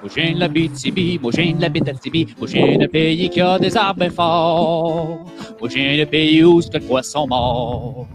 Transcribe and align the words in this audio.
Moi, 0.00 0.10
j'ai 0.14 0.32
la 0.34 0.48
BTB, 0.48 1.20
moi, 1.20 1.32
j'ai 1.34 1.52
la 1.52 1.68
BTB, 1.68 2.38
moi, 2.38 2.46
j'ai 2.46 2.76
le 2.78 2.88
pays 2.88 3.28
qui 3.28 3.40
a 3.40 3.58
des 3.58 3.76
arbres 3.76 4.08
forts. 4.08 5.26
Moi, 5.60 5.68
j'ai 5.68 5.96
le 5.96 6.06
pays 6.06 6.42
où 6.44 6.60
c'est 6.60 6.74
le 6.74 6.80
poisson 6.80 7.26
mort. 7.26 8.06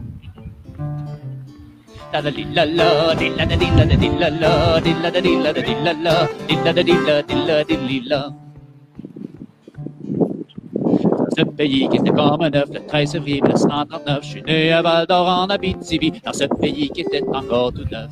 Ce 11.37 11.43
pays 11.43 11.87
qui 11.89 11.97
était 11.97 12.09
comme 12.09 12.41
un 12.41 12.53
œuf, 12.53 12.69
le 12.71 12.85
13 12.85 13.13
février 13.13 13.41
1939, 13.41 14.19
je 14.23 14.27
suis 14.27 14.41
né 14.43 14.71
à 14.71 14.81
Val 14.81 15.05
d'Or 15.07 15.27
en 15.27 15.47
Abitibi, 15.47 16.11
dans 16.23 16.33
ce 16.33 16.45
pays 16.45 16.89
qui 16.89 17.01
était 17.01 17.23
encore 17.31 17.73
tout 17.73 17.85
neuf. 17.91 18.09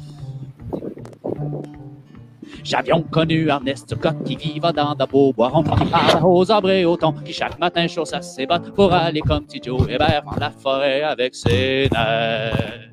J'avions 2.64 3.02
connu 3.02 3.48
Ernest 3.48 3.88
Turcotte 3.88 4.24
qui 4.24 4.36
vivait 4.36 4.72
dans 4.74 4.94
de 4.94 5.06
beaux 5.06 5.34
qui 5.34 5.86
parle 5.86 6.24
aux 6.24 6.52
arbres 6.52 6.70
et 6.70 6.86
aux 6.86 6.96
tons, 6.96 7.14
qui 7.26 7.34
chaque 7.34 7.58
matin 7.60 7.88
chausse 7.88 8.14
à 8.14 8.22
ses 8.22 8.46
bottes 8.46 8.72
pour 8.74 8.94
aller 8.94 9.22
comme 9.22 9.46
petit 9.46 9.62
Joe 9.64 9.88
Hébert 9.90 10.24
dans 10.24 10.40
la 10.40 10.52
forêt 10.52 11.02
avec 11.02 11.34
ses 11.34 11.90
nerfs. 11.92 12.92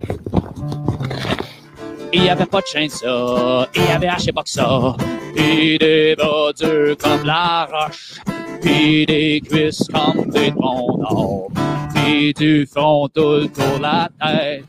Il 2.12 2.24
y 2.24 2.30
avait 2.30 2.46
pas 2.46 2.62
de 2.62 2.66
chaîne 2.66 2.88
ça, 2.88 3.68
il 3.74 3.82
y 3.82 3.88
avait 3.88 4.08
haché 4.08 4.32
pas 4.32 4.42
que 4.42 4.48
ça, 4.48 4.96
puis 5.38 5.78
des 5.78 6.16
bras 6.16 6.52
durs 6.52 6.96
comme 6.98 7.24
la 7.24 7.66
roche, 7.66 8.14
puis 8.60 9.06
des 9.06 9.40
cuisses 9.40 9.86
comme 9.92 10.30
des 10.30 10.50
troncs 10.50 10.98
d'or, 10.98 11.48
puis 11.94 12.34
du 12.34 12.66
front 12.66 13.08
tout 13.08 13.46
tour 13.46 13.78
la 13.80 14.08
tête, 14.20 14.64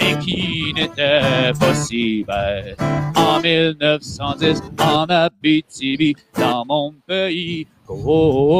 et 0.00 0.16
qui 0.18 0.72
n'était 0.74 1.52
pas 1.58 1.74
si 1.74 2.24
bête. 2.24 2.78
En 3.16 3.40
1910, 3.40 4.62
en 4.78 5.06
Abitibi, 5.06 6.14
dans 6.38 6.64
mon 6.66 6.94
pays, 7.06 7.66
oh, 7.88 7.94
oh, 7.96 8.52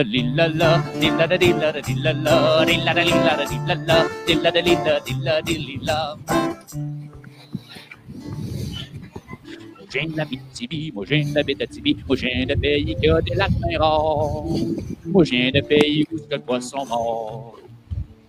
j'ai 9.92 10.08
la 10.16 10.26
BTB, 10.26 10.94
moi 10.96 11.06
j'ai 11.06 11.24
la 11.26 11.44
BTB, 11.44 11.88
moi 12.08 12.16
j'ai 12.16 12.46
le 12.46 12.56
pays 12.56 12.96
qui 12.96 13.08
a 13.08 13.22
des 13.22 13.36
lacs 13.36 13.52
bien. 13.52 13.80
Moi 15.06 15.24
j'ai 15.24 15.52
le 15.52 15.62
pays 15.62 16.08
où 16.12 16.18
le 16.28 16.40
poisson 16.40 16.84
mort. 16.88 17.60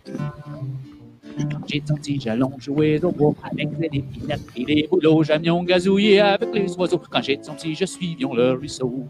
Quand 0.04 1.66
j'étais 1.66 1.94
petit, 1.94 2.20
j'allons 2.20 2.52
jouer 2.58 3.00
au 3.02 3.10
bois 3.10 3.32
avec 3.50 3.70
les 3.78 3.86
épinettes 3.86 4.42
et 4.54 4.64
les 4.66 4.86
bouleaux. 4.86 5.22
J'aimions 5.22 5.62
gazouiller 5.64 6.20
avec 6.20 6.52
les 6.52 6.76
oiseaux. 6.76 7.00
Quand 7.10 7.22
j'étais 7.22 7.50
petit, 7.50 7.74
je 7.74 7.86
suivions 7.86 8.34
le 8.34 8.52
ruisseau. 8.52 9.08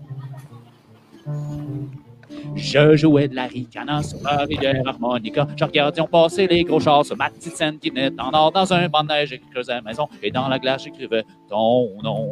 Je 2.55 2.97
jouais 2.97 3.29
de 3.29 3.35
la 3.35 3.47
ricana 3.47 4.03
sur 4.03 4.19
la 4.23 4.39
rivière 4.39 4.83
harmonica. 4.87 5.47
Je 5.57 5.65
regardais 5.65 6.03
passer 6.11 6.47
les 6.47 6.65
gros 6.65 6.81
chars 6.81 7.05
sur 7.05 7.17
ma 7.17 7.31
petite 7.31 7.57
scène 7.57 7.79
qui 7.79 7.91
venait 7.91 8.11
en 8.19 8.33
or 8.33 8.53
dans 8.53 8.73
un 8.73 8.89
banc 8.89 9.03
de 9.03 9.09
neige. 9.09 9.31
Je 9.31 9.53
creusais 9.53 9.75
la 9.75 9.83
maison 9.83 10.09
et 10.23 10.31
dans 10.31 10.49
la 10.49 10.59
glace, 10.59 10.85
j'écrivais 10.85 11.25
ton 11.49 11.91
nom. 12.03 12.29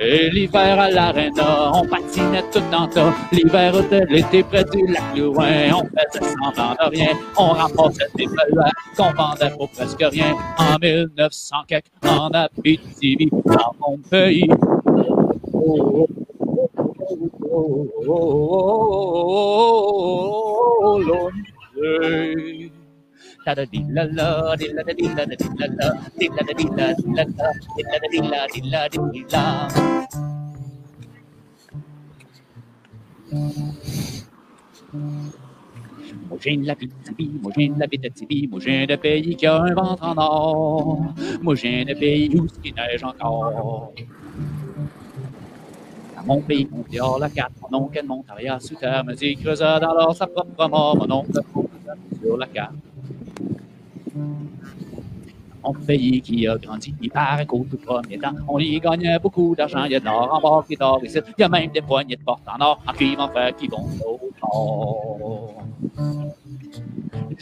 Et 0.00 0.30
l'hiver 0.30 0.78
à 0.78 0.90
l'aréna, 0.90 1.72
on 1.74 1.86
patinait 1.86 2.44
tout 2.52 2.62
en 2.72 2.86
tas. 2.86 3.12
L'hiver 3.32 3.72
de 3.72 4.06
l'été 4.08 4.42
près 4.44 4.64
du 4.64 4.86
lac 4.86 5.16
loin, 5.16 5.72
on 5.74 5.84
faisait 5.84 6.34
semblant 6.34 6.74
de 6.74 6.90
rien. 6.96 7.08
On 7.36 7.48
ramassait 7.48 8.06
des 8.16 8.26
feuilles 8.26 8.72
qu'on 8.96 9.12
vendait 9.12 9.50
pour 9.50 9.68
presque 9.70 10.02
rien. 10.02 10.34
En 10.56 10.78
1900 10.80 11.56
quelque, 11.66 11.88
en 12.06 12.30
Abitibi, 12.30 13.28
dans 13.44 13.74
mon 13.80 13.98
pays. 13.98 14.48
l'Olysée. 21.06 22.72
La 23.46 23.54
da 23.54 23.64
di 23.64 23.80
la 23.88 24.04
la, 24.04 24.54
di 24.58 24.66
la 24.76 24.82
la 24.82 24.92
la 24.92 24.96
la, 24.98 25.88
la 26.18 26.28
la 26.36 26.52
la 26.76 26.92
la, 27.16 27.26
la 27.78 27.94
la 28.72 28.88
la 28.92 29.12
la. 29.32 29.68
Moi 36.28 36.38
j'ai 36.40 36.56
la 36.56 36.74
Bitibi, 36.74 37.26
moi 37.42 37.52
j'ai 37.56 37.68
la 37.68 37.86
moi 38.50 38.60
j'ai 38.60 38.86
le 38.86 38.96
pays 38.96 39.36
qui 39.36 39.46
a 39.46 39.60
un 39.62 39.74
ventre 39.74 40.04
en 40.04 40.14
or. 40.16 40.98
Moi 41.42 41.54
j'ai 41.54 41.84
le 41.84 41.94
pays 41.94 42.30
où 42.38 42.48
ce 42.48 42.58
qui 42.60 42.72
neige 42.72 43.04
encore. 43.04 43.92
Mon 46.26 46.40
pays, 46.40 46.68
mon 46.70 46.84
dehors 46.90 47.18
la 47.18 47.28
carte, 47.28 47.52
mon 47.62 47.78
oncle 47.78 48.02
monte 48.04 48.30
arrière 48.30 48.60
sous 48.60 48.74
terre, 48.74 49.04
me 49.04 49.14
dit 49.14 49.36
creusa 49.36 49.78
dans 49.80 49.94
l'or 49.94 50.14
sa 50.14 50.26
propre 50.26 50.68
mort, 50.68 50.96
mon 50.96 51.10
oncle 51.10 51.40
sur 52.20 52.36
la 52.36 52.46
carte. 52.46 52.74
Mon 55.68 55.74
pays 55.74 56.22
qui 56.22 56.46
a 56.48 56.56
grandi, 56.56 56.94
il 57.02 57.10
paraît 57.10 57.44
qu'au 57.44 57.66
tout 57.70 57.76
premier 57.76 58.18
temps, 58.18 58.32
on 58.48 58.58
y 58.58 58.80
gagnait 58.80 59.18
beaucoup 59.18 59.54
d'argent. 59.54 59.84
Il 59.84 59.92
y 59.92 59.96
a 59.96 60.00
de 60.00 60.06
l'or 60.06 60.40
en 60.42 60.62
qui 60.62 60.76
dort 60.76 61.04
ici. 61.04 61.18
Il 61.36 61.42
y 61.42 61.44
a 61.44 61.48
même 61.50 61.70
des 61.70 61.82
poignées 61.82 62.16
de 62.16 62.22
porte 62.22 62.40
en 62.48 62.58
or, 62.64 62.80
en 62.86 62.92
cuivre 62.94 63.22
en 63.22 63.28
fer 63.28 63.54
qui 63.54 63.68
vont 63.68 63.86
au 64.06 64.18
nord. 64.40 65.62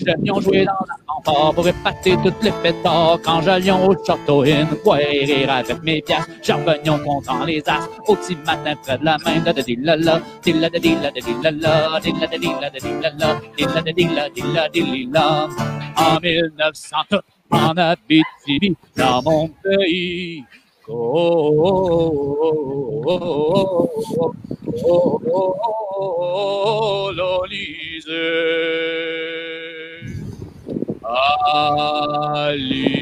J'aimions 0.04 0.40
jouer 0.40 0.64
dans 0.64 0.72
la 0.90 0.96
fanfare 1.06 1.54
pour 1.54 1.68
épater 1.68 2.16
toutes 2.24 2.42
les 2.42 2.50
pétards. 2.64 3.20
Quand 3.24 3.42
j'allions 3.42 3.86
au 3.86 3.94
château 4.04 4.42
in, 4.42 4.66
boire 4.84 4.98
et 4.98 5.24
rire 5.24 5.52
avec 5.52 5.80
mes 5.84 6.02
piastres. 6.02 6.32
J'revenions 6.42 6.98
comptant 6.98 7.44
les 7.44 7.62
astres 7.64 8.00
au 8.08 8.16
petit 8.16 8.36
matin 8.44 8.74
près 8.82 8.98
de 8.98 9.04
la 9.04 9.18
main. 9.24 9.38
Da 9.38 9.52
da 9.52 9.62
di 9.62 9.76
la 9.76 9.94
la, 9.94 10.20
di 10.42 10.52
la 10.52 10.68
da 10.68 10.78
di 10.80 10.96
la 10.96 11.10
da 11.12 11.20
di 11.20 11.34
la 11.42 11.50
la, 11.52 12.00
di 12.00 12.12
la 12.20 12.26
da 12.26 12.38
di 12.38 12.48
la 12.60 12.70
da 12.70 12.78
di 12.80 12.92
la 13.02 13.10
la, 13.20 13.40
di 13.56 13.64
la 13.64 13.80
da 13.82 13.92
di 13.92 14.04
la 14.16 14.28
di 14.28 14.42
la 14.52 14.68
di 14.68 14.82
li 14.82 15.08
la. 15.12 15.48
En 15.98 16.20
1900, 16.20 17.22
Manabiti 17.50 18.76
na 18.96 19.20
Montei. 19.22 20.44
Colonize 20.86 21.36
Ali 31.04 32.96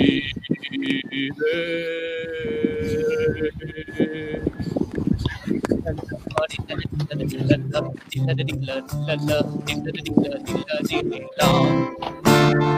Love, 11.41 12.74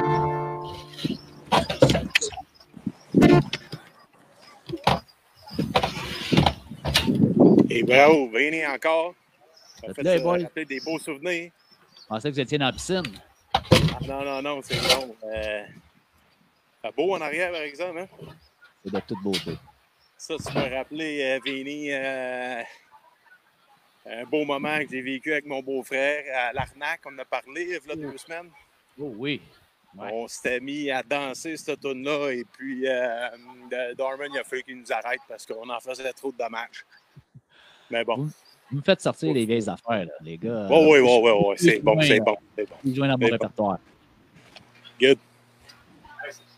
Et 7.70 7.82
bravo, 7.82 8.28
Vinny 8.28 8.66
encore. 8.66 9.14
Ça 9.80 9.92
fait 9.94 10.02
Là, 10.02 10.18
boy. 10.18 10.42
rappeler 10.42 10.64
des 10.64 10.80
beaux 10.80 10.98
souvenirs. 10.98 11.50
Je 12.00 12.06
pensais 12.08 12.28
que 12.30 12.34
vous 12.34 12.40
étiez 12.40 12.58
dans 12.58 12.66
la 12.66 12.72
piscine. 12.72 13.02
Non, 14.06 14.24
non, 14.24 14.42
non, 14.42 14.60
c'est 14.62 14.76
bon. 14.94 15.16
Euh, 15.24 15.62
beau 16.96 17.14
en 17.14 17.20
arrière, 17.20 17.52
par 17.52 17.62
exemple. 17.62 17.98
Hein? 17.98 18.08
C'est 18.84 18.92
de 18.92 19.00
toute 19.00 19.22
beauté. 19.22 19.58
Ça, 20.16 20.34
tu 20.36 20.54
m'as 20.54 20.68
rappelé, 20.68 21.22
euh, 21.22 21.40
Vinny, 21.44 21.92
euh, 21.92 22.62
un 24.06 24.24
beau 24.24 24.44
moment 24.44 24.78
que 24.78 24.86
j'ai 24.90 25.02
vécu 25.02 25.32
avec 25.32 25.46
mon 25.46 25.60
beau-frère 25.62 26.24
à 26.48 26.52
l'Arnac. 26.52 27.00
On 27.06 27.14
en 27.14 27.18
a 27.18 27.24
parlé 27.24 27.62
il 27.62 27.70
y 27.70 27.92
a 27.92 27.96
deux 27.96 28.16
semaines. 28.16 28.50
Oh 28.98 29.12
oui. 29.16 29.42
Ouais. 29.96 30.10
On 30.12 30.28
s'était 30.28 30.60
mis 30.60 30.90
à 30.90 31.02
danser 31.02 31.56
cette 31.56 31.80
tune-là 31.80 32.30
et 32.32 32.44
puis 32.44 32.86
euh, 32.86 33.28
Darman, 33.96 34.30
il 34.32 34.38
a 34.38 34.44
fallu 34.44 34.62
qu'il 34.62 34.78
nous 34.78 34.92
arrête 34.92 35.20
parce 35.26 35.46
qu'on 35.46 35.68
en 35.68 35.80
faisait 35.80 36.12
trop 36.12 36.30
de 36.30 36.36
dommages. 36.36 36.84
Mais 37.90 38.04
bon. 38.04 38.28
Vous 38.70 38.76
me 38.78 38.82
faites 38.82 39.00
sortir 39.00 39.32
les 39.32 39.46
vieilles 39.46 39.68
affaires, 39.70 40.04
là, 40.04 40.12
les 40.20 40.36
gars. 40.36 40.66
Oui, 40.68 40.76
oui, 40.76 40.98
oui, 40.98 41.20
oui, 41.22 41.30
oui, 41.46 41.54
c'est 41.56 41.78
bon, 41.80 42.00
c'est 42.02 42.20
bon, 42.20 42.36
c'est 42.56 42.68
bon. 42.68 42.76
Ils 42.84 42.94
dans 42.94 43.06
mon 43.06 43.12
C'est 43.12 43.16
bon. 43.18 43.26
répertoire. 43.32 43.78
Good. 45.00 45.18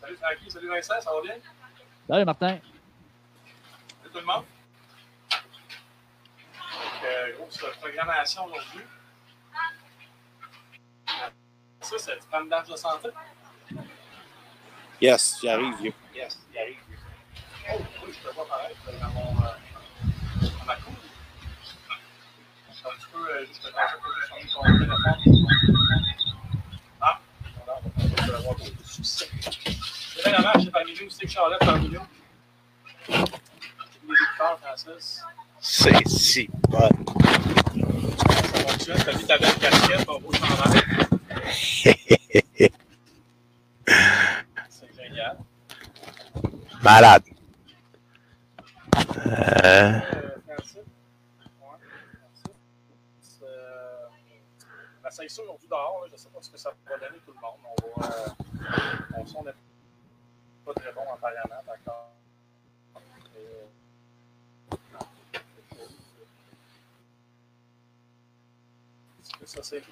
Salut 0.01 0.15
Francky, 0.17 0.51
salut 0.51 0.67
Vincent, 0.69 0.99
ça 1.01 1.11
va 1.13 1.21
bien? 1.21 1.35
Salut, 2.09 2.25
Martin. 2.25 2.57
Salut 2.57 4.11
tout 4.11 4.19
le 4.19 4.25
monde. 4.25 4.43
Donc, 5.31 7.03
euh, 7.05 7.37
grosse 7.37 7.65
programmation 7.79 8.45
aujourd'hui. 8.45 8.81
Ça, 11.89 11.95
c'est 11.97 12.19
du 12.19 12.27
plan 12.27 12.43
de 12.43 12.49
danse 12.51 12.67
de 12.67 12.75
santé. 12.75 13.09
Yes, 15.01 15.39
j'arrive, 15.41 15.75
vieux. 15.81 15.93
Yes, 16.13 16.37
il 16.53 16.59
arrive. 16.59 16.77
Oh, 17.67 17.81
oui, 18.05 18.13
je 18.13 18.29
te 18.29 18.35
vois 18.35 18.45
pareil 18.45 18.75
dans 19.01 19.07
mon. 19.09 19.31
Euh, 19.31 20.49
dans 20.59 20.65
ma 20.65 20.75
cour. 20.75 20.93
Un 21.89 22.89
petit 22.91 23.07
peu. 23.11 23.27
Euh, 23.27 23.45
juste 23.47 23.63
le 23.65 23.71
temps 23.71 23.79
que 23.89 24.09
je 24.21 24.53
ton 24.53 24.61
téléphone. 24.61 24.99
Ah, 27.01 27.19
on 27.59 27.65
va 27.65 28.37
avoir 28.37 28.53
beaucoup 28.53 28.69
de 28.69 28.83
succès. 28.83 29.27
C'est 29.41 30.29
bien 30.29 30.37
dommage, 30.37 30.63
c'est 30.65 30.71
parmi 30.71 30.93
nous, 30.93 31.09
c'est 31.09 31.25
que 31.25 31.31
Charlotte 31.31 31.59
parmi 31.59 31.89
nous. 31.89 32.01
Les 33.07 33.15
écouteurs, 34.13 34.59
Francis. 34.61 35.23
C'est 35.59 36.07
si 36.07 36.49
bon. 36.69 36.87
Ça 36.87 38.59
fonctionne, 38.67 39.03
t'as 39.03 39.13
mis 39.13 39.25
ta 39.25 39.37
belle 39.39 39.55
casquette, 39.55 40.05
ton 40.05 40.19
beau 40.19 40.31
chandail. 40.33 41.08
C'est 41.51 41.97
génial. 44.95 45.37
Malade. 46.83 47.23
Euh, 49.27 49.99
La 55.03 55.11
section 55.11 55.43
aujourd'hui 55.43 55.67
dehors, 55.67 56.03
je 56.07 56.11
ne 56.11 56.17
sais 56.17 56.29
pas 56.29 56.41
ce 56.41 56.49
que 56.51 56.57
ça 56.57 56.71
va 56.87 56.97
donner 56.97 57.19
tout 57.25 57.33
le 57.33 57.39
monde. 57.41 57.59
On 57.65 57.99
va. 57.99 58.07
Euh, 59.19 59.25
son 59.25 59.43
n'est 59.43 59.51
pas 60.65 60.73
très 60.75 60.91
bon 60.93 61.01
apparemment, 61.11 61.63
d'accord. 61.65 62.11
Euh. 63.35 63.65
Est-ce 69.21 69.37
que 69.39 69.45
ça 69.47 69.63
c'est 69.63 69.79
vous 69.79 69.91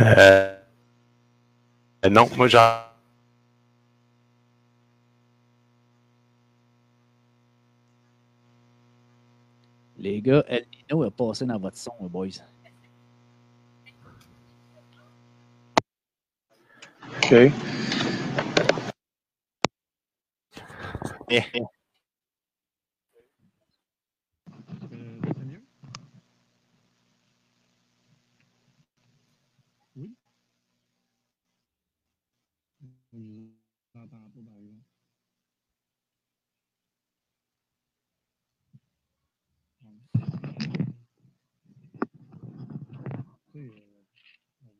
euh, 0.00 0.58
non, 2.10 2.28
moi, 2.36 2.48
j'en. 2.48 2.88
Les 9.98 10.20
gars, 10.22 10.44
El 10.46 10.64
Nino 10.72 11.02
a 11.02 11.10
passé 11.10 11.44
dans 11.44 11.58
votre 11.58 11.76
son, 11.76 11.92
les 12.00 12.08
boys. 12.08 12.28
OK. 17.30 17.97
Eh, 21.30 21.42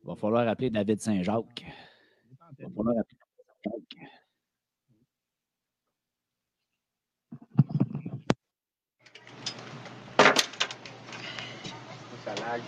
Il 0.03 0.07
va 0.07 0.15
falloir 0.15 0.47
appeler 0.47 0.69
David 0.69 0.99
Saint-Jacques. 1.01 1.65
Il 2.57 2.65
va 2.65 2.69
falloir 2.75 2.97
appeler 2.99 3.19
David 3.19 3.57
Saint-Jacques. 3.63 4.18
Lag. 12.49 12.61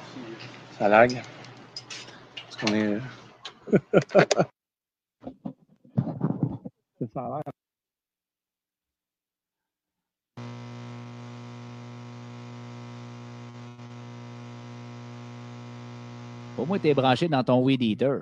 Ça 0.77 0.87
lag? 0.87 1.11
Est-ce 1.11 2.57
qu'on 2.57 2.73
est. 2.73 2.99
ça 7.13 7.25
a 7.25 7.29
l'air. 7.29 7.43
Au 16.57 16.65
moins, 16.65 16.77
tu 16.77 16.89
es 16.89 16.93
branché 16.93 17.27
dans 17.27 17.43
ton 17.43 17.63
Weed 17.63 17.81
Eater. 17.81 18.21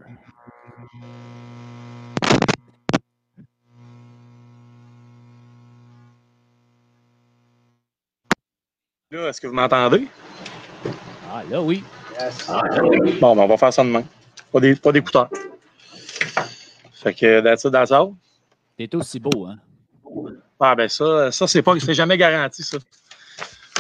Là, 9.12 9.28
est-ce 9.28 9.42
que 9.42 9.48
vous 9.48 9.54
m'entendez? 9.54 10.08
Ah, 11.32 11.44
là, 11.50 11.62
oui. 11.62 11.84
Bon, 13.22 13.36
ben, 13.36 13.44
on 13.44 13.48
va 13.48 13.58
faire 13.58 13.72
ça 13.74 13.84
demain. 13.84 14.04
Pas 14.52 14.60
des- 14.60 14.76
pas 14.76 14.92
d'écouteurs. 14.92 15.30
Fait 16.94 17.14
que, 17.14 17.42
that's 17.42 17.64
it, 17.64 17.72
that's 17.72 17.92
all. 17.92 18.14
T'es 18.78 18.94
aussi 18.96 19.20
beau, 19.20 19.46
hein? 19.46 19.58
Ah, 20.60 20.76
ben, 20.76 20.90
ça, 20.90 21.32
ça 21.32 21.48
c'est 21.48 21.62
pas, 21.62 21.80
c'est 21.80 21.94
jamais 21.94 22.18
garanti, 22.18 22.64
ça. 22.64 22.78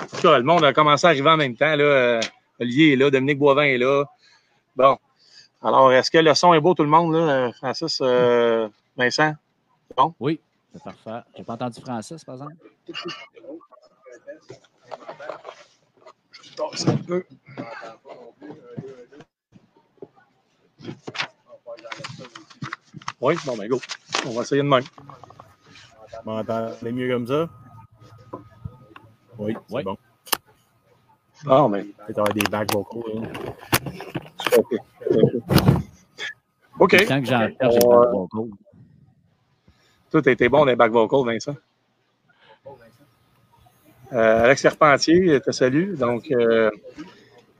En 0.01 0.05
tout 0.05 0.21
cas, 0.21 0.37
le 0.37 0.43
monde 0.43 0.63
a 0.63 0.73
commencé 0.73 1.07
à 1.07 1.09
arriver 1.09 1.29
en 1.29 1.37
même 1.37 1.55
temps, 1.55 1.75
là. 1.75 1.83
Euh, 1.83 2.21
Olivier 2.59 2.93
est 2.93 2.95
là, 2.95 3.09
Dominique 3.09 3.39
Boivin 3.39 3.63
est 3.63 3.77
là. 3.77 4.05
Bon. 4.75 4.97
Alors, 5.61 5.91
est-ce 5.91 6.11
que 6.11 6.17
le 6.19 6.33
son 6.35 6.53
est 6.53 6.59
beau, 6.59 6.73
tout 6.73 6.83
le 6.83 6.89
monde, 6.89 7.13
là? 7.13 7.19
Euh, 7.19 7.51
Francis, 7.53 7.99
euh, 8.01 8.69
Vincent? 8.95 9.33
Oui, 10.19 10.39
c'est 10.73 10.83
parfait. 10.83 11.25
J'ai 11.35 11.43
pas 11.43 11.53
entendu 11.53 11.81
Francis, 11.81 12.23
par 12.23 12.35
exemple? 12.35 12.53
Un 16.87 16.97
peu. 16.97 17.23
Oui, 23.21 23.35
bon, 23.45 23.57
ben, 23.57 23.67
go. 23.67 23.79
On 24.25 24.31
va 24.31 24.41
essayer 24.41 24.61
de 24.61 24.67
même. 24.67 24.83
M'entendez 26.25 26.91
mieux 26.91 27.13
comme 27.13 27.27
ça? 27.27 27.49
Oui, 29.37 29.55
c'est 29.67 29.75
Oui. 29.75 29.83
bon. 29.83 29.97
Ah, 31.47 31.67
mais. 31.69 31.83
Peut-être 31.83 32.19
avoir 32.19 32.33
des 32.33 32.41
bacs 32.49 32.71
vocaux. 32.73 33.05
hein. 33.15 33.23
OK. 34.57 34.75
OK. 36.79 37.05
Tant 37.07 37.21
que 37.21 37.25
j'en 37.27 37.39
cherche, 37.39 37.55
j'ai 37.61 37.79
On, 37.85 37.89
pas 37.89 38.05
de 38.05 38.11
vocal. 38.11 38.49
Tout 40.11 40.21
a 40.25 40.31
été 40.31 40.49
bon 40.49 40.59
dans 40.59 40.65
les 40.65 40.75
back 40.75 40.91
vocals, 40.91 41.25
Vincent? 41.25 41.55
Euh, 44.13 44.43
Alex 44.43 44.61
Carpentier 44.61 45.39
te 45.41 45.51
salue. 45.51 45.95
Donc, 45.95 46.31
euh, 46.31 46.71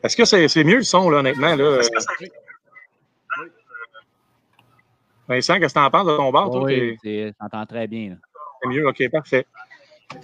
est-ce 0.03 0.15
que 0.15 0.25
c'est 0.25 0.48
c'est 0.48 0.63
mieux 0.63 0.77
le 0.77 0.84
son, 0.84 1.10
là, 1.10 1.20
honnêtement? 1.20 1.56
Là, 1.56 1.63
euh? 1.63 1.82
Vincent, 5.27 5.60
qu'est-ce 5.60 5.74
que 5.75 5.79
tu 5.79 5.86
en 5.86 5.91
penses 5.91 6.08
de 6.08 6.18
ton 6.18 6.32
bar? 6.32 6.50
toi? 6.50 6.63
oui, 6.63 6.98
c'est- 7.03 7.34
t'entends 7.39 7.65
très 7.65 7.88
bien. 7.88 8.18
C'est 8.62 8.70
mieux, 8.70 8.88
OK, 8.88 9.10
parfait. 9.12 9.46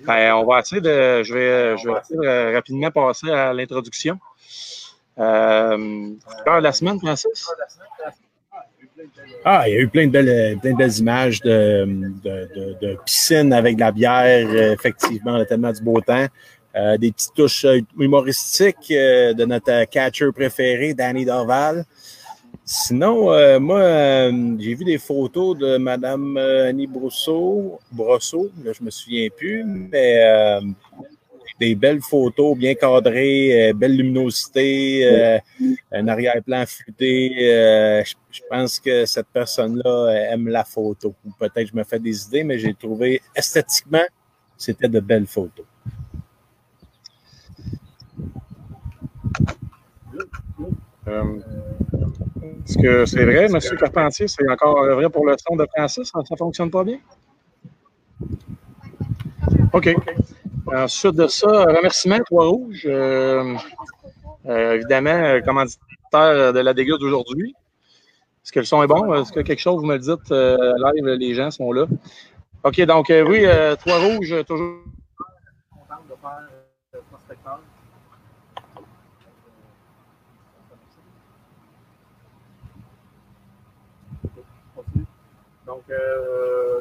Ben, 0.03 0.33
on 0.33 0.45
va 0.45 0.61
essayer 0.61 0.81
de. 0.81 1.21
Je 1.21 1.33
vais, 1.33 1.77
je 1.77 1.87
vais 1.87 1.99
essayer 1.99 2.19
de 2.19 2.55
rapidement 2.55 2.89
passer 2.89 3.29
à 3.29 3.53
l'introduction. 3.53 4.19
Euh, 5.19 6.09
heure 6.47 6.57
de 6.57 6.63
la 6.63 6.71
semaine, 6.71 6.99
Francis? 6.99 7.47
Ah, 9.43 9.65
il 9.67 9.73
y 9.73 9.77
a 9.77 9.81
eu 9.81 9.87
plein 9.87 10.07
de 10.07 10.11
belles, 10.11 10.57
plein 10.59 10.71
de 10.71 10.77
belles 10.77 10.97
images 10.97 11.41
de, 11.41 11.85
de, 12.23 12.77
de, 12.81 12.97
piscine 13.05 13.51
avec 13.53 13.75
de 13.75 13.81
la 13.81 13.91
bière, 13.91 14.47
euh, 14.49 14.73
effectivement, 14.73 15.35
a 15.35 15.45
tellement 15.45 15.71
du 15.71 15.81
beau 15.81 15.99
temps. 16.01 16.27
Euh, 16.75 16.97
des 16.97 17.11
petites 17.11 17.33
touches 17.33 17.65
euh, 17.65 17.79
humoristiques 17.97 18.91
euh, 18.91 19.33
de 19.33 19.45
notre 19.45 19.85
catcher 19.85 20.29
préféré, 20.33 20.93
Danny 20.93 21.23
Dorval. 21.23 21.85
Sinon, 22.65 23.31
euh, 23.31 23.59
moi, 23.59 23.79
euh, 23.79 24.55
j'ai 24.59 24.73
vu 24.73 24.83
des 24.83 24.97
photos 24.97 25.57
de 25.57 25.77
Madame 25.77 26.35
euh, 26.35 26.69
Annie 26.69 26.87
Brosseau, 26.87 27.79
là, 27.95 28.71
je 28.73 28.83
me 28.83 28.89
souviens 28.89 29.29
plus, 29.29 29.63
mais 29.63 30.25
euh, 30.25 30.61
des 31.59 31.75
belles 31.75 32.01
photos 32.01 32.57
bien 32.57 32.73
cadrées, 32.73 33.69
euh, 33.69 33.73
belle 33.73 33.95
luminosité, 33.95 35.05
euh, 35.05 35.39
un 35.91 36.07
arrière-plan 36.07 36.65
euh, 37.01 38.03
je, 38.03 38.15
je 38.35 38.41
pense 38.49 38.79
que 38.79 39.05
cette 39.05 39.27
personne-là 39.27 39.89
euh, 39.89 40.33
aime 40.33 40.49
la 40.49 40.65
photo. 40.65 41.15
Peut-être 41.39 41.53
que 41.53 41.67
je 41.67 41.75
me 41.75 41.83
fais 41.83 41.99
des 41.99 42.25
idées, 42.27 42.43
mais 42.43 42.59
j'ai 42.59 42.73
trouvé 42.73 43.21
esthétiquement, 43.33 44.05
c'était 44.57 44.89
de 44.89 44.99
belles 44.99 45.27
photos. 45.27 45.65
Euh, 51.07 51.39
Est-ce 52.67 52.77
que 52.77 53.05
c'est 53.05 53.23
vrai, 53.23 53.45
M. 53.45 53.59
Carpentier? 53.79 54.27
C'est 54.27 54.49
encore 54.49 54.83
vrai 54.83 55.09
pour 55.09 55.25
le 55.25 55.35
son 55.37 55.55
de 55.55 55.65
Francis? 55.73 56.11
Ça 56.11 56.19
ne 56.29 56.37
fonctionne 56.37 56.71
pas 56.71 56.83
bien? 56.83 56.99
OK. 59.71 59.95
Ensuite 60.67 61.15
de 61.15 61.27
ça, 61.27 61.47
remerciement 61.47 62.19
Trois-Rouges. 62.25 62.85
Euh, 62.85 63.55
euh, 64.47 64.73
évidemment, 64.73 65.11
euh, 65.11 65.41
commanditaire 65.41 66.53
de 66.53 66.59
la 66.59 66.73
dégâts 66.73 66.97
d'aujourd'hui. 66.99 67.55
Est-ce 68.45 68.51
que 68.51 68.59
le 68.59 68.65
son 68.65 68.83
est 68.83 68.87
bon? 68.87 69.11
Est-ce 69.15 69.31
que 69.31 69.39
quelque 69.39 69.59
chose, 69.59 69.81
vous 69.81 69.87
me 69.87 69.93
le 69.95 69.99
dites, 69.99 70.31
euh, 70.31 70.55
live, 70.77 71.07
les 71.07 71.33
gens 71.33 71.49
sont 71.49 71.71
là? 71.71 71.87
OK, 72.63 72.79
donc 72.81 73.09
euh, 73.09 73.25
oui, 73.27 73.43
euh, 73.43 73.75
Trois 73.75 73.97
Rouges, 73.97 74.33
euh, 74.33 74.43
toujours 74.43 74.83
content 75.71 75.95
de 76.07 76.15
faire. 76.21 76.47
Donc, 85.65 85.83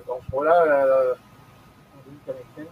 donc 0.07 0.21
voilà, 0.31 1.17
on 1.95 2.13
est 2.13 2.27
connecté. 2.27 2.71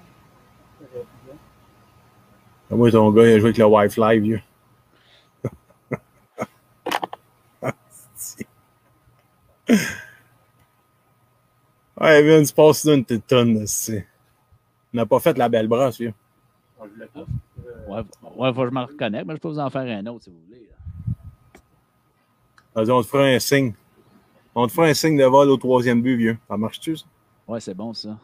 Moi, 2.71 2.91
ton 2.91 3.11
gars, 3.11 3.23
il 3.27 3.33
a 3.33 3.39
joué 3.39 3.49
avec 3.49 3.57
le 3.57 3.65
Wi-Fi, 3.65 4.19
vieux. 4.21 4.43
Ouais, 12.01 12.23
Vince, 12.23 12.53
passe 12.53 12.85
une 12.85 13.05
petite 13.05 13.27
tonne, 13.27 13.67
c'est. 13.67 14.07
On 14.93 14.99
n'a 14.99 15.07
pas 15.07 15.21
fait 15.21 15.37
la 15.39 15.49
belle 15.49 15.69
brosse, 15.69 15.99
vieux. 15.99 16.15
On 16.79 16.87
voulait 16.87 17.07
pas. 17.07 17.25
Ouais, 17.89 18.03
ouais, 18.37 18.53
faut 18.53 18.63
que 18.63 18.69
je 18.69 18.75
me 18.75 18.81
reconnecte, 18.83 19.27
mais 19.27 19.35
je 19.35 19.41
peux 19.41 19.49
vous 19.49 19.59
en 19.59 19.71
faire 19.71 19.83
un 19.83 20.07
autre 20.07 20.25
si 20.25 20.31
vous 20.31 20.41
voulez. 20.47 20.69
Vas-y, 22.75 22.91
on 22.91 23.03
te 23.03 23.07
fera 23.07 23.25
un 23.25 23.39
signe. 23.39 23.75
On 24.55 24.67
te 24.67 24.73
fera 24.73 24.87
un 24.87 24.95
signe 24.95 25.17
de 25.17 25.25
vol 25.25 25.49
au 25.51 25.57
troisième 25.57 26.03
but, 26.03 26.17
vieux. 26.17 26.39
Ça 26.49 26.57
marche-tu, 26.57 26.97
ça? 26.97 27.07
Ouais, 27.47 27.61
c'est 27.61 27.75
bon 27.75 27.93
ça. 27.93 28.19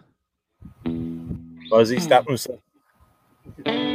Vas-y, 1.71 2.07
tape-nous 2.07 2.37
ça. 2.37 2.52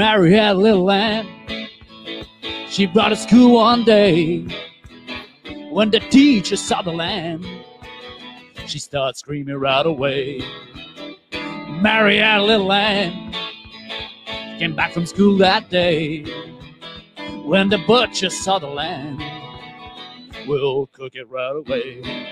Mary 0.00 0.32
had 0.32 0.52
a 0.52 0.58
little 0.58 0.84
lamb. 0.84 1.28
She 2.70 2.86
brought 2.86 3.10
to 3.10 3.16
school 3.16 3.56
one 3.56 3.84
day. 3.84 4.46
When 5.70 5.90
the 5.90 6.00
teacher 6.00 6.56
saw 6.56 6.80
the 6.80 6.90
lamb, 6.90 7.44
she 8.66 8.78
started 8.78 9.18
screaming 9.18 9.56
right 9.56 9.84
away. 9.84 10.40
Mary 11.82 12.16
had 12.16 12.40
a 12.40 12.44
little 12.44 12.64
lamb. 12.64 13.34
Came 14.58 14.74
back 14.74 14.94
from 14.94 15.04
school 15.04 15.36
that 15.36 15.68
day. 15.68 16.24
When 17.44 17.68
the 17.68 17.76
butcher 17.86 18.30
saw 18.30 18.58
the 18.58 18.68
lamb, 18.68 19.18
we'll 20.48 20.86
cook 20.86 21.14
it 21.14 21.28
right 21.28 21.56
away. 21.56 22.29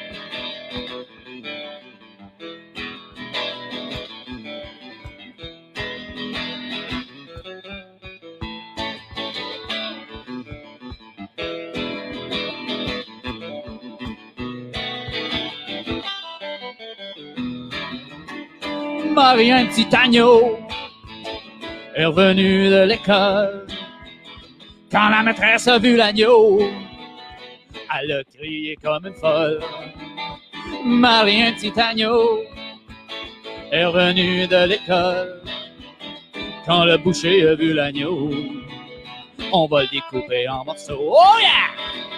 Marie, 19.31 19.53
un 19.53 19.67
petit 19.67 19.95
agneau, 19.95 20.59
est 21.95 22.07
revenu 22.07 22.71
de 22.71 22.85
l'école. 22.85 23.67
Quand 24.91 25.11
la 25.11 25.23
maîtresse 25.23 25.69
a 25.69 25.79
vu 25.79 25.97
l'agneau, 25.97 26.63
elle 27.95 28.13
a 28.13 28.25
crié 28.25 28.75
comme 28.83 29.05
une 29.05 29.13
folle. 29.13 29.61
Marie, 30.83 31.43
un 31.43 31.53
petit 31.53 31.79
agneau, 31.79 32.41
est 33.71 33.85
revenu 33.85 34.47
de 34.47 34.67
l'école. 34.67 35.43
Quand 36.65 36.87
le 36.87 36.97
boucher 36.97 37.47
a 37.49 37.55
vu 37.55 37.75
l'agneau, 37.75 38.31
on 39.53 39.67
va 39.67 39.83
le 39.83 39.89
découper 39.89 40.49
en 40.49 40.65
morceaux. 40.65 41.13
Oh 41.13 41.39
yeah! 41.39 42.18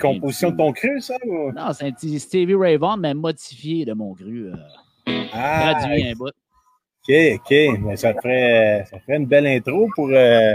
Composition 0.00 0.50
de 0.50 0.56
ton 0.56 0.72
cru, 0.72 1.00
ça? 1.00 1.14
Ou... 1.26 1.52
Non, 1.52 1.72
c'est 1.72 1.86
un 1.86 1.92
petit 1.92 2.18
Stevie 2.18 2.54
Ray 2.54 2.76
Vaughan, 2.76 2.96
mais 2.96 3.14
modifié 3.14 3.84
de 3.84 3.92
mon 3.92 4.14
cru. 4.14 4.46
euh, 4.48 5.22
Ah, 5.32 5.74
traduit 5.78 6.08
un 6.08 6.12
bout. 6.14 6.28
OK, 6.28 7.14
OK. 7.34 7.80
Mais 7.82 7.96
ça 7.96 8.12
ferait, 8.14 8.84
ça 8.90 8.98
ferait 9.00 9.16
une 9.16 9.26
belle 9.26 9.46
intro 9.46 9.88
pour, 9.94 10.08
euh, 10.12 10.54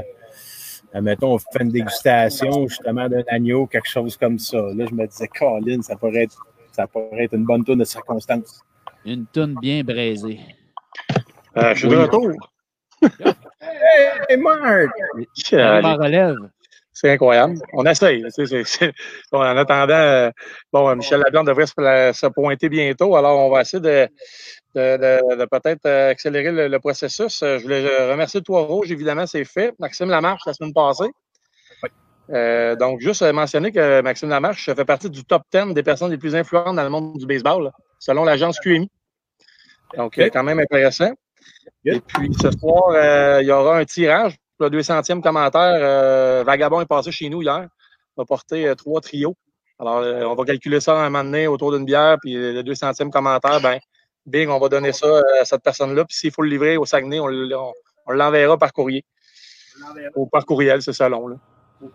admettons, 0.93 1.33
on 1.33 1.37
fait 1.39 1.61
une 1.61 1.69
dégustation 1.71 2.67
justement 2.67 3.07
d'un 3.09 3.23
agneau, 3.27 3.65
quelque 3.67 3.89
chose 3.89 4.15
comme 4.17 4.37
ça. 4.39 4.57
Là, 4.75 4.85
je 4.89 4.93
me 4.93 5.07
disais, 5.07 5.27
Colin, 5.27 5.81
ça 5.81 5.95
pourrait 5.95 6.23
être, 6.23 6.45
ça 6.71 6.87
pourrait 6.87 7.23
être 7.25 7.33
une 7.33 7.45
bonne 7.45 7.63
tour 7.63 7.75
de 7.77 7.83
circonstance. 7.83 8.61
Une 9.05 9.25
toune 9.27 9.55
bien 9.61 9.83
braisée. 9.83 10.39
Euh, 11.57 11.73
je 11.73 11.79
suis 11.79 11.87
de 11.89 11.95
retour. 11.95 12.31
Hey, 14.29 14.37
Marc! 14.37 14.89
Je 15.35 15.81
m'en 15.81 15.95
relève. 15.95 16.35
C'est 16.97 17.11
incroyable. 17.11 17.55
On 17.73 17.85
essaye. 17.85 18.23
tu 18.23 18.31
sais, 18.31 18.45
c'est- 18.45 18.63
c'est- 18.63 18.93
bon, 19.29 19.39
en 19.39 19.57
attendant, 19.57 19.93
euh, 19.93 20.31
bon, 20.71 20.87
euh, 20.89 20.95
Michel 20.95 21.19
Laplante 21.19 21.45
devrait 21.47 21.65
se, 21.67 21.73
se 21.73 22.27
pointer 22.27 22.69
bientôt. 22.69 23.17
Alors, 23.17 23.37
on 23.37 23.49
va 23.51 23.61
essayer 23.61 23.81
de, 23.81 24.07
de, 24.75 24.95
de- 24.97 25.35
de 25.35 25.45
peut-être 25.45 25.85
euh, 25.85 26.11
accélérer 26.11 26.51
le, 26.53 26.69
le 26.69 26.79
processus. 26.79 27.43
Euh, 27.43 27.57
Je 27.57 27.63
voulais 27.63 27.83
euh, 27.85 28.11
remercier 28.13 28.41
Trois 28.41 28.61
Rouges, 28.61 28.89
évidemment, 28.93 29.27
c'est 29.27 29.43
fait. 29.43 29.73
Maxime 29.77 30.09
Lamarche, 30.09 30.43
la 30.45 30.53
semaine 30.53 30.73
passée. 30.73 31.09
Euh, 32.31 32.75
donc, 32.77 33.01
juste 33.01 33.21
euh, 33.21 33.33
mentionner 33.33 33.71
que 33.73 34.01
Maxime 34.01 34.29
Lamarche 34.29 34.73
fait 34.73 34.85
partie 34.85 35.09
du 35.09 35.23
top 35.25 35.43
10 35.53 35.73
des 35.73 35.83
personnes 35.83 36.09
les 36.11 36.17
plus 36.17 36.33
influentes 36.35 36.75
dans 36.77 36.83
le 36.83 36.89
monde 36.89 37.17
du 37.17 37.25
baseball, 37.27 37.65
là, 37.65 37.71
selon 37.99 38.23
l'agence 38.23 38.57
QMI. 38.59 38.89
Donc, 39.97 40.17
euh, 40.17 40.29
quand 40.33 40.43
même 40.43 40.59
intéressant. 40.59 41.11
Et 41.83 41.99
puis, 41.99 42.29
ce 42.41 42.49
soir, 42.51 42.89
euh, 42.95 43.41
il 43.41 43.47
y 43.47 43.51
aura 43.51 43.77
un 43.77 43.85
tirage. 43.85 44.35
Le 44.59 44.69
200e 44.69 45.21
commentaire, 45.21 45.77
euh, 45.81 46.43
Vagabond 46.45 46.81
est 46.81 46.85
passé 46.85 47.11
chez 47.11 47.27
nous 47.29 47.41
hier. 47.41 47.67
On 48.15 48.21
va 48.21 48.25
porter 48.25 48.67
euh, 48.67 48.75
trois 48.75 49.01
trios. 49.01 49.35
Alors, 49.79 49.97
euh, 49.97 50.23
on 50.23 50.35
va 50.35 50.45
calculer 50.45 50.79
ça 50.79 50.97
un 50.97 51.09
moment 51.09 51.23
donné 51.25 51.47
autour 51.47 51.73
d'une 51.73 51.83
bière. 51.85 52.17
Puis 52.21 52.33
le 52.33 52.61
200e 52.63 53.09
commentaire, 53.09 53.59
ben, 53.61 53.79
bing, 54.25 54.47
on 54.49 54.59
va 54.59 54.69
donner 54.69 54.93
ça 54.93 55.07
euh, 55.07 55.21
à 55.41 55.45
cette 55.45 55.61
personne-là. 55.61 56.05
Puis 56.05 56.15
s'il 56.15 56.31
faut 56.31 56.41
le 56.43 56.49
livrer 56.49 56.77
au 56.77 56.85
Saguenay, 56.85 57.19
on, 57.19 57.27
l- 57.27 57.53
on- 57.53 57.73
on 58.07 58.11
l'enverra 58.13 58.57
par 58.57 58.71
courrier. 58.71 59.03
Ou 60.15 60.27
par 60.27 60.45
courriel, 60.45 60.81
c'est 60.81 60.93
ça 60.93 61.09
long. 61.09 61.27
Là. 61.27 61.35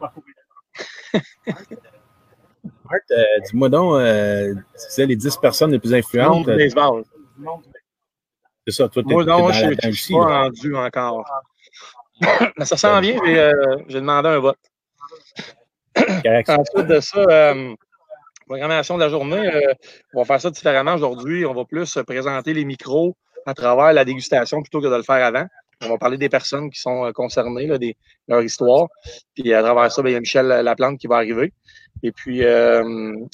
Marc, 2.84 3.10
euh, 3.12 3.24
dis-moi 3.46 3.68
donc, 3.68 3.94
euh, 3.94 4.54
tu 4.54 4.88
disais 4.88 5.06
les 5.06 5.16
10 5.16 5.36
personnes 5.38 5.70
les 5.72 5.78
plus 5.78 5.94
influentes. 5.94 6.44
du 6.46 6.56
baseball. 6.56 7.04
C'est 8.66 8.74
ça, 8.74 8.88
toi, 8.88 9.02
t'es 9.02 9.12
Moi, 9.14 9.24
non, 9.24 9.38
dans 9.38 9.52
je 9.52 9.64
ne 9.86 9.92
suis 9.92 10.14
pas 10.14 10.24
rendu 10.42 10.76
encore. 10.76 11.24
Mais 12.56 12.64
ça 12.64 12.76
s'en 12.76 13.00
vient. 13.00 13.16
J'ai 13.24 13.38
euh, 13.38 13.76
j'ai 13.88 14.00
demandé 14.00 14.28
un 14.28 14.38
vote. 14.38 14.58
Ensuite 15.96 16.86
de 16.86 17.00
ça, 17.00 17.18
euh, 17.18 17.74
programmation 18.46 18.96
de 18.96 19.00
la 19.00 19.08
journée, 19.08 19.54
euh, 19.54 19.74
on 20.14 20.20
va 20.20 20.24
faire 20.24 20.40
ça 20.40 20.50
différemment 20.50 20.94
aujourd'hui. 20.94 21.46
On 21.46 21.54
va 21.54 21.64
plus 21.64 21.96
euh, 21.96 22.04
présenter 22.04 22.52
les 22.52 22.64
micros 22.64 23.16
à 23.46 23.54
travers 23.54 23.92
la 23.92 24.04
dégustation 24.04 24.62
plutôt 24.62 24.80
que 24.80 24.88
de 24.88 24.96
le 24.96 25.02
faire 25.02 25.24
avant. 25.24 25.46
On 25.82 25.88
va 25.88 25.98
parler 25.98 26.18
des 26.18 26.28
personnes 26.28 26.68
qui 26.70 26.78
sont 26.78 27.06
euh, 27.06 27.12
concernées, 27.12 27.66
là, 27.66 27.78
des, 27.78 27.96
leur 28.28 28.42
histoire. 28.42 28.88
Puis 29.34 29.54
à 29.54 29.62
travers 29.62 29.90
ça, 29.90 30.02
ben, 30.02 30.10
il 30.10 30.12
y 30.12 30.16
a 30.16 30.20
Michel 30.20 30.46
Laplante 30.46 30.98
qui 30.98 31.06
va 31.06 31.16
arriver. 31.16 31.52
Et 32.02 32.12
puis, 32.12 32.44
euh, 32.44 32.82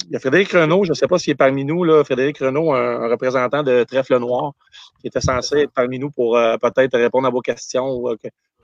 il 0.05 0.11
y 0.11 0.15
a 0.15 0.19
Frédéric 0.19 0.51
Renaud, 0.51 0.83
je 0.83 0.89
ne 0.89 0.93
sais 0.93 1.07
pas 1.07 1.17
s'il 1.17 1.31
est 1.31 1.35
parmi 1.35 1.63
nous, 1.63 1.83
là, 1.83 2.03
Frédéric 2.03 2.39
Renaud, 2.39 2.73
un, 2.73 3.03
un 3.03 3.09
représentant 3.09 3.63
de 3.63 3.83
Trèfle 3.83 4.17
Noir, 4.19 4.53
qui 4.99 5.07
était 5.07 5.21
censé 5.21 5.61
être 5.61 5.71
parmi 5.73 5.99
nous 5.99 6.09
pour 6.09 6.37
euh, 6.37 6.57
peut-être 6.57 6.97
répondre 6.97 7.27
à 7.27 7.31
vos 7.31 7.41
questions 7.41 7.89
ou 7.89 8.09
euh, 8.09 8.15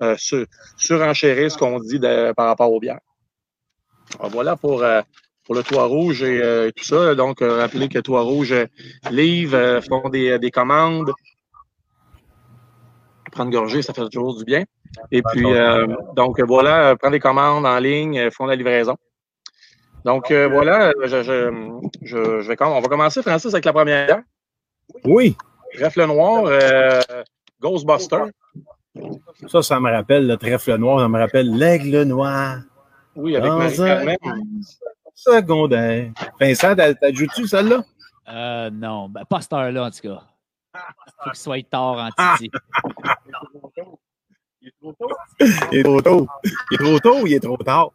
euh, 0.01 0.15
sur, 0.17 0.45
surenchérir 0.77 1.51
ce 1.51 1.57
qu'on 1.57 1.79
dit 1.79 1.99
de- 1.99 2.31
par 2.33 2.47
rapport 2.47 2.71
aux 2.71 2.79
bières. 2.79 2.99
Alors, 4.19 4.31
voilà 4.31 4.55
pour 4.55 4.83
euh, 4.83 5.01
pour 5.45 5.55
le 5.55 5.63
Toit 5.63 5.85
Rouge 5.85 6.23
et, 6.23 6.41
euh, 6.41 6.71
tout 6.75 6.85
ça. 6.85 7.15
Donc, 7.15 7.41
euh, 7.41 7.57
rappelez 7.57 7.89
que 7.89 7.99
Toit 7.99 8.21
Rouge 8.21 8.55
livre, 9.11 9.81
font 9.87 10.07
des, 10.09 10.39
des 10.39 10.51
commandes. 10.51 11.11
Prendre 13.31 13.51
gorgée, 13.51 13.81
ça 13.81 13.93
fait 13.93 14.07
toujours 14.09 14.37
du 14.37 14.45
bien. 14.45 14.63
Et 15.11 15.21
puis, 15.23 15.45
euh, 15.45 15.87
donc 16.15 16.39
voilà, 16.41 16.95
prendre 16.95 17.13
des 17.13 17.19
commandes 17.19 17.65
en 17.65 17.79
ligne, 17.79 18.29
font 18.31 18.45
la 18.45 18.55
livraison. 18.55 18.95
Donc 20.05 20.31
voilà, 20.31 20.91
je, 21.03 21.23
je, 21.23 21.79
je, 22.03 22.41
je 22.41 22.47
vais, 22.47 22.55
on 22.61 22.79
va 22.79 22.87
commencer, 22.87 23.21
Francis, 23.21 23.53
avec 23.53 23.65
la 23.65 23.73
première. 23.73 24.21
Oui, 25.03 25.35
Trèfle 25.73 26.05
noir, 26.05 26.43
euh, 26.45 27.01
Ghostbuster. 27.59 28.25
Ça, 29.47 29.61
ça 29.61 29.79
me 29.79 29.91
rappelle 29.91 30.27
le 30.27 30.37
trèfle 30.37 30.75
noir, 30.77 30.99
ça 30.99 31.07
me 31.07 31.19
rappelle 31.19 31.55
l'aigle 31.55 32.03
noir. 32.03 32.59
Oui, 33.15 33.35
avec 33.35 33.49
Dans 33.49 33.57
Marie-Carmen. 33.57 34.17
Secondaire. 35.15 36.11
Vincent, 36.39 36.75
joué-tu 37.13 37.47
celle-là? 37.47 37.83
Euh, 38.29 38.69
non, 38.69 39.09
ben, 39.09 39.25
pas 39.25 39.41
cette 39.41 39.53
heure-là, 39.53 39.85
en 39.85 39.91
tout 39.91 40.01
cas. 40.01 40.23
Faut 41.23 41.29
qu'il 41.29 41.39
soit 41.39 41.69
tard 41.69 41.97
en 41.97 42.37
Titi. 42.37 42.51
Il 44.61 44.67
est 44.69 45.83
trop 45.83 46.01
tôt. 46.01 46.27
Il 46.71 46.75
est 46.75 46.77
trop 46.77 46.99
tôt 46.99 47.21
ou 47.21 47.27
il 47.27 47.33
est 47.33 47.39
trop 47.39 47.57
tard? 47.57 47.91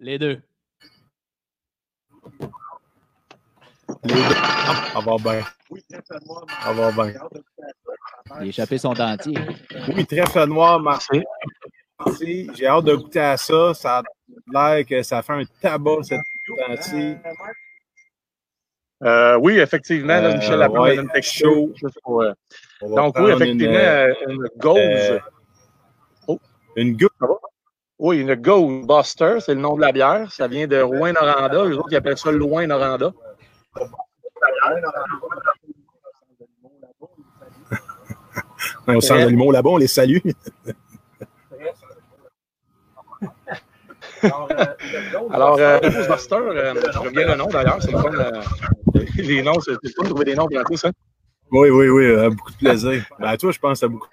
Les 0.00 0.18
deux. 0.18 0.42
Les 4.04 4.14
deux. 4.14 4.34
Ah, 4.34 4.90
ça 4.92 5.00
va 5.00 5.16
bien. 5.16 5.42
Ça 6.62 6.72
va 6.72 6.92
bien. 6.92 7.14
Il 8.26 8.42
a 8.42 8.46
échappé 8.46 8.78
son 8.78 8.92
dentier. 8.92 9.36
Oui, 9.94 10.06
trèfle 10.06 10.44
noir. 10.46 10.80
Merci. 10.80 11.24
J'ai 12.54 12.66
hâte 12.66 12.84
de 12.84 12.94
goûter 12.94 13.20
à 13.20 13.36
ça. 13.36 13.74
Ça 13.74 13.98
a 13.98 14.02
l'air 14.74 14.86
que 14.86 15.02
ça 15.02 15.22
fait 15.22 15.32
un 15.32 15.42
tabac, 15.60 16.02
cette 16.02 16.20
dentier. 16.68 17.16
Euh, 19.04 19.36
oui, 19.40 19.58
effectivement, 19.58 20.20
là, 20.20 20.28
Euh, 20.30 20.36
Michel 20.36 20.58
Lapin 20.60 20.80
ouais, 20.80 20.96
pour, 22.04 22.22
euh, 22.22 22.32
Donc, 22.82 23.18
oui, 23.18 23.32
effectivement, 23.32 23.72
Une, 23.72 23.80
euh, 23.80 24.14
une 24.28 24.48
Ghost. 24.58 24.78
euh, 24.78 26.36
une 26.76 26.96
goutte. 26.96 27.12
Oui, 27.98 28.20
une 28.20 28.34
Ghostbuster, 28.34 29.40
c'est 29.40 29.54
le 29.54 29.60
nom 29.60 29.74
de 29.76 29.80
la 29.80 29.92
bière. 29.92 30.30
Ça 30.32 30.46
vient 30.48 30.66
de 30.68 30.80
Rouen-Noranda. 30.80 31.64
Eux 31.64 31.76
autres, 31.78 31.88
ils 31.90 31.96
appellent 31.96 32.16
ça 32.18 32.30
Loin-Noranda. 32.32 33.12
Au 38.88 39.00
centre 39.00 39.24
de 39.24 39.28
limon 39.30 39.50
là-bas, 39.50 39.70
on 39.70 39.76
les 39.76 39.86
salue. 39.86 40.18
Alors, 45.30 45.58
euh, 45.58 45.80
Ghostbuster, 45.80 46.36
euh, 46.36 46.74
j'aime 46.92 47.12
bien 47.12 47.26
le 47.26 47.34
nom 47.36 47.46
d'ailleurs. 47.46 47.78
C'est 47.80 47.90
le 47.90 47.98
fun. 47.98 48.12
euh, 48.14 48.42
les 49.16 49.42
noms, 49.42 49.60
c'est 49.60 49.72
le 49.72 49.78
fun 49.96 50.04
de 50.04 50.08
trouver 50.08 50.24
des 50.26 50.34
noms 50.34 50.46
pour 50.66 50.78
ça. 50.78 50.90
Oui, 51.50 51.70
oui, 51.70 51.88
oui. 51.88 52.04
euh, 52.06 52.30
beaucoup 52.30 52.52
de 52.52 52.56
plaisir. 52.56 53.04
Ben, 53.18 53.28
à 53.28 53.36
toi, 53.36 53.50
je 53.52 53.58
pense 53.58 53.82
à 53.82 53.88
beaucoup. 53.88 54.08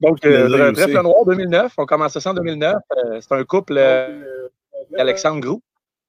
Donc, 0.00 0.24
euh. 0.24 0.72
Trèfle 0.72 1.02
Noir 1.02 1.24
2009. 1.26 1.72
On 1.78 1.86
commençait 1.86 2.20
ça 2.20 2.30
en 2.30 2.34
2009. 2.34 2.74
Euh, 2.74 3.20
c'est 3.20 3.32
un 3.34 3.44
couple, 3.44 3.74
euh, 3.76 4.48
Alexandre 4.96 5.40
Groux, 5.40 5.62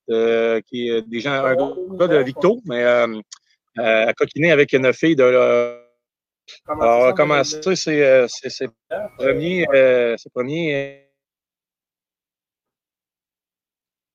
euh, 0.09 0.61
qui 0.61 0.89
est 0.89 1.19
gens, 1.19 1.31
un 1.31 1.55
gars 1.55 2.07
de 2.07 2.17
Victo, 2.17 2.61
mais 2.65 2.83
euh, 2.83 3.07
euh, 3.79 4.07
a 4.07 4.13
coquiné 4.13 4.51
avec 4.51 4.73
une 4.73 4.91
fille 4.93 5.15
de. 5.15 5.80
Euh, 6.69 6.73
alors, 6.73 7.01
on 7.01 7.05
a 7.09 7.13
commencé 7.13 7.75
ses, 7.75 8.01
euh, 8.01 8.27
ses, 8.27 8.49
ses 8.49 8.67
premiers, 9.17 9.67
euh, 9.73 10.15
ses 10.17 10.29
premiers 10.29 11.07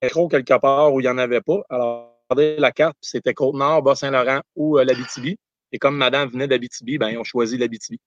euh, 0.02 0.06
intros 0.06 0.30
quelque 0.30 0.58
part 0.58 0.92
où 0.92 1.00
il 1.00 1.04
n'y 1.04 1.08
en 1.08 1.18
avait 1.18 1.40
pas. 1.40 1.60
Alors, 1.70 2.18
regardez 2.28 2.56
la 2.58 2.72
carte, 2.72 2.96
c'était 3.00 3.34
Côte-Nord, 3.34 3.82
Bas-Saint-Laurent 3.82 4.40
ou 4.54 4.78
euh, 4.78 4.84
l'Abitibi. 4.84 5.38
Et 5.72 5.78
comme 5.78 5.96
madame 5.96 6.28
venait 6.28 6.46
d'Abitibi, 6.48 6.96
ben, 6.98 7.08
ils 7.08 7.18
ont 7.18 7.24
choisi 7.24 7.58
l'Abitibi. 7.58 8.00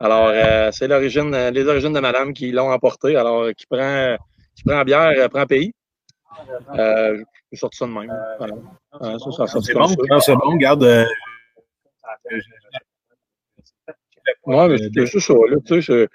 Alors, 0.00 0.28
euh, 0.28 0.70
c'est 0.72 0.88
l'origine, 0.88 1.34
euh, 1.34 1.50
les 1.50 1.66
origines 1.66 1.92
de 1.92 2.00
madame 2.00 2.32
qui 2.32 2.50
l'ont 2.52 2.70
emporté. 2.70 3.16
Alors, 3.16 3.42
euh, 3.42 3.52
qui 3.52 3.66
prend, 3.66 4.16
qui 4.54 4.64
prend 4.64 4.82
bière, 4.84 5.12
euh, 5.16 5.28
prend 5.28 5.46
pays. 5.46 5.72
Euh, 6.76 7.22
je 7.52 7.58
sorti 7.58 7.78
ça 7.78 7.86
de 7.86 7.92
même. 7.92 8.12
Voilà. 8.38 8.54
Euh, 9.02 9.18
ça, 9.18 9.30
ça, 9.30 9.46
ça, 9.46 9.60
C'est 9.60 9.74
bon, 9.74 9.86
ça. 9.86 10.20
c'est 10.20 10.36
bon. 10.36 10.56
Garde. 10.56 11.06
Euh, 14.28 14.32
Ouais, 14.46 14.68
mais 14.68 14.78
c'est 14.78 15.06
c'est 15.06 15.20
ça, 15.20 15.34
là, 15.34 15.56
tu 15.66 15.82
sais. 15.82 16.08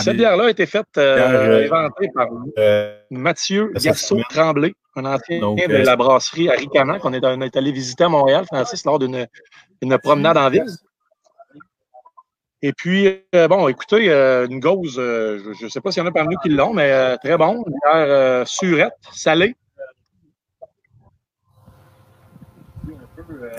cette 0.00 0.16
bière-là 0.16 0.44
a 0.46 0.50
été 0.50 0.66
faite, 0.66 0.86
euh, 0.96 1.66
je- 1.66 1.66
inventée 1.66 2.08
par 2.14 2.28
euh, 2.58 2.98
Mathieu 3.10 3.72
Garceau 3.74 4.20
Tremblay, 4.30 4.74
un 4.96 5.04
ancien 5.04 5.40
Donc, 5.40 5.58
de 5.58 5.72
euh, 5.72 5.82
la 5.84 5.96
brasserie 5.96 6.48
Aricana 6.48 6.98
qu'on 6.98 7.12
est, 7.12 7.56
allé 7.56 7.72
visiter 7.72 8.04
à 8.04 8.08
Montréal, 8.08 8.44
Francis, 8.46 8.84
lors 8.84 8.98
d'une 8.98 9.26
une 9.82 9.98
promenade 9.98 10.36
en 10.36 10.50
ville. 10.50 10.64
Et 12.60 12.72
puis, 12.72 13.06
euh, 13.36 13.46
bon, 13.46 13.68
écoutez, 13.68 14.10
euh, 14.10 14.48
une 14.48 14.58
gauze, 14.58 14.96
euh, 14.98 15.38
je 15.60 15.64
ne 15.66 15.68
sais 15.70 15.80
pas 15.80 15.92
s'il 15.92 16.02
y 16.02 16.04
en 16.04 16.08
a 16.08 16.12
parmi 16.12 16.34
nous 16.34 16.40
qui 16.40 16.48
l'ont, 16.48 16.74
mais 16.74 16.90
euh, 16.90 17.16
très 17.22 17.36
bon. 17.36 17.62
Une 17.64 17.72
bière 17.72 17.94
euh, 17.94 18.44
surette, 18.44 18.94
salée. 19.12 19.54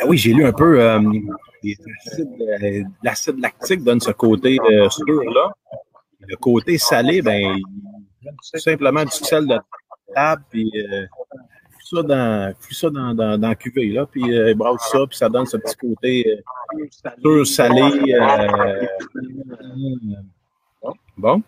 Ah 0.02 0.06
oui, 0.08 0.18
j'ai 0.18 0.34
lu 0.34 0.46
un 0.46 0.52
peu. 0.52 0.82
Euh, 1.66 2.84
L'acide 3.04 3.40
lactique 3.40 3.84
donne 3.84 4.00
ce 4.00 4.12
côté 4.12 4.58
euh, 4.72 4.90
sûr-là. 4.90 5.52
Le 6.28 6.36
côté 6.36 6.78
salé, 6.78 7.22
ben, 7.22 7.58
tout 8.24 8.60
simplement 8.60 9.04
du 9.04 9.12
sel 9.12 9.48
de 9.48 9.58
table, 10.14 10.44
puis 10.50 10.72
euh, 10.76 11.06
ça 11.84 12.04
dans, 12.04 12.54
ça 12.72 12.90
dans, 12.90 13.14
dans, 13.14 13.38
dans 13.38 13.48
la 13.50 13.56
cuvée, 13.56 13.88
là, 13.90 14.06
puis 14.06 14.32
euh, 14.38 14.54
brasse 14.54 14.90
ça, 14.92 15.00
puis 15.08 15.18
ça 15.18 15.30
donne 15.30 15.46
ce 15.46 15.58
petit 15.58 15.76
côté 15.76 16.26
euh, 16.28 16.86
sûr, 17.22 17.48
salé. 17.48 18.14
euh, 18.14 18.86
bon. 21.18 21.42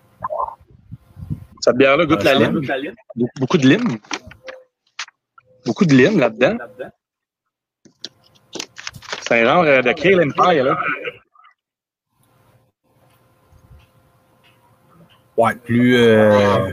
Cette 1.60 1.76
bière-là 1.78 2.06
goûte 2.06 2.24
la 2.24 2.34
lime. 2.50 2.62
Beaucoup- 3.16 3.32
Beaucoup 3.40 3.58
de 3.58 3.68
lime. 3.68 3.98
Beaucoup 5.66 5.86
de 5.86 5.94
lime 5.94 6.18
là-dedans. 6.20 6.58
C'est 9.32 9.44
un 9.44 9.46
genre 9.46 9.64
euh, 9.64 9.82
de 9.82 9.94
Kale 9.94 10.22
Empire, 10.28 10.66
là. 10.66 10.78
Ouais, 15.38 15.56
plus. 15.56 15.96
Euh, 15.96 16.70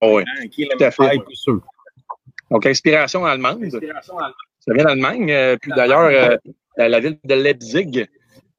Oh, 0.00 0.20
oui. 0.20 0.48
qui 0.50 0.68
Tout 0.68 0.84
à 0.84 0.92
fait. 0.92 1.18
plus 1.24 1.34
sûr. 1.34 1.60
Donc, 2.52 2.66
inspiration 2.66 3.24
allemande. 3.24 3.68
Ça 4.60 4.72
vient 4.72 4.84
d'Allemagne. 4.84 5.28
euh, 5.32 5.56
puis 5.60 5.72
d'ailleurs, 5.74 6.02
euh, 6.02 6.36
la, 6.76 6.88
la 6.88 7.00
ville 7.00 7.18
de 7.24 7.34
Leipzig 7.34 8.06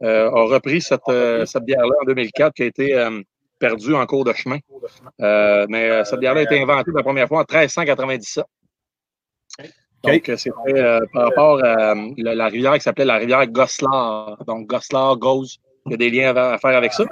euh, 0.04 0.30
a 0.30 0.44
repris 0.54 0.82
cette, 0.82 1.00
euh, 1.08 1.46
cette 1.46 1.64
bière-là 1.64 1.96
en 2.02 2.06
2004 2.08 2.54
qui 2.54 2.64
a 2.64 2.66
été 2.66 2.94
euh, 2.94 3.22
perdue 3.58 3.96
en 3.96 4.06
cours 4.06 4.26
de 4.26 4.34
chemin. 4.34 4.58
Euh, 5.22 5.66
mais 5.70 6.04
cette 6.04 6.20
bière-là 6.20 6.42
a 6.42 6.44
été 6.44 6.62
inventée 6.62 6.92
la 6.94 7.04
première 7.04 7.30
fois 7.30 7.38
en 7.38 7.46
1397. 7.50 8.44
Donc, 10.14 10.30
euh, 10.30 10.38
c'était 10.38 10.54
euh, 10.74 11.00
par 11.14 11.26
rapport 11.26 11.64
à 11.64 11.92
euh, 11.92 12.12
la, 12.18 12.36
la 12.36 12.48
rivière 12.48 12.74
qui 12.76 12.82
s'appelait 12.82 13.06
la 13.06 13.18
rivière 13.18 13.46
Goslar. 13.48 14.38
Donc, 14.46 14.68
Goslar, 14.68 15.18
Gauze, 15.18 15.58
il 15.86 15.92
y 15.92 15.94
a 15.96 15.98
des 15.98 16.10
liens 16.10 16.36
à, 16.36 16.54
à 16.54 16.58
faire 16.58 16.76
avec 16.76 16.94
ça. 16.94 17.06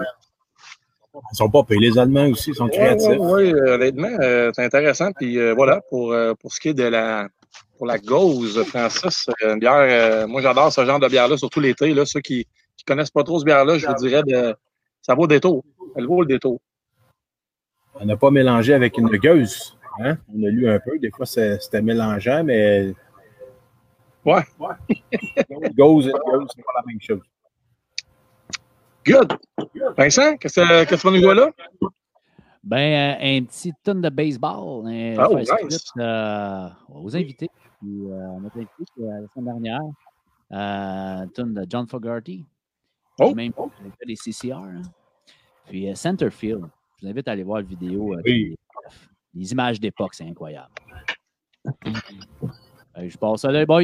Ils 1.13 1.38
sont 1.38 1.49
pas 1.49 1.63
payés. 1.63 1.79
Les 1.79 1.97
Allemands 1.97 2.27
aussi 2.27 2.49
ils 2.49 2.55
sont 2.55 2.67
créatifs. 2.67 3.17
Oui, 3.17 3.53
honnêtement, 3.53 4.10
euh, 4.19 4.51
c'est 4.53 4.65
intéressant. 4.65 5.12
Puis 5.13 5.39
euh, 5.39 5.53
voilà, 5.53 5.81
pour, 5.89 6.12
euh, 6.12 6.34
pour 6.34 6.51
ce 6.53 6.60
qui 6.60 6.69
est 6.69 6.73
de 6.73 6.84
la 6.84 7.29
pour 7.77 7.88
la 7.88 7.97
gauze, 7.97 8.63
Francis, 8.65 9.29
une 9.41 9.60
bière, 9.60 10.27
moi 10.27 10.41
j'adore 10.41 10.71
ce 10.71 10.86
genre 10.86 10.99
de 10.99 11.08
bière-là, 11.08 11.38
surtout 11.38 11.60
l'été. 11.60 11.93
Là, 11.93 12.05
ceux 12.05 12.21
qui 12.21 12.39
ne 12.39 12.84
connaissent 12.86 13.12
pas 13.12 13.23
trop 13.23 13.39
ce 13.39 13.45
bière-là, 13.45 13.77
je 13.77 13.88
vous 13.88 13.93
dirais 13.95 14.23
de 14.23 14.55
ça 15.01 15.13
vaut 15.13 15.23
le 15.23 15.27
détour. 15.27 15.63
Elle 15.95 16.05
vaut 16.05 16.21
le 16.21 16.27
détour. 16.27 16.60
On 17.99 18.05
n'a 18.05 18.17
pas 18.17 18.31
mélangé 18.31 18.73
avec 18.73 18.97
une 18.97 19.10
gueuse. 19.10 19.74
Hein? 19.99 20.17
On 20.34 20.43
a 20.43 20.49
lu 20.49 20.69
un 20.69 20.79
peu. 20.79 20.97
Des 20.99 21.12
fois, 21.12 21.25
c'était 21.25 21.81
mélangeant, 21.81 22.43
mais. 22.43 22.93
Ouais. 24.25 24.41
Gauze 25.77 26.08
et 26.08 26.12
gauze, 26.12 26.47
c'est 26.55 26.63
pas 26.63 26.71
la 26.75 26.84
même 26.88 26.99
chose. 27.01 27.21
Good! 29.05 29.34
Vincent, 29.95 30.36
qu'est-ce 30.38 30.60
que 30.62 30.95
tu 30.95 31.08
vas 31.08 31.12
nous 31.12 31.21
jouer 31.21 31.36
là? 31.36 31.51
Ben, 32.63 33.15
euh, 33.21 33.38
un 33.38 33.43
petit 33.43 33.71
tonne 33.84 34.01
de 34.01 34.10
baseball. 34.10 34.88
hein, 34.88 35.15
Oh, 35.29 35.38
nice. 35.38 35.47
script, 35.47 35.91
euh, 35.99 36.67
aux 36.89 37.15
invités. 37.15 37.49
Puis, 37.79 38.08
euh, 38.12 38.39
notre 38.41 38.58
invité 38.58 38.84
euh, 39.01 39.21
la 39.21 39.27
semaine 39.27 39.45
dernière, 39.62 39.81
euh, 40.51 41.23
une 41.25 41.31
tonne 41.31 41.53
de 41.53 41.65
John 41.69 41.88
Fogarty. 41.88 42.43
Oh. 43.19 43.36
Même 43.36 43.51
fait 43.99 44.05
des 44.08 44.15
CCR. 44.15 44.53
hein. 44.55 44.81
Puis, 45.67 45.88
euh, 45.88 45.93
Centerfield. 45.93 46.65
Je 46.97 47.05
vous 47.05 47.12
invite 47.12 47.27
à 47.27 47.31
aller 47.34 47.43
voir 47.43 47.60
la 47.60 47.63
vidéo. 47.67 48.15
euh, 48.15 48.21
Oui. 48.25 48.58
Les 49.36 49.52
images 49.52 49.80
d'époque, 49.80 50.13
c'est 50.13 50.24
incroyable. 50.24 50.71
Je 52.98 53.17
passe 53.17 53.43
là, 53.43 53.52
les 53.52 53.65
boys. 53.65 53.84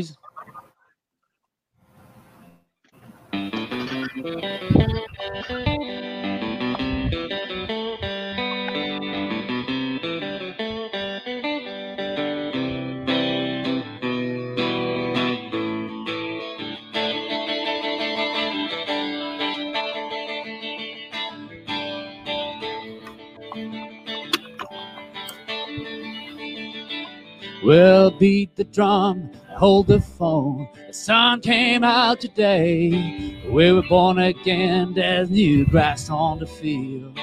Well, 27.64 28.10
beat 28.10 28.56
the 28.56 28.64
drum, 28.64 29.30
hold 29.56 29.86
the 29.86 30.02
phone. 30.02 30.68
The 30.88 30.94
sun 30.94 31.42
came 31.42 31.84
out 31.84 32.20
today. 32.20 33.40
We 33.48 33.72
were 33.72 33.84
born 33.84 34.18
again, 34.18 34.96
there's 34.96 35.30
new 35.30 35.68
grass 35.68 36.10
on 36.10 36.40
the 36.40 36.48
field. 36.48 37.20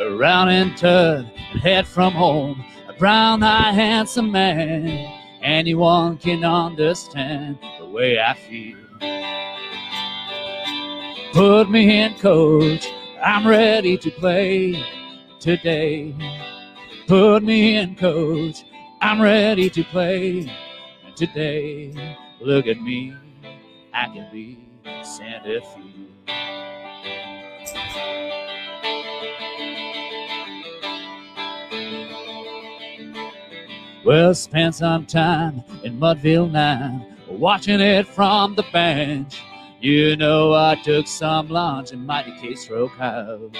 Around 0.00 0.48
and 0.48 0.76
turn 0.76 1.30
and 1.52 1.60
head 1.60 1.86
from 1.86 2.14
home. 2.14 2.64
A 2.88 2.94
brown 2.94 3.44
eyed 3.44 3.74
handsome 3.74 4.32
man. 4.32 4.88
Anyone 5.40 6.18
can 6.18 6.44
understand 6.44 7.60
the 7.78 7.86
way 7.86 8.18
I 8.18 8.34
feel. 8.34 8.76
Put 11.32 11.70
me 11.70 12.00
in, 12.00 12.14
coach. 12.14 12.92
I'm 13.22 13.46
ready 13.46 13.96
to 13.98 14.10
play 14.10 14.84
today. 15.38 16.12
Put 17.06 17.44
me 17.44 17.76
in, 17.76 17.94
coach. 17.94 18.64
I'm 19.00 19.22
ready 19.22 19.70
to 19.70 19.84
play 19.84 20.50
And 21.04 21.16
today. 21.16 22.16
Look 22.40 22.66
at 22.66 22.80
me. 22.80 23.14
I 23.94 24.06
can 24.06 24.28
be 24.32 24.58
Santa 25.04 25.60
Fe. 25.60 25.82
Well, 34.04 34.34
spent 34.34 34.74
some 34.74 35.06
time 35.06 35.62
in 35.84 36.00
Mudville 36.00 36.50
9, 36.50 37.16
watching 37.28 37.78
it 37.78 38.08
from 38.08 38.56
the 38.56 38.64
bench. 38.72 39.40
You 39.80 40.16
know, 40.16 40.54
I 40.54 40.74
took 40.74 41.06
some 41.06 41.48
lunch 41.50 41.92
in 41.92 42.04
Mighty 42.04 42.32
Castro 42.32 42.88
Cow. 42.88 43.50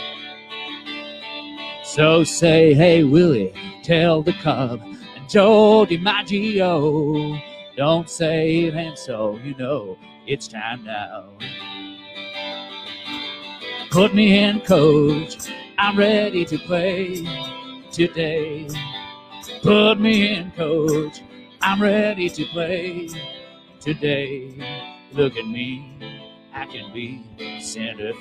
So 1.96 2.24
say, 2.24 2.74
hey, 2.74 3.04
Willie, 3.04 3.54
tell 3.82 4.20
the 4.20 4.35
cub 4.35 4.82
and 4.82 5.30
Joe 5.30 5.87
DiMaggio. 5.88 7.42
Don't 7.74 8.11
say 8.11 8.64
it 8.64 8.74
ain't 8.74 8.98
so, 8.98 9.38
you 9.42 9.54
know, 9.54 9.96
it's 10.26 10.46
time 10.46 10.85
now. 10.85 11.30
Put 13.90 14.14
me 14.14 14.38
in, 14.38 14.61
coach. 14.61 15.50
I'm 15.78 15.96
ready 15.96 16.44
to 16.44 16.59
play 16.59 17.26
today. 17.90 18.68
Put 19.62 19.98
me 19.98 20.35
in, 20.35 20.50
coach. 20.50 21.22
I'm 21.62 21.80
ready 21.80 22.28
to 22.28 22.44
play 22.44 23.09
today. 23.80 24.92
Look 25.12 25.35
at 25.38 25.46
me. 25.46 25.98
I 26.52 26.66
can 26.66 26.92
be 26.92 27.24
center 27.62 28.12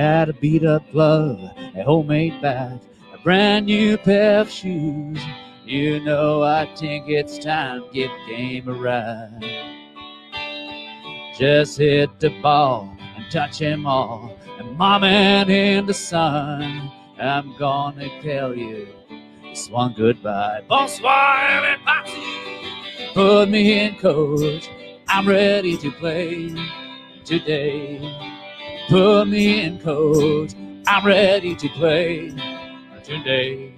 Got 0.00 0.30
a 0.30 0.32
beat 0.32 0.64
up 0.64 0.90
glove, 0.92 1.38
a 1.76 1.82
homemade 1.82 2.40
bat, 2.40 2.82
a 3.12 3.18
brand 3.18 3.66
new 3.66 3.98
pair 3.98 4.40
of 4.40 4.50
shoes. 4.50 5.20
You 5.66 6.00
know, 6.00 6.42
I 6.42 6.74
think 6.74 7.10
it's 7.10 7.38
time 7.38 7.82
to 7.82 7.92
give 7.92 8.10
game 8.26 8.66
a 8.66 8.72
ride. 8.72 9.44
Just 11.38 11.76
hit 11.76 12.18
the 12.18 12.30
ball 12.40 12.96
and 13.14 13.30
touch 13.30 13.58
them 13.58 13.84
all. 13.84 14.38
And 14.58 14.74
mom 14.78 15.04
and 15.04 15.50
in 15.50 15.84
the 15.84 15.92
sun, 15.92 16.90
I'm 17.20 17.54
gonna 17.58 18.08
tell 18.22 18.56
you 18.56 18.88
this 19.42 19.68
one 19.68 19.92
goodbye. 19.92 20.62
Bonsoir 20.66 21.76
Patsy. 21.84 22.22
Put 23.12 23.50
me 23.50 23.78
in, 23.78 23.96
coach. 23.96 24.70
I'm 25.08 25.28
ready 25.28 25.76
to 25.76 25.90
play 25.90 26.56
today. 27.22 28.29
Put 28.90 29.28
me 29.28 29.62
in, 29.62 29.78
coach. 29.78 30.52
I'm 30.88 31.06
ready 31.06 31.54
to 31.54 31.68
play 31.68 32.30
today. 33.04 33.72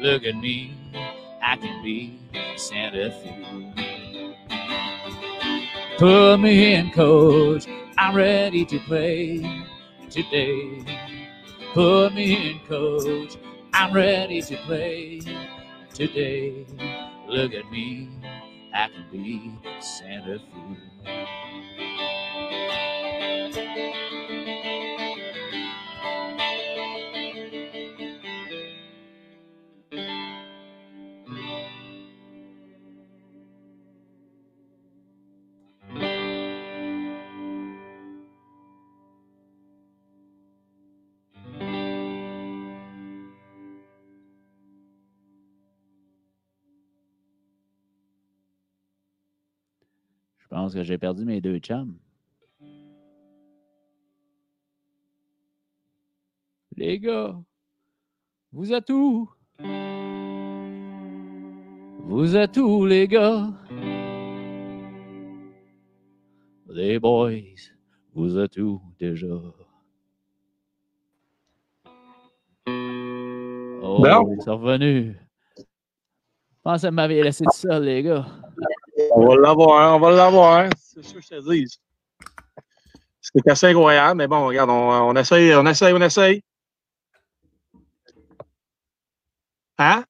Look 0.00 0.24
at 0.24 0.36
me. 0.36 0.74
I 1.42 1.56
can 1.56 1.82
be 1.82 2.18
Santa 2.56 3.10
Fe. 3.10 4.34
Put 5.98 6.38
me 6.38 6.76
in, 6.76 6.90
coach. 6.92 7.66
I'm 7.98 8.16
ready 8.16 8.64
to 8.64 8.78
play 8.78 9.66
today. 10.08 10.82
Put 11.74 12.14
me 12.14 12.52
in, 12.52 12.60
coach. 12.66 13.36
I'm 13.74 13.92
ready 13.92 14.40
to 14.40 14.56
play 14.64 15.20
today. 15.92 16.64
Look 17.28 17.52
at 17.52 17.70
me. 17.70 18.08
I 18.74 18.88
can 18.88 19.04
be 19.12 19.58
Santa 19.78 20.38
Fe. 20.38 21.34
Pense 50.64 50.74
que 50.74 50.82
j'ai 50.82 50.96
perdu 50.96 51.26
mes 51.26 51.42
deux 51.42 51.58
chums. 51.58 51.98
Les 56.74 56.98
gars, 56.98 57.38
vous 58.50 58.72
êtes 58.72 58.88
où? 58.88 59.28
Vous 61.98 62.34
êtes 62.34 62.56
où, 62.56 62.86
les 62.86 63.06
gars? 63.06 63.52
Les 66.70 66.98
boys, 66.98 67.60
vous 68.14 68.38
êtes 68.38 68.56
où 68.56 68.80
déjà? 68.98 69.26
Oh, 72.66 74.02
ils 74.34 74.42
sont 74.42 74.56
revenus. 74.56 75.14
Je 75.58 75.62
pense 76.62 76.80
que 76.80 76.88
m'avait 76.88 77.22
laissé 77.22 77.44
tout 77.44 77.50
seul, 77.52 77.84
les 77.84 78.02
gars. 78.02 78.26
On 79.16 79.28
va 79.28 79.36
l'avoir, 79.36 79.96
on 79.96 80.00
va 80.00 80.10
l'avoir. 80.10 80.70
C'est 80.76 81.04
sûr 81.04 81.20
que 81.20 81.22
je 81.22 81.28
te 81.28 81.50
dis. 81.52 81.78
C'est 83.20 83.48
assez 83.48 83.66
incroyable, 83.66 84.18
mais 84.18 84.26
bon, 84.26 84.46
regarde, 84.46 84.70
on, 84.70 85.14
essaye, 85.14 85.54
on 85.54 85.64
essaye, 85.66 85.92
on 85.92 86.00
essaye. 86.00 86.42
Hein? 89.78 90.04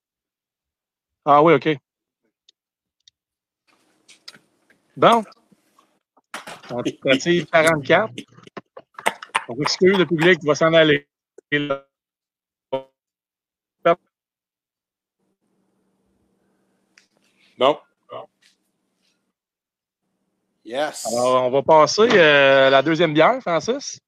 Ah 1.27 1.43
oui, 1.43 1.53
OK. 1.53 1.69
Bon. 4.97 5.23
Tentative 6.69 7.47
44. 7.47 8.11
On 9.49 9.55
excuse 9.61 9.99
le 9.99 10.07
public 10.07 10.41
qui 10.41 10.47
va 10.47 10.55
s'en 10.55 10.73
aller. 10.73 11.07
Bon. 17.59 17.79
Yes. 20.65 21.07
Alors, 21.07 21.45
on 21.45 21.51
va 21.51 21.63
passer 21.63 22.09
euh, 22.13 22.69
à 22.69 22.71
la 22.71 22.83
deuxième 22.83 23.13
bière, 23.13 23.39
Francis. 23.41 23.97
De 23.97 24.01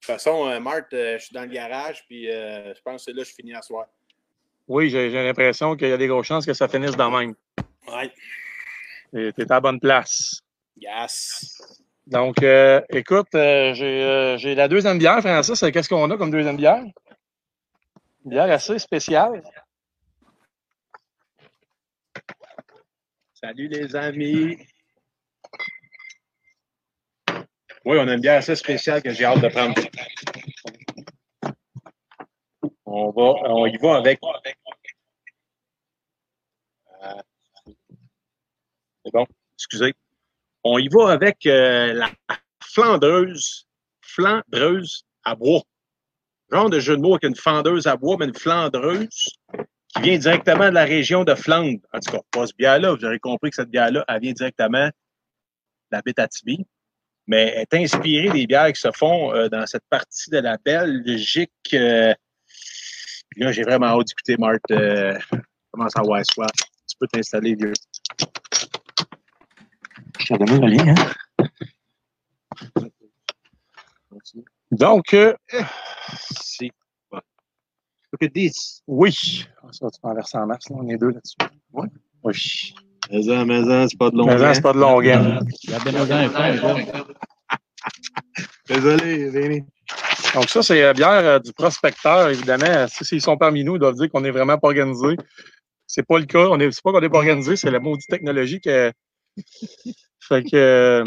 toute 0.00 0.06
façon, 0.06 0.46
euh, 0.46 0.60
Marthe, 0.60 0.92
euh, 0.94 1.18
je 1.18 1.24
suis 1.24 1.34
dans 1.34 1.42
le 1.42 1.48
garage, 1.48 2.04
puis 2.06 2.30
euh, 2.30 2.72
je 2.74 2.80
pense 2.82 3.04
que 3.04 3.10
c'est 3.10 3.16
là 3.16 3.22
que 3.22 3.28
je 3.28 3.34
finis 3.34 3.54
à 3.54 3.62
soir. 3.62 3.86
Oui, 4.68 4.88
j'ai 4.88 5.10
l'impression 5.10 5.76
qu'il 5.76 5.88
y 5.88 5.92
a 5.92 5.96
des 5.96 6.06
grosses 6.06 6.26
chances 6.26 6.46
que 6.46 6.54
ça 6.54 6.68
finisse 6.68 6.96
dans 6.96 7.10
même. 7.10 7.34
Ouais. 7.88 8.12
Et 9.12 9.32
T'es 9.32 9.42
à 9.50 9.54
la 9.54 9.60
bonne 9.60 9.80
place. 9.80 10.40
Yes. 10.76 11.60
Donc, 12.06 12.42
euh, 12.42 12.80
écoute, 12.90 13.34
euh, 13.34 13.74
j'ai 13.74 14.04
euh, 14.04 14.38
j'ai 14.38 14.54
la 14.54 14.68
deuxième 14.68 14.98
bière, 14.98 15.20
Francis. 15.20 15.60
Qu'est-ce 15.72 15.88
qu'on 15.88 16.10
a 16.10 16.16
comme 16.16 16.30
deuxième 16.30 16.56
bière? 16.56 16.82
Une 18.24 18.30
bière 18.30 18.50
assez 18.50 18.78
spéciale. 18.78 19.42
Salut 23.34 23.68
les 23.68 23.96
amis. 23.96 24.56
Oui, 27.84 27.96
on 27.98 28.08
a 28.08 28.14
une 28.14 28.20
bière 28.20 28.38
assez 28.38 28.56
spéciale 28.56 29.02
que 29.02 29.10
j'ai 29.10 29.24
hâte 29.24 29.40
de 29.40 29.48
prendre. 29.48 29.74
On 32.84 33.10
va, 33.10 33.50
on 33.50 33.66
y 33.66 33.76
va 33.78 33.96
avec. 33.96 34.20
Euh, 37.02 37.22
C'est 39.04 39.12
bon, 39.12 39.26
excusez. 39.56 39.94
On 40.62 40.78
y 40.78 40.88
va 40.88 41.10
avec 41.10 41.46
euh, 41.46 41.94
la 41.94 42.10
flandreuse, 42.62 43.66
flandreuse 44.02 45.04
à 45.24 45.34
bois. 45.34 45.62
genre 46.50 46.68
de 46.68 46.80
jeu 46.80 46.96
de 46.96 47.02
mots 47.02 47.14
avec 47.14 47.24
une 47.24 47.36
fendeuse 47.36 47.86
à 47.86 47.96
bois, 47.96 48.16
mais 48.18 48.26
une 48.26 48.34
flandreuse 48.34 49.38
qui 49.94 50.02
vient 50.02 50.18
directement 50.18 50.68
de 50.68 50.74
la 50.74 50.84
région 50.84 51.24
de 51.24 51.34
Flandre. 51.34 51.80
En 51.92 52.00
tout 52.00 52.12
cas, 52.12 52.20
pas 52.30 52.46
ce 52.46 52.54
bière-là. 52.54 52.92
Vous 52.94 53.04
aurez 53.04 53.18
compris 53.18 53.50
que 53.50 53.56
cette 53.56 53.70
bière-là, 53.70 54.04
elle 54.06 54.20
vient 54.20 54.32
directement 54.32 54.86
de 54.86 54.92
la 55.90 56.02
Bétatibi. 56.02 56.66
Mais 57.30 57.54
est 57.62 57.74
inspirée 57.74 58.28
des 58.30 58.44
bières 58.44 58.72
qui 58.72 58.80
se 58.80 58.90
font 58.90 59.32
euh, 59.32 59.48
dans 59.48 59.64
cette 59.64 59.84
partie 59.88 60.30
de 60.30 60.38
la 60.38 60.56
Belgique. 60.56 61.52
Euh, 61.72 62.12
puis 63.28 63.42
là, 63.42 63.52
j'ai 63.52 63.62
vraiment 63.62 63.86
hâte 63.86 64.08
d'écouter, 64.08 64.36
Marthe. 64.36 64.68
Euh, 64.72 65.16
comment 65.70 65.88
ça 65.88 66.02
va 66.02 66.24
soir. 66.24 66.48
Tu 66.88 66.96
peux 66.98 67.06
t'installer, 67.06 67.54
vieux. 67.54 67.72
Je 70.18 70.26
t'ai 70.26 70.38
donné 70.38 70.58
le 70.58 70.66
lien, 70.66 70.94
hein? 70.96 72.78
Donc, 74.72 75.14
euh, 75.14 75.32
c'est. 76.32 76.72
Look 77.12 78.22
at 78.22 78.28
this. 78.30 78.82
Oui. 78.88 79.46
Ça, 79.70 79.88
tu 79.88 80.00
peux 80.00 80.08
inverser 80.08 80.36
en 80.36 80.46
masse, 80.46 80.68
là? 80.68 80.76
On 80.80 80.88
est 80.88 80.96
deux 80.96 81.10
là-dessus. 81.10 81.36
Ouais. 81.72 81.86
Oui. 82.24 82.74
Mais 83.10 83.44
mais 83.44 83.88
c'est 83.88 83.98
pas 83.98 84.10
de 84.10 84.16
long. 84.16 84.26
Mais 84.26 84.38
ça, 84.38 84.54
c'est 84.54 84.62
pas 84.62 84.72
de 84.72 84.78
longueur. 84.78 85.40
Désolé, 88.68 89.28
Vinny. 89.30 89.64
Donc, 90.34 90.48
ça, 90.48 90.62
c'est 90.62 90.80
la 90.80 90.92
bière 90.92 91.08
euh, 91.08 91.38
du 91.40 91.52
prospecteur, 91.52 92.28
évidemment. 92.28 92.86
Si- 92.88 93.04
S'ils 93.04 93.20
sont 93.22 93.36
parmi 93.36 93.64
nous, 93.64 93.76
ils 93.76 93.80
doivent 93.80 93.96
dire 93.96 94.08
qu'on 94.10 94.24
est 94.24 94.30
vraiment 94.30 94.58
pas 94.58 94.68
organisé. 94.68 95.16
C'est 95.86 96.06
pas 96.06 96.18
le 96.20 96.26
cas. 96.26 96.46
On 96.50 96.60
est, 96.60 96.70
c'est 96.70 96.82
pas 96.84 96.92
qu'on 96.92 97.00
n'est 97.00 97.08
pas 97.08 97.18
organisé, 97.18 97.56
c'est 97.56 97.70
la 97.70 97.80
maudite 97.80 98.08
technologie 98.08 98.60
que. 98.60 98.92
Fait 100.20 100.42
que. 100.44 100.54
euh, 100.54 101.04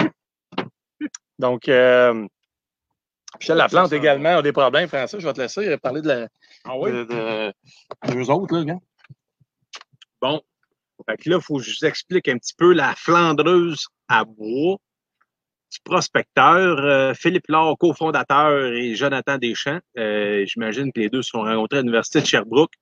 Donc, 1.40 1.70
euh, 1.70 2.28
Michel 3.40 3.58
Laplante 3.58 3.94
également 3.94 4.38
a 4.38 4.42
des 4.42 4.52
problèmes, 4.52 4.90
Francis. 4.90 5.20
Je 5.20 5.26
vais 5.26 5.34
te 5.34 5.42
laisser 5.42 5.78
parler 5.78 6.02
de 6.02 6.08
la. 6.10 6.28
Ah 6.66 6.74
de, 6.92 7.04
de- 7.06 8.14
d'eux 8.14 8.30
autres, 8.30 8.56
là, 8.58 8.64
gars. 8.66 8.80
Bon. 10.22 10.42
Fait 11.10 11.18
que 11.18 11.30
là, 11.30 11.38
il 11.38 11.42
faut 11.44 11.58
que 11.58 11.64
je 11.64 11.72
vous 11.80 11.86
explique 11.88 12.28
un 12.28 12.38
petit 12.38 12.54
peu 12.58 12.74
la 12.74 12.94
flandreuse 12.96 13.88
à 14.08 14.24
bois 14.26 14.78
du 15.72 15.80
prospecteur. 15.84 16.80
Euh, 16.80 17.14
Philippe 17.14 17.48
Laure, 17.50 17.78
cofondateur, 17.78 18.74
et 18.74 18.96
Jonathan 18.96 19.38
Deschamps. 19.38 19.80
Euh, 19.98 20.46
J'imagine 20.46 20.92
que 20.94 21.00
les 21.02 21.10
deux 21.10 21.24
se 21.24 21.30
sont 21.32 21.42
rencontrés 21.42 21.80
à 21.80 21.82
l'Université 21.82 22.22
de 22.22 22.26
Sherbrooke. 22.26 22.74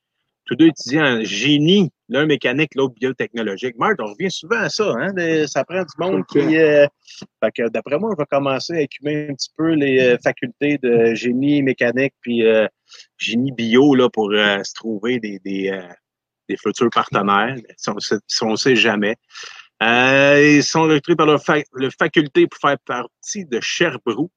Tous 0.45 0.55
deux 0.55 0.67
étudiants 0.67 1.19
en 1.19 1.23
génie, 1.23 1.91
l'un 2.09 2.25
mécanique, 2.25 2.73
l'autre 2.75 2.95
biotechnologique. 2.95 3.77
Marc, 3.77 3.95
on 3.99 4.07
revient 4.07 4.31
souvent 4.31 4.57
à 4.57 4.69
ça. 4.69 4.91
Hein? 4.97 5.13
ça 5.47 5.63
prend 5.63 5.81
du 5.81 5.93
monde 5.99 6.25
qui... 6.25 6.57
euh, 6.57 6.87
Fait 7.43 7.51
que 7.51 7.69
d'après 7.69 7.97
moi, 7.99 8.09
on 8.11 8.15
va 8.15 8.25
commencer 8.25 8.73
à 8.73 8.81
écumer 8.81 9.27
un 9.29 9.35
petit 9.35 9.51
peu 9.55 9.73
les 9.73 9.99
euh, 10.01 10.17
facultés 10.21 10.77
de 10.79 11.13
génie 11.13 11.61
mécanique 11.61 12.13
puis 12.21 12.45
euh, 12.45 12.67
génie 13.17 13.51
bio 13.51 13.93
là, 13.95 14.09
pour 14.09 14.31
euh, 14.31 14.63
se 14.63 14.73
trouver 14.73 15.19
des, 15.19 15.39
des, 15.39 15.69
euh, 15.69 15.81
des 16.51 16.57
futurs 16.57 16.89
partenaires, 16.89 17.55
si 17.77 17.89
on 17.89 17.99
si 17.99 18.43
on 18.43 18.55
sait 18.55 18.75
jamais. 18.75 19.15
Euh, 19.83 20.57
ils 20.57 20.63
sont 20.63 20.83
recrutés 20.83 21.15
par 21.15 21.25
leur, 21.25 21.43
fa- 21.43 21.63
leur 21.73 21.91
faculté 21.97 22.45
pour 22.47 22.59
faire 22.59 22.77
partie 22.85 23.45
de 23.45 23.59
Sherbrooke, 23.61 24.31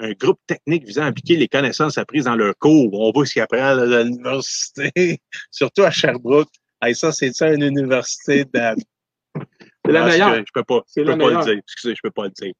un 0.00 0.12
groupe 0.12 0.40
technique 0.46 0.84
visant 0.84 1.02
à 1.02 1.06
appliquer 1.06 1.36
les 1.36 1.46
connaissances 1.48 1.96
apprises 1.98 2.24
dans 2.24 2.34
leur 2.36 2.54
cours. 2.58 2.90
On 2.92 3.12
voit 3.12 3.24
ce 3.26 3.32
qu'ils 3.34 3.42
apprennent 3.42 3.78
à 3.78 4.02
l'université, 4.02 5.20
surtout 5.50 5.82
à 5.82 5.90
Sherbrooke. 5.92 6.48
Hey, 6.82 6.94
ça, 6.94 7.12
c'est 7.12 7.32
ça 7.32 7.52
une 7.52 7.62
université 7.62 8.44
de... 8.44 8.60
C'est 9.84 9.92
la 9.92 10.02
Ah, 10.04 10.06
meilleure. 10.08 10.34
Je 10.46 10.52
peux 10.52 10.64
pas, 10.64 10.80
je 10.96 11.02
peux 11.02 11.16
pas 11.18 11.30
le 11.30 11.44
dire. 11.44 11.58
Excusez, 11.64 11.94
je 11.94 12.00
peux 12.02 12.10
pas 12.10 12.24
le 12.24 12.30
dire. 12.30 12.52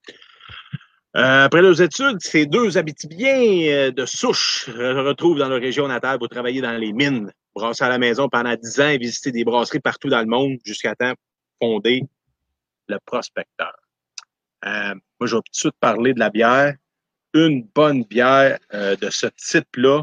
Euh, 1.17 1.45
après 1.47 1.63
leurs 1.63 1.81
études, 1.83 2.19
ces 2.21 2.47
deux 2.47 2.77
habitibiens 2.79 3.43
euh, 3.43 3.91
de 3.91 4.07
souche 4.07 4.67
se 4.67 5.07
retrouvent 5.09 5.39
dans 5.39 5.49
leur 5.49 5.61
région 5.61 5.89
natale 5.89 6.19
pour 6.19 6.29
travailler 6.29 6.61
dans 6.61 6.77
les 6.77 6.93
mines, 6.93 7.33
brasser 7.59 7.85
à 7.85 7.89
la 7.89 7.99
maison 7.99 8.29
pendant 8.29 8.55
10 8.55 8.81
ans 8.81 8.89
et 8.89 8.99
visiter 8.99 9.33
des 9.33 9.45
brasseries 9.45 9.81
partout 9.81 10.09
dans 10.09 10.21
le 10.21 10.27
monde 10.27 10.59
jusqu'à 10.65 10.95
temps 10.95 11.15
fonder 11.61 12.03
le 12.89 12.99
prospecteur. 13.05 13.75
Euh, 14.65 14.95
moi, 15.21 15.27
je 15.27 15.37
vais 15.37 15.43
tout 15.43 15.53
de 15.53 15.57
suite 15.57 15.75
parler 15.81 16.15
de 16.15 16.21
la 16.21 16.31
bière. 16.31 16.75
Une 17.35 17.65
bonne 17.75 18.05
bière 18.05 18.59
euh, 18.73 18.97
de 18.97 19.11
ce 19.11 19.27
type-là, 19.27 20.03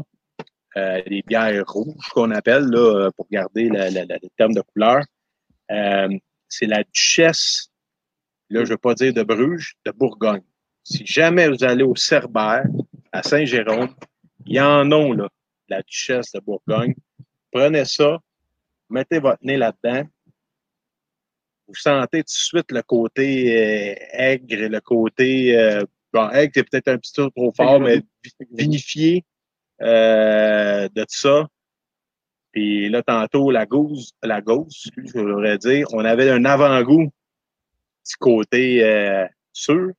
euh, 0.76 1.02
les 1.06 1.22
bières 1.22 1.64
rouges 1.66 2.08
qu'on 2.12 2.30
appelle, 2.30 2.64
là, 2.64 3.06
euh, 3.06 3.10
pour 3.16 3.26
garder 3.30 3.68
le 3.70 4.28
terme 4.36 4.52
de 4.52 4.60
couleur, 4.60 5.02
euh, 5.70 6.08
c'est 6.48 6.66
la 6.66 6.84
Duchesse, 6.84 7.70
là, 8.50 8.60
je 8.60 8.66
ne 8.66 8.70
veux 8.74 8.78
pas 8.78 8.94
dire 8.94 9.12
de 9.12 9.22
Bruges, 9.22 9.74
de 9.84 9.90
Bourgogne. 9.90 10.42
Si 10.84 11.04
jamais 11.04 11.48
vous 11.48 11.64
allez 11.64 11.82
au 11.82 11.96
Cerbère, 11.96 12.66
à 13.10 13.22
Saint-Jérôme, 13.22 13.94
il 14.46 14.56
y 14.56 14.60
en 14.60 14.90
a, 14.92 15.14
là, 15.14 15.28
la 15.68 15.82
Duchesse 15.82 16.32
de 16.32 16.40
Bourgogne. 16.40 16.94
Prenez 17.56 17.86
ça, 17.86 18.18
mettez 18.90 19.18
votre 19.18 19.42
nez 19.42 19.56
là-dedans. 19.56 20.06
Vous 21.66 21.74
sentez 21.74 22.18
tout 22.18 22.24
de 22.26 22.28
suite 22.28 22.70
le 22.70 22.82
côté 22.82 23.56
euh, 23.56 23.94
aigre 24.12 24.62
et 24.64 24.68
le 24.68 24.80
côté. 24.82 25.56
Euh, 25.58 25.82
bon, 26.12 26.28
aigre, 26.28 26.52
c'est 26.54 26.68
peut-être 26.68 26.88
un 26.88 26.98
petit 26.98 27.12
peu 27.16 27.30
trop 27.30 27.50
fort, 27.56 27.80
mais 27.80 28.02
vi- 28.22 28.46
vinifié 28.52 29.24
euh, 29.80 30.86
de 30.94 31.00
tout 31.00 31.16
ça. 31.16 31.48
Puis 32.52 32.90
là, 32.90 33.02
tantôt, 33.02 33.50
la 33.50 33.64
gauze, 33.64 34.12
la 34.22 34.42
gauze, 34.42 34.90
je 34.94 35.18
voudrais 35.18 35.56
dire, 35.56 35.86
on 35.94 36.04
avait 36.04 36.28
un 36.30 36.44
avant-goût 36.44 37.10
petit 38.04 38.16
côté 38.20 39.26
sûr. 39.54 39.92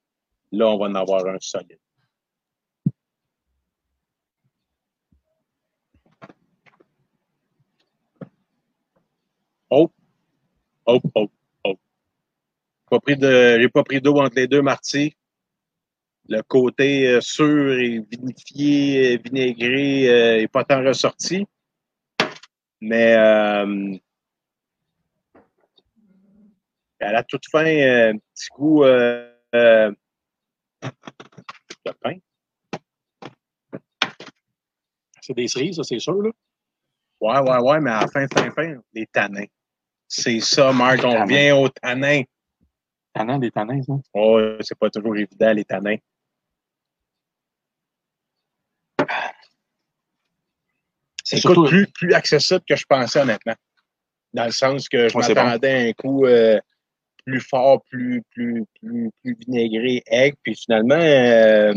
Là, 0.52 0.68
on 0.70 0.78
va 0.78 0.86
en 0.86 0.96
avoir 0.96 1.26
un 1.26 1.38
solide. 1.40 1.80
Oh, 9.70 9.92
oh, 10.86 11.02
oh, 11.16 11.30
oh. 11.66 11.76
Pas 12.90 13.00
pris 13.00 13.18
de, 13.18 13.60
j'ai 13.60 13.70
pas 13.70 13.84
pris 13.84 14.00
d'eau 14.00 14.18
entre 14.18 14.36
les 14.36 14.48
deux 14.48 14.62
martis. 14.62 15.16
Le 16.30 16.42
côté 16.42 17.08
euh, 17.08 17.22
sûr 17.22 17.74
et 17.74 18.00
vinifié, 18.12 19.16
euh, 19.16 19.22
vinaigré 19.24 20.10
euh, 20.10 20.42
est 20.42 20.48
pas 20.48 20.64
tant 20.64 20.84
ressorti. 20.84 21.46
Mais 22.82 23.16
euh, 23.16 23.98
à 27.00 27.12
la 27.12 27.24
toute 27.24 27.48
fin, 27.50 27.66
euh, 27.66 28.14
un 28.14 28.18
petit 28.18 28.48
goût 28.56 28.84
euh, 28.84 29.32
euh, 29.56 29.92
de 30.82 31.92
pain. 32.02 32.18
C'est 35.22 35.34
des 35.34 35.48
cerises, 35.48 35.76
ça, 35.76 35.84
c'est 35.84 36.00
sûr, 36.00 36.22
là. 36.22 36.32
Ouais, 37.20 37.40
ouais, 37.40 37.58
ouais, 37.60 37.80
mais 37.82 37.92
à 37.92 38.02
la 38.02 38.08
fin, 38.08 38.28
fin, 38.28 38.52
fin, 38.52 38.80
les 38.94 39.08
tanins. 39.08 39.46
C'est 40.08 40.40
ça, 40.40 40.72
Marc, 40.72 41.00
on 41.00 41.12
Tanins. 41.12 41.24
revient 41.24 41.52
aux 41.52 41.70
tanins. 41.70 42.22
Tannant 43.14 43.40
des 43.40 43.52
tannins, 43.52 43.82
ça? 43.84 43.94
Oh, 44.14 44.40
c'est 44.62 44.78
pas 44.78 44.90
toujours 44.90 45.16
évident, 45.18 45.52
les 45.54 45.66
tanins. 45.66 45.98
C'est 51.24 51.38
surtout. 51.38 51.66
plus, 51.66 51.88
plus 51.88 52.14
accessible 52.14 52.62
que 52.68 52.76
je 52.76 52.86
pensais, 52.88 53.20
honnêtement. 53.22 53.56
Dans 54.34 54.46
le 54.46 54.52
sens 54.52 54.88
que 54.88 55.10
je 55.10 55.18
Ouais, 55.18 55.28
bon. 55.34 55.44
m'attendais 55.44 55.88
à 55.88 55.90
un 55.90 55.94
coup 55.94 56.26
euh, 56.26 56.60
plus 57.26 57.42
fort, 57.42 57.82
plus, 57.90 58.22
plus, 58.32 58.64
plus, 58.80 59.10
plus 59.22 59.38
vinaigré, 59.46 60.04
aigre. 60.08 60.38
Puis 60.44 60.56
finalement, 60.56 60.96
euh, 60.96 61.74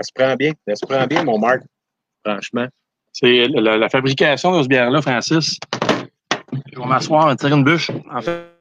ça 0.00 0.04
se 0.04 0.12
prend 0.14 0.34
bien. 0.36 0.52
Ça 0.66 0.76
se 0.76 0.86
prend 0.86 1.06
bien, 1.06 1.24
mon 1.24 1.38
Marc. 1.38 1.62
Franchement. 2.24 2.66
C'est 3.12 3.48
la, 3.48 3.76
la 3.76 3.88
fabrication 3.88 4.56
de 4.56 4.62
ce 4.62 4.68
bière-là, 4.68 5.02
Francis. 5.02 5.58
Je 6.72 6.80
vais 6.80 6.86
m'asseoir, 6.86 7.34
tirer 7.36 7.52
une 7.54 7.64
bûche. 7.64 7.90
En 8.10 8.20
fait, 8.20 8.59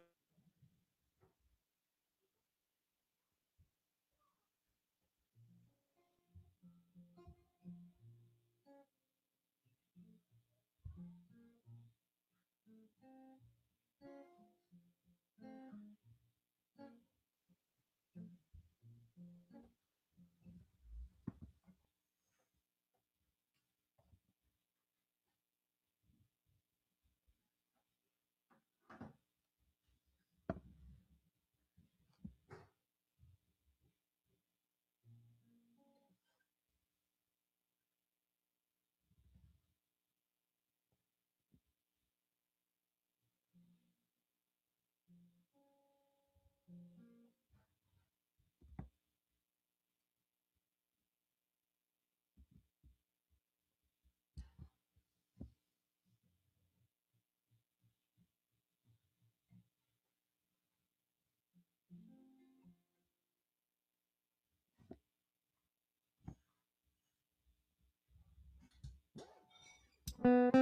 Thank 70.21 70.53
you. 70.53 70.58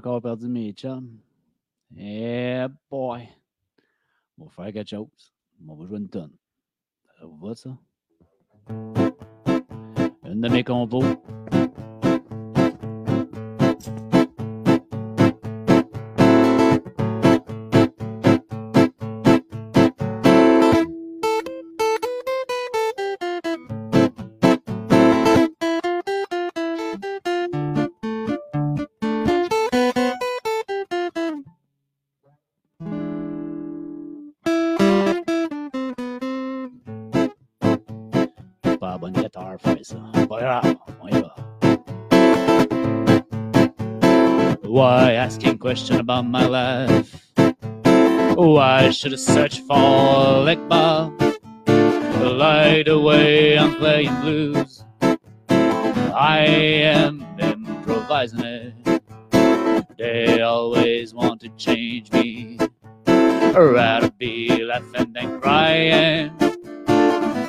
Encore 0.00 0.22
perdu 0.22 0.48
mes 0.48 0.72
chums. 0.72 1.20
Eh 1.94 2.64
boy. 2.90 3.28
On 4.38 4.44
va 4.44 4.50
faire 4.50 4.72
quelque 4.72 4.88
chose. 4.88 5.34
On 5.68 5.74
va 5.74 5.86
jouer 5.86 5.98
une 5.98 6.08
tonne. 6.08 6.32
Ça 7.18 7.26
vous 7.26 7.36
va, 7.36 7.54
ça? 7.54 7.76
Une 10.24 10.40
de 10.40 10.48
mes 10.48 10.64
compos. 10.64 11.04
Question 45.70 46.00
about 46.00 46.26
my 46.26 46.44
life? 46.46 47.30
Oh, 47.38 48.54
Why 48.54 48.90
should 48.90 49.12
I 49.12 49.16
search 49.16 49.60
for 49.60 50.44
Bob? 50.68 51.14
Light 52.44 52.88
away, 52.88 53.56
I'm 53.56 53.76
playing 53.76 54.20
blues. 54.20 54.84
I 55.08 56.40
am 56.40 57.24
improvising 57.38 58.40
it. 58.40 59.02
They 59.96 60.40
always 60.42 61.14
want 61.14 61.40
to 61.42 61.48
change 61.50 62.10
me. 62.10 62.58
Rather 63.06 64.10
be 64.10 64.64
laughing 64.64 65.12
than 65.12 65.40
crying. 65.40 66.32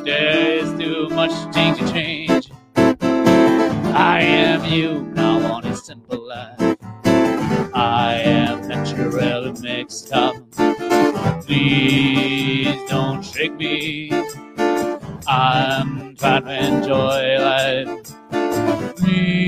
There's 0.05 0.69
too 0.79 1.09
much 1.09 1.33
thing 1.55 1.73
to 1.73 1.91
change. 1.91 2.51
I 2.77 4.21
am 4.21 4.63
you 4.65 5.01
now 5.15 5.39
on 5.51 5.65
a 5.65 5.75
simple 5.75 6.27
life. 6.27 6.77
I 7.73 8.15
am 8.15 8.67
naturally 8.67 9.53
mixed 9.61 10.11
up. 10.11 10.35
Please 11.45 12.77
don't 12.89 13.23
shake 13.23 13.53
me. 13.55 14.11
I'm 15.27 16.15
trying 16.15 16.43
to 16.43 16.65
enjoy 16.67 17.39
life. 17.39 18.95
Please 18.97 19.40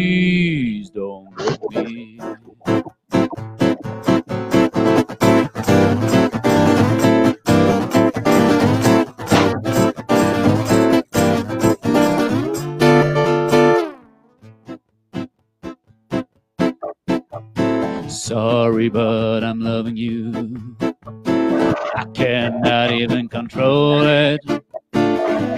Sorry, 18.33 18.89
but 18.89 19.43
I'm 19.43 19.59
loving 19.59 19.95
you. 19.95 20.75
I 20.81 22.05
cannot 22.15 22.91
even 22.91 23.29
control 23.29 24.01
it. 24.07 24.39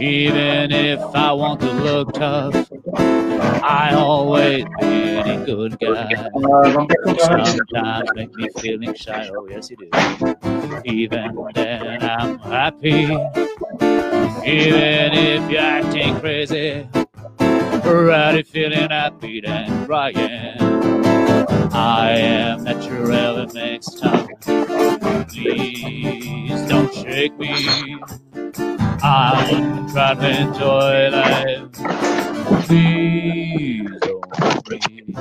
Even 0.01 0.73
if 0.73 0.99
I 1.15 1.31
want 1.31 1.61
to 1.61 1.71
look 1.71 2.11
tough, 2.11 2.69
I 3.63 3.93
always 3.95 4.65
been 4.81 5.25
a 5.25 5.45
good 5.45 5.79
guy. 5.79 6.29
Sometimes 7.17 8.09
make 8.13 8.35
me 8.35 8.49
feeling 8.59 8.93
shy. 8.93 9.29
Oh 9.33 9.47
yes, 9.49 9.69
you 9.69 9.77
do. 9.77 10.81
Even 10.83 11.47
then, 11.53 12.03
I'm 12.03 12.39
happy. 12.39 13.03
Even 14.43 15.13
if 15.13 15.49
you're 15.49 15.61
acting 15.61 16.19
crazy, 16.19 16.89
already 17.39 18.43
feeling 18.43 18.89
happy 18.89 19.39
than 19.39 19.85
crying. 19.85 21.24
I 21.47 22.11
am 22.11 22.63
naturally 22.63 23.47
mixed 23.53 24.03
up. 24.03 24.29
Please 25.29 26.61
don't 26.69 26.93
shake 26.93 27.37
me. 27.37 27.97
I'm 29.03 29.89
trying 29.91 30.19
to 30.19 30.41
enjoy 30.41 31.09
life. 31.11 31.71
Please 32.65 33.91
don't 34.01 34.65
break 34.65 34.89
me. 34.89 35.15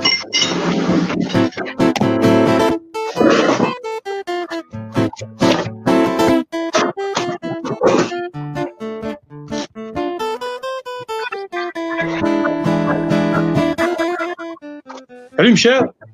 Salut 15.37 15.51
Michel. 15.51 16.04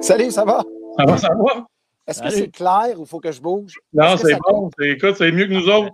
Salut, 0.00 0.30
ça 0.30 0.44
va? 0.44 0.64
Ça 0.96 1.04
va, 1.04 1.18
ça 1.18 1.28
va? 1.28 1.66
Est-ce 2.06 2.22
que 2.22 2.30
c'est 2.30 2.48
clair 2.48 2.98
ou 2.98 3.04
faut 3.04 3.20
que 3.20 3.30
je 3.30 3.40
bouge? 3.40 3.78
Non, 3.92 4.16
c'est 4.16 4.32
ça 4.32 4.38
bon. 4.38 4.70
Écoute, 4.80 5.16
c'est 5.16 5.30
mieux 5.30 5.46
que 5.46 5.52
nous 5.52 5.68
autres. 5.68 5.92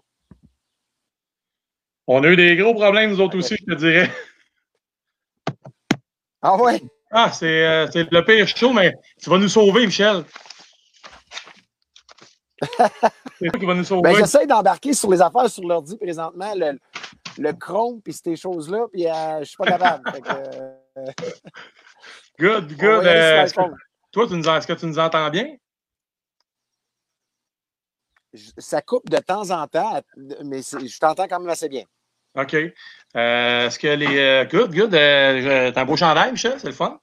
On 2.06 2.22
a 2.22 2.28
eu 2.28 2.36
des 2.36 2.56
gros 2.56 2.74
problèmes, 2.74 3.10
nous 3.10 3.20
autres 3.20 3.36
aussi, 3.38 3.56
je 3.58 3.64
te 3.64 3.78
dirais. 3.78 4.10
Ah 6.42 6.56
ouais? 6.56 6.82
Ah, 7.10 7.32
c'est 7.32 7.64
euh, 7.64 7.90
c'est 7.90 8.10
le 8.10 8.24
pire 8.24 8.46
show, 8.46 8.72
mais 8.72 8.94
tu 9.22 9.30
vas 9.30 9.38
nous 9.38 9.48
sauver, 9.48 9.86
Michel. 9.86 10.24
C'est 13.38 13.48
toi 13.48 13.60
qui 13.60 13.66
vas 13.66 13.74
nous 13.74 13.84
sauver. 13.84 14.02
Ben, 14.02 14.16
j'essaie 14.16 14.46
d'embarquer 14.46 14.94
sur 14.94 15.10
les 15.10 15.20
affaires 15.20 15.50
sur 15.50 15.64
l'ordi 15.64 15.96
présentement, 15.96 16.52
le, 16.54 16.78
le 17.38 17.52
Chrome 17.52 18.00
puis 18.00 18.12
ces 18.12 18.36
choses-là, 18.36 18.86
puis 18.92 19.06
euh, 19.06 19.40
je 19.40 19.44
suis 19.44 19.56
pas 19.56 19.66
capable. 19.66 20.04
Que, 20.12 20.28
euh, 20.98 21.10
good, 22.38 22.72
on 22.72 22.76
good. 22.76 23.74
Toi, 24.14 24.26
tu 24.28 24.34
nous, 24.34 24.48
est-ce 24.48 24.66
que 24.66 24.72
tu 24.72 24.86
nous 24.86 24.98
entends 24.98 25.28
bien? 25.28 25.56
Ça 28.58 28.80
coupe 28.82 29.08
de 29.10 29.18
temps 29.18 29.50
en 29.50 29.66
temps, 29.68 30.00
mais 30.44 30.60
je 30.62 30.98
t'entends 30.98 31.28
quand 31.28 31.38
même 31.40 31.48
assez 31.50 31.68
bien. 31.68 31.84
OK. 32.36 32.54
Euh, 32.54 33.66
est-ce 33.66 33.78
que 33.78 33.86
les. 33.86 34.18
euh, 34.18 34.44
good, 34.44 34.74
good. 34.74 34.92
Euh, 34.94 35.70
T'as 35.70 35.82
un 35.82 35.84
beau 35.84 35.96
chandail, 35.96 36.32
Michel? 36.32 36.58
C'est 36.58 36.66
le 36.66 36.72
fun? 36.72 36.98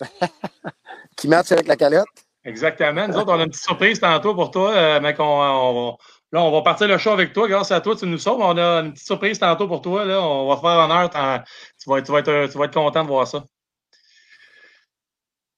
Qui 1.16 1.26
match 1.28 1.50
avec 1.52 1.66
la 1.66 1.76
calotte? 1.76 2.06
Exactement. 2.44 3.08
Nous 3.08 3.16
autres, 3.16 3.32
on 3.32 3.40
a 3.40 3.42
une 3.44 3.50
petite 3.50 3.64
surprise 3.64 3.98
tantôt 3.98 4.34
pour 4.36 4.52
toi, 4.52 5.00
mais 5.00 5.14
qu'on 5.14 5.24
on 5.24 5.90
va- 5.90 5.96
là, 6.30 6.42
on 6.42 6.52
va 6.52 6.62
partir 6.62 6.86
le 6.86 6.96
show 6.98 7.10
avec 7.10 7.32
toi. 7.32 7.48
Grâce 7.48 7.72
à 7.72 7.80
toi, 7.80 7.96
tu 7.96 8.06
nous 8.06 8.18
sauves. 8.18 8.40
On 8.40 8.56
a 8.56 8.80
une 8.82 8.92
petite 8.92 9.06
surprise 9.06 9.38
tantôt 9.40 9.66
pour 9.66 9.80
toi. 9.82 10.04
Là. 10.04 10.20
On 10.22 10.48
va 10.48 10.54
te 10.56 10.60
faire 10.60 10.70
honneur. 10.78 11.10
T'en- 11.10 11.42
Tu 11.82 11.90
vas, 11.90 11.98
être, 11.98 12.06
tu, 12.06 12.12
vas 12.12 12.18
être, 12.20 12.52
tu 12.52 12.58
vas 12.58 12.64
être 12.66 12.74
content 12.74 13.02
de 13.02 13.08
voir 13.08 13.26
ça. 13.26 13.44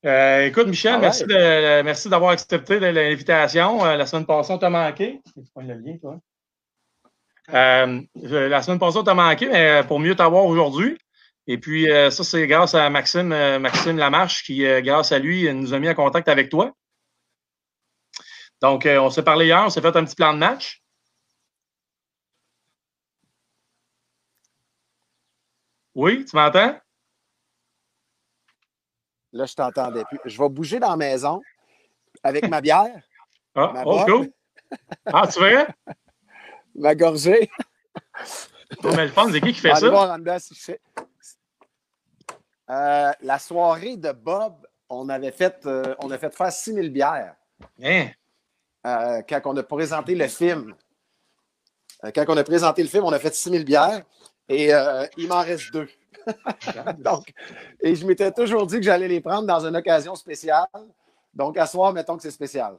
Euh, 0.06 0.46
écoute, 0.46 0.68
Michel, 0.68 1.00
merci, 1.00 1.24
de- 1.24 1.82
merci 1.82 2.08
d'avoir 2.08 2.30
accepté 2.30 2.78
l'invitation. 2.78 3.84
Euh, 3.84 3.96
la 3.96 4.06
semaine 4.06 4.26
passée, 4.26 4.52
on 4.52 4.58
t'a 4.58 4.70
manqué. 4.70 5.20
Pas 5.54 5.62
le 5.62 5.74
lien, 5.74 5.96
toi? 5.98 6.20
Euh, 7.52 8.00
euh, 8.24 8.48
la 8.48 8.62
semaine 8.62 8.78
passée, 8.78 8.98
on 8.98 9.04
t'a 9.04 9.14
manqué, 9.14 9.48
mais 9.48 9.82
pour 9.88 9.98
mieux 9.98 10.14
t'avoir 10.14 10.44
aujourd'hui. 10.44 10.96
Et 11.48 11.58
puis, 11.58 11.90
euh, 11.90 12.10
ça, 12.10 12.22
c'est 12.22 12.46
grâce 12.46 12.74
à 12.74 12.88
Maxime, 12.90 13.32
euh, 13.32 13.58
Maxime 13.58 13.96
Lamarche 13.96 14.44
qui, 14.44 14.64
euh, 14.64 14.80
grâce 14.82 15.12
à 15.12 15.18
lui, 15.18 15.52
nous 15.52 15.72
a 15.74 15.78
mis 15.80 15.88
en 15.88 15.94
contact 15.94 16.28
avec 16.28 16.48
toi. 16.50 16.72
Donc, 18.60 18.86
euh, 18.86 18.98
on 19.00 19.10
s'est 19.10 19.22
parlé 19.24 19.46
hier, 19.46 19.62
on 19.64 19.70
s'est 19.70 19.80
fait 19.80 19.96
un 19.96 20.04
petit 20.04 20.14
plan 20.16 20.32
de 20.32 20.38
match. 20.38 20.82
Oui, 25.94 26.24
tu 26.24 26.36
m'entends? 26.36 26.78
Là, 29.32 29.44
je 29.46 29.54
t'entendais 29.54 30.04
plus. 30.04 30.18
Je 30.24 30.38
vais 30.42 30.48
bouger 30.48 30.78
dans 30.80 30.90
la 30.90 30.96
maison 30.96 31.42
avec 32.22 32.48
ma 32.48 32.60
bière, 32.60 33.02
Ah, 33.54 33.70
Ma 33.74 33.82
oh, 33.84 34.04
cool. 34.06 34.30
Ah, 35.06 35.26
tu 35.26 35.40
verrais? 35.40 35.66
ma 36.74 36.94
gorgée. 36.94 37.50
Oh, 38.84 38.90
mais 38.94 39.06
le 39.06 39.12
fun, 39.12 39.30
c'est 39.32 39.40
qui 39.40 39.52
qui 39.52 39.60
fait 39.60 39.74
ça? 39.74 39.88
voir 39.90 40.10
en 40.10 40.18
dedans 40.18 40.38
si 40.38 40.54
je 40.54 40.60
fais. 40.60 40.80
Euh, 42.70 43.12
la 43.22 43.38
soirée 43.38 43.96
de 43.96 44.12
Bob, 44.12 44.66
on 44.90 45.08
avait 45.08 45.32
fait, 45.32 45.64
euh, 45.66 45.94
on 46.00 46.10
a 46.10 46.18
fait 46.18 46.34
faire 46.34 46.52
6000 46.52 46.90
bières 46.92 47.34
Hein? 47.82 48.08
euh, 48.86 49.22
quand 49.28 49.40
on 49.46 49.56
a 49.56 49.62
présenté 49.62 50.14
le 50.14 50.28
film. 50.28 50.74
Quand 52.14 52.24
on 52.28 52.36
a 52.36 52.44
présenté 52.44 52.82
le 52.82 52.88
film, 52.88 53.04
on 53.04 53.12
a 53.12 53.18
fait 53.18 53.34
6000 53.34 53.64
bières 53.64 54.02
et 54.48 54.70
il 55.16 55.28
m'en 55.28 55.40
reste 55.42 55.72
deux. 55.72 55.88
Donc, 56.98 57.32
et 57.80 57.94
je 57.94 58.06
m'étais 58.06 58.32
toujours 58.32 58.66
dit 58.66 58.76
que 58.76 58.82
j'allais 58.82 59.08
les 59.08 59.20
prendre 59.20 59.46
dans 59.46 59.66
une 59.66 59.76
occasion 59.76 60.14
spéciale. 60.14 60.66
Donc, 61.34 61.56
à 61.56 61.66
soir, 61.66 61.92
mettons 61.92 62.16
que 62.16 62.22
c'est 62.22 62.30
spécial. 62.30 62.76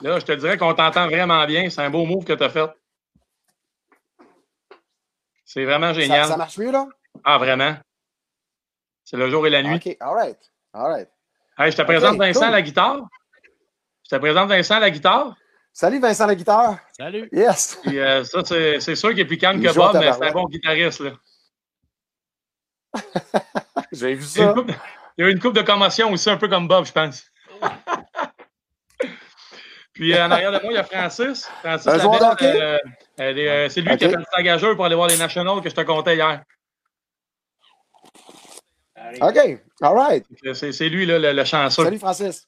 Là, 0.00 0.18
je 0.18 0.24
te 0.24 0.32
dirais 0.32 0.56
qu'on 0.56 0.74
t'entend 0.74 1.06
vraiment 1.06 1.44
bien. 1.46 1.68
C'est 1.70 1.82
un 1.82 1.90
beau 1.90 2.04
move 2.04 2.24
que 2.24 2.32
tu 2.32 2.42
as 2.42 2.48
fait. 2.48 2.70
C'est 5.44 5.64
vraiment 5.64 5.92
génial. 5.92 6.26
ça 6.26 6.36
marche 6.36 6.58
mieux, 6.58 6.70
là? 6.70 6.86
Ah, 7.24 7.38
vraiment? 7.38 7.74
C'est 9.04 9.16
le 9.16 9.28
jour 9.28 9.46
et 9.46 9.50
la 9.50 9.62
nuit. 9.62 9.76
OK, 9.76 9.96
all 10.00 10.14
right. 10.14 10.38
All 10.72 10.90
right. 10.90 11.08
Hey, 11.58 11.72
je 11.72 11.76
te 11.76 11.82
présente 11.82 12.16
Vincent 12.16 12.40
cool. 12.40 12.48
à 12.48 12.52
la 12.52 12.62
guitare. 12.62 13.08
Je 14.04 14.16
te 14.16 14.20
présente 14.20 14.48
Vincent 14.48 14.76
à 14.76 14.80
la 14.80 14.90
guitare. 14.90 15.36
Salut 15.72 16.00
Vincent 16.00 16.26
la 16.26 16.34
guitare. 16.34 16.78
Salut. 16.96 17.28
Yes. 17.32 17.78
Puis 17.84 17.98
euh, 17.98 18.24
ça, 18.24 18.42
c'est 18.44 18.94
sûr 18.96 19.10
qu'il 19.10 19.20
est 19.20 19.24
plus 19.24 19.38
calme 19.38 19.62
Il 19.62 19.68
que 19.68 19.74
Bob, 19.74 19.96
mais 19.98 20.12
c'est 20.12 20.26
un 20.26 20.32
bon 20.32 20.46
guitariste. 20.46 21.00
Là. 21.00 21.12
J'ai 23.92 24.14
vu 24.14 24.24
Il 24.36 24.40
y 24.40 24.44
a 24.44 24.54
ça. 24.54 24.62
il 25.18 25.22
y 25.22 25.24
a 25.24 25.28
eu 25.28 25.32
une 25.32 25.40
coupe 25.40 25.54
de 25.54 25.62
commotion 25.62 26.10
aussi, 26.12 26.30
un 26.30 26.36
peu 26.36 26.48
comme 26.48 26.68
Bob, 26.68 26.86
je 26.86 26.92
pense. 26.92 27.24
Puis 29.92 30.14
euh, 30.14 30.24
en 30.26 30.30
arrière 30.30 30.52
de 30.52 30.60
moi, 30.62 30.72
il 30.72 30.76
y 30.76 30.78
a 30.78 30.84
Francis. 30.84 31.50
Francis 31.62 31.86
Un 31.86 31.98
joueur 31.98 32.36
euh, 32.42 32.78
euh, 33.20 33.68
c'est 33.68 33.80
lui 33.82 33.96
qui 33.96 34.04
a 34.04 34.08
fait 34.10 34.16
le 34.16 34.24
sagageur 34.32 34.74
pour 34.76 34.84
aller 34.86 34.94
voir 34.94 35.08
les 35.08 35.18
Nationals 35.18 35.60
que 35.60 35.68
je 35.68 35.74
te 35.74 35.80
comptais 35.82 36.14
hier. 36.16 36.42
OK, 39.20 39.36
all 39.82 39.94
right. 39.94 40.24
C'est 40.54 40.88
lui, 40.88 41.04
là, 41.04 41.18
le, 41.18 41.32
le 41.32 41.44
chanceux. 41.44 41.84
Salut 41.84 41.98
Francis. 41.98 42.46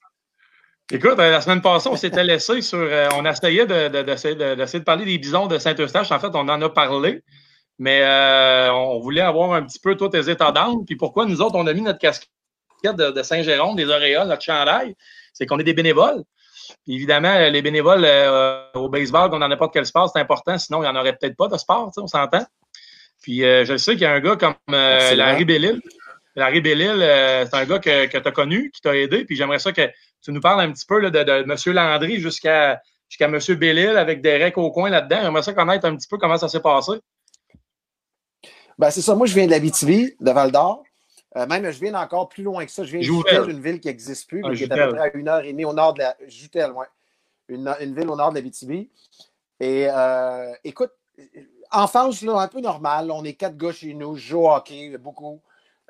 Écoute, 0.90 1.16
la 1.16 1.40
semaine 1.40 1.62
passée, 1.62 1.88
on 1.88 1.96
s'était 1.96 2.24
laissé 2.24 2.60
sur. 2.62 2.78
euh, 2.78 3.08
on 3.14 3.24
essayait 3.24 3.66
de, 3.66 3.88
de, 3.88 4.02
d'essayer 4.02 4.34
de, 4.34 4.54
d'essayer 4.54 4.78
de 4.80 4.84
parler 4.84 5.04
des 5.04 5.18
bisons 5.18 5.46
de 5.46 5.58
Saint-Eustache. 5.58 6.12
En 6.12 6.20
fait, 6.20 6.30
on 6.34 6.48
en 6.48 6.60
a 6.62 6.68
parlé. 6.68 7.22
Mais 7.82 8.00
euh, 8.04 8.72
on 8.72 9.00
voulait 9.00 9.22
avoir 9.22 9.54
un 9.54 9.62
petit 9.64 9.80
peu, 9.80 9.96
toi, 9.96 10.08
tes 10.08 10.30
états 10.30 10.52
d'âme. 10.52 10.84
Puis 10.86 10.94
pourquoi 10.94 11.26
nous 11.26 11.40
autres, 11.40 11.56
on 11.56 11.66
a 11.66 11.72
mis 11.72 11.82
notre 11.82 11.98
casquette 11.98 12.28
de, 12.84 13.10
de 13.10 13.22
Saint-Jérôme, 13.24 13.74
des 13.74 13.86
auréoles, 13.86 14.28
notre 14.28 14.44
chandail, 14.44 14.94
c'est 15.32 15.46
qu'on 15.46 15.58
est 15.58 15.64
des 15.64 15.74
bénévoles. 15.74 16.22
Puis 16.84 16.94
évidemment, 16.94 17.36
les 17.36 17.60
bénévoles 17.60 18.04
euh, 18.04 18.62
au 18.74 18.88
baseball, 18.88 19.30
comme 19.30 19.40
dans 19.40 19.48
n'importe 19.48 19.72
quel 19.72 19.84
sport, 19.84 20.08
c'est 20.14 20.20
important. 20.20 20.56
Sinon, 20.58 20.78
il 20.78 20.82
n'y 20.82 20.90
en 20.90 20.94
aurait 20.94 21.16
peut-être 21.16 21.36
pas 21.36 21.48
de 21.48 21.56
sport, 21.56 21.90
on 21.96 22.06
s'entend. 22.06 22.46
Puis 23.20 23.44
euh, 23.44 23.64
je 23.64 23.76
sais 23.76 23.94
qu'il 23.94 24.02
y 24.02 24.06
a 24.06 24.12
un 24.12 24.20
gars 24.20 24.36
comme. 24.36 24.54
Larry 24.68 25.44
Bellil. 25.44 25.80
Larry 26.36 26.60
Bellil, 26.60 26.98
c'est 27.00 27.54
un 27.56 27.64
gars 27.64 27.80
que, 27.80 28.06
que 28.06 28.16
tu 28.16 28.28
as 28.28 28.30
connu, 28.30 28.70
qui 28.70 28.80
t'a 28.80 28.96
aidé. 28.96 29.24
Puis 29.24 29.34
j'aimerais 29.34 29.58
ça 29.58 29.72
que 29.72 29.90
tu 30.24 30.30
nous 30.30 30.40
parles 30.40 30.60
un 30.60 30.70
petit 30.70 30.86
peu 30.86 31.00
là, 31.00 31.10
de, 31.10 31.24
de 31.24 31.32
M. 31.32 31.74
Landry 31.74 32.20
jusqu'à 32.20 32.80
jusqu'à 33.08 33.26
M. 33.26 33.38
Bellil 33.58 33.96
avec 33.96 34.22
Derek 34.22 34.56
au 34.56 34.70
coin 34.70 34.88
là-dedans. 34.88 35.18
J'aimerais 35.22 35.42
ça 35.42 35.52
connaître 35.52 35.84
un 35.84 35.96
petit 35.96 36.06
peu 36.08 36.16
comment 36.16 36.38
ça 36.38 36.46
s'est 36.46 36.62
passé. 36.62 36.92
Ben, 38.78 38.90
c'est 38.90 39.02
ça. 39.02 39.14
Moi, 39.14 39.26
je 39.26 39.34
viens 39.34 39.46
de 39.46 39.50
la 39.50 39.58
BTV, 39.60 40.16
de 40.20 40.30
Val 40.30 40.50
d'Or. 40.52 40.82
Euh, 41.36 41.46
même, 41.46 41.70
je 41.70 41.80
viens 41.80 41.92
d'encore 41.92 42.28
plus 42.28 42.42
loin 42.42 42.64
que 42.66 42.70
ça. 42.70 42.84
Je 42.84 42.90
viens 42.90 43.00
de 43.00 43.04
Joutel. 43.04 43.36
Joutel, 43.36 43.54
une 43.54 43.62
ville 43.62 43.80
qui 43.80 43.88
n'existe 43.88 44.28
plus, 44.28 44.42
Ah, 44.44 44.48
mais 44.50 44.56
qui 44.56 44.64
est 44.64 44.72
à 44.72 44.76
peu 44.88 44.94
près 44.96 45.10
à 45.10 45.16
une 45.16 45.28
heure 45.28 45.40
et 45.44 45.52
demie 45.52 45.64
au 45.64 45.72
nord 45.72 45.94
de 45.94 46.00
la. 46.00 46.16
Joutel, 46.28 46.72
ouais. 46.72 46.86
Une, 47.48 47.74
une 47.80 47.94
ville 47.94 48.08
au 48.08 48.16
nord 48.16 48.30
de 48.30 48.36
la 48.36 48.42
BTV. 48.42 48.90
Et 49.60 49.86
euh, 49.88 50.52
écoute, 50.64 50.92
enfance, 51.70 52.22
là, 52.22 52.34
un 52.38 52.48
peu 52.48 52.60
normale. 52.60 53.10
On 53.10 53.24
est 53.24 53.34
quatre 53.34 53.56
gars 53.56 53.72
chez 53.72 53.94
nous, 53.94 54.16
je 54.16 54.28
joue 54.28 54.40
au 54.40 54.50
hockey, 54.52 54.96
beaucoup. 54.98 55.40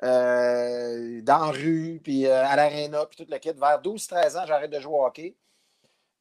euh, 0.03 1.21
dans 1.21 1.39
la 1.45 1.51
rue, 1.51 2.01
puis 2.03 2.27
à 2.27 2.55
l'aréna, 2.55 3.05
puis 3.05 3.17
toute 3.17 3.29
la 3.29 3.39
quête. 3.39 3.57
Vers 3.57 3.81
12-13 3.81 4.37
ans, 4.37 4.43
j'arrête 4.47 4.71
de 4.71 4.79
jouer 4.79 4.93
au 4.93 5.05
hockey. 5.05 5.35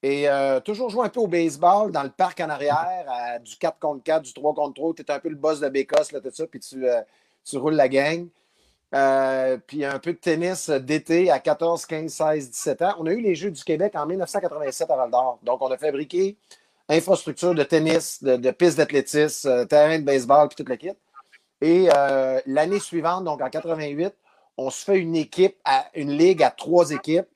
Et 0.02 0.28
euh, 0.28 0.58
toujours 0.58 0.90
jouer 0.90 1.06
un 1.06 1.08
peu 1.08 1.20
au 1.20 1.28
baseball 1.28 1.92
dans 1.92 2.02
le 2.02 2.10
parc 2.10 2.40
en 2.40 2.48
arrière, 2.48 3.06
du 3.44 3.56
4 3.56 3.78
contre 3.78 4.02
4, 4.02 4.22
du 4.22 4.32
3 4.32 4.54
contre 4.54 4.74
3. 4.74 4.94
Tu 4.94 5.02
es 5.02 5.10
un 5.10 5.20
peu 5.20 5.28
le 5.28 5.36
boss 5.36 5.60
de 5.60 5.68
Bécosse, 5.68 6.10
là, 6.10 6.20
tout 6.20 6.30
ça, 6.32 6.46
puis 6.46 6.58
tu, 6.58 6.88
euh, 6.88 7.00
tu 7.44 7.56
roules 7.56 7.74
la 7.74 7.88
gang. 7.88 8.26
Euh, 8.94 9.56
puis 9.64 9.84
un 9.84 9.98
peu 9.98 10.12
de 10.12 10.18
tennis 10.18 10.68
d'été 10.68 11.30
à 11.30 11.38
14, 11.38 11.86
15, 11.86 12.12
16, 12.12 12.50
17 12.50 12.82
ans. 12.82 12.94
On 12.98 13.06
a 13.06 13.12
eu 13.12 13.20
les 13.20 13.34
Jeux 13.34 13.50
du 13.50 13.62
Québec 13.62 13.92
en 13.94 14.04
1987 14.04 14.90
à 14.90 14.96
Val 14.96 15.10
d'Or. 15.10 15.38
Donc, 15.44 15.62
on 15.62 15.70
a 15.70 15.78
fabriqué 15.78 16.36
infrastructure 16.88 17.54
de 17.54 17.62
tennis, 17.62 18.22
de, 18.22 18.36
de 18.36 18.50
pistes 18.50 18.78
d'athlétisme, 18.78 19.66
terrain 19.66 19.98
de 19.98 20.04
baseball, 20.04 20.48
puis 20.48 20.56
toute 20.56 20.68
la 20.68 20.76
kit. 20.76 20.90
Et 21.62 21.88
l'année 22.44 22.80
suivante, 22.80 23.24
donc 23.24 23.40
en 23.40 23.48
88, 23.48 24.12
on 24.58 24.68
se 24.68 24.84
fait 24.84 24.98
une 24.98 25.14
équipe, 25.16 25.56
à, 25.64 25.86
une 25.94 26.10
ligue 26.10 26.42
à 26.42 26.50
trois 26.50 26.90
équipes 26.90 27.28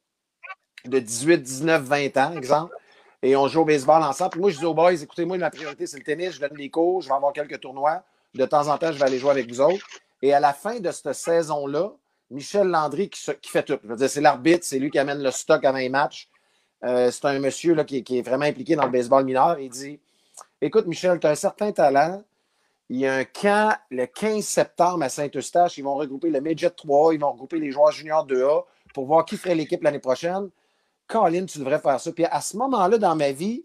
de 0.88 0.98
18, 0.98 1.42
19, 1.42 1.82
20 1.82 2.16
ans, 2.16 2.32
exemple. 2.36 2.74
Et 3.22 3.36
on 3.36 3.48
joue 3.48 3.62
au 3.62 3.64
baseball 3.64 4.02
ensemble. 4.02 4.30
Puis 4.32 4.40
moi, 4.40 4.50
je 4.50 4.58
dis 4.58 4.64
aux 4.64 4.74
boys, 4.74 4.92
écoutez, 4.92 5.24
moi, 5.24 5.38
ma 5.38 5.50
priorité, 5.50 5.86
c'est 5.86 5.96
le 5.96 6.04
tennis. 6.04 6.32
Je 6.32 6.40
donne 6.40 6.56
des 6.56 6.70
cours, 6.70 7.00
je 7.00 7.08
vais 7.08 7.14
avoir 7.14 7.32
quelques 7.32 7.60
tournois. 7.60 8.02
De 8.34 8.44
temps 8.44 8.68
en 8.68 8.76
temps, 8.78 8.92
je 8.92 8.98
vais 8.98 9.04
aller 9.04 9.18
jouer 9.18 9.30
avec 9.30 9.48
vous 9.48 9.60
autres. 9.60 9.86
Et 10.22 10.32
à 10.32 10.40
la 10.40 10.52
fin 10.52 10.78
de 10.78 10.90
cette 10.90 11.12
saison-là, 11.12 11.92
Michel 12.30 12.68
Landry 12.68 13.08
qui, 13.08 13.50
fait 13.50 13.62
tout. 13.62 13.78
C'est 14.08 14.20
l'arbitre, 14.20 14.64
c'est 14.64 14.78
lui 14.78 14.90
qui 14.90 14.98
amène 14.98 15.22
le 15.22 15.30
stock 15.30 15.64
avant 15.64 15.78
les 15.78 15.88
matchs. 15.88 16.28
Euh, 16.84 17.10
c'est 17.10 17.24
un 17.24 17.38
monsieur 17.38 17.74
qui 17.84 18.04
est 18.18 18.22
vraiment 18.22 18.44
impliqué 18.44 18.76
dans 18.76 18.84
le 18.84 18.90
baseball 18.90 19.24
mineur. 19.24 19.58
Il 19.58 19.70
dit 19.70 19.98
Écoute, 20.60 20.86
Michel, 20.86 21.18
tu 21.20 21.26
as 21.26 21.30
un 21.30 21.36
certain 21.36 21.72
talent. 21.72 22.22
Il 22.88 22.98
y 22.98 23.06
a 23.06 23.14
un 23.14 23.24
camp 23.24 23.76
le 23.90 24.06
15 24.06 24.44
septembre 24.44 25.02
à 25.02 25.08
Saint-Eustache. 25.08 25.78
Ils 25.78 25.82
vont 25.82 25.94
regrouper 25.96 26.30
le 26.30 26.40
Midget 26.40 26.70
3, 26.70 27.14
ils 27.14 27.20
vont 27.20 27.32
regrouper 27.32 27.58
les 27.58 27.72
joueurs 27.72 27.90
juniors 27.90 28.26
2A 28.26 28.64
pour 28.94 29.06
voir 29.06 29.24
qui 29.24 29.36
ferait 29.36 29.54
l'équipe 29.54 29.82
l'année 29.82 29.98
prochaine. 29.98 30.50
Colin, 31.06 31.46
tu 31.46 31.58
devrais 31.58 31.78
faire 31.78 32.00
ça. 32.00 32.12
Puis 32.12 32.24
à 32.24 32.40
ce 32.40 32.56
moment-là, 32.56 32.98
dans 32.98 33.16
ma 33.16 33.32
vie, 33.32 33.64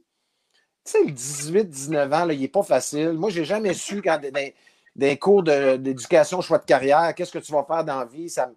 tu 0.85 0.91
sais, 0.91 1.03
le 1.03 1.11
18-19 1.11 2.13
ans, 2.13 2.25
là, 2.25 2.33
il 2.33 2.41
n'est 2.41 2.47
pas 2.47 2.63
facile. 2.63 3.13
Moi, 3.13 3.29
je 3.29 3.39
n'ai 3.39 3.45
jamais 3.45 3.73
su 3.73 4.01
quand 4.01 4.19
dans, 4.19 4.51
les 4.95 5.17
cours 5.17 5.43
d'éducation, 5.43 6.41
choix 6.41 6.57
de 6.57 6.65
carrière, 6.65 7.13
qu'est-ce 7.15 7.31
que 7.31 7.39
tu 7.39 7.51
vas 7.51 7.63
faire 7.63 7.83
dans 7.83 7.99
la 7.99 8.05
vie. 8.05 8.29
Ça 8.29 8.51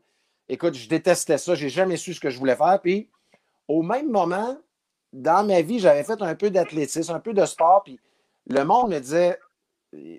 Écoute, 0.49 0.75
je 0.75 0.89
détestais 0.89 1.39
ça. 1.39 1.55
Je 1.55 1.65
n'ai 1.65 1.71
jamais 1.71 1.97
su 1.97 2.15
ce 2.15 2.21
que 2.21 2.31
je 2.31 2.39
voulais 2.39 2.57
faire. 2.57 2.81
Puis 2.83 3.09
au 3.69 3.83
même 3.83 4.11
moment, 4.11 4.57
dans 5.13 5.47
ma 5.47 5.63
vie, 5.63 5.79
j'avais 5.79 6.05
fait 6.05 6.21
un 6.21 6.35
peu 6.35 6.51
d'athlétisme, 6.51 7.13
un 7.13 7.21
peu 7.21 7.33
de 7.33 7.45
sport. 7.47 7.83
Puis 7.85 7.99
le 8.49 8.65
monde 8.65 8.91
me 8.91 8.99
disait 8.99 9.39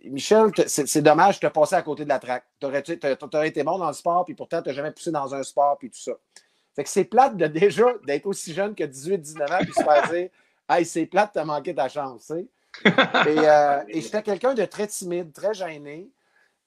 Michel, 0.06 0.52
c'est 0.68 1.02
dommage, 1.02 1.40
tu 1.40 1.46
as 1.46 1.50
passé 1.50 1.76
à 1.76 1.82
côté 1.82 2.04
de 2.04 2.10
la 2.10 2.20
traque. 2.20 2.46
Tu 2.60 2.66
aurais, 2.66 3.48
été 3.48 3.64
bon 3.64 3.78
dans 3.78 3.88
le 3.88 3.94
sport, 3.94 4.24
puis 4.26 4.34
pourtant, 4.34 4.62
tu 4.62 4.70
n'as 4.70 4.76
jamais 4.76 4.92
poussé 4.92 5.12
dans 5.12 5.34
un 5.36 5.44
sport, 5.44 5.78
puis 5.78 5.90
tout 5.90 6.00
ça. 6.00 6.14
Fait 6.76 6.84
que 6.84 6.90
c'est 6.90 7.06
plate 7.06 7.38
de 7.38 7.48
déjà 7.48 7.86
d'être 8.06 8.26
aussi 8.26 8.54
jeune 8.54 8.76
que 8.76 8.84
18-19 8.84 9.54
ans, 9.54 9.58
puis 9.62 9.74
se 9.74 9.84
faire 9.84 10.10
dire 10.12 10.30
Hey, 10.68 10.86
c'est 10.86 11.06
plate, 11.06 11.32
t'as 11.34 11.46
manqué 11.46 11.74
ta 11.74 11.88
chance, 11.88 12.28
tu 12.28 12.34
sais. 12.34 12.48
Et, 12.86 13.40
euh, 13.40 13.84
et 13.88 14.02
j'étais 14.02 14.22
quelqu'un 14.22 14.54
de 14.54 14.66
très 14.66 14.88
timide, 14.88 15.32
très 15.32 15.54
gêné. 15.54 16.10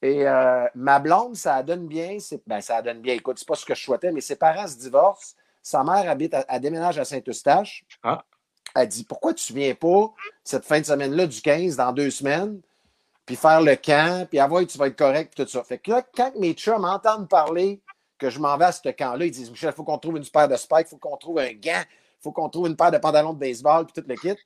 Et 0.01 0.27
euh, 0.27 0.67
ma 0.75 0.99
blonde, 1.01 1.37
ça 1.37 1.63
donne 1.63 1.87
bien. 1.87 2.17
Ben, 2.47 2.61
ça 2.61 2.81
donne 2.81 3.01
bien. 3.01 3.15
Écoute, 3.15 3.39
c'est 3.39 3.49
pas 3.49 3.57
ce 3.57 3.67
que 3.67 3.75
je 3.75 3.83
souhaitais, 3.83 4.13
mais 4.13 4.21
ses 4.21 4.37
parents 4.37 4.67
se 4.67 4.77
divorcent. 4.77 5.35
Sa 5.61 5.83
mère 5.83 6.09
habite, 6.09 6.33
à, 6.35 6.47
elle 6.49 6.61
déménage 6.61 6.99
à 6.99 7.05
Saint-Eustache. 7.05 7.85
Ah. 8.03 8.25
Elle 8.75 8.89
dit 8.89 9.05
Pourquoi 9.05 9.35
tu 9.35 9.53
viens 9.53 9.75
pas 9.75 10.13
cette 10.45 10.65
fin 10.65 10.81
de 10.81 10.87
semaine-là 10.87 11.27
du 11.27 11.43
15 11.43 11.77
dans 11.77 11.93
deux 11.93 12.11
semaines? 12.11 12.61
puis 13.29 13.37
faire 13.37 13.61
le 13.61 13.77
camp, 13.77 14.27
puis 14.27 14.39
avoir, 14.39 14.67
tu 14.67 14.79
vas 14.79 14.87
être 14.87 14.97
correct, 14.97 15.35
puis 15.37 15.45
tout 15.45 15.51
ça. 15.51 15.63
Fait 15.63 15.77
que 15.77 15.91
là, 15.91 16.03
quand 16.17 16.33
mes 16.37 16.55
chums 16.55 16.81
m'entendent 16.81 17.29
parler 17.29 17.79
que 18.19 18.31
je 18.31 18.39
m'en 18.39 18.57
vais 18.57 18.67
à 18.67 18.73
ce 18.73 18.89
camp-là, 18.89 19.25
ils 19.25 19.31
disent 19.31 19.51
Michel, 19.51 19.71
il 19.71 19.77
faut 19.77 19.85
qu'on 19.85 19.99
trouve 19.99 20.17
une 20.17 20.27
paire 20.27 20.49
de 20.49 20.57
spikes, 20.57 20.87
il 20.87 20.89
faut 20.89 20.97
qu'on 20.97 21.17
trouve 21.17 21.39
un 21.39 21.53
gant, 21.53 21.83
il 21.83 22.23
faut 22.23 22.33
qu'on 22.33 22.49
trouve 22.49 22.67
une 22.67 22.77
paire 22.77 22.91
de 22.91 22.99
pantalons 22.99 23.33
de 23.33 23.39
baseball, 23.39 23.87
puis 23.87 24.03
tout 24.03 24.09
le 24.09 24.15
kit. 24.17 24.41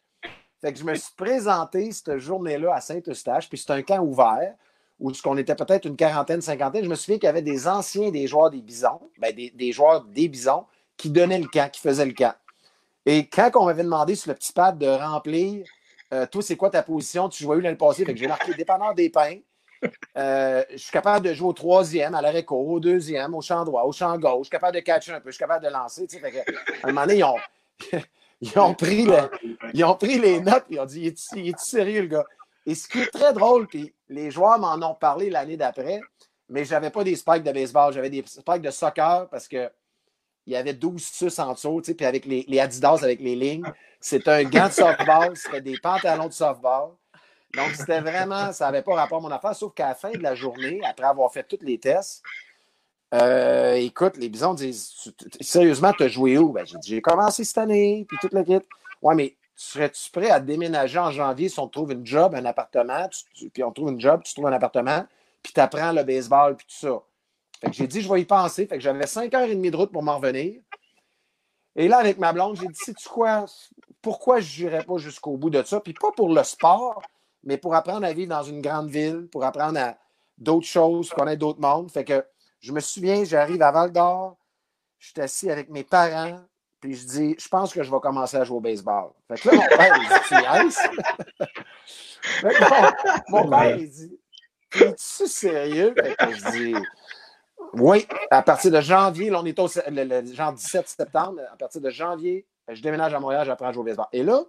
Fait 0.61 0.73
que 0.73 0.79
je 0.79 0.85
me 0.85 0.95
suis 0.95 1.13
présenté 1.17 1.91
cette 1.91 2.19
journée-là 2.19 2.75
à 2.75 2.81
Saint-Eustache, 2.81 3.49
puis 3.49 3.59
c'est 3.59 3.73
un 3.73 3.83
camp 3.83 4.01
ouvert, 4.01 4.55
où 5.01 5.13
ce 5.13 5.21
qu'on 5.21 5.37
était 5.37 5.57
peut-être 5.57 5.87
une 5.87 5.97
quarantaine, 5.97 6.41
cinquantaine. 6.41 6.85
Je 6.85 6.89
me 6.89 6.95
souviens 6.95 7.17
qu'il 7.17 7.27
y 7.27 7.31
avait 7.31 7.43
des 7.43 7.67
anciens 7.67 8.11
des 8.11 8.29
joueurs 8.29 8.51
des 8.51 8.63
bisons, 8.63 9.01
ben, 9.19 9.35
des, 9.35 9.73
joueurs 9.73 10.05
des 10.05 10.29
bisons, 10.29 10.65
qui 10.97 11.11
donnaient 11.11 11.41
le 11.41 11.49
camp, 11.49 11.69
qui 11.71 11.81
faisaient 11.81 12.07
le 12.07 12.13
camp. 12.13 12.35
Et 13.05 13.27
quand 13.27 13.51
on 13.57 13.65
m'avait 13.65 13.83
demandé 13.83 14.15
sur 14.15 14.31
le 14.31 14.37
petit 14.37 14.53
pad 14.53 14.79
de 14.79 14.87
remplir 14.87 15.67
euh, 16.13 16.27
toi, 16.27 16.43
c'est 16.43 16.57
quoi 16.57 16.69
ta 16.69 16.83
position? 16.83 17.29
Tu 17.29 17.43
jouais 17.43 17.57
où 17.57 17.61
l'année 17.61 17.77
passée? 17.77 18.05
Fait 18.05 18.13
que 18.13 18.21
j'ai 18.21 18.27
marqué 18.27 18.53
dépanneur 18.55 18.95
des 18.95 19.09
pains. 19.09 19.39
Euh, 20.17 20.63
je 20.71 20.77
suis 20.77 20.93
capable 20.93 21.27
de 21.27 21.35
jouer 21.35 21.49
au 21.49 21.53
troisième, 21.53 22.15
à 22.15 22.21
l'arrêt 22.21 22.45
court, 22.45 22.69
au 22.69 22.81
deuxième, 22.81 23.35
au 23.35 23.41
champ 23.41 23.65
droit, 23.65 23.83
au 23.83 23.93
champ 23.93 24.17
gauche. 24.19 24.41
Je 24.41 24.45
suis 24.45 24.51
capable 24.51 24.77
de 24.77 24.81
catcher 24.81 25.13
un 25.13 25.21
peu, 25.21 25.31
je 25.31 25.35
suis 25.35 25.41
capable 25.41 25.65
de 25.65 25.71
lancer. 25.71 26.07
tu 26.07 26.19
sais. 26.19 26.45
À 26.83 26.89
un 26.89 26.93
moment 26.93 27.07
donné, 27.07 27.19
ils 27.19 27.25
ont, 27.25 27.39
ils 28.41 28.59
ont, 28.59 28.75
pris, 28.75 29.07
ils 29.75 29.85
ont 29.85 29.95
pris 29.95 30.19
les 30.19 30.41
notes 30.41 30.65
et 30.71 30.75
ils 30.75 30.81
ont 30.81 30.87
dit 30.87 31.07
Es-tu 31.07 31.49
es-tu 31.49 31.65
sérieux, 31.65 32.03
le 32.03 32.09
gars? 32.09 32.25
Et 32.67 32.75
ce 32.75 32.87
qui 32.87 33.01
est 33.01 33.11
très 33.11 33.33
drôle, 33.33 33.67
puis 33.67 33.93
les 34.09 34.31
joueurs 34.31 34.59
m'en 34.59 34.75
ont 34.89 34.95
parlé 34.95 35.31
l'année 35.31 35.57
d'après, 35.57 36.01
mais 36.49 36.65
je 36.65 36.71
n'avais 36.73 36.91
pas 36.91 37.03
des 37.03 37.17
spikes 37.17 37.43
de 37.43 37.53
baseball, 37.53 37.93
j'avais 37.93 38.11
des 38.11 38.23
spikes 38.27 38.63
de 38.63 38.71
soccer 38.71 39.29
parce 39.31 39.49
que 39.49 39.71
il 40.47 40.53
y 40.53 40.57
avait 40.57 40.75
12 40.75 41.03
sus 41.03 41.41
en 41.41 41.53
dessous, 41.53 41.81
tu 41.81 41.87
sais, 41.87 41.95
puis 41.95 42.05
avec 42.05 42.27
les, 42.27 42.45
les 42.49 42.59
Adidas 42.59 42.99
avec 43.03 43.21
les 43.21 43.37
lignes. 43.37 43.65
C'était 44.01 44.31
un 44.31 44.45
gant 44.45 44.67
de 44.67 44.73
softball, 44.73 45.37
c'était 45.37 45.61
des 45.61 45.79
pantalons 45.79 46.27
de 46.27 46.33
softball. 46.33 46.91
Donc, 47.55 47.71
c'était 47.75 48.01
vraiment, 48.01 48.53
ça 48.53 48.67
n'avait 48.67 48.83
pas 48.83 48.95
rapport 48.95 49.19
à 49.19 49.21
mon 49.21 49.31
affaire, 49.31 49.55
sauf 49.55 49.75
qu'à 49.75 49.89
la 49.89 49.95
fin 49.95 50.11
de 50.11 50.23
la 50.23 50.35
journée, 50.35 50.81
après 50.85 51.07
avoir 51.07 51.33
fait 51.33 51.45
tous 51.45 51.59
les 51.63 51.79
tests, 51.79 52.23
euh, 53.15 53.75
écoute, 53.75 54.17
les 54.17 54.31
bisons 54.31 54.55
disent 54.55 55.13
Sérieusement, 55.41 55.93
tu 55.93 56.05
as 56.05 56.09
joué 56.09 56.39
où? 56.39 56.53
Ben, 56.53 56.65
j'ai 56.65 56.79
dit 56.79 56.89
J'ai 56.89 57.03
commencé 57.03 57.45
cette 57.45 57.59
année, 57.59 58.07
puis 58.09 58.17
toute 58.21 58.33
la 58.33 58.43
kit. 58.43 58.61
Ouais, 59.03 59.15
mais 59.15 59.37
serais-tu 59.55 60.11
prêt 60.11 60.31
à 60.31 60.41
déménager 60.41 60.99
en 60.99 61.11
janvier 61.11 61.49
si 61.51 61.61
on 61.61 61.69
trouve 61.69 61.93
une 61.93 62.07
job, 62.07 62.35
un 62.35 62.45
appartement, 62.47 63.09
puis 63.53 63.63
on 63.63 63.71
trouve 63.71 63.91
une 63.91 64.01
job, 64.01 64.23
tu 64.25 64.33
trouves 64.33 64.47
un 64.47 64.53
appartement, 64.53 65.05
puis 65.43 65.53
tu 65.53 65.61
apprends 65.61 65.93
le 65.93 66.05
baseball, 66.05 66.57
puis 66.57 66.67
tout 66.67 66.87
ça? 66.87 67.03
Fait 67.61 67.71
que 67.71 67.77
j'ai 67.77 67.87
dit, 67.87 68.01
je 68.01 68.13
vais 68.13 68.23
y 68.23 68.25
penser. 68.25 68.67
Fait 68.67 68.77
que 68.77 68.83
j'avais 68.83 69.07
5 69.07 69.33
heures 69.35 69.49
et 69.49 69.55
demie 69.55 69.71
de 69.71 69.77
route 69.77 69.93
pour 69.93 70.03
m'en 70.03 70.17
revenir. 70.17 70.61
Et 71.77 71.89
là, 71.89 71.99
avec 71.99 72.19
ma 72.19 72.33
blonde, 72.33 72.57
j'ai 72.57 72.67
dit, 72.67 72.75
sais-tu 72.75 73.09
quoi? 73.09 73.45
Pourquoi 74.01 74.41
je 74.41 74.65
n'irais 74.65 74.85
pas 74.85 74.97
jusqu'au 74.97 75.37
bout 75.37 75.51
de 75.51 75.63
ça? 75.63 75.81
Puis 75.81 75.95
pas 75.95 76.11
pour 76.11 76.35
le 76.35 76.43
sport, 76.43 77.03
mais 77.45 77.57
pour 77.57 77.75
apprendre 77.75 78.07
à 78.07 78.13
vivre 78.13 78.31
dans 78.31 78.43
une 78.43 78.61
grande 78.61 78.89
ville, 78.89 79.29
pour 79.31 79.45
apprendre 79.45 79.79
à 79.79 79.97
d'autres 80.39 80.67
choses, 80.67 81.11
connaître 81.11 81.41
d'autres 81.41 81.61
mondes. 81.61 81.91
Fait 81.91 82.05
que 82.05 82.25
Je 82.61 82.73
me 82.73 82.81
souviens, 82.81 83.25
j'arrive 83.25 83.63
à 83.63 83.71
Val 83.73 83.93
d'Or, 83.93 84.37
je 84.99 85.09
suis 85.11 85.21
assis 85.21 85.51
avec 85.51 85.69
mes 85.69 85.85
parents, 85.85 86.41
puis 86.81 86.95
je 86.95 87.07
dis, 87.07 87.35
je 87.39 87.49
pense 87.49 87.73
que 87.73 87.83
je 87.83 87.91
vais 87.91 88.01
commencer 88.01 88.37
à 88.37 88.45
jouer 88.45 88.57
au 88.57 88.61
baseball. 88.61 89.11
Fait 89.29 89.41
que 89.41 89.49
là, 89.49 89.55
mon 89.57 89.67
père, 89.77 89.99
il 90.01 90.09
dit, 90.09 90.15
tu 90.29 90.35
que 92.49 93.31
mon, 93.31 93.43
mon 93.43 93.51
père, 93.51 93.77
il 93.77 93.91
dit, 93.91 94.19
es-tu 94.81 95.27
sérieux? 95.27 95.95
Fait 95.97 96.17
que 96.17 96.31
je 96.33 96.51
dis, 96.51 96.75
oui, 97.75 98.07
à 98.31 98.43
partir 98.43 98.71
de 98.71 98.81
janvier, 98.81 99.31
là, 99.31 99.41
on 99.41 99.47
est 99.47 99.59
au 99.59 99.67
le, 99.91 100.05
le- 100.05 100.35
genre 100.35 100.53
17 100.53 100.89
septembre, 100.89 101.41
à 101.53 101.57
partir 101.57 101.81
de 101.81 101.91
janvier, 101.91 102.47
je 102.69 102.81
déménage 102.83 103.15
à 103.15 103.21
Montréal, 103.21 103.47
j'apprends 103.47 103.69
à 103.69 103.73
jouer 103.73 103.81
au 103.81 103.85
baseball. 103.85 104.07
Et 104.13 104.23
là, 104.23 104.43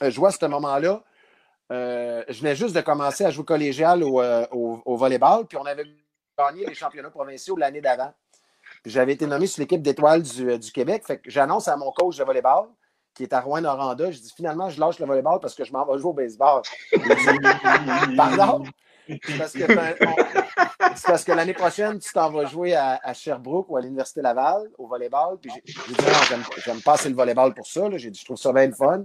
je 0.00 0.16
vois 0.18 0.28
à 0.28 0.32
ce 0.32 0.46
moment-là, 0.46 1.02
euh, 1.70 2.24
je 2.28 2.40
venais 2.40 2.54
juste 2.54 2.74
de 2.74 2.80
commencer 2.80 3.24
à 3.24 3.30
jouer 3.30 3.44
collégial 3.44 4.02
au, 4.02 4.20
euh, 4.20 4.46
au, 4.52 4.80
au 4.84 4.96
volleyball, 4.96 5.46
puis 5.46 5.58
on 5.58 5.64
avait 5.66 5.84
gagné 6.38 6.64
les 6.66 6.74
championnats 6.74 7.10
provinciaux 7.10 7.56
l'année 7.56 7.80
d'avant. 7.80 8.12
J'avais 8.84 9.14
été 9.14 9.26
nommé 9.26 9.46
sur 9.46 9.60
l'équipe 9.60 9.82
d'étoiles 9.82 10.22
du, 10.22 10.50
euh, 10.50 10.58
Québec. 10.72 11.04
J'annonce 11.26 11.68
à 11.68 11.76
mon 11.76 11.90
coach 11.92 12.16
de 12.16 12.24
volleyball, 12.24 12.68
qui 13.14 13.24
est 13.24 13.32
à 13.32 13.40
Rouen-Noranda, 13.40 14.10
je 14.10 14.18
dis 14.20 14.32
finalement, 14.34 14.70
je 14.70 14.78
lâche 14.80 14.98
le 14.98 15.06
volleyball 15.06 15.40
parce 15.40 15.54
que 15.54 15.64
je 15.64 15.72
m'en 15.72 15.84
vais 15.84 15.98
jouer 15.98 16.10
au 16.10 16.14
baseball. 16.14 16.62
Pardon? 18.16 18.64
C'est 19.08 19.38
parce 21.06 21.24
que, 21.24 21.32
l'année 21.32 21.54
prochaine, 21.54 21.98
tu 21.98 22.12
t'en 22.12 22.30
vas 22.30 22.44
jouer 22.44 22.74
à, 22.74 23.12
Sherbrooke 23.14 23.70
ou 23.70 23.76
à 23.76 23.80
l'Université 23.80 24.20
Laval 24.20 24.68
au 24.76 24.86
volleyball. 24.86 25.38
Puis 25.40 25.50
j'ai 25.54 25.60
dit 25.62 25.74
j'aime- 26.64 26.80
pas 26.82 26.92
assez 26.92 27.08
le 27.08 27.14
volleyball 27.14 27.54
pour 27.54 27.66
ça. 27.66 27.88
J'ai 27.96 28.10
dit, 28.10 28.18
je 28.20 28.24
trouve 28.24 28.36
ça 28.36 28.52
bien 28.52 28.66
le 28.66 28.74
fun, 28.74 29.04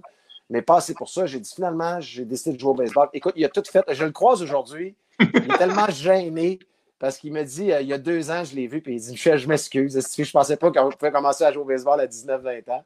mais 0.49 0.61
pas 0.61 0.77
assez 0.77 0.93
pour 0.93 1.09
ça. 1.09 1.25
J'ai 1.25 1.39
dit 1.39 1.51
finalement, 1.53 1.99
j'ai 1.99 2.25
décidé 2.25 2.55
de 2.55 2.59
jouer 2.59 2.71
au 2.71 2.75
baseball. 2.75 3.09
Écoute, 3.13 3.33
il 3.35 3.45
a 3.45 3.49
tout 3.49 3.63
fait. 3.69 3.83
Je 3.89 4.05
le 4.05 4.11
croise 4.11 4.41
aujourd'hui. 4.41 4.95
Il 5.19 5.51
est 5.51 5.57
tellement 5.57 5.87
gêné 5.89 6.59
parce 6.99 7.17
qu'il 7.17 7.33
me 7.33 7.43
dit, 7.43 7.71
euh, 7.71 7.81
il 7.81 7.87
y 7.87 7.93
a 7.93 7.97
deux 7.97 8.31
ans, 8.31 8.43
je 8.43 8.55
l'ai 8.55 8.67
vu, 8.67 8.81
puis 8.81 8.95
il 8.95 8.99
dit, 9.01 9.11
Michel, 9.11 9.37
je 9.37 9.47
m'excuse. 9.47 9.99
Je 10.17 10.31
pensais 10.31 10.55
pas 10.55 10.71
qu'on 10.71 10.89
pouvait 10.89 11.11
commencer 11.11 11.43
à 11.43 11.51
jouer 11.51 11.63
au 11.63 11.65
baseball 11.65 11.99
à 11.99 12.07
19-20 12.07 12.71
ans? 12.71 12.85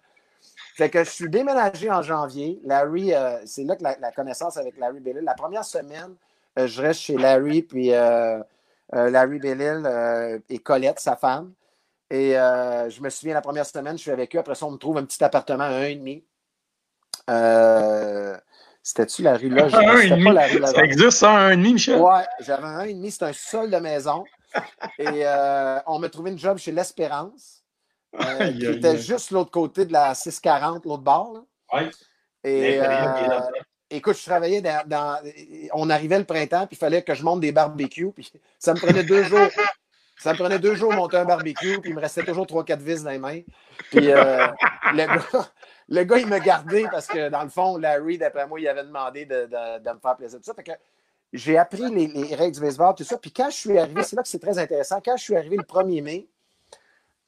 Fait 0.76 0.90
que 0.90 1.04
je 1.04 1.10
suis 1.10 1.30
déménagé 1.30 1.92
en 1.92 2.02
janvier. 2.02 2.60
Larry, 2.64 3.14
euh, 3.14 3.38
c'est 3.46 3.64
là 3.64 3.76
que 3.76 3.84
la, 3.84 3.98
la 4.00 4.12
connaissance 4.12 4.58
avec 4.58 4.78
Larry 4.78 5.00
Bellil. 5.02 5.24
La 5.24 5.34
première 5.34 5.66
semaine, 5.66 6.16
euh, 6.58 6.68
je 6.68 6.82
reste 6.82 7.02
chez 7.02 7.16
Larry, 7.16 7.62
puis 7.64 7.90
Larry 8.92 9.40
Bellil 9.40 10.42
et 10.50 10.60
Colette, 10.60 11.00
sa 11.00 11.16
femme. 11.16 11.54
Et 12.10 12.32
je 12.32 13.02
me 13.02 13.10
souviens, 13.10 13.34
la 13.34 13.42
première 13.42 13.66
semaine, 13.66 13.98
je 13.98 14.04
suis 14.04 14.12
avec 14.12 14.36
eux. 14.36 14.40
Après 14.40 14.56
ça, 14.56 14.66
on 14.66 14.72
me 14.72 14.78
trouve 14.78 14.98
un 14.98 15.06
petit 15.06 15.24
appartement 15.24 15.66
à 15.66 15.76
un 15.76 15.84
et 15.84 15.96
demi. 15.96 16.24
Euh, 17.30 18.38
C'était-tu 18.84 19.22
la 19.22 19.36
rue 19.38 19.50
là? 19.50 19.66
C'était 19.70 20.24
pas 20.24 20.32
la 20.34 20.48
rue 20.48 20.60
là. 20.60 20.68
Ça 20.68 20.84
existe, 20.84 21.12
ça, 21.12 21.32
un 21.32 21.50
et 21.52 21.58
demi, 21.58 21.74
Michel? 21.74 22.00
Ouais, 22.00 22.24
j'avais 22.40 22.64
un 22.68 22.82
et 22.84 22.94
demi, 22.94 23.12
c'était 23.12 23.26
un 23.26 23.34
sol 23.34 23.70
de 23.70 23.78
maison. 23.78 24.24
Et 24.98 25.08
euh, 25.26 25.80
on 25.88 26.00
m'a 26.00 26.10
trouvé 26.10 26.32
une 26.32 26.40
job 26.40 26.58
chez 26.58 26.72
l'Espérance, 26.72 27.64
euh, 28.20 28.52
qui 28.54 28.66
était 28.66 28.98
juste 28.98 29.32
l'autre 29.32 29.52
côté 29.52 29.86
de 29.86 29.92
la 29.94 30.16
640, 30.16 30.86
l'autre 30.86 31.04
bord. 31.04 31.34
là. 31.34 31.80
Ouais. 31.80 31.90
Et 32.44 32.80
euh, 32.82 33.40
écoute, 33.90 34.18
je 34.18 34.24
travaillais 34.24 34.62
dans, 34.62 34.88
dans- 34.88 35.20
On 35.74 35.90
arrivait 35.90 36.18
le 36.18 36.24
printemps, 36.24 36.66
puis 36.66 36.78
il 36.78 36.80
fallait 36.80 37.02
que 37.04 37.14
je 37.14 37.24
monte 37.24 37.42
des 37.42 37.52
barbecues. 37.52 38.12
Puis 38.16 38.32
ça 38.58 38.74
me 38.74 38.80
prenait 38.80 39.04
deux 39.04 39.24
jours. 39.24 39.50
Ça 40.18 40.32
me 40.34 40.38
prenait 40.38 40.58
deux 40.60 40.74
jours 40.76 40.92
de 40.92 40.96
monter 40.96 41.18
un 41.18 41.26
barbecue, 41.26 41.80
puis 41.80 41.92
il 41.92 41.96
me 41.96 42.00
restait 42.02 42.24
toujours 42.24 42.48
trois, 42.48 42.64
quatre 42.64 42.82
vis 42.82 43.04
dans 43.04 43.12
les 43.12 43.20
mains. 43.20 43.42
Puis 43.92 44.00
le, 44.00 44.14
gars, 44.96 45.52
le 45.90 46.04
gars, 46.04 46.18
il 46.18 46.28
me 46.28 46.40
gardait 46.40 46.86
parce 46.92 47.08
que 47.08 47.30
dans 47.30 47.44
le 47.44 47.50
fond, 47.50 47.78
Larry, 47.78 48.18
d'après 48.18 48.46
moi, 48.48 48.60
il 48.60 48.68
avait 48.68 48.84
demandé 48.84 49.26
de, 49.26 49.46
de- 49.46 49.80
de 49.84 49.90
me 49.94 50.00
faire 50.00 50.16
plaisir. 50.18 50.40
Tout 50.40 50.46
ça. 50.46 50.54
Fait 50.54 50.64
que 50.64 50.72
j'ai 51.34 51.58
appris 51.58 51.90
les, 51.90 52.08
les 52.08 52.36
règles 52.36 52.56
du 52.56 52.62
baseball, 52.62 52.94
tout 52.96 53.04
ça. 53.04 53.18
Puis 53.18 53.32
quand 53.32 53.50
je 53.50 53.56
suis 53.56 53.78
arrivé, 53.78 54.04
c'est 54.04 54.16
là 54.16 54.22
que 54.24 54.28
c'est 54.28 54.40
très 54.40 54.58
intéressant. 54.60 55.00
Quand 55.04 55.18
je 55.18 55.24
suis 55.24 55.36
arrivé 55.36 55.58
le 55.58 55.64
1er 55.64 56.02
mai, 56.04 56.28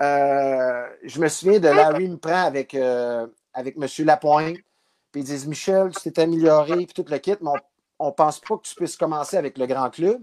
euh, 0.01 0.87
je 1.03 1.19
me 1.19 1.27
souviens 1.27 1.59
de 1.59 1.67
Larry 1.67 2.07
me 2.07 2.17
prend 2.17 2.43
avec, 2.45 2.73
euh, 2.73 3.27
avec 3.53 3.75
M. 3.77 3.87
Lapointe. 4.05 4.57
Puis 5.11 5.21
ils 5.21 5.25
disent 5.25 5.47
Michel, 5.47 5.91
tu 5.91 6.11
t'es 6.11 6.21
amélioré, 6.21 6.85
puis 6.85 6.93
tout 6.93 7.05
le 7.09 7.17
kit, 7.17 7.35
mais 7.41 7.49
on 7.97 8.07
ne 8.07 8.11
pense 8.11 8.39
pas 8.39 8.57
que 8.57 8.61
tu 8.63 8.75
puisses 8.75 8.95
commencer 8.95 9.37
avec 9.37 9.57
le 9.57 9.65
grand 9.65 9.89
club, 9.89 10.21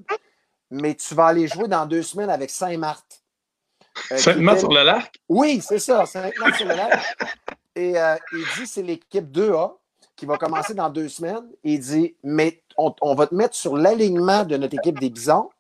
mais 0.71 0.95
tu 0.95 1.15
vas 1.15 1.27
aller 1.27 1.49
jouer 1.49 1.69
dans 1.69 1.87
deux 1.87 2.03
semaines 2.03 2.31
avec 2.31 2.51
Saint-Marthe. 2.51 3.23
Euh, 4.13 4.17
était- 4.17 4.59
sur 4.59 4.73
le 4.73 4.83
lac? 4.85 5.11
oui, 5.29 5.61
c'est 5.61 5.79
ça, 5.81 6.07
Saint-Marthe 6.07 6.55
sur 6.57 6.67
le 6.69 6.75
lac. 6.77 7.17
Et 7.77 7.97
euh, 7.99 8.17
il 8.33 8.45
dit 8.57 8.67
c'est 8.67 8.83
l'équipe 8.83 9.31
2A 9.31 9.77
qui 10.17 10.27
va 10.27 10.39
commencer 10.39 10.75
dans 10.75 10.91
deux 10.91 11.09
semaines. 11.09 11.47
Il 11.63 11.79
dit 11.79 12.17
mais 12.25 12.63
on, 12.77 12.93
on 13.03 13.15
va 13.15 13.29
te 13.29 13.35
mettre 13.35 13.55
sur 13.55 13.77
l'alignement 13.77 14.45
de 14.45 14.57
notre 14.57 14.75
équipe 14.75 14.99
des 14.99 15.11
Bisons. 15.11 15.51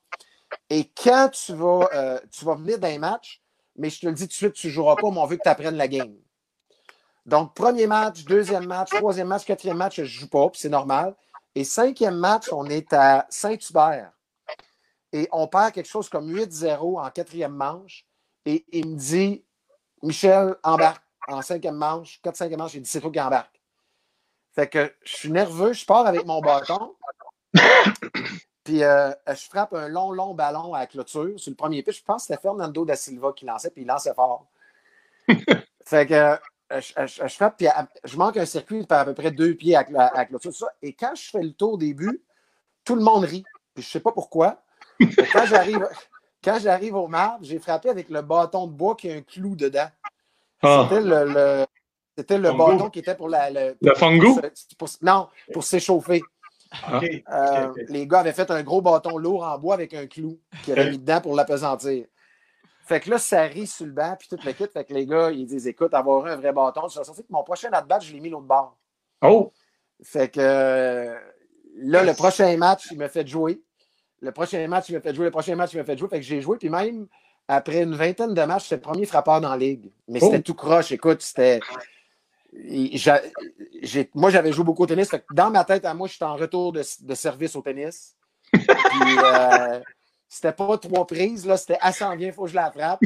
Et 0.71 0.91
quand 1.03 1.31
tu 1.33 1.53
vas, 1.55 1.89
euh, 1.95 2.19
tu 2.33 2.45
vas 2.45 2.55
venir 2.55 2.79
d'un 2.79 2.99
match, 2.99 3.43
mais 3.77 3.91
je 3.91 4.01
te 4.01 4.07
le 4.07 4.13
dis 4.13 4.23
tout 4.23 4.29
de 4.29 4.33
suite, 4.33 4.53
tu 4.55 4.69
ne 4.69 4.73
joueras 4.73 4.97
pas, 4.97 5.11
mais 5.11 5.19
on 5.19 5.27
veut 5.27 5.37
que 5.37 5.43
tu 5.43 5.49
apprennes 5.49 5.77
la 5.77 5.89
game. 5.89 6.17
Donc, 7.27 7.55
premier 7.55 7.87
match, 7.87 8.25
deuxième 8.25 8.67
match, 8.67 8.91
troisième 8.91 9.29
match, 9.29 9.45
quatrième 9.45 9.77
match, 9.77 9.97
je 9.97 10.03
ne 10.03 10.07
joue 10.07 10.29
pas, 10.29 10.49
puis 10.49 10.61
c'est 10.61 10.69
normal. 10.69 11.15
Et 11.55 11.65
cinquième 11.65 12.17
match, 12.17 12.47
on 12.53 12.67
est 12.67 12.93
à 12.93 13.27
Saint-Hubert. 13.31 14.13
Et 15.13 15.29
on 15.33 15.49
perd 15.49 15.73
quelque 15.73 15.89
chose 15.89 16.09
comme 16.09 16.33
8-0 16.33 17.01
en 17.01 17.11
quatrième 17.11 17.55
manche. 17.55 18.07
Et 18.45 18.65
il 18.73 18.91
me 18.91 18.97
dit 18.97 19.45
Michel, 20.03 20.55
embarque 20.63 21.03
en 21.29 21.43
cinquième 21.43 21.77
manche, 21.77 22.21
quatre 22.23 22.37
cinquième 22.37 22.59
manche, 22.61 22.75
il 22.75 22.83
dit 22.83 22.91
c'est 22.91 23.01
toi 23.01 23.11
qui 23.11 23.21
embarque. 23.21 23.61
Fait 24.55 24.69
que 24.69 24.93
je 25.05 25.17
suis 25.17 25.31
nerveux, 25.31 25.73
je 25.73 25.85
pars 25.85 26.07
avec 26.07 26.25
mon 26.25 26.41
bâton. 26.41 26.95
Puis 28.65 28.83
euh, 28.83 29.13
je 29.29 29.45
frappe 29.49 29.75
un 29.75 29.89
long, 29.89 30.11
long 30.11 30.35
ballon 30.35 30.75
à 30.75 30.81
la 30.81 30.87
clôture 30.87 31.39
sur 31.39 31.51
le 31.51 31.57
premier 31.57 31.83
pitch. 31.83 31.99
Je 32.01 32.05
pense 32.05 32.23
que 32.23 32.27
c'était 32.29 32.41
Fernando 32.43 32.85
da 32.85 32.97
Silva 32.97 33.33
qui 33.33 33.45
lançait, 33.45 33.71
puis 33.71 33.83
il 33.83 33.87
lançait 33.87 34.15
fort. 34.15 34.47
fait 35.87 36.07
que 36.07 36.15
euh, 36.15 36.37
je, 36.73 36.93
je- 37.07 37.29
je 37.29 37.35
frappe, 37.35 37.59
puis 37.59 37.69
je 38.05 38.17
manque 38.17 38.37
un 38.39 38.47
circuit 38.47 38.85
par 38.85 39.01
à 39.01 39.05
peu 39.05 39.15
près 39.15 39.31
deux 39.31 39.55
pieds 39.55 39.77
à, 39.77 39.85
clôture. 40.25 40.53
ça. 40.55 40.67
Et 40.83 40.95
quand 40.95 41.15
je 41.15 41.31
fais 41.31 41.43
le 41.43 41.53
tour 41.53 41.75
au 41.75 41.77
début, 41.79 42.25
tout 42.85 42.97
le 42.97 43.03
monde 43.03 43.25
rit. 43.25 43.45
Puis 43.75 43.83
je 43.85 43.89
ne 43.89 43.93
sais 43.93 44.01
pas 44.01 44.13
pourquoi. 44.13 44.63
Et 44.99 45.07
quand 45.33 45.47
j'arrive. 45.47 45.89
Quand 46.45 46.61
j'arrive 46.61 46.95
au 46.95 47.09
marbre, 47.09 47.45
j'ai 47.45 47.59
frappé 47.59 47.89
avec 47.89 48.09
le 48.09 48.23
bâton 48.23 48.69
de 48.69 48.73
bois 48.73 48.95
qui 48.95 49.11
a 49.11 49.15
un 49.15 49.23
clou 49.23 49.57
dedans. 49.57 49.89
Ah, 50.67 50.87
C'était 50.89 51.03
le, 51.03 51.25
le- 51.33 51.67
c'était 52.19 52.39
le 52.39 52.49
Fungo. 52.51 52.67
bâton 52.67 52.91
qui 52.91 52.99
était 53.01 53.15
pour 53.15 53.29
la. 53.29 53.51
Le, 53.51 53.77
le 53.81 53.95
fungo? 53.95 54.41
pour 54.79 54.89
non, 55.03 55.29
pour 55.53 55.65
s'échauffer. 55.65 56.23
Ah. 56.73 57.01
Euh. 57.31 57.73
Les 57.89 58.07
gars 58.07 58.21
avaient 58.21 58.33
fait 58.33 58.51
un 58.51 58.63
gros 58.63 58.81
bâton 58.83 59.19
lourd 59.19 59.45
en 59.45 59.59
bois 59.59 59.75
avec 59.75 59.95
un 59.95 60.07
clou 60.07 60.41
qu'ils 60.65 60.73
avaient 60.79 60.91
mis 60.91 60.99
dedans 60.99 61.21
pour 61.21 61.35
l'appesantir. 61.37 62.07
Fait 62.87 63.01
que 63.01 63.11
là, 63.11 63.19
ça 63.19 63.43
rit 63.43 63.67
sur 63.67 63.85
le 63.87 63.93
banc, 63.93 64.17
puis 64.19 64.29
tout 64.29 64.39
le 64.45 64.53
kit. 64.53 64.67
Fait 64.73 64.85
que 64.85 64.95
les 64.95 65.07
gars, 65.07 65.31
ils 65.31 65.47
disent 65.47 65.67
écoute, 65.67 65.93
avoir 65.93 66.25
un 66.27 66.37
vrai 66.37 66.53
bâton, 66.53 66.83
je 66.89 66.95
suis 66.97 67.05
sorti 67.05 67.23
que 67.23 67.29
mon 67.33 67.43
prochain 67.45 67.69
at-bat, 67.73 68.01
je 68.01 68.13
l'ai 68.13 68.21
mis 68.21 68.31
l'autre 68.31 68.47
bord. 68.47 68.77
Oh! 69.23 69.53
Fait 70.03 70.29
que 70.31 70.41
euh, 70.41 71.15
là, 71.79 72.03
le 72.05 72.13
prochain 72.15 72.57
match, 72.57 72.89
il 72.91 72.99
m'a 72.99 73.09
fait 73.09 73.27
jouer. 73.27 73.61
Le 74.21 74.31
prochain 74.33 74.67
match, 74.69 74.89
il 74.89 74.95
m'a 74.95 75.01
fait 75.01 75.15
jouer. 75.15 75.25
Le 75.27 75.31
prochain 75.31 75.57
match, 75.57 75.73
il 75.75 75.79
m'a 75.79 75.85
fait 75.85 75.97
jouer. 75.99 76.09
Fait 76.09 76.21
que 76.21 76.25
j'ai 76.27 76.41
joué. 76.41 76.57
Puis 76.59 76.69
même 76.71 77.07
après 77.49 77.83
une 77.83 77.95
vingtaine 77.95 78.35
de 78.35 78.43
matchs, 78.43 78.65
j'étais 78.65 78.77
le 78.77 78.81
premier 78.83 79.07
frappeur 79.07 79.41
dans 79.41 79.51
la 79.51 79.57
ligue. 79.57 79.91
Mais 80.09 80.21
c'était 80.21 80.39
Oh. 80.39 80.43
tout 80.43 80.55
croche. 80.55 80.93
Écoute, 80.93 81.23
c'était. 81.23 81.61
Moi, 84.15 84.31
j'avais 84.31 84.53
joué 84.53 84.65
beaucoup 84.65 84.85
au 84.85 84.87
tennis. 84.87 85.11
Dans 85.33 85.51
ma 85.51 85.65
tête, 85.65 85.85
à 85.85 85.95
moi, 85.95 86.09
j'étais 86.09 86.25
en 86.25 86.37
retour 86.37 86.73
de, 86.73 86.83
de 87.01 87.15
service 87.15 87.55
au 87.57 87.63
tennis. 87.63 88.15
Puis, 88.53 88.65
euh, 89.23 89.81
c'était 90.29 90.53
pas 90.53 90.79
trois 90.79 91.07
prises, 91.07 91.47
là, 91.47 91.57
c'était 91.57 91.79
assez 91.81 92.05
en 92.05 92.17
bien, 92.17 92.29
il 92.29 92.33
faut 92.33 92.45
que 92.45 92.51
je 92.51 92.55
la 92.55 92.71
frappe. 92.71 93.01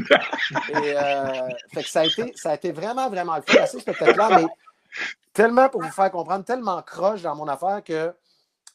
Euh, 0.74 1.48
fait 1.72 1.82
que 1.82 1.88
ça 1.88 2.00
a, 2.00 2.04
été, 2.06 2.32
ça 2.34 2.50
a 2.50 2.54
été 2.54 2.72
vraiment, 2.72 3.08
vraiment 3.10 3.36
le 3.36 3.42
fun, 3.42 3.62
assez 3.62 3.78
spectaculaire, 3.80 4.30
mais 4.30 4.46
tellement 5.32 5.68
pour 5.68 5.82
vous 5.82 5.90
faire 5.90 6.10
comprendre, 6.10 6.44
tellement 6.44 6.80
croche 6.82 7.22
dans 7.22 7.36
mon 7.36 7.46
affaire 7.48 7.82
que 7.84 8.12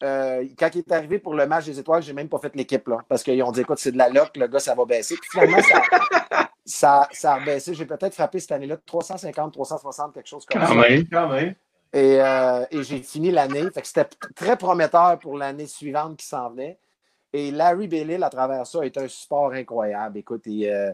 euh, 0.04 0.46
quand 0.58 0.70
il 0.74 0.80
est 0.80 0.92
arrivé 0.92 1.20
pour 1.20 1.34
le 1.34 1.48
match 1.48 1.66
des 1.66 1.80
étoiles, 1.80 2.04
j'ai 2.04 2.14
même 2.14 2.30
pas 2.30 2.40
fait 2.40 2.56
l'équipe, 2.56 2.88
là, 2.88 2.98
parce 3.08 3.24
qu'ils 3.24 3.42
ont 3.44 3.52
dit, 3.52 3.62
écoute, 3.62 3.80
c'est 3.80 3.92
de 3.92 3.98
la 3.98 4.10
loc, 4.10 4.36
le 4.36 4.48
gars, 4.48 4.60
ça 4.60 4.76
va 4.76 4.86
baisser. 4.86 5.16
Puis 5.16 5.30
finalement, 5.32 5.62
ça, 5.62 5.82
ça, 6.66 7.08
ça 7.12 7.34
a 7.36 7.40
baissé. 7.40 7.74
J'ai 7.74 7.86
peut-être 7.86 8.14
frappé 8.14 8.40
cette 8.40 8.52
année-là 8.52 8.78
350, 8.86 9.54
360, 9.54 10.14
quelque 10.14 10.28
chose 10.28 10.46
comme 10.46 10.62
ça. 10.62 10.68
Quand 10.68 10.76
même. 10.76 11.08
Quand 11.08 11.30
même. 11.30 11.56
Et, 11.94 12.20
euh, 12.20 12.66
et 12.72 12.84
j'ai 12.84 13.02
fini 13.02 13.32
l'année. 13.32 13.64
Fait 13.74 13.82
que 13.82 13.88
c'était 13.88 14.10
très 14.36 14.58
prometteur 14.58 15.18
pour 15.20 15.38
l'année 15.38 15.68
suivante 15.68 16.18
qui 16.18 16.26
s'en 16.26 16.50
venait. 16.50 16.78
Et 17.32 17.52
Larry 17.52 17.88
Bellil, 17.88 18.24
à 18.24 18.30
travers 18.30 18.66
ça, 18.68 18.86
est 18.86 18.98
un 18.98 19.08
support 19.08 19.54
incroyable. 19.54 20.18
Écoute, 20.18 20.44
il, 20.46 20.68
euh, 20.68 20.92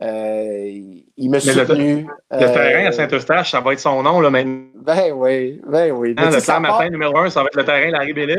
il, 0.00 1.04
il 1.16 1.30
m'a 1.30 1.38
Mais 1.44 1.52
le- 1.54 1.66
soutenu. 1.66 2.06
Le 2.30 2.36
Euh, 2.42 2.52
terrain 2.52 2.86
à 2.86 2.92
Saint-Eustache, 2.92 3.50
ça 3.50 3.60
va 3.60 3.72
être 3.72 3.80
son 3.80 4.02
nom 4.02 4.20
là, 4.20 4.30
maintenant. 4.30 4.64
Ben 4.74 5.12
oui, 5.12 5.60
ben 5.66 5.90
oui. 5.92 6.14
Hein, 6.18 6.30
le 6.30 6.42
plan 6.42 6.60
matin 6.60 6.88
numéro 6.90 7.16
un, 7.18 7.30
ça 7.30 7.40
va 7.42 7.46
être 7.46 7.56
le 7.56 7.64
terrain 7.64 7.90
Larry 7.90 8.12
Bellil. 8.12 8.38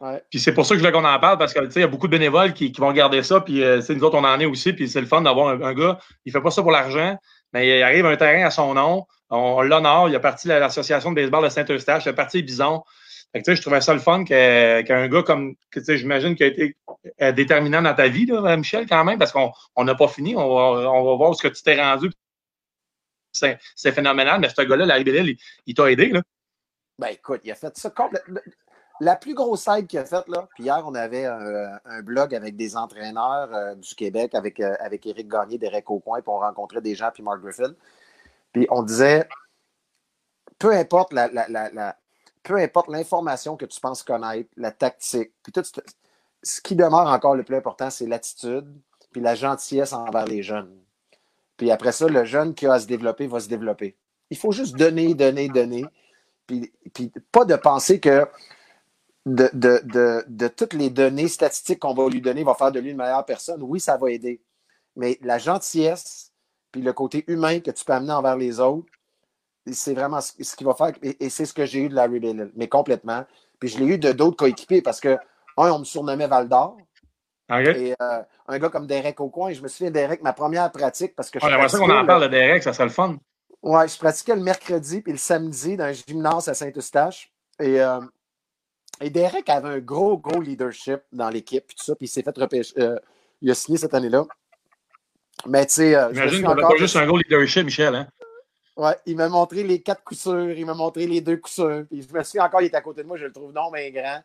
Ouais. 0.00 0.20
Puis 0.30 0.40
c'est 0.40 0.52
pour 0.52 0.66
ça 0.66 0.74
que 0.74 0.80
je 0.80 0.84
voulais 0.86 0.92
qu'on 0.92 1.04
en 1.06 1.20
parle, 1.20 1.38
parce 1.38 1.54
que 1.54 1.60
tu 1.60 1.70
sais, 1.70 1.80
il 1.80 1.82
y 1.82 1.84
a 1.84 1.88
beaucoup 1.88 2.08
de 2.08 2.12
bénévoles 2.16 2.52
qui, 2.52 2.72
qui 2.72 2.80
vont 2.80 2.92
garder 2.92 3.22
ça, 3.22 3.40
puis 3.40 3.62
euh, 3.62 3.80
nous 3.90 4.02
autres, 4.04 4.18
on 4.18 4.24
en 4.24 4.40
est 4.40 4.44
aussi, 4.46 4.72
puis 4.72 4.88
c'est 4.88 5.00
le 5.00 5.06
fun 5.06 5.22
d'avoir 5.22 5.48
un, 5.48 5.62
un 5.62 5.72
gars, 5.74 5.98
il 6.24 6.32
fait 6.32 6.40
pas 6.40 6.50
ça 6.50 6.62
pour 6.62 6.72
l'argent, 6.72 7.16
mais 7.52 7.78
il 7.78 7.82
arrive 7.82 8.04
un 8.06 8.16
terrain 8.16 8.44
à 8.44 8.50
son 8.50 8.74
nom, 8.74 9.04
on 9.30 9.62
l'honore, 9.62 10.08
il 10.08 10.16
a 10.16 10.20
parti 10.20 10.48
de 10.48 10.52
l'association 10.54 11.10
de 11.10 11.14
baseball 11.16 11.44
de 11.44 11.48
Saint-Eustache, 11.48 12.04
il 12.06 12.08
a 12.08 12.12
parti 12.12 12.38
des 12.38 12.42
Bisons. 12.42 12.82
Fait 13.34 13.42
que, 13.42 13.54
je 13.54 13.60
trouvais 13.60 13.80
ça 13.80 13.92
le 13.92 13.98
fun 13.98 14.22
qu'un 14.22 15.08
gars 15.08 15.22
comme, 15.24 15.56
j'imagine, 15.88 16.36
qui 16.36 16.44
a 16.44 16.46
été 16.46 16.76
euh, 17.20 17.32
déterminant 17.32 17.82
dans 17.82 17.94
ta 17.94 18.06
vie, 18.06 18.26
là, 18.26 18.56
Michel, 18.56 18.86
quand 18.86 19.04
même, 19.04 19.18
parce 19.18 19.32
qu'on 19.32 19.84
n'a 19.84 19.94
pas 19.96 20.06
fini. 20.06 20.36
On 20.36 20.54
va, 20.54 20.90
on 20.92 21.04
va 21.04 21.16
voir 21.16 21.34
ce 21.34 21.42
que 21.42 21.52
tu 21.52 21.62
t'es 21.62 21.80
rendu. 21.82 22.10
C'est 23.32 23.92
phénoménal, 23.92 24.40
mais 24.40 24.48
ce 24.48 24.62
gars-là, 24.62 24.86
la 24.86 25.00
il, 25.00 25.36
il 25.66 25.74
t'a 25.74 25.90
aidé. 25.90 26.10
Là. 26.10 26.22
Ben 26.96 27.08
écoute, 27.08 27.40
il 27.42 27.50
a 27.50 27.56
fait 27.56 27.76
ça 27.76 27.90
complètement. 27.90 28.38
La 29.00 29.16
plus 29.16 29.34
grosse 29.34 29.66
aide 29.66 29.88
qu'il 29.88 29.98
a 29.98 30.04
faite, 30.04 30.28
là, 30.28 30.48
puis 30.54 30.64
hier, 30.64 30.80
on 30.86 30.94
avait 30.94 31.26
un, 31.26 32.02
blog 32.02 32.32
avec 32.32 32.54
des 32.54 32.76
entraîneurs 32.76 33.52
euh, 33.52 33.74
du 33.74 33.96
Québec, 33.96 34.36
avec, 34.36 34.60
euh, 34.60 34.76
avec 34.78 35.04
Éric 35.04 35.26
Gagné, 35.26 35.58
d'Éric 35.58 35.90
Aucoin, 35.90 36.20
puis 36.20 36.30
on 36.30 36.38
rencontrait 36.38 36.80
des 36.80 36.94
gens, 36.94 37.10
puis 37.12 37.24
Mark 37.24 37.40
Griffin. 37.42 37.74
Puis 38.52 38.68
on 38.70 38.84
disait, 38.84 39.28
peu 40.60 40.72
importe 40.72 41.12
la, 41.12 41.96
peu 42.44 42.56
importe 42.56 42.88
l'information 42.88 43.56
que 43.56 43.64
tu 43.64 43.80
penses 43.80 44.02
connaître, 44.02 44.50
la 44.56 44.70
tactique, 44.70 45.32
puis 45.42 45.52
tout 45.52 45.62
ce 46.42 46.60
qui 46.60 46.76
demeure 46.76 47.08
encore 47.08 47.34
le 47.34 47.42
plus 47.42 47.56
important, 47.56 47.90
c'est 47.90 48.06
l'attitude, 48.06 48.70
puis 49.10 49.20
la 49.20 49.34
gentillesse 49.34 49.92
envers 49.92 50.26
les 50.26 50.42
jeunes. 50.42 50.70
Puis 51.56 51.70
après 51.70 51.92
ça, 51.92 52.06
le 52.06 52.24
jeune 52.24 52.54
qui 52.54 52.66
a 52.66 52.74
à 52.74 52.80
se 52.80 52.86
développer 52.86 53.26
va 53.26 53.40
se 53.40 53.48
développer. 53.48 53.96
Il 54.30 54.36
faut 54.36 54.52
juste 54.52 54.76
donner, 54.76 55.14
donner, 55.14 55.48
donner. 55.48 55.84
Puis, 56.46 56.72
puis 56.92 57.10
pas 57.32 57.44
de 57.44 57.56
penser 57.56 58.00
que 58.00 58.26
de, 59.24 60.48
toutes 60.48 60.74
les 60.74 60.90
données 60.90 61.28
statistiques 61.28 61.78
qu'on 61.78 61.94
va 61.94 62.08
lui 62.08 62.20
donner 62.20 62.44
va 62.44 62.54
faire 62.54 62.72
de 62.72 62.80
lui 62.80 62.90
une 62.90 62.96
meilleure 62.96 63.24
personne. 63.24 63.62
Oui, 63.62 63.80
ça 63.80 63.96
va 63.96 64.10
aider. 64.10 64.42
Mais 64.96 65.18
la 65.22 65.38
gentillesse, 65.38 66.32
puis 66.72 66.82
le 66.82 66.92
côté 66.92 67.24
humain 67.28 67.60
que 67.60 67.70
tu 67.70 67.84
peux 67.84 67.92
amener 67.92 68.12
envers 68.12 68.36
les 68.36 68.60
autres, 68.60 68.86
c'est 69.72 69.94
vraiment 69.94 70.20
ce 70.20 70.56
qui 70.56 70.64
va 70.64 70.74
faire. 70.74 70.92
Et, 71.02 71.30
c'est 71.30 71.46
ce 71.46 71.54
que 71.54 71.64
j'ai 71.64 71.80
eu 71.80 71.88
de 71.88 71.94
Larry 71.94 72.20
Bellil, 72.20 72.50
mais 72.56 72.68
complètement. 72.68 73.24
Puis 73.58 73.70
je 73.70 73.78
l'ai 73.78 73.86
eu 73.86 73.98
de 73.98 74.12
d'autres 74.12 74.36
coéquipiers 74.36 74.82
parce 74.82 75.00
que, 75.00 75.16
un, 75.56 75.70
on 75.70 75.78
me 75.80 75.84
surnommait 75.84 76.26
Val 76.26 76.48
d'Or. 76.48 76.76
Et 77.50 77.94
euh, 78.00 78.22
un 78.48 78.58
gars 78.58 78.68
comme 78.70 78.86
Derek 78.86 79.20
au 79.20 79.28
coin, 79.28 79.52
je 79.52 79.62
me 79.62 79.68
souviens, 79.68 79.90
Derek, 79.90 80.22
ma 80.22 80.32
première 80.32 80.70
pratique, 80.72 81.14
parce 81.14 81.30
que 81.30 81.38
je. 81.40 81.46
J'aimerais 81.46 81.68
ça 81.68 81.78
qu'on 81.78 81.90
en 81.90 82.06
parle 82.06 82.22
de 82.22 82.28
Derek, 82.28 82.62
ça 82.62 82.72
serait 82.72 82.84
le 82.84 82.90
fun. 82.90 83.16
Ouais, 83.62 83.88
je 83.88 83.98
pratiquais 83.98 84.34
le 84.34 84.42
mercredi 84.42 85.00
puis 85.00 85.12
le 85.12 85.18
samedi 85.18 85.76
dans 85.76 85.84
un 85.84 85.92
gymnase 85.92 86.48
à 86.48 86.54
Saint-Eustache. 86.54 87.30
Et 87.60 87.80
euh, 87.80 88.00
et 89.00 89.10
Derek 89.10 89.48
avait 89.48 89.68
un 89.68 89.78
gros, 89.78 90.18
gros 90.18 90.40
leadership 90.40 91.00
dans 91.12 91.28
l'équipe, 91.28 91.66
puis 91.66 91.76
tout 91.76 91.84
ça, 91.84 91.94
puis 91.96 92.06
il 92.06 92.08
s'est 92.08 92.22
fait 92.22 92.36
repêcher. 92.36 92.72
Euh, 92.78 92.96
il 93.42 93.50
a 93.50 93.54
signé 93.54 93.78
cette 93.78 93.94
année-là. 93.94 94.24
Mais 95.46 95.66
tu 95.66 95.74
sais. 95.74 95.96
Euh, 95.96 96.12
J'imagine 96.12 96.44
qu'on 96.44 96.54
n'a 96.54 96.68
pas 96.68 96.76
juste 96.76 96.96
un 96.96 97.06
gros 97.06 97.18
leadership, 97.18 97.64
Michel, 97.64 97.94
hein? 97.94 98.08
Ouais, 98.76 98.96
il 99.06 99.16
m'a 99.16 99.28
montré 99.28 99.62
les 99.62 99.80
quatre 99.80 100.02
coups 100.02 100.26
il 100.26 100.66
m'a 100.66 100.74
montré 100.74 101.06
les 101.06 101.20
deux 101.20 101.36
coups 101.36 101.60
Puis 101.88 102.02
je 102.02 102.12
me 102.12 102.22
suis 102.24 102.40
encore, 102.40 102.60
il 102.60 102.66
est 102.66 102.74
à 102.74 102.80
côté 102.80 103.02
de 103.02 103.08
moi, 103.08 103.16
je 103.16 103.26
le 103.26 103.32
trouve 103.32 103.52
non, 103.52 103.70
mais 103.70 103.92
grand. 103.92 104.20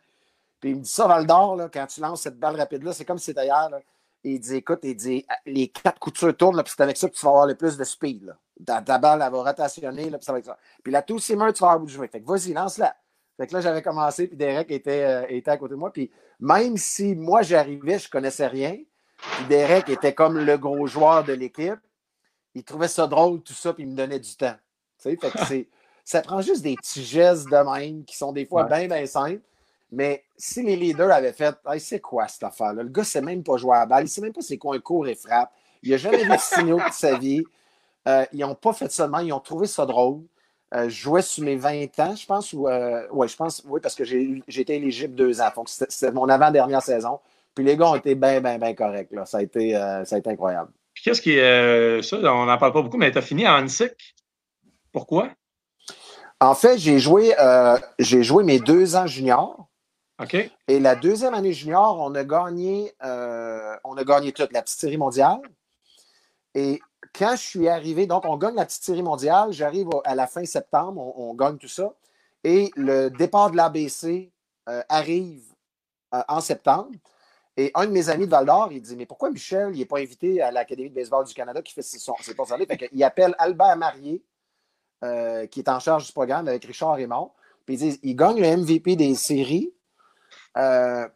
Puis 0.59 0.71
il 0.71 0.75
me 0.77 0.81
dit 0.81 0.89
ça, 0.89 1.07
Val 1.07 1.25
d'Or, 1.25 1.69
quand 1.71 1.85
tu 1.85 2.01
lances 2.01 2.21
cette 2.21 2.39
balle 2.39 2.55
rapide-là, 2.55 2.93
c'est 2.93 3.05
comme 3.05 3.19
si 3.19 3.25
c'était 3.25 3.45
hier. 3.45 3.69
Là. 3.69 3.79
il 4.23 4.39
dit 4.39 4.55
écoute, 4.55 4.79
il 4.83 4.95
dit 4.95 5.25
les 5.45 5.67
quatre 5.67 5.99
coups 5.99 6.25
tournent, 6.37 6.57
là, 6.57 6.63
puis 6.63 6.73
c'est 6.75 6.83
avec 6.83 6.97
ça 6.97 7.07
que 7.07 7.15
tu 7.15 7.25
vas 7.25 7.31
avoir 7.31 7.45
le 7.45 7.55
plus 7.55 7.77
de 7.77 7.83
speed. 7.83 8.23
Là. 8.23 8.81
Ta, 8.81 8.97
balle, 8.97 9.21
elle 9.23 9.31
va 9.31 9.43
rotationner, 9.43 10.09
là, 10.09 10.17
puis 10.17 10.25
ça 10.25 10.33
va 10.33 10.39
être 10.39 10.45
ça. 10.45 10.57
Puis 10.83 10.91
la 10.91 11.01
tout 11.01 11.19
simmer, 11.19 11.53
tu 11.53 11.59
vas 11.59 11.67
avoir 11.67 11.79
bout 11.79 11.85
de 11.85 11.91
jouer. 11.91 12.07
Fait 12.07 12.19
que 12.19 12.27
vas-y, 12.27 12.53
lance-la. 12.53 12.95
Fait 13.37 13.47
que 13.47 13.53
là, 13.53 13.61
j'avais 13.61 13.81
commencé, 13.81 14.27
puis 14.27 14.35
Derek 14.35 14.69
était, 14.71 15.03
euh, 15.03 15.25
était 15.29 15.51
à 15.51 15.57
côté 15.57 15.75
de 15.75 15.79
moi. 15.79 15.93
Puis 15.93 16.11
même 16.41 16.75
si 16.75 17.15
moi, 17.15 17.41
j'arrivais, 17.41 17.99
je 17.99 18.09
connaissais 18.09 18.47
rien, 18.47 18.77
puis 19.17 19.45
Derek 19.47 19.87
était 19.87 20.13
comme 20.13 20.37
le 20.39 20.57
gros 20.57 20.87
joueur 20.87 21.23
de 21.23 21.33
l'équipe, 21.33 21.79
il 22.59 22.63
trouvait 22.63 22.87
ça 22.87 23.07
drôle, 23.07 23.41
tout 23.41 23.53
ça, 23.53 23.73
puis 23.73 23.83
il 23.83 23.89
me 23.89 23.95
donnait 23.95 24.19
du 24.19 24.35
temps. 24.35 24.55
fait 24.97 25.17
que 25.17 25.27
c'est, 25.47 25.67
ça 26.03 26.21
prend 26.21 26.41
juste 26.41 26.61
des 26.61 26.75
petits 26.75 27.03
gestes 27.03 27.49
de 27.49 27.79
même 27.79 28.03
qui 28.03 28.17
sont 28.17 28.31
des 28.31 28.45
fois 28.45 28.65
bien, 28.65 28.87
bien 28.87 29.05
simples. 29.05 29.41
Mais 29.91 30.23
si 30.37 30.61
les 30.61 30.75
leaders 30.75 31.11
avaient 31.11 31.33
fait 31.33 31.55
hey, 31.67 31.79
c'est 31.79 31.99
quoi 31.99 32.27
cette 32.27 32.43
affaire-là? 32.43 32.83
Le 32.83 32.89
gars 32.89 33.01
ne 33.01 33.07
sait 33.07 33.21
même 33.21 33.43
pas 33.43 33.57
jouer 33.57 33.75
à 33.75 33.79
la 33.79 33.85
balle, 33.85 34.01
il 34.01 34.05
ne 34.05 34.09
sait 34.09 34.21
même 34.21 34.33
pas 34.33 34.41
c'est 34.41 34.57
quoi 34.57 34.75
un 34.75 34.79
cours 34.79 35.07
et 35.07 35.15
frappe. 35.15 35.51
Il 35.81 35.91
n'a 35.91 35.97
jamais 35.97 36.23
vu 36.23 36.29
de 36.29 36.37
signaux 36.37 36.77
de 36.77 36.93
sa 36.93 37.17
vie. 37.17 37.43
Euh, 38.07 38.25
ils 38.33 38.39
n'ont 38.39 38.55
pas 38.55 38.73
fait 38.73 38.99
même, 38.99 39.25
ils 39.25 39.33
ont 39.33 39.39
trouvé 39.39 39.65
ça 39.65 39.85
drôle. 39.85 40.21
Euh, 40.75 40.83
je 40.83 41.01
jouais 41.01 41.21
sur 41.23 41.43
mes 41.43 41.55
20 41.55 41.99
ans, 41.99 42.15
je 42.15 42.25
pense. 42.25 42.53
Ou, 42.53 42.67
euh, 42.67 43.07
ouais, 43.11 43.27
je 43.27 43.35
pense, 43.35 43.63
oui, 43.67 43.79
parce 43.81 43.95
que 43.95 44.03
j'ai 44.03 44.43
été 44.47 44.75
éligible 44.75 45.15
deux 45.15 45.41
ans. 45.41 45.49
Donc, 45.55 45.69
c'était 45.69 46.11
mon 46.11 46.29
avant-dernière 46.29 46.83
saison. 46.83 47.19
Puis 47.55 47.65
les 47.65 47.75
gars 47.75 47.89
ont 47.91 47.95
été 47.95 48.15
bien, 48.15 48.39
bien, 48.41 48.57
bien 48.57 48.73
corrects. 48.73 49.11
Là. 49.11 49.25
Ça, 49.25 49.39
a 49.39 49.41
été, 49.41 49.75
euh, 49.75 50.05
ça 50.05 50.15
a 50.15 50.19
été 50.19 50.29
incroyable. 50.29 50.71
Puis 50.99 51.05
qu'est-ce 51.05 51.21
qui 51.21 51.37
est. 51.37 52.01
ça, 52.01 52.17
on 52.17 52.45
n'en 52.45 52.57
parle 52.57 52.73
pas 52.73 52.81
beaucoup, 52.81 52.97
mais 52.97 53.09
tu 53.09 53.17
as 53.17 53.21
fini 53.21 53.47
en 53.47 53.63
Hansik. 53.63 54.15
Pourquoi? 54.91 55.29
En 56.41 56.55
fait, 56.55 56.77
j'ai 56.77 56.99
joué, 56.99 57.33
j'ai 57.99 58.21
joué 58.21 58.43
mes 58.43 58.59
deux 58.59 58.97
ans 58.97 59.07
junior. 59.07 59.69
OK. 60.21 60.35
Et 60.67 60.79
la 60.81 60.95
deuxième 60.95 61.33
année 61.33 61.53
junior, 61.53 61.97
on 62.01 62.13
a 62.15 62.25
gagné, 62.25 62.93
on 63.01 63.95
a 63.95 64.03
gagné 64.03 64.33
toute 64.33 64.51
la 64.51 64.61
petite 64.61 64.77
série 64.77 64.97
mondiale. 64.97 65.39
Et 66.53 66.81
quand 67.17 67.31
je 67.31 67.43
suis 67.43 67.69
arrivé, 67.69 68.05
donc 68.05 68.25
on 68.25 68.35
gagne 68.35 68.55
la 68.55 68.65
petite 68.65 68.83
série 68.83 69.01
mondiale, 69.01 69.53
j'arrive 69.53 69.87
à 70.03 70.15
la 70.15 70.27
fin 70.27 70.43
septembre, 70.43 71.17
on, 71.17 71.33
gagne 71.33 71.57
tout 71.57 71.69
ça, 71.69 71.93
et 72.43 72.71
le 72.75 73.07
départ 73.07 73.51
de 73.51 73.55
l'ABC 73.55 74.33
euh, 74.67 74.81
arrive 74.89 75.43
euh, 76.13 76.21
en 76.27 76.41
septembre. 76.41 76.91
Et 77.59 77.71
un 77.75 77.85
de 77.87 77.91
mes 77.91 78.07
amis 78.07 78.25
de 78.25 78.31
Val 78.31 78.45
d'Or, 78.45 78.69
il 78.71 78.81
dit 78.81 78.95
Mais 78.95 79.05
pourquoi 79.05 79.29
Michel 79.31 79.71
n'est 79.71 79.85
pas 79.85 79.99
invité 79.99 80.41
à 80.41 80.49
l'Académie 80.49 80.89
de 80.89 80.95
baseball 80.95 81.25
du 81.25 81.33
Canada 81.33 81.61
qui 81.61 81.73
fait 81.73 81.81
ses, 81.81 81.99
ses 81.99 82.33
postes 82.33 82.53
Il 82.93 83.03
appelle 83.03 83.35
Albert 83.37 83.75
Marié, 83.75 84.23
euh, 85.03 85.45
qui 85.45 85.59
est 85.59 85.67
en 85.69 85.79
charge 85.79 86.05
du 86.05 86.13
programme 86.13 86.47
avec 86.47 86.63
Richard 86.63 86.95
Raymond. 86.95 87.31
Puis 87.65 87.75
il 87.75 87.77
dit 87.77 87.99
Il 88.01 88.15
gagne 88.15 88.39
le 88.39 88.55
MVP 88.55 88.95
des 88.95 89.13
séries. 89.13 89.73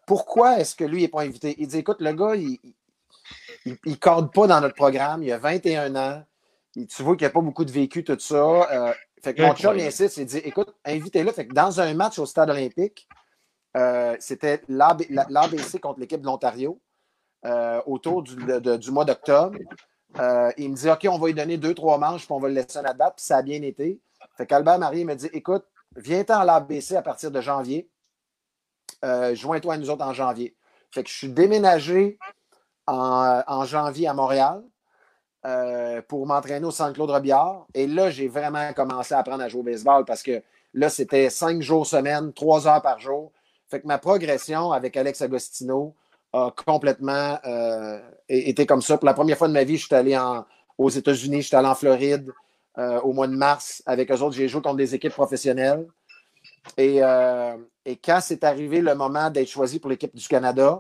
pourquoi 0.06 0.60
est-ce 0.60 0.76
que 0.76 0.84
lui 0.84 1.04
n'est 1.04 1.08
pas 1.08 1.22
invité? 1.22 1.56
Il 1.60 1.68
dit 1.68 1.78
Écoute, 1.78 2.02
le 2.02 2.12
gars, 2.12 2.36
il, 2.36 2.60
il 3.66 3.78
ne 3.86 3.96
corde 3.96 4.34
pas 4.34 4.46
dans 4.46 4.60
notre 4.60 4.76
programme. 4.76 5.24
Il 5.24 5.32
a 5.32 5.38
21 5.38 5.96
ans. 5.96 6.24
tu 6.74 7.04
vois 7.04 7.16
qu'il 7.16 7.26
n'y 7.26 7.32
a 7.32 7.34
pas 7.34 7.42
beaucoup 7.42 7.64
de 7.64 7.72
vécu, 7.72 8.04
tout 8.04 8.20
ça. 8.20 8.36
Euh, 8.36 8.94
fait 9.22 9.34
que 9.34 9.42
mon 9.44 9.56
chum 9.56 9.80
insiste, 9.80 10.18
il 10.18 10.26
dit 10.26 10.40
écoute, 10.40 10.76
invitez-le. 10.84 11.32
Fait 11.32 11.48
que 11.48 11.54
dans 11.54 11.80
un 11.80 11.94
match 11.94 12.20
au 12.20 12.26
stade 12.26 12.50
olympique, 12.50 13.08
euh, 13.78 14.16
c'était 14.20 14.62
l'ABC 14.68 15.80
contre 15.80 16.00
l'équipe 16.00 16.22
de 16.22 16.26
l'Ontario 16.26 16.80
euh, 17.46 17.82
autour 17.86 18.24
du, 18.24 18.92
mois 18.92 19.06
d'octobre. 19.06 19.58
il 20.58 20.70
me 20.70 20.76
dit 20.76 20.90
OK, 20.90 21.08
on 21.10 21.18
va 21.18 21.28
lui 21.28 21.34
donner 21.34 21.58
deux, 21.58 21.74
trois 21.74 21.98
manches, 21.98 22.26
puis 22.26 22.34
on 22.34 22.40
va 22.40 22.48
le 22.48 22.56
laisser 22.56 22.80
à 22.80 22.94
date, 22.94 23.16
puis 23.18 23.26
ça 23.26 23.38
a 23.38 23.42
bien 23.42 23.62
été. 23.62 24.00
Fait 24.38 24.46
qu'Albert 24.46 24.80
Marie 24.80 25.06
me 25.06 25.16
dit 25.16 25.30
écoute, 25.34 25.66
viens-t'en 25.96 26.40
à 26.40 26.46
l'ABC 26.46 26.94
à 26.94 27.02
partir 27.02 27.32
de 27.32 27.42
janvier. 27.42 27.90
Joins-toi 29.02 29.74
à 29.74 29.78
nous 29.78 29.90
autres 29.90 30.06
en 30.06 30.14
janvier. 30.14 30.56
Fait 30.92 31.04
que 31.04 31.10
je 31.10 31.16
suis 31.16 31.30
déménagé 31.30 32.20
en, 32.88 33.66
janvier 33.66 34.08
à 34.08 34.14
Montréal 34.14 34.64
euh, 35.46 36.02
pour 36.08 36.26
m'entraîner 36.26 36.66
au 36.66 36.72
Centre-Claude 36.72 37.10
Robillard. 37.10 37.66
Et 37.74 37.88
là, 37.88 38.10
j'ai 38.10 38.28
vraiment 38.28 38.74
commencé 38.74 39.14
à 39.14 39.20
apprendre 39.20 39.44
à 39.44 39.50
jouer 39.50 39.62
au 39.62 39.64
baseball 39.64 40.06
parce 40.06 40.24
que 40.24 40.44
là, 40.74 40.90
c'était 40.90 41.30
cinq 41.30 41.62
jours 41.62 41.86
semaine, 41.86 42.34
trois 42.34 42.68
heures 42.68 42.82
par 42.82 43.00
jour. 43.00 43.32
Fait 43.74 43.82
que 43.82 43.88
ma 43.88 43.98
progression 43.98 44.72
avec 44.72 44.96
Alex 44.96 45.20
Agostino 45.24 45.96
a 46.32 46.54
complètement 46.64 47.40
euh, 47.44 48.00
été 48.30 48.68
comme 48.68 48.84
ça. 48.84 49.00
Pour 49.00 49.08
la 49.08 49.16
première 49.16 49.36
fois 49.36 49.48
de 49.48 49.54
ma 49.54 49.64
vie, 49.64 49.78
je 49.78 49.88
suis 49.88 49.96
allé 49.96 50.16
aux 50.78 50.90
États-Unis, 50.90 51.42
je 51.42 51.48
suis 51.48 51.56
allé 51.56 51.68
en 51.68 51.74
Floride 51.74 52.32
euh, 52.78 53.02
au 53.02 53.14
mois 53.14 53.26
de 53.26 53.34
mars. 53.34 53.82
Avec 53.88 54.12
eux 54.12 54.22
autres, 54.22 54.36
j'ai 54.36 54.48
joué 54.48 54.62
contre 54.62 54.76
des 54.76 54.94
équipes 54.94 55.14
professionnelles. 55.14 55.88
Et, 56.78 56.98
et 56.98 57.96
quand 57.96 58.20
c'est 58.22 58.44
arrivé 58.44 58.80
le 58.80 58.94
moment 58.94 59.32
d'être 59.32 59.50
choisi 59.50 59.80
pour 59.80 59.90
l'équipe 59.90 60.16
du 60.16 60.28
Canada, 60.28 60.80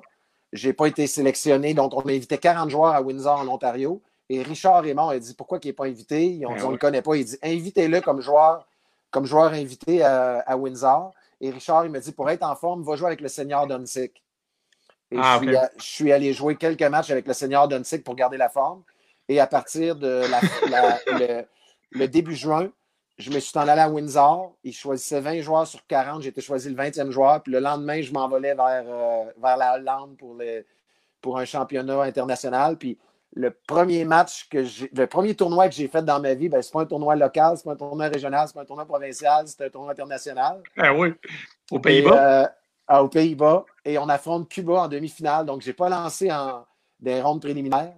je 0.51 0.67
n'ai 0.67 0.73
pas 0.73 0.85
été 0.85 1.07
sélectionné. 1.07 1.73
Donc, 1.73 1.95
on 1.95 2.01
a 2.01 2.11
invité 2.11 2.37
40 2.37 2.69
joueurs 2.69 2.93
à 2.93 3.01
Windsor, 3.01 3.39
en 3.39 3.47
Ontario. 3.47 4.03
Et 4.29 4.43
Richard 4.43 4.83
Raymond 4.83 5.09
a 5.09 5.17
dit 5.17 5.33
pourquoi 5.33 5.57
il 5.63 5.65
n'est 5.65 5.73
pas 5.73 5.85
invité? 5.85 6.43
On 6.47 6.53
ne 6.53 6.71
le 6.73 6.77
connaît 6.77 7.01
pas. 7.01 7.15
Il 7.15 7.25
dit 7.25 7.39
invitez-le 7.41 8.01
comme 8.01 8.21
joueur, 8.21 8.67
comme 9.09 9.25
joueur 9.25 9.51
invité 9.53 10.03
à, 10.03 10.55
Windsor. 10.55 11.11
Et 11.43 11.51
Richard, 11.51 11.85
il 11.85 11.91
m'a 11.91 11.99
dit 11.99 12.13
pour 12.13 12.29
être 12.29 12.43
en 12.43 12.55
forme, 12.55 12.83
va 12.83 12.95
jouer 12.95 13.07
avec 13.07 13.19
le 13.19 13.27
senior 13.27 13.67
Dunsik. 13.67 14.23
Et 15.11 15.17
ah, 15.21 15.41
je, 15.43 15.83
suis, 15.83 16.09
allé 16.13 16.31
jouer 16.31 16.55
quelques 16.55 16.83
matchs 16.83 17.11
avec 17.11 17.27
le 17.27 17.33
senior 17.33 17.67
Dunsik 17.67 18.01
pour 18.01 18.15
garder 18.15 18.37
la 18.37 18.47
forme. 18.47 18.81
Et 19.27 19.41
à 19.41 19.45
partir 19.45 19.97
de 19.97 20.23
le, 21.91 22.07
début 22.07 22.33
juin, 22.33 22.71
je 23.17 23.29
me 23.29 23.41
suis 23.41 23.59
en 23.59 23.67
allé 23.67 23.81
à 23.81 23.89
Windsor. 23.89 24.55
Il 24.63 24.71
choisissait 24.71 25.19
20 25.19 25.41
joueurs 25.41 25.67
sur 25.67 25.85
40. 25.85 26.21
J'ai 26.21 26.29
été 26.29 26.39
choisi 26.39 26.69
le 26.69 26.75
20e 26.75 27.09
joueur. 27.09 27.43
Puis 27.43 27.51
le 27.51 27.59
lendemain, 27.59 28.01
je 28.01 28.13
m'envolais 28.13 28.55
vers, 28.55 28.85
euh, 28.87 29.25
vers 29.37 29.57
la 29.57 29.75
Hollande 29.75 30.15
pour, 30.15 30.37
pour 31.19 31.37
un 31.39 31.45
championnat 31.45 32.03
international. 32.03 32.77
Puis 32.77 32.97
le 33.35 33.51
premier 33.51 34.05
match 34.05 34.47
que 34.49 34.63
j'ai, 34.63 34.89
le 34.93 35.07
premier 35.07 35.35
tournoi 35.35 35.67
que 35.67 35.73
j'ai 35.75 35.87
fait 35.87 36.03
dans 36.03 36.19
ma 36.19 36.33
vie, 36.33 36.49
ben, 36.49 36.61
c'est 36.61 36.71
pas 36.71 36.81
un 36.81 36.85
tournoi 36.85 37.15
local, 37.15 37.57
c'est 37.57 37.63
pas 37.63 37.71
un 37.71 37.75
tournoi 37.75 38.07
régional, 38.07 38.47
c'est 38.47 38.53
pas 38.53 38.61
un 38.61 38.65
tournoi 38.65 38.85
provincial, 38.85 39.47
c'est 39.47 39.65
un 39.65 39.69
tournoi 39.69 39.91
international. 39.91 40.61
Ah 40.77 40.93
oui, 40.93 41.13
aux 41.71 41.79
Pays-Bas. 41.79 42.43
Euh, 42.43 42.47
ah, 42.87 43.03
aux 43.03 43.09
Pays-Bas. 43.09 43.65
Et 43.85 43.97
on 43.97 44.07
affronte 44.07 44.49
Cuba 44.49 44.83
en 44.83 44.87
demi-finale. 44.87 45.45
Donc, 45.45 45.61
je 45.61 45.67
n'ai 45.67 45.73
pas 45.73 45.89
lancé 45.89 46.31
en, 46.31 46.65
des 46.99 47.21
rondes 47.21 47.41
préliminaires. 47.41 47.95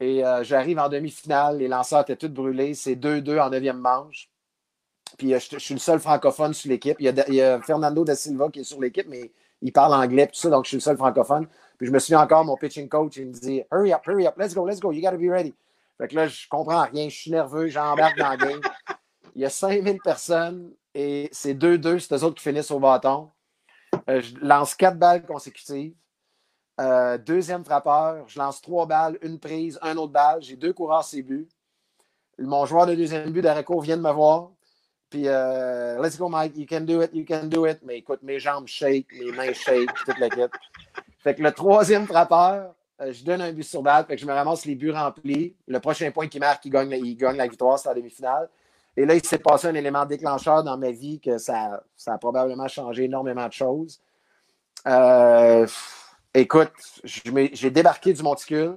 Et 0.00 0.24
euh, 0.24 0.44
j'arrive 0.44 0.78
en 0.78 0.88
demi-finale. 0.88 1.58
Les 1.58 1.68
lanceurs 1.68 2.02
étaient 2.02 2.16
tous 2.16 2.28
brûlés. 2.28 2.74
C'est 2.74 2.94
2-2 2.94 3.40
en 3.40 3.50
neuvième 3.50 3.78
manche. 3.78 4.30
Puis 5.16 5.34
euh, 5.34 5.40
je, 5.40 5.48
je 5.52 5.58
suis 5.58 5.74
le 5.74 5.80
seul 5.80 5.98
francophone 5.98 6.54
sur 6.54 6.70
l'équipe. 6.70 6.96
Il, 7.00 7.06
y 7.06 7.08
a 7.08 7.28
il 7.28 7.34
y 7.34 7.42
a 7.42 7.60
Fernando 7.62 8.04
da 8.04 8.14
Silva 8.14 8.48
qui 8.50 8.60
est 8.60 8.64
sur 8.64 8.80
l'équipe, 8.80 9.06
mais 9.08 9.32
il 9.62 9.72
parle 9.72 9.94
anglais, 9.94 10.26
tout 10.26 10.38
ça, 10.38 10.50
donc 10.50 10.64
je 10.64 10.68
suis 10.68 10.76
le 10.76 10.82
seul 10.82 10.96
francophone. 10.96 11.48
Puis 11.78 11.86
je 11.86 11.92
me 11.92 11.98
souviens 12.00 12.20
encore, 12.20 12.44
mon 12.44 12.56
pitching 12.56 12.88
coach, 12.88 13.16
il 13.16 13.28
me 13.28 13.32
dit 13.32 13.62
Hurry 13.72 13.92
up, 13.92 14.02
hurry 14.06 14.26
up, 14.26 14.34
let's 14.36 14.52
go, 14.52 14.66
let's 14.66 14.80
go, 14.80 14.90
you 14.92 15.00
gotta 15.00 15.16
be 15.16 15.30
ready. 15.30 15.54
Fait 15.96 16.08
que 16.08 16.16
là, 16.16 16.26
je 16.28 16.46
comprends 16.48 16.82
rien, 16.82 17.08
je 17.08 17.16
suis 17.16 17.30
nerveux, 17.30 17.68
j'embarque 17.68 18.18
dans 18.18 18.30
le 18.30 18.36
game. 18.36 18.60
Il 19.34 19.42
y 19.42 19.44
a 19.44 19.50
5000 19.50 19.98
personnes 20.02 20.72
et 20.94 21.28
c'est 21.32 21.54
2-2, 21.54 22.00
c'est 22.00 22.14
eux 22.14 22.24
autres 22.24 22.36
qui 22.36 22.42
finissent 22.42 22.70
au 22.70 22.80
bâton. 22.80 23.30
Euh, 24.10 24.20
je 24.20 24.34
lance 24.40 24.74
quatre 24.74 24.98
balles 24.98 25.24
consécutives. 25.24 25.94
Euh, 26.80 27.18
deuxième 27.18 27.64
frappeur, 27.64 28.28
je 28.28 28.38
lance 28.38 28.60
trois 28.60 28.86
balles, 28.86 29.18
une 29.22 29.38
prise, 29.38 29.78
un 29.82 29.96
autre 29.96 30.12
balle. 30.12 30.42
J'ai 30.42 30.56
deux 30.56 30.72
coureurs 30.72 31.04
c'est 31.04 31.22
but. 31.22 31.48
Mon 32.38 32.66
joueur 32.66 32.86
de 32.86 32.94
deuxième 32.94 33.30
but 33.30 33.42
d'Areco 33.42 33.80
vient 33.80 33.96
de 33.96 34.02
me 34.02 34.12
voir. 34.12 34.50
Puis, 35.10 35.26
euh, 35.26 36.00
let's 36.02 36.18
go, 36.18 36.28
Mike, 36.28 36.56
you 36.56 36.66
can 36.68 36.82
do 36.82 37.02
it, 37.02 37.10
you 37.14 37.24
can 37.26 37.46
do 37.46 37.66
it. 37.66 37.78
Mais 37.82 37.98
écoute, 37.98 38.20
mes 38.22 38.38
jambes 38.38 38.66
shake, 38.66 39.06
mes 39.18 39.32
mains 39.32 39.52
shake, 39.52 39.88
toute 40.04 40.18
la. 40.18 40.28
Le 41.36 41.50
troisième 41.50 42.06
frappeur, 42.06 42.74
euh, 43.00 43.12
je 43.12 43.24
donne 43.24 43.40
un 43.40 43.52
but 43.52 43.62
sur 43.62 43.82
balle, 43.82 44.06
que 44.06 44.16
je 44.16 44.26
me 44.26 44.32
ramasse 44.32 44.64
les 44.64 44.74
buts 44.74 44.90
remplis. 44.90 45.54
Le 45.66 45.80
prochain 45.80 46.10
point 46.10 46.28
qui 46.28 46.38
marque, 46.38 46.64
il 46.64 46.70
gagne, 46.70 46.90
il 46.92 47.16
gagne 47.16 47.36
la 47.36 47.46
victoire, 47.46 47.78
c'est 47.78 47.88
la 47.88 47.94
demi-finale. 47.94 48.48
Et 48.96 49.06
là, 49.06 49.14
il 49.14 49.24
s'est 49.24 49.38
passé 49.38 49.68
un 49.68 49.74
élément 49.74 50.04
déclencheur 50.06 50.64
dans 50.64 50.76
ma 50.76 50.90
vie 50.90 51.20
que 51.20 51.38
ça, 51.38 51.82
ça 51.96 52.14
a 52.14 52.18
probablement 52.18 52.66
changé 52.66 53.04
énormément 53.04 53.46
de 53.46 53.52
choses. 53.52 54.00
Euh, 54.86 55.66
écoute, 56.34 56.72
j'ai 57.04 57.70
débarqué 57.70 58.12
du 58.12 58.22
monticule, 58.22 58.76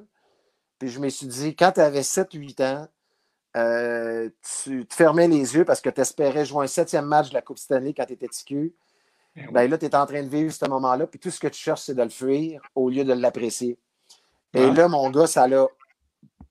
puis 0.78 0.90
je 0.90 1.00
me 1.00 1.10
suis 1.10 1.28
dit, 1.28 1.56
quand 1.56 1.72
tu 1.72 1.82
avais 1.82 2.02
7-8 2.02 2.64
ans, 2.64 2.88
euh, 3.58 4.30
tu 4.64 4.86
te 4.86 4.94
fermais 4.94 5.28
les 5.28 5.56
yeux 5.56 5.66
parce 5.66 5.82
que 5.82 5.90
tu 5.90 6.00
espérais 6.02 6.46
jouer 6.46 6.66
un 6.66 6.68
septième 6.68 7.06
match 7.06 7.30
de 7.30 7.34
la 7.34 7.42
Coupe 7.42 7.58
Stanley 7.58 7.94
quand 7.94 8.06
tu 8.06 8.14
étais 8.14 8.28
TQ. 8.28 8.74
Ben 9.36 9.70
là, 9.70 9.78
tu 9.78 9.86
es 9.86 9.96
en 9.96 10.06
train 10.06 10.24
de 10.24 10.28
vivre 10.30 10.52
ce 10.52 10.66
moment-là, 10.68 11.08
puis 11.08 11.20
tout 11.20 11.32
ce 11.32 11.40
que 11.40 11.48
tu 11.48 11.60
cherches, 11.60 11.82
c'est 11.82 11.96
de 11.96 12.04
le 12.04 12.10
fuir 12.10 12.62
au 12.76 12.90
lieu 12.90 13.04
de 13.06 13.14
l'apprécier. 13.14 13.78
Et 14.54 14.66
Ouais. 14.66 14.74
là, 14.74 14.88
mon 14.90 15.10
gars, 15.10 15.28
ça 15.28 15.48
l'a. 15.48 15.68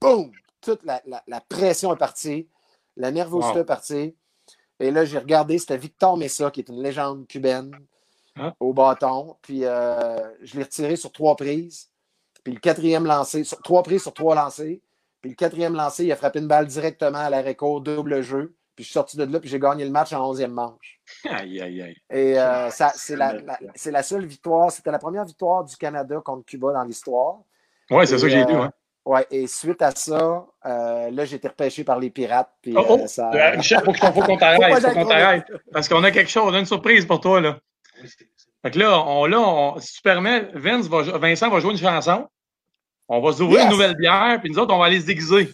Boum! 0.00 0.30
Toute 0.62 0.82
la, 0.84 1.02
la- 1.06 1.22
la 1.26 1.40
pression 1.40 1.92
est 1.94 1.98
partie, 1.98 2.48
la 2.96 3.10
nervosité 3.10 3.54
Wow. 3.56 3.60
est 3.60 3.64
partie. 3.66 4.16
Et 4.78 4.90
là, 4.90 5.04
j'ai 5.04 5.18
regardé, 5.18 5.58
c'était 5.58 5.76
Victor 5.76 6.16
Messa, 6.16 6.50
qui 6.50 6.60
est 6.60 6.68
une 6.70 6.82
légende 6.82 7.26
cubaine, 7.26 7.70
Ah. 8.36 8.54
au 8.60 8.72
bâton. 8.72 9.36
Puis 9.42 9.64
euh, 9.64 10.16
je 10.42 10.56
l'ai 10.56 10.62
retiré 10.62 10.96
sur 10.96 11.12
trois 11.12 11.36
prises. 11.36 11.90
Puis 12.44 12.54
le 12.54 12.60
quatrième 12.60 13.04
lancé, 13.04 13.44
sur 13.44 13.60
trois 13.60 13.82
prises 13.82 14.02
sur 14.02 14.14
trois 14.14 14.34
lancés. 14.34 14.80
Puis 15.20 15.30
le 15.30 15.36
quatrième 15.36 15.74
lancé, 15.74 16.06
il 16.06 16.12
a 16.12 16.16
frappé 16.16 16.38
une 16.38 16.48
balle 16.48 16.66
directement 16.66 17.18
à 17.18 17.28
l'arrêt 17.28 17.54
court, 17.54 17.82
double 17.82 18.22
jeu. 18.22 18.54
Puis 18.80 18.84
je 18.84 18.88
suis 18.92 18.94
sorti 18.94 19.18
de 19.18 19.24
là, 19.24 19.38
puis 19.40 19.50
j'ai 19.50 19.58
gagné 19.58 19.84
le 19.84 19.90
match 19.90 20.10
en 20.14 20.32
11e 20.32 20.46
manche. 20.48 20.98
Aïe, 21.28 21.60
aïe, 21.60 21.82
aïe. 21.82 21.96
Et 22.08 22.38
euh, 22.38 22.70
c'est 22.70 23.14
la, 23.14 23.34
la- 23.90 24.02
seule 24.02 24.24
victoire. 24.24 24.70
C'était 24.72 24.90
la 24.90 24.98
première 24.98 25.26
victoire 25.26 25.64
du 25.64 25.76
Canada 25.76 26.18
contre 26.24 26.46
Cuba 26.46 26.72
dans 26.72 26.82
l'histoire. 26.82 27.40
Ouais, 27.90 28.06
c'est 28.06 28.16
ça 28.16 28.24
que 28.24 28.32
j'ai 28.32 28.42
lu. 28.46 28.54
euh, 28.54 28.62
hein. 28.62 28.72
Ouais, 29.04 29.26
et 29.30 29.46
suite 29.46 29.82
à 29.82 29.90
ça, 29.90 30.46
euh, 30.64 31.10
là, 31.10 31.24
j'ai 31.26 31.36
été 31.36 31.48
repêché 31.48 31.84
par 31.84 31.98
les 31.98 32.08
pirates. 32.08 32.50
Puis, 32.62 32.72
Oh, 32.74 32.86
oh, 32.88 32.98
euh, 33.02 33.06
ça... 33.06 33.30
Michel, 33.54 33.80
faut, 33.84 33.92
qu'on- 33.92 34.38
t'arrête. 34.38 34.82
Faut 34.82 34.92
qu'on 34.92 35.04
t'arrête. 35.04 35.44
Parce 35.74 35.86
qu'on 35.86 36.02
a 36.02 36.10
quelque 36.10 36.30
chose, 36.30 36.44
on 36.50 36.54
a 36.54 36.58
une 36.58 36.64
surprise 36.64 37.04
pour 37.04 37.20
toi, 37.20 37.38
là. 37.42 37.58
Fait 38.62 38.70
que 38.70 38.78
là, 38.78 38.98
on, 39.06 39.26
là 39.26 39.40
on- 39.40 39.78
si 39.78 39.96
tu 39.96 40.00
permets, 40.00 40.48
Vince 40.54 40.86
va, 40.86 41.02
Vincent 41.18 41.50
va 41.50 41.60
jouer 41.60 41.72
une 41.72 41.78
chanson. 41.78 42.26
On 43.08 43.20
va 43.20 43.32
s'ouvrir 43.34 43.58
Yes! 43.58 43.64
une 43.66 43.72
nouvelle 43.72 43.96
bière, 43.96 44.38
puis 44.40 44.50
nous 44.50 44.58
autres, 44.58 44.72
on 44.72 44.78
va 44.78 44.86
aller 44.86 45.00
se 45.02 45.06
déguiser. 45.06 45.50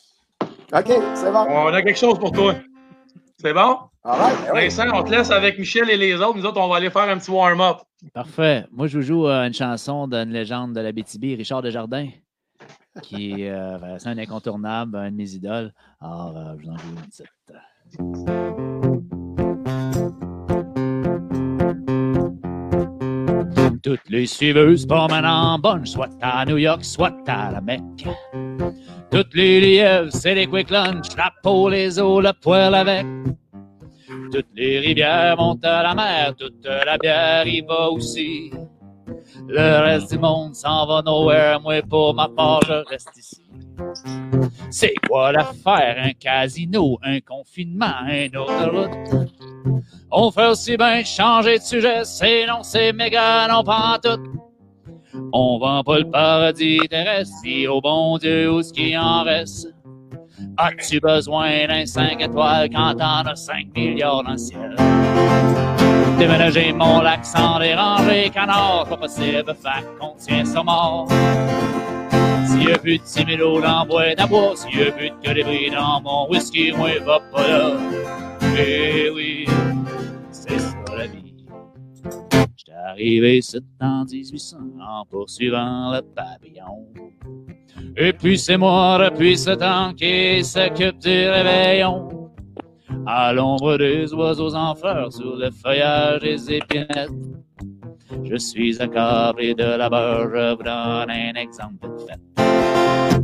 OK, 0.73 0.87
c'est 1.15 1.33
bon. 1.33 1.45
On 1.49 1.75
a 1.75 1.83
quelque 1.83 1.99
chose 1.99 2.21
pour 2.21 2.31
toi. 2.31 2.55
C'est 3.39 3.53
bon? 3.53 3.79
All 4.03 4.19
right, 4.19 4.39
ben 4.45 4.51
oui. 4.55 4.61
Vincent, 4.63 4.89
on 4.95 5.03
te 5.03 5.11
laisse 5.11 5.31
avec 5.31 5.59
Michel 5.59 5.91
et 5.91 5.97
les 5.97 6.15
autres. 6.15 6.39
Nous 6.39 6.47
autres, 6.47 6.61
on 6.61 6.69
va 6.69 6.77
aller 6.77 6.91
faire 6.91 7.03
un 7.03 7.19
petit 7.19 7.31
warm-up. 7.31 7.79
Parfait. 8.15 8.67
Moi, 8.73 8.87
je 8.87 8.99
vous 8.99 9.05
joue 9.05 9.27
euh, 9.27 9.47
une 9.47 9.53
chanson 9.53 10.09
d'une 10.09 10.31
légende 10.31 10.75
de 10.75 10.81
la 10.81 10.93
BTB, 10.93 11.37
Richard 11.37 11.61
Desjardins, 11.61 12.09
qui 13.03 13.43
est 13.43 13.51
euh, 13.51 13.79
ben, 13.79 13.99
c'est 13.99 14.09
un 14.09 14.19
incontournable, 14.19 14.97
un 14.97 15.11
de 15.11 15.17
mes 15.17 15.35
idoles. 15.35 15.73
Alors, 16.01 16.37
euh, 16.37 16.55
je 16.59 16.65
vous 16.65 16.71
en 16.71 16.79
joue 16.79 16.89
une 16.89 17.03
petite. 17.03 17.27
Toutes 23.87 24.11
les 24.11 24.27
suiveuses 24.27 24.85
promènent 24.85 25.25
en 25.25 25.61
bonne, 25.61 25.87
soit 25.87 26.11
à 26.21 26.45
New 26.45 26.57
York, 26.57 26.85
soit 26.85 27.15
à 27.29 27.53
la 27.53 27.61
Mecque. 27.61 28.05
Toutes 29.13 29.33
les 29.33 29.61
lièvres, 29.61 30.11
c'est 30.11 30.35
les 30.35 30.49
quick 30.49 30.71
lunch, 30.71 31.17
la 31.17 31.33
peau, 31.41 31.69
les 31.69 31.97
os, 32.01 32.21
le 32.21 32.33
poêle 32.33 32.75
avec. 32.75 33.07
Toutes 34.33 34.49
les 34.57 34.81
rivières 34.81 35.37
montent 35.37 35.65
à 35.65 35.85
la 35.85 35.95
mer, 35.95 36.35
toute 36.37 36.65
la 36.65 36.99
bière 36.99 37.47
y 37.47 37.61
va 37.61 37.89
aussi. 37.89 38.51
Le 39.47 39.85
reste 39.85 40.11
du 40.11 40.19
monde 40.19 40.57
s'en 40.57 40.85
va 40.85 41.03
nowhere, 41.03 41.61
moi 41.61 41.81
pour 41.89 42.13
ma 42.13 42.29
part, 42.29 42.63
je 42.67 42.83
reste 42.91 43.17
ici. 43.17 43.46
C'est 44.71 44.95
quoi 45.09 45.33
l'affaire? 45.33 45.97
Un 45.99 46.13
casino, 46.13 46.99
un 47.03 47.21
confinement, 47.21 47.87
un 48.09 48.27
autoroute. 48.37 49.29
On 50.11 50.31
fait 50.31 50.47
aussi 50.47 50.77
bien 50.77 51.03
changer 51.05 51.59
de 51.59 51.63
sujet, 51.63 52.05
c'est 52.05 52.47
non, 52.47 52.63
c'est 52.63 52.93
méga, 52.93 53.49
non, 53.49 53.63
pas 53.65 53.99
tout. 54.03 54.21
On 55.33 55.59
vend 55.59 55.83
pas 55.83 55.99
le 55.99 56.11
paradis 56.11 56.79
terrestre, 56.89 57.35
si 57.43 57.67
au 57.67 57.81
bon 57.81 58.19
Dieu 58.19 58.53
où 58.53 58.63
ce 58.63 58.73
qui 58.73 58.97
en 58.97 59.25
reste. 59.25 59.69
As-tu 60.59 61.01
besoin 61.01 61.67
d'un 61.67 61.85
5 61.85 62.21
étoiles 62.21 62.71
quand 62.71 62.95
t'en 62.95 63.23
as 63.23 63.37
5 63.37 63.67
milliards 63.75 64.23
dans 64.23 64.33
le 64.33 64.39
ciel? 64.39 64.77
Déménager 66.19 66.73
mon 66.73 67.01
lac 67.01 67.25
sans 67.25 67.59
déranger, 67.59 68.31
canard, 68.31 68.87
pas 68.89 68.97
possible, 68.97 69.45
fait 69.55 69.87
qu'on 69.99 70.15
tient 70.17 70.45
ça 70.45 70.63
mort. 70.63 71.09
S'il 72.57 72.71
y 72.71 72.73
a 72.73 72.79
plus 72.79 72.99
de 72.99 73.05
6 73.05 73.37
000 73.37 73.43
eaux 73.43 73.61
dans 73.61 73.85
le 73.85 74.29
bois 74.29 74.57
s'il 74.57 74.79
y 74.79 74.83
a 74.85 74.91
plus 74.91 75.11
de 75.11 75.15
colibri 75.23 75.71
dans 75.71 76.01
mon 76.01 76.27
whisky, 76.31 76.73
moi, 76.73 76.89
va 77.05 77.21
pas 77.31 77.47
là. 77.47 77.77
Eh 78.59 79.11
oui, 79.11 79.45
c'est 80.31 80.59
ça 80.59 80.75
la 80.97 81.07
vie. 81.07 81.35
J'étais 82.57 82.73
arrivé 82.73 83.39
ici 83.39 83.59
en 83.79 84.07
1800 84.07 84.57
en 84.81 85.05
poursuivant 85.05 85.93
le 85.93 86.01
papillon. 86.01 86.87
Et 87.95 88.15
puis 88.15 88.39
c'est 88.39 88.57
moi 88.57 88.99
depuis 89.05 89.37
ce 89.37 89.51
temps 89.51 89.93
qui 89.93 90.43
s'occupe 90.43 90.99
du 90.99 91.29
réveillon. 91.29 92.31
À 93.07 93.35
l'ombre 93.35 93.77
des 93.77 94.15
oiseaux 94.15 94.55
en 94.55 94.75
fleurs, 94.75 95.13
sur 95.13 95.37
le 95.37 95.51
feuillage 95.51 96.23
des 96.23 96.55
épinettes. 96.55 97.11
Je 98.25 98.37
suis 98.37 98.81
accablé 98.81 99.55
de 99.55 99.65
labeur, 99.65 100.31
je 100.31 100.55
vous 100.55 100.63
donne 100.63 101.11
un 101.11 101.35
exemple 101.35 101.89
de 101.89 101.99
fait. 101.99 102.21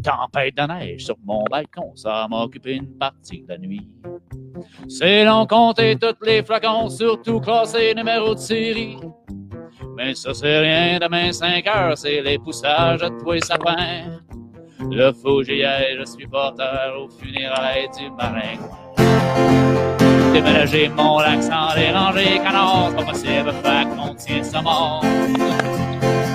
Tempête 0.03 0.57
de 0.57 0.63
neige 0.63 1.05
sur 1.05 1.17
mon 1.25 1.45
balcon, 1.45 1.93
ça 1.95 2.27
m'a 2.29 2.43
occupé 2.43 2.75
une 2.75 2.99
partie 2.99 3.43
de 3.43 3.49
la 3.51 3.59
nuit. 3.59 3.89
C'est 4.89 5.25
long 5.25 5.47
compter 5.47 5.97
tous 5.97 6.25
les 6.25 6.43
flacons, 6.43 6.89
surtout 6.89 7.41
classés 7.41 7.95
numéro 7.95 8.35
de 8.35 8.41
série. 8.41 8.99
Mais 9.97 10.15
ça 10.15 10.35
c'est 10.35 10.59
rien, 10.59 10.99
demain 10.99 11.33
5 11.33 11.67
heures, 11.69 11.99
c'est 11.99 12.21
les 12.23 12.39
poussages 12.39 13.01
de 13.01 13.09
tous 13.21 13.33
les 13.33 13.41
sapins. 13.41 14.21
Le 14.91 15.13
faux 15.13 15.43
j'y 15.45 15.63
je 15.63 16.05
suis 16.05 16.27
porteur 16.27 17.01
au 17.01 17.09
funérailles 17.09 17.89
du 17.97 18.11
maringouin. 18.11 20.02
Déménager 20.33 20.89
mon 20.89 21.19
lac 21.19 21.43
sans 21.43 21.75
déranger, 21.75 22.39
canard, 22.43 22.89
c'est 22.89 22.97
pas 22.97 23.05
possible, 23.05 23.53
fait 23.63 23.87
qu'on 23.95 24.15
tient 24.15 24.43
sa 24.43 24.63
mort. 24.63 25.05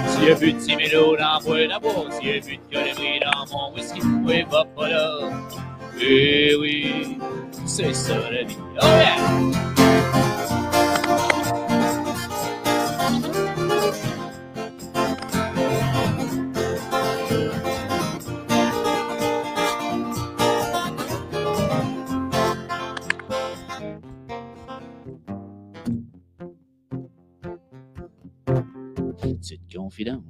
S'il 0.10 0.28
y 0.28 0.32
a 0.32 0.36
plus 0.36 0.54
de 0.54 0.60
6 0.60 0.90
000 0.92 1.04
eaux 1.04 1.18
dans 1.18 1.40
bois 1.44 1.68
d'abois, 1.68 2.06
s'il 2.12 2.42
de 2.42 3.26
dans 3.26 3.46
mon 3.52 3.74
whisky, 3.74 4.02
oui, 4.24 4.46
va 4.52 4.66
pas 4.76 4.90
là. 4.90 5.10
Eh 6.00 6.56
oui, 6.60 7.18
c'est 7.66 7.94
ça 7.94 8.14
la 8.32 8.44
vie. 8.44 8.58
Oh 8.80 8.86
yeah! 8.86 10.57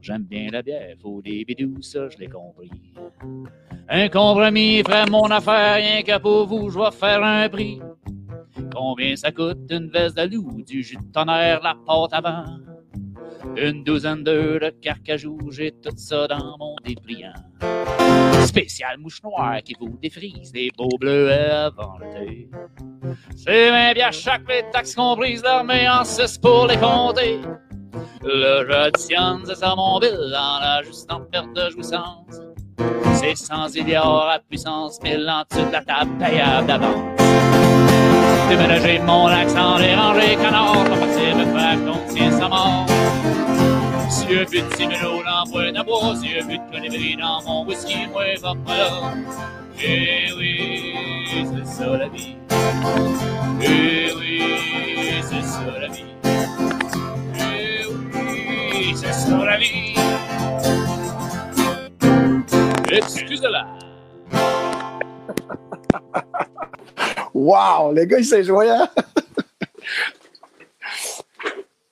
J'aime 0.01 0.23
bien 0.23 0.49
la 0.51 0.61
bière, 0.61 0.95
faut 1.01 1.21
des 1.21 1.43
bidous, 1.45 1.81
ça 1.81 2.09
je 2.09 2.17
l'ai 2.17 2.27
compris. 2.27 2.71
Un 3.89 4.09
compromis 4.09 4.83
ferait 4.83 5.05
mon 5.09 5.25
affaire, 5.25 5.75
rien 5.75 6.01
que 6.01 6.17
pour 6.19 6.47
vous, 6.47 6.69
je 6.69 6.79
vais 6.79 6.91
faire 6.91 7.23
un 7.23 7.49
prix. 7.49 7.79
Combien 8.73 9.15
ça 9.15 9.31
coûte 9.31 9.69
une 9.69 9.89
veste 9.89 10.17
de 10.17 10.35
loup, 10.35 10.61
du 10.63 10.83
jus 10.83 10.97
de 10.97 11.11
tonnerre, 11.11 11.61
la 11.63 11.75
pâte 11.85 12.13
avant? 12.13 12.43
Une 13.55 13.83
douzaine 13.83 14.23
d'œufs 14.23 14.61
de 14.61 14.69
carcajou, 14.81 15.37
j'ai 15.51 15.71
tout 15.71 15.95
ça 15.95 16.27
dans 16.27 16.57
mon 16.59 16.75
dépliant. 16.83 17.33
Spécial 18.45 18.97
mouche 18.99 19.21
noire 19.23 19.61
qui 19.63 19.75
vous 19.79 19.97
défrise 20.01 20.51
des 20.51 20.69
beaux 20.77 20.97
bleus 20.99 21.31
avant 21.31 21.97
l'été. 21.99 22.49
C'est 23.35 23.71
bien 23.71 23.93
bien 23.93 24.11
chaque 24.11 24.47
les 24.47 24.63
taxes 24.71 24.95
comprises, 24.95 25.43
l'armée 25.43 25.89
en 25.89 26.03
cesse 26.03 26.37
pour 26.37 26.67
les 26.67 26.77
compter. 26.77 27.39
Le 28.23 28.67
j'additionne, 28.69 29.43
c'est 29.45 29.55
ça 29.55 29.73
mon 29.75 29.99
bill, 29.99 30.35
en 30.35 30.79
ajustant 30.79 31.21
perte 31.31 31.53
de 31.53 31.69
jouissance. 31.69 32.41
C'est 33.13 33.35
sans 33.35 33.73
milliards 33.73 34.29
à 34.29 34.39
puissance, 34.39 35.01
mille 35.01 35.29
en 35.29 35.43
de 35.43 35.71
la 35.71 35.81
table 35.81 36.11
payable 36.19 36.67
d'avance. 36.67 37.17
Déménager 38.49 38.99
mon 38.99 39.27
accent 39.27 39.77
dérangé, 39.77 40.35
canard, 40.35 40.83
pas 40.85 40.97
partir 40.97 41.35
me 41.35 41.45
faire 41.45 41.77
contient 41.85 42.31
sa 42.31 42.47
mort. 42.47 42.85
Si 44.09 44.25
un 44.33 44.45
but 44.45 44.63
de 44.69 44.75
similo 44.75 45.21
l'envoie 45.23 45.71
de 45.71 45.83
bois, 45.83 46.15
si 46.15 46.39
un 46.39 46.45
but 46.47 46.61
de 46.61 46.71
colibri 46.71 47.15
dans 47.17 47.41
mon 47.43 47.65
whisky, 47.65 48.07
moi, 48.07 48.23
va 48.41 48.53
là. 48.75 49.13
Eh 49.79 50.31
oui, 50.37 50.95
c'est 51.27 51.65
ça 51.65 51.97
la 51.97 52.07
vie. 52.07 52.35
Eh 53.61 54.11
oui, 54.17 54.41
c'est 55.21 55.41
ça 55.43 55.61
la 55.79 55.87
vie. 55.87 56.05
Eh 57.35 57.85
oui, 58.73 58.95
c'est 58.95 59.13
ça 59.13 59.37
la 59.37 59.57
vie. 59.57 59.93
Excusez-la. 62.91 63.67
Wow, 67.33 67.91
le 67.93 68.05
gars, 68.05 68.17
il 68.17 68.25
s'est 68.25 68.43
joué, 68.43 68.67
hein? 68.71 68.89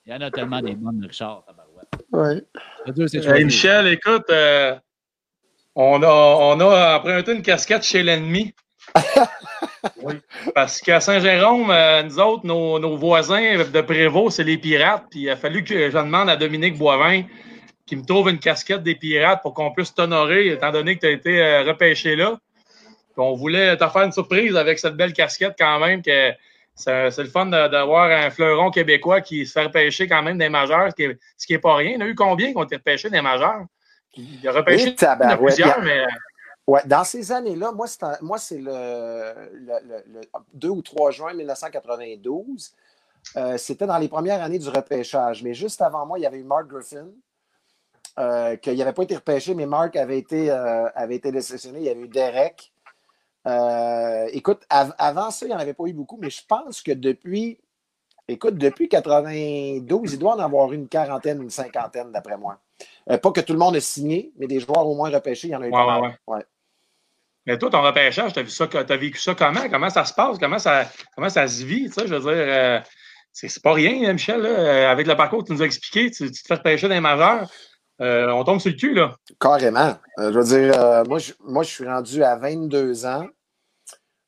Il 0.04 0.12
y 0.12 0.14
en 0.14 0.20
a 0.20 0.30
tellement 0.30 0.60
des 0.60 0.74
bonnes, 0.74 1.04
Richard. 1.04 1.44
Ouais. 2.16 2.42
Hey, 2.86 2.94
choisi. 2.94 3.44
Michel, 3.44 3.88
écoute, 3.88 4.24
euh, 4.30 4.74
on, 5.74 6.02
a, 6.02 6.08
on 6.08 6.58
a 6.60 6.96
emprunté 6.96 7.32
une 7.32 7.42
casquette 7.42 7.82
chez 7.82 8.02
l'ennemi. 8.02 8.54
oui. 10.02 10.14
Parce 10.54 10.80
qu'à 10.80 11.00
Saint-Jérôme, 11.00 11.70
euh, 11.70 12.02
nous 12.04 12.18
autres, 12.18 12.46
nos, 12.46 12.78
nos 12.78 12.96
voisins 12.96 13.58
de 13.58 13.80
Prévost, 13.82 14.36
c'est 14.36 14.44
les 14.44 14.56
pirates. 14.56 15.04
Puis 15.10 15.20
il 15.20 15.30
a 15.30 15.36
fallu 15.36 15.62
que 15.62 15.90
je 15.90 15.96
demande 15.96 16.30
à 16.30 16.36
Dominique 16.36 16.78
Boivin 16.78 17.24
qu'il 17.84 17.98
me 17.98 18.04
trouve 18.04 18.30
une 18.30 18.38
casquette 18.38 18.82
des 18.82 18.94
pirates 18.94 19.42
pour 19.42 19.52
qu'on 19.52 19.72
puisse 19.72 19.94
t'honorer, 19.94 20.48
étant 20.48 20.72
donné 20.72 20.96
que 20.96 21.00
tu 21.00 21.06
as 21.06 21.10
été 21.10 21.40
euh, 21.40 21.62
repêché 21.64 22.16
là. 22.16 22.38
Puis 22.82 23.18
on 23.18 23.34
voulait 23.34 23.76
te 23.76 23.86
faire 23.86 24.02
une 24.02 24.12
surprise 24.12 24.56
avec 24.56 24.78
cette 24.78 24.94
belle 24.94 25.12
casquette 25.12 25.54
quand 25.58 25.78
même, 25.80 26.02
que 26.02 26.32
c'est 26.76 27.16
le 27.18 27.24
fun 27.28 27.46
d'avoir 27.46 28.10
un 28.10 28.30
fleuron 28.30 28.70
québécois 28.70 29.20
qui 29.22 29.46
se 29.46 29.52
fait 29.52 29.64
repêcher 29.64 30.06
quand 30.06 30.22
même 30.22 30.38
des 30.38 30.48
majeurs, 30.50 30.90
ce 30.90 30.94
qui 30.94 31.02
est, 31.04 31.18
ce 31.36 31.46
qui 31.46 31.54
est 31.54 31.58
pas 31.58 31.74
rien. 31.76 31.90
Il 31.90 31.94
y 31.94 31.96
en 31.96 32.00
a 32.02 32.06
eu 32.06 32.14
combien 32.14 32.52
qui 32.52 32.56
ont 32.58 32.64
été 32.64 32.76
repêchés 32.76 33.10
des 33.10 33.22
majeurs? 33.22 33.64
Il 34.16 34.46
a 34.46 34.52
repêché 34.52 34.94
plusieurs, 35.36 35.78
il 35.78 35.84
mais 35.84 36.04
Ouais, 36.66 36.80
dans 36.84 37.04
ces 37.04 37.30
années-là, 37.30 37.70
moi, 37.72 37.86
c'est 37.86 38.02
un- 38.02 38.18
moi, 38.22 38.38
c'est 38.38 38.58
le, 38.58 38.72
le- 39.52 39.88
le- 39.88 40.04
le 40.14 40.20
2 40.54 40.68
ou 40.68 40.82
3 40.82 41.12
juin 41.12 41.32
1992. 41.32 42.72
Euh, 43.36 43.56
C'était 43.56 43.86
dans 43.86 43.98
les 43.98 44.08
premières 44.08 44.42
années 44.42 44.58
du 44.58 44.68
repêchage. 44.68 45.42
Mais 45.44 45.54
juste 45.54 45.80
avant 45.80 46.04
moi, 46.06 46.18
il 46.18 46.22
y 46.22 46.26
avait 46.26 46.38
eu 46.38 46.44
Mark 46.44 46.66
Griffin, 46.66 47.06
euh, 48.18 48.56
qu'il 48.56 48.76
n'avait 48.78 48.92
pas 48.92 49.02
été 49.04 49.14
repêché, 49.14 49.54
mais 49.54 49.66
Mark 49.66 49.94
avait 49.96 50.18
été, 50.18 50.50
euh, 50.50 50.88
avait 50.94 51.16
été 51.16 51.30
sélectionné. 51.40 51.78
Il 51.80 51.84
y 51.84 51.88
avait 51.88 52.00
eu 52.00 52.08
Derek. 52.08 52.72
Euh, 53.46 54.26
écoute, 54.32 54.62
av- 54.70 54.94
avant 54.98 55.30
ça, 55.30 55.46
il 55.46 55.50
n'y 55.50 55.54
en 55.54 55.58
avait 55.58 55.74
pas 55.74 55.84
eu 55.86 55.92
beaucoup, 55.92 56.18
mais 56.20 56.30
je 56.30 56.42
pense 56.48 56.82
que 56.82 56.92
depuis, 56.92 57.58
écoute, 58.28 58.56
depuis 58.56 58.88
92, 58.88 60.12
il 60.14 60.18
doit 60.18 60.34
en 60.34 60.40
avoir 60.40 60.72
une 60.72 60.88
quarantaine, 60.88 61.42
une 61.42 61.50
cinquantaine, 61.50 62.10
d'après 62.12 62.36
moi. 62.36 62.58
Euh, 63.10 63.18
pas 63.18 63.30
que 63.30 63.40
tout 63.40 63.52
le 63.52 63.58
monde 63.58 63.76
a 63.76 63.80
signé, 63.80 64.32
mais 64.38 64.46
des 64.46 64.60
joueurs 64.60 64.86
au 64.86 64.94
moins 64.94 65.10
repêchés, 65.10 65.48
il 65.48 65.52
y 65.52 65.56
en 65.56 65.62
a 65.62 65.66
eu 65.68 65.70
Ouais, 65.70 65.76
pas 65.76 66.00
ouais. 66.00 66.14
Ouais. 66.26 66.44
Mais 67.46 67.56
toi, 67.56 67.70
ton 67.70 67.82
repêchage, 67.82 68.32
ça, 68.48 68.66
t'as 68.66 68.96
vécu 68.96 69.20
ça 69.20 69.36
comment? 69.36 69.68
Comment 69.70 69.88
ça 69.90 70.04
se 70.04 70.12
passe? 70.12 70.36
Comment 70.38 70.58
ça, 70.58 70.84
comment 71.14 71.28
ça 71.28 71.46
se 71.46 71.62
vit? 71.64 71.88
Tu 71.88 72.00
je 72.06 72.14
veux 72.14 72.18
dire, 72.20 72.30
euh, 72.32 72.80
c'est 73.32 73.62
pas 73.62 73.72
rien, 73.72 74.08
hein, 74.10 74.14
Michel, 74.14 74.40
là, 74.40 74.90
avec 74.90 75.06
le 75.06 75.14
parcours 75.14 75.42
que 75.44 75.48
tu 75.48 75.52
nous 75.52 75.62
as 75.62 75.66
expliqué, 75.66 76.10
tu, 76.10 76.30
tu 76.32 76.42
te 76.42 76.46
fais 76.48 76.54
repêcher 76.54 76.88
des 76.88 76.98
majeurs. 76.98 77.48
Euh, 78.00 78.30
on 78.30 78.42
tombe 78.42 78.58
sur 78.58 78.70
le 78.72 78.76
cul, 78.76 78.94
là. 78.94 79.14
Carrément. 79.40 79.96
Euh, 80.18 80.32
je 80.32 80.38
veux 80.38 80.44
dire, 80.44 80.82
euh, 80.82 81.04
moi, 81.04 81.18
je, 81.18 81.32
moi, 81.44 81.62
je 81.62 81.70
suis 81.70 81.86
rendu 81.86 82.22
à 82.24 82.34
22 82.36 83.06
ans. 83.06 83.26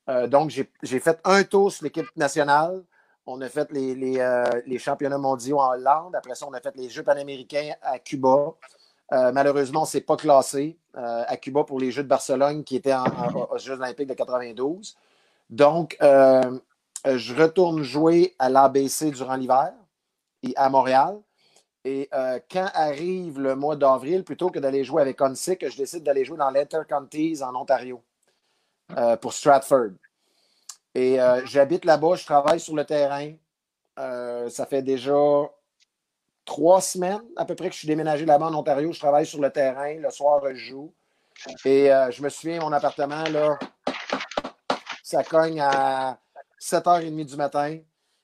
Euh, 0.09 0.27
donc, 0.27 0.51
j'ai 0.51 1.01
fait 1.01 1.21
un 1.25 1.45
tour 1.45 1.71
sur 1.73 1.85
l'équipe 1.85 2.07
nationale. 2.17 2.83
On 3.27 3.41
a 3.43 3.49
fait 3.49 3.71
les, 3.73 4.19
euh, 4.21 4.45
les 4.67 4.79
championnats 4.79 5.19
mondiaux 5.19 5.59
en 5.61 5.73
Hollande. 5.73 6.17
Après 6.17 6.35
ça, 6.35 6.47
on 6.49 6.53
a 6.55 6.61
fait 6.61 6.75
les 6.77 6.89
Jeux 6.89 7.03
panaméricains 7.03 7.73
à 7.83 7.99
Cuba. 7.99 8.55
Euh, 9.13 9.33
malheureusement, 9.33 9.81
on 9.81 9.85
ne 9.85 9.89
s'est 9.89 10.01
pas 10.01 10.17
classé 10.17 10.79
à 10.95 11.37
Cuba 11.37 11.63
pour 11.63 11.79
les 11.79 11.93
Jeux 11.93 12.03
de 12.03 12.09
Barcelone 12.09 12.65
qui 12.65 12.75
étaient 12.77 12.93
en- 12.95 13.05
en- 13.05 13.49
aux 13.53 13.59
Jeux 13.59 13.75
olympiques 13.75 14.09
de 14.09 14.15
92. 14.15 14.97
Donc, 15.49 15.97
je 16.01 17.35
retourne 17.35 17.83
jouer 17.83 18.35
à 18.39 18.49
l'ABC 18.49 19.11
durant 19.13 19.37
l'hiver 19.37 19.73
et 20.43 20.53
à 20.57 20.69
Montréal. 20.71 21.21
Et 21.85 22.09
quand 22.51 22.69
arrive 22.75 23.39
le 23.41 23.55
mois 23.55 23.77
d'avril, 23.77 24.25
plutôt 24.25 24.51
que 24.51 24.59
d'aller 24.59 24.83
jouer 24.85 25.03
avec 25.03 25.21
Onsick, 25.21 25.69
je 25.71 25.77
décide 25.77 26.03
d'aller 26.03 26.25
jouer 26.25 26.37
dans 26.39 26.51
l'Intercounties 26.51 27.43
en 27.43 27.55
Ontario 27.55 28.03
euh, 28.97 29.17
pour 29.17 29.35
Stratford. 29.35 29.91
Et 30.95 31.21
euh, 31.21 31.45
j'habite 31.45 31.85
là-bas, 31.85 32.17
je 32.17 32.25
travaille 32.25 32.59
sur 32.59 32.75
le 32.75 32.85
terrain. 32.85 33.33
Euh, 33.99 34.49
ça 34.49 34.65
fait 34.65 34.81
déjà 34.81 35.15
trois 36.47 36.81
semaines 36.81 37.21
à 37.37 37.45
peu 37.45 37.55
près 37.55 37.69
que 37.69 37.75
je 37.75 37.81
suis 37.81 37.89
déménagé 37.89 38.25
là-bas 38.25 38.47
en 38.47 38.55
Ontario. 38.55 38.91
Je 38.93 38.99
travaille 38.99 39.27
sur 39.27 39.41
le 39.43 39.51
terrain. 39.51 39.95
Le 39.97 40.11
soir, 40.11 40.41
je 40.49 40.55
joue. 40.55 40.95
Et 41.67 41.91
je 42.11 42.23
me 42.23 42.31
souviens, 42.31 42.61
mon 42.61 42.73
appartement, 42.73 43.23
là, 43.25 43.59
ça 45.03 45.23
cogne 45.23 45.61
à 45.61 46.19
7h30 46.61 47.27
du 47.27 47.37
matin. 47.37 47.79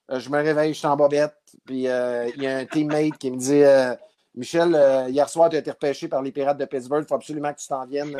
Je 0.08 0.28
me 0.30 0.38
réveille, 0.38 0.72
je 0.72 0.78
suis 0.78 0.86
en 0.86 0.96
bobette. 0.96 1.36
Puis 1.66 1.82
il 1.82 2.42
y 2.42 2.46
a 2.46 2.56
un 2.56 2.64
teammate 2.64 3.18
qui 3.18 3.30
me 3.30 3.36
dit 3.36 3.62
Michel, 4.34 5.06
hier 5.10 5.28
soir, 5.28 5.50
tu 5.50 5.56
as 5.56 5.58
été 5.58 5.70
repêché 5.70 6.08
par 6.08 6.22
les 6.22 6.32
Pirates 6.32 6.58
de 6.58 6.64
Pittsburgh. 6.64 7.04
Il 7.04 7.08
faut 7.08 7.14
absolument 7.14 7.52
que 7.52 7.60
tu 7.60 7.68
t'en 7.68 7.86
viennes 7.86 8.16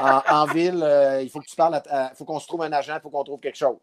en, 0.00 0.22
en 0.28 0.46
ville. 0.46 0.82
Euh, 0.82 1.22
il 1.22 1.30
faut 1.30 1.40
que 1.40 1.46
tu 1.46 1.56
parles. 1.56 1.80
Il 1.90 2.16
faut 2.16 2.24
qu'on 2.24 2.40
se 2.40 2.46
trouve 2.46 2.62
un 2.62 2.72
agent, 2.72 2.96
il 2.96 3.00
faut 3.00 3.10
qu'on 3.10 3.24
trouve 3.24 3.40
quelque 3.40 3.56
chose. 3.58 3.76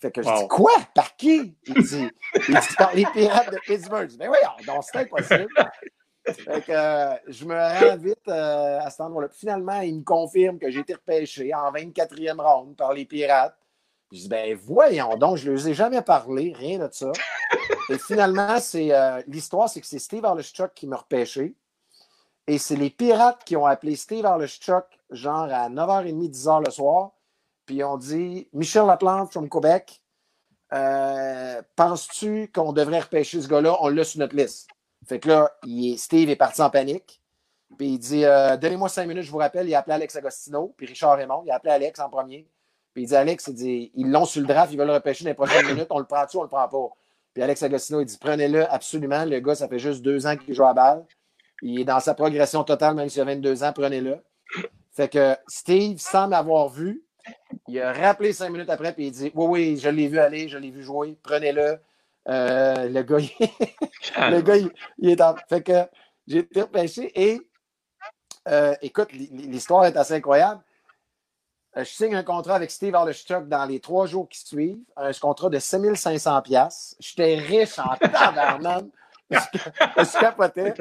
Fait 0.00 0.10
que 0.10 0.22
je 0.22 0.28
Wow. 0.28 0.38
dis 0.42 0.48
Quoi? 0.48 0.72
Par 0.94 1.14
qui? 1.16 1.54
Il 1.66 1.74
dit, 1.82 2.08
il 2.48 2.54
dit 2.54 2.74
Par 2.78 2.94
les 2.94 3.04
Pirates 3.06 3.52
de 3.52 3.58
Pittsburgh. 3.66 4.04
Je 4.04 4.12
dis 4.12 4.16
Ben 4.18 4.30
oui, 4.30 4.64
donc 4.66 4.82
c'est 4.84 4.98
impossible. 4.98 5.48
Fait 6.26 6.60
que 6.64 6.72
euh, 6.72 7.14
je 7.28 7.44
me 7.44 7.54
rends 7.54 7.96
vite 7.96 8.28
euh, 8.28 8.78
à 8.80 8.90
cet 8.90 9.00
endroit-là. 9.00 9.28
Finalement, 9.32 9.80
il 9.80 9.98
me 9.98 10.02
confirme 10.04 10.58
que 10.58 10.70
j'ai 10.70 10.80
été 10.80 10.94
repêché 10.94 11.52
en 11.54 11.72
24e 11.72 12.40
ronde 12.40 12.76
par 12.76 12.92
les 12.92 13.04
Pirates. 13.04 13.56
Je 14.12 14.18
dis, 14.18 14.28
ben 14.28 14.56
voyons 14.56 15.16
donc, 15.16 15.36
je 15.36 15.50
ne 15.50 15.56
leur 15.56 15.66
ai 15.68 15.74
jamais 15.74 16.02
parlé, 16.02 16.52
rien 16.56 16.78
de 16.78 16.88
ça. 16.92 17.10
Et 17.90 17.98
finalement, 17.98 18.58
c'est 18.58 18.92
euh, 18.92 19.22
l'histoire, 19.28 19.68
c'est 19.68 19.80
que 19.80 19.86
c'est 19.86 19.98
Steve 19.98 20.24
Arleschuk 20.24 20.72
qui 20.74 20.86
m'a 20.86 20.96
repêché. 20.96 21.54
Et 22.46 22.58
c'est 22.58 22.76
les 22.76 22.90
Pirates 22.90 23.44
qui 23.44 23.56
ont 23.56 23.66
appelé 23.66 23.96
Steve 23.96 24.26
Arleschuk, 24.26 24.84
genre 25.10 25.48
à 25.52 25.68
9h30, 25.68 26.30
10h 26.30 26.64
le 26.64 26.70
soir. 26.70 27.12
Puis 27.66 27.76
ils 27.76 27.84
ont 27.84 27.96
dit 27.98 28.48
Michel 28.52 28.86
Laplante 28.86 29.30
from 29.32 29.48
Québec, 29.48 30.02
euh, 30.72 31.62
penses-tu 31.76 32.50
qu'on 32.52 32.72
devrait 32.72 33.00
repêcher 33.00 33.40
ce 33.40 33.48
gars-là? 33.48 33.76
On 33.80 33.88
l'a 33.88 34.04
sur 34.04 34.20
notre 34.20 34.36
liste. 34.36 34.68
Fait 35.06 35.18
que 35.20 35.28
là, 35.28 35.50
il 35.64 35.92
est- 35.94 35.96
Steve 35.96 36.28
est 36.30 36.36
parti 36.36 36.62
en 36.62 36.70
panique. 36.70 37.20
Puis 37.78 37.88
il 37.94 37.98
dit 37.98 38.24
euh, 38.24 38.56
Donnez-moi 38.56 38.88
cinq 38.88 39.06
minutes, 39.06 39.22
je 39.24 39.30
vous 39.30 39.38
rappelle. 39.38 39.68
Il 39.68 39.74
a 39.74 39.78
appelé 39.80 39.94
Alex 39.94 40.16
Agostino, 40.16 40.74
puis 40.76 40.86
Richard 40.86 41.16
Raymond. 41.16 41.42
Il 41.46 41.50
a 41.50 41.56
appelé 41.56 41.72
Alex 41.72 41.98
en 42.00 42.08
premier. 42.10 42.48
Puis 42.92 43.04
il 43.04 43.06
dit 43.06 43.14
Alex, 43.16 43.46
il 43.46 43.54
dit, 43.54 43.92
ils 43.94 44.10
l'ont 44.10 44.24
sur 44.24 44.40
le 44.40 44.48
draft, 44.48 44.72
ils 44.72 44.76
veulent 44.78 44.88
le 44.88 44.94
repêcher 44.94 45.24
dans 45.24 45.30
les 45.30 45.34
prochaines 45.34 45.66
minutes. 45.74 45.86
On 45.90 45.98
le 46.00 46.04
prend-tu, 46.04 46.36
on 46.36 46.42
le 46.42 46.48
prend 46.48 46.66
pas? 46.68 46.88
Puis 47.32 47.42
Alex 47.42 47.62
Agostino, 47.62 48.00
il 48.00 48.06
dit 48.06 48.18
Prenez-le 48.20 48.68
absolument. 48.72 49.24
Le 49.24 49.38
gars, 49.40 49.54
ça 49.54 49.68
fait 49.68 49.78
juste 49.78 50.02
deux 50.02 50.26
ans 50.26 50.36
qu'il 50.36 50.54
joue 50.54 50.64
à 50.64 50.74
balle. 50.74 51.04
Il 51.62 51.80
est 51.80 51.84
dans 51.84 52.00
sa 52.00 52.14
progression 52.14 52.64
totale, 52.64 52.94
même 52.94 53.08
s'il 53.08 53.22
a 53.22 53.24
22 53.24 53.64
ans, 53.64 53.72
prenez-le. 53.72 54.18
Fait 54.92 55.08
que 55.08 55.36
Steve, 55.46 55.98
sans 55.98 56.28
m'avoir 56.28 56.68
vu, 56.68 57.04
il 57.68 57.80
a 57.80 57.92
rappelé 57.92 58.32
cinq 58.32 58.50
minutes 58.50 58.70
après, 58.70 58.92
puis 58.92 59.06
il 59.08 59.12
dit 59.12 59.30
Oui, 59.34 59.46
oui, 59.46 59.78
je 59.78 59.88
l'ai 59.88 60.08
vu 60.08 60.18
aller, 60.18 60.48
je 60.48 60.58
l'ai 60.58 60.70
vu 60.70 60.82
jouer, 60.82 61.16
prenez-le. 61.22 61.78
Euh, 62.28 62.88
le 62.88 63.02
gars, 63.02 63.18
il, 63.18 63.30
le 64.30 64.40
gars, 64.40 64.56
il, 64.56 64.70
il 64.98 65.10
est 65.10 65.20
en. 65.20 65.34
Fait 65.48 65.62
que 65.62 65.86
j'ai 66.26 66.38
été 66.38 66.62
repêché 66.62 67.12
et 67.20 67.40
euh, 68.48 68.74
écoute, 68.82 69.12
l'histoire 69.12 69.84
est 69.84 69.96
assez 69.96 70.14
incroyable. 70.14 70.62
Euh, 71.76 71.84
Je 71.84 71.90
signe 71.90 72.14
un 72.14 72.22
contrat 72.22 72.56
avec 72.56 72.70
Steve 72.70 72.94
Arleschuk 72.94 73.48
dans 73.48 73.64
les 73.64 73.80
trois 73.80 74.06
jours 74.06 74.28
qui 74.28 74.40
suivent, 74.40 74.78
un 74.96 75.12
contrat 75.12 75.50
de 75.50 75.58
7500 75.58 76.42
pièces. 76.42 76.96
J'étais 76.98 77.36
riche 77.36 77.78
en 77.78 77.94
tabarnak. 77.96 78.84
Je 79.96 80.04
je 80.04 80.18
capotais. 80.20 80.74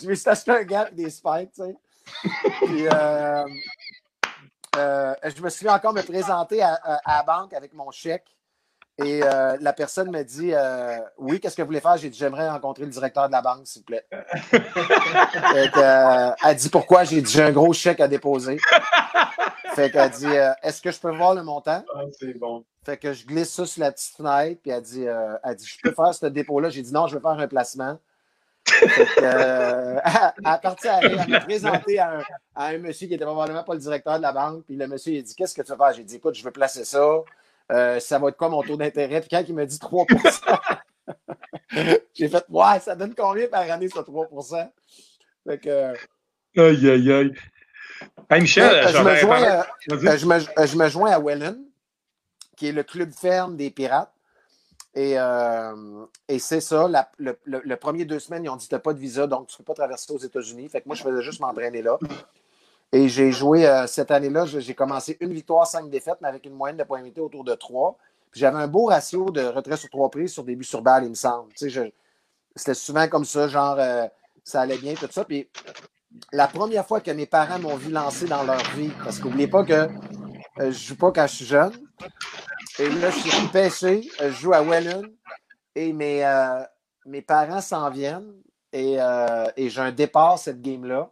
Je 0.00 0.06
me 0.08 0.14
suis 0.14 0.28
acheté 0.28 0.50
un 0.50 0.62
gars 0.64 0.88
et 0.90 0.94
des 0.94 1.10
spikes, 1.10 1.52
tu 1.52 1.62
sais. 1.62 1.76
Puis, 2.66 2.88
euh, 2.88 3.44
euh, 4.76 5.14
je 5.24 5.42
me 5.42 5.48
suis 5.50 5.68
encore 5.68 5.92
me 5.92 6.02
présenter 6.02 6.62
à, 6.62 6.74
à- 6.82 7.00
à 7.04 7.16
la 7.18 7.22
banque 7.22 7.52
avec 7.54 7.72
mon 7.74 7.90
chèque. 7.90 8.26
Et 8.98 9.22
euh, 9.24 9.56
la 9.60 9.72
personne 9.72 10.10
me 10.10 10.22
dit 10.22 10.52
Oui, 11.18 11.40
qu'est-ce 11.40 11.56
que 11.56 11.62
vous 11.62 11.66
voulez 11.66 11.80
faire? 11.80 11.96
J'ai 11.96 12.10
dit 12.10 12.18
J'aimerais 12.18 12.48
rencontrer 12.50 12.84
le 12.84 12.90
directeur 12.90 13.26
de 13.26 13.32
la 13.32 13.40
banque, 13.42 13.66
s'il 13.66 13.82
vous 13.82 13.86
plaît. 13.86 14.06
Fait 14.50 15.70
elle 16.44 16.56
dit 16.56 16.68
Pourquoi? 16.68 17.04
J'ai 17.04 17.22
dit 17.22 17.32
J'ai 17.32 17.42
un 17.42 17.52
gros 17.52 17.72
chèque 17.72 18.00
à 18.00 18.08
déposer. 18.08 18.58
Fait 19.74 19.90
qu'elle 19.90 20.10
dit 20.10 20.26
Est-ce 20.62 20.82
que 20.82 20.90
je 20.90 21.00
peux 21.00 21.14
voir 21.16 21.34
le 21.34 21.42
montant 21.42 21.82
Ah, 21.94 22.00
c'est 22.18 22.38
bon. 22.38 22.64
Fait 22.84 22.96
que 22.96 23.12
je 23.12 23.24
glisse 23.24 23.52
ça 23.52 23.64
sur 23.64 23.80
la 23.80 23.92
petite 23.92 24.16
fenêtre, 24.16 24.60
puis 24.60 24.72
elle 24.72 24.82
dit, 24.82 25.06
euh, 25.06 25.36
elle 25.44 25.54
dit 25.54 25.66
Je 25.66 25.78
peux 25.82 25.94
faire 25.94 26.12
ce 26.12 26.26
dépôt-là? 26.26 26.68
J'ai 26.68 26.82
dit 26.82 26.92
Non, 26.92 27.06
je 27.06 27.14
veux 27.14 27.20
faire 27.20 27.30
un 27.30 27.46
placement. 27.46 27.98
Fait 28.66 28.86
que, 28.86 29.22
euh, 29.22 30.00
elle 30.04 30.88
à 30.88 30.96
rire. 30.98 31.20
Elle 31.24 31.28
m'a 31.28 31.40
présenté 31.40 31.98
à 31.98 32.18
un, 32.18 32.22
à 32.54 32.66
un 32.66 32.78
monsieur 32.78 33.06
qui 33.06 33.14
était 33.14 33.24
probablement 33.24 33.62
pas 33.64 33.74
le 33.74 33.80
directeur 33.80 34.16
de 34.16 34.22
la 34.22 34.32
banque. 34.32 34.64
Puis 34.66 34.76
le 34.76 34.86
monsieur, 34.88 35.12
il 35.12 35.18
a 35.20 35.22
dit 35.22 35.34
Qu'est-ce 35.34 35.54
que 35.54 35.62
tu 35.62 35.70
veux 35.70 35.76
faire? 35.76 35.92
J'ai 35.92 36.02
dit 36.04 36.16
Écoute, 36.16 36.34
je 36.34 36.42
veux 36.42 36.50
placer 36.50 36.84
ça. 36.84 37.22
Euh, 37.70 38.00
ça 38.00 38.18
va 38.18 38.28
être 38.28 38.36
quoi 38.36 38.48
mon 38.48 38.62
taux 38.62 38.76
d'intérêt? 38.76 39.20
Puis 39.20 39.30
quand 39.30 39.44
il 39.46 39.54
m'a 39.54 39.64
dit 39.64 39.78
3% 39.78 40.58
j'ai 42.14 42.28
fait 42.28 42.44
Ouais, 42.48 42.80
ça 42.80 42.94
donne 42.96 43.14
combien 43.14 43.46
par 43.46 43.62
année, 43.70 43.88
ce 43.88 43.98
3% 43.98 44.70
Fait 45.46 45.58
que. 45.58 45.92
Aïe, 46.56 46.90
aïe, 46.90 47.12
aïe. 47.12 47.32
Hey, 48.28 48.40
Michel, 48.40 48.88
je, 48.88 49.02
me 49.02 49.16
joins, 49.16 49.42
à- 49.42 49.66
je, 49.88 50.26
me, 50.26 50.66
je 50.66 50.76
me 50.76 50.88
joins 50.88 51.10
à 51.12 51.18
qui 52.62 52.68
est 52.68 52.72
le 52.72 52.84
club 52.84 53.10
ferme 53.10 53.56
des 53.56 53.72
pirates. 53.72 54.12
Et, 54.94 55.14
euh, 55.18 56.04
et 56.28 56.38
c'est 56.38 56.60
ça, 56.60 56.86
la- 56.86 57.10
le, 57.18 57.74
premier 57.74 58.04
deux 58.04 58.20
semaines, 58.20 58.44
ils 58.44 58.48
ont 58.50 58.54
dit 58.54 58.68
tu 58.68 58.74
n'as 58.74 58.78
pas 58.78 58.92
de 58.92 59.00
visa, 59.00 59.26
donc 59.26 59.48
tu 59.48 59.56
peux 59.56 59.64
pas 59.64 59.74
traverser 59.74 60.12
aux 60.12 60.18
États-Unis. 60.18 60.68
Fait 60.68 60.80
que 60.80 60.86
moi, 60.86 60.94
je 60.94 61.02
faisais 61.02 61.22
juste 61.22 61.40
m'entraîner 61.40 61.82
là. 61.82 61.98
Et 62.92 63.08
j'ai 63.08 63.32
joué 63.32 63.66
euh, 63.66 63.88
cette 63.88 64.12
année-là, 64.12 64.46
j'ai 64.46 64.74
commencé 64.74 65.16
une 65.18 65.32
victoire, 65.32 65.66
cinq 65.66 65.90
défaites, 65.90 66.18
mais 66.20 66.28
avec 66.28 66.46
une 66.46 66.54
moyenne 66.54 66.76
de 66.76 66.84
points 66.84 67.02
autour 67.18 67.42
de 67.42 67.54
trois. 67.56 67.98
J'avais 68.32 68.58
un 68.58 68.68
beau 68.68 68.84
ratio 68.84 69.30
de 69.30 69.42
retrait 69.42 69.76
sur 69.76 69.90
trois 69.90 70.08
prises 70.08 70.32
sur 70.32 70.44
début 70.44 70.62
sur 70.62 70.82
balle, 70.82 71.02
il 71.02 71.10
me 71.10 71.16
semble. 71.16 71.52
C'était 71.56 72.74
souvent 72.74 73.08
comme 73.08 73.24
ça, 73.24 73.48
genre 73.48 73.74
euh, 73.80 74.06
ça 74.44 74.60
allait 74.60 74.78
bien, 74.78 74.94
tout 74.94 75.08
ça. 75.10 75.24
Puis 75.24 75.48
la 76.32 76.46
première 76.46 76.86
fois 76.86 77.00
que 77.00 77.10
mes 77.10 77.26
parents 77.26 77.58
m'ont 77.58 77.76
vu 77.76 77.90
lancer 77.90 78.26
dans 78.26 78.44
leur 78.44 78.62
vie, 78.76 78.92
parce 79.02 79.18
qu'oubliez 79.18 79.48
pas 79.48 79.64
que 79.64 79.88
euh, 80.60 80.70
je 80.70 80.86
joue 80.88 80.96
pas 80.96 81.10
quand 81.10 81.26
je 81.26 81.34
suis 81.34 81.44
jeune. 81.46 81.72
Et 82.78 82.88
là, 82.88 83.10
je 83.10 83.18
suis 83.18 83.48
pêché, 83.48 84.10
euh, 84.20 84.30
je 84.30 84.36
joue 84.40 84.52
à 84.52 84.62
Welland 84.62 85.02
et 85.74 85.92
mes, 85.92 86.24
euh, 86.24 86.62
mes 87.06 87.22
parents 87.22 87.60
s'en 87.60 87.90
viennent 87.90 88.32
et, 88.72 88.96
euh, 89.00 89.46
et 89.56 89.68
j'ai 89.68 89.80
un 89.80 89.92
départ 89.92 90.38
cette 90.38 90.60
game-là. 90.60 91.10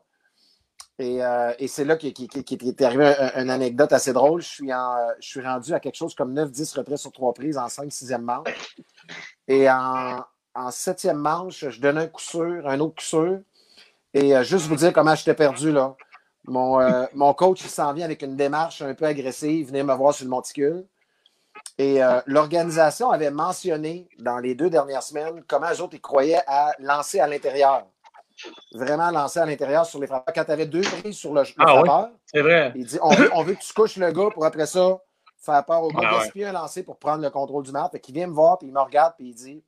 Et, 0.98 1.20
et 1.58 1.66
c'est 1.66 1.86
là 1.86 1.96
qu'il 1.96 2.12
qui, 2.12 2.28
est 2.28 2.82
arrivé 2.82 3.06
un- 3.06 3.42
une 3.42 3.48
anecdote 3.48 3.90
assez 3.90 4.12
drôle. 4.12 4.42
Je 4.42 4.48
suis, 4.48 4.74
en, 4.74 4.96
je 5.18 5.26
suis 5.28 5.40
rendu 5.40 5.72
à 5.72 5.80
quelque 5.80 5.94
chose 5.96 6.14
comme 6.14 6.34
9-10 6.34 6.74
retraits 6.76 6.98
sur 6.98 7.10
trois 7.10 7.32
prises 7.32 7.56
en 7.56 7.68
5-6e 7.68 8.20
manche. 8.20 8.48
Et 9.48 9.70
en, 9.70 10.22
en 10.54 10.70
septième 10.70 11.16
manche, 11.16 11.70
je 11.70 11.80
donne 11.80 11.96
un 11.96 12.06
coup 12.06 12.20
sûr, 12.20 12.68
un 12.68 12.78
autre 12.80 12.96
coup 12.96 13.04
sûr. 13.04 13.40
Et 14.12 14.44
juste 14.44 14.66
vous 14.66 14.76
dire 14.76 14.92
comment 14.92 15.14
j'étais 15.14 15.34
perdu 15.34 15.72
là. 15.72 15.96
Mon, 16.44 16.78
mon 17.14 17.32
coach, 17.32 17.62
il 17.64 17.70
s'en 17.70 17.94
vient 17.94 18.04
avec 18.04 18.20
une 18.22 18.36
démarche 18.36 18.82
un 18.82 18.94
peu 18.94 19.06
agressive, 19.06 19.60
il 19.60 19.64
venait 19.66 19.82
me 19.84 19.94
voir 19.94 20.12
sur 20.12 20.24
le 20.26 20.30
monticule. 20.30 20.84
Et 21.80 22.02
euh, 22.02 22.20
l'organisation 22.26 23.10
avait 23.10 23.30
mentionné 23.30 24.06
dans 24.18 24.36
les 24.38 24.54
deux 24.54 24.68
dernières 24.68 25.02
semaines 25.02 25.42
comment 25.48 25.72
eux 25.72 25.80
autres, 25.80 25.94
ils 25.94 26.00
croyaient 26.00 26.42
à 26.46 26.72
lancer 26.78 27.20
à 27.20 27.26
l'intérieur. 27.26 27.86
Vraiment 28.74 29.10
lancer 29.10 29.38
à 29.40 29.46
l'intérieur 29.46 29.86
sur 29.86 29.98
les 29.98 30.06
frappeurs. 30.06 30.34
Quand 30.34 30.44
tu 30.44 30.50
avais 30.52 30.66
deux 30.66 30.82
prises 30.82 31.16
sur 31.16 31.32
le, 31.32 31.40
le 31.40 31.48
Ah 31.58 31.80
oui. 31.80 31.88
frappeur, 31.88 32.10
C'est 32.26 32.42
vrai. 32.42 32.72
il 32.74 32.84
dit 32.84 32.98
on 33.00 33.08
veut, 33.14 33.30
on 33.34 33.42
veut 33.44 33.54
que 33.54 33.60
tu 33.62 33.72
couches 33.72 33.96
le 33.96 34.12
gars 34.12 34.28
pour 34.30 34.44
après 34.44 34.66
ça 34.66 34.98
faire 35.38 35.64
peur 35.64 35.82
au 35.82 35.88
gars, 35.88 36.00
Ah 36.04 36.12
ouais. 36.12 36.18
gaspiller 36.18 36.46
un 36.48 36.52
lancer 36.52 36.82
pour 36.82 36.98
prendre 36.98 37.22
le 37.22 37.30
contrôle 37.30 37.64
du 37.64 37.72
match? 37.72 37.92
Fait 37.92 38.00
qu'il 38.00 38.14
vient 38.14 38.26
me 38.26 38.34
voir, 38.34 38.58
puis 38.58 38.68
il 38.68 38.74
me 38.74 38.80
regarde, 38.80 39.14
puis 39.16 39.28
il 39.28 39.34
dit 39.34 39.64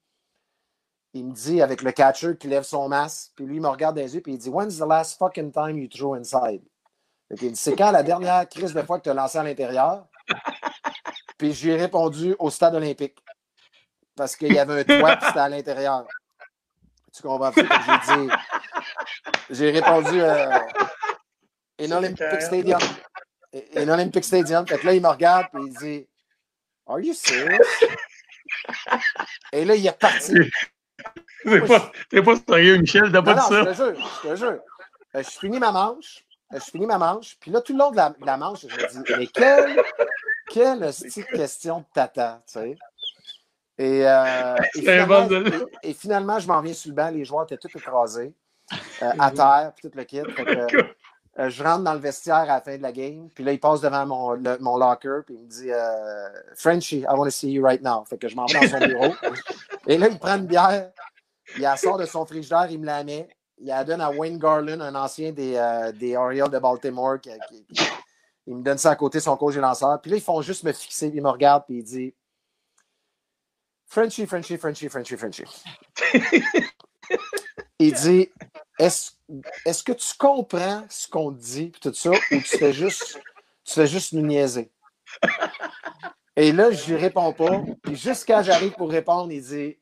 il 1.14 1.24
me 1.26 1.32
dit 1.32 1.62
avec 1.62 1.80
le 1.80 1.92
catcher 1.92 2.36
qui 2.36 2.46
lève 2.46 2.62
son 2.62 2.88
masque, 2.90 3.32
puis 3.36 3.46
lui, 3.46 3.56
il 3.56 3.62
me 3.62 3.68
regarde 3.68 3.96
dans 3.96 4.02
les 4.02 4.14
yeux, 4.14 4.20
puis 4.20 4.32
il 4.34 4.38
dit 4.38 4.50
When's 4.50 4.76
the 4.78 4.86
last 4.86 5.18
fucking 5.18 5.50
time 5.50 5.78
you 5.78 5.88
threw 5.88 6.14
inside? 6.14 6.62
Fait 7.30 7.36
qu'il 7.38 7.52
dit 7.52 7.56
C'est 7.56 7.74
quand 7.74 7.90
la 7.90 8.02
dernière 8.02 8.46
crise 8.50 8.74
de 8.74 8.82
fois 8.82 8.98
que 8.98 9.04
tu 9.04 9.10
as 9.10 9.14
lancé 9.14 9.38
à 9.38 9.42
l'intérieur? 9.42 10.04
Puis 11.42 11.54
j'ai 11.54 11.74
répondu 11.74 12.36
au 12.38 12.50
stade 12.50 12.76
olympique. 12.76 13.18
Parce 14.14 14.36
qu'il 14.36 14.52
y 14.52 14.60
avait 14.60 14.82
un 14.82 14.84
toit, 14.84 15.16
puis 15.16 15.26
c'était 15.26 15.40
à 15.40 15.48
l'intérieur. 15.48 16.06
Tu 17.12 17.20
comprends? 17.20 17.50
J'ai 17.50 17.62
dit. 18.14 18.28
J'ai 19.50 19.70
répondu 19.72 20.20
euh, 20.22 20.56
In 21.80 21.90
Olympic 21.90 22.40
Stadium. 22.40 22.78
In 23.74 23.88
Olympic 23.88 24.22
Stadium. 24.22 24.64
Fait 24.68 24.78
que 24.78 24.86
là, 24.86 24.94
il 24.94 25.02
me 25.02 25.08
regarde, 25.08 25.48
puis 25.52 25.64
il 25.66 25.74
dit 25.74 26.08
Are 26.86 27.00
you 27.00 27.12
serious? 27.12 27.58
Et 29.52 29.64
là, 29.64 29.74
il 29.74 29.84
est 29.84 29.98
parti. 29.98 30.34
T'es 31.44 31.60
pas, 31.60 31.90
pas 32.22 32.36
sérieux, 32.48 32.76
Michel, 32.76 33.10
t'as 33.10 33.20
pas 33.20 33.34
Non, 33.34 33.48
dit 33.48 33.54
non, 33.54 33.64
je 33.64 33.64
ça? 33.64 33.72
te 33.72 33.94
jure, 33.96 34.10
je 34.22 34.28
te 34.28 34.36
jure. 34.36 34.60
Euh, 35.16 35.22
je 35.24 35.30
finis 35.40 35.58
ma 35.58 35.72
manche. 35.72 36.24
Euh, 36.52 36.58
Je 36.58 36.70
finis 36.70 36.86
ma 36.86 36.98
manche. 36.98 37.36
Puis 37.40 37.50
là, 37.50 37.60
tout 37.60 37.72
le 37.72 37.78
long 37.78 37.90
de 37.90 37.96
la, 37.96 38.10
de 38.10 38.26
la 38.26 38.36
manche, 38.36 38.60
je 38.62 38.66
me 38.68 39.04
dis, 39.04 39.12
mais 39.18 39.26
quelle, 39.26 39.82
quelle 40.50 40.80
de 40.80 41.36
question 41.36 41.78
de 41.80 41.84
tata, 41.94 42.42
tu 42.46 42.52
sais. 42.52 42.76
Et, 43.78 44.06
euh, 44.06 44.56
et, 44.74 44.80
finalement, 44.80 45.22
bon 45.22 45.26
de- 45.28 45.68
et- 45.82 45.90
et 45.90 45.94
finalement, 45.94 46.38
je 46.38 46.46
m'en 46.46 46.60
viens 46.60 46.74
sur 46.74 46.90
le 46.90 46.94
banc. 46.94 47.08
Les 47.10 47.24
joueurs 47.24 47.44
étaient 47.44 47.56
tous 47.56 47.74
écrasés, 47.76 48.32
euh, 49.02 49.10
à 49.18 49.30
terre, 49.30 49.72
puis 49.74 49.88
tout 49.90 49.96
le 49.96 50.04
kit. 50.04 50.20
Fait 50.20 50.44
que, 50.44 50.76
euh, 51.38 51.48
je 51.48 51.64
rentre 51.64 51.82
dans 51.82 51.94
le 51.94 51.98
vestiaire 51.98 52.36
à 52.36 52.44
la 52.46 52.60
fin 52.60 52.76
de 52.76 52.82
la 52.82 52.92
game. 52.92 53.28
Puis 53.34 53.42
là, 53.42 53.52
il 53.52 53.58
passe 53.58 53.80
devant 53.80 54.04
mon, 54.06 54.32
le- 54.32 54.58
mon 54.60 54.76
locker. 54.76 55.20
Puis 55.24 55.34
il 55.34 55.40
me 55.40 55.48
dit 55.48 55.70
Frenchie, 56.54 57.00
I 57.00 57.06
want 57.14 57.24
to 57.24 57.30
see 57.30 57.50
you 57.50 57.64
right 57.64 57.80
now. 57.82 58.04
Fait 58.04 58.18
que 58.18 58.28
je 58.28 58.36
m'en 58.36 58.44
vais 58.46 58.60
dans 58.60 58.68
son 58.68 58.86
bureau. 58.86 59.14
Et 59.86 59.96
là, 59.96 60.08
il 60.08 60.18
prend 60.18 60.36
une 60.36 60.46
bière. 60.46 60.90
Il 61.56 61.62
la 61.62 61.76
sort 61.76 61.96
de 61.98 62.04
son 62.04 62.24
frigidaire, 62.26 62.66
il 62.70 62.78
me 62.78 62.86
la 62.86 63.02
met. 63.04 63.26
Il 63.62 63.68
la 63.68 63.84
donne 63.84 64.00
à 64.00 64.10
Wayne 64.10 64.38
Garland, 64.38 64.80
un 64.80 64.94
ancien 64.96 65.30
des, 65.32 65.54
euh, 65.54 65.92
des 65.92 66.16
Orioles 66.16 66.50
de 66.50 66.58
Baltimore. 66.58 67.20
qui- 67.20 67.30
qui- 67.48 67.64
qui- 67.66 67.84
il 68.48 68.56
me 68.56 68.62
donne 68.62 68.76
ça 68.78 68.90
à 68.90 68.96
côté, 68.96 69.20
son 69.20 69.36
coach 69.36 69.54
et 69.54 69.60
lanceur. 69.60 70.00
Puis 70.02 70.10
là, 70.10 70.16
ils 70.16 70.22
font 70.22 70.42
juste 70.42 70.64
me 70.64 70.72
fixer. 70.72 71.08
Puis 71.10 71.18
il 71.18 71.22
me 71.22 71.30
regarde, 71.30 71.64
puis 71.64 71.78
il 71.78 71.84
dit 71.84 72.14
Frenchie, 73.86 74.26
Frenchie, 74.26 74.58
Frenchie, 74.58 74.88
Frenchie, 74.88 75.16
Frenchie. 75.16 75.44
il 77.78 77.92
dit 77.92 78.30
Est-ce 78.78 79.12
est-ce 79.64 79.82
que 79.84 79.92
tu 79.92 80.12
comprends 80.18 80.84
ce 80.90 81.08
qu'on 81.08 81.32
te 81.32 81.40
dit, 81.40 81.68
puis 81.70 81.80
tout 81.80 81.94
ça, 81.94 82.10
ou 82.10 82.14
tu 82.30 82.58
fais 82.58 82.72
juste, 82.72 83.18
tu 83.64 83.74
fais 83.74 83.86
juste 83.86 84.12
nous 84.12 84.26
niaiser? 84.26 84.70
Et 86.36 86.52
là, 86.52 86.70
je 86.70 86.86
lui 86.92 86.96
réponds 87.00 87.32
pas. 87.32 87.62
Puis 87.82 87.94
jusqu'à 87.96 88.42
j'arrive 88.42 88.72
pour 88.72 88.90
répondre, 88.90 89.30
il 89.32 89.42
dit 89.42 89.78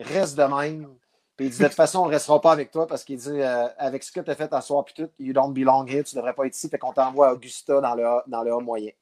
Reste 0.00 0.36
de 0.36 0.42
même. 0.44 0.94
Puis 1.42 1.48
il 1.48 1.50
dit 1.50 1.58
De 1.58 1.64
toute 1.66 1.74
façon, 1.74 1.98
on 2.00 2.06
ne 2.06 2.10
restera 2.12 2.40
pas 2.40 2.52
avec 2.52 2.70
toi 2.70 2.86
parce 2.86 3.02
qu'il 3.02 3.16
dit 3.18 3.28
euh, 3.32 3.66
Avec 3.76 4.04
ce 4.04 4.12
que 4.12 4.20
tu 4.20 4.30
as 4.30 4.34
fait 4.36 4.52
à 4.52 4.60
soir, 4.60 4.84
puis 4.84 4.94
tout, 4.94 5.10
you 5.18 5.32
don't 5.32 5.52
belong 5.52 5.86
here, 5.88 6.04
tu 6.04 6.14
ne 6.14 6.20
devrais 6.20 6.34
pas 6.34 6.46
être 6.46 6.54
ici. 6.54 6.68
Fait 6.68 6.78
qu'on 6.78 6.92
t'envoie 6.92 7.30
à 7.30 7.32
Augusta 7.32 7.80
dans 7.80 7.94
le, 7.96 8.06
A- 8.06 8.22
dans 8.28 8.44
le 8.44 8.52
A 8.54 8.60
moyen. 8.60 8.92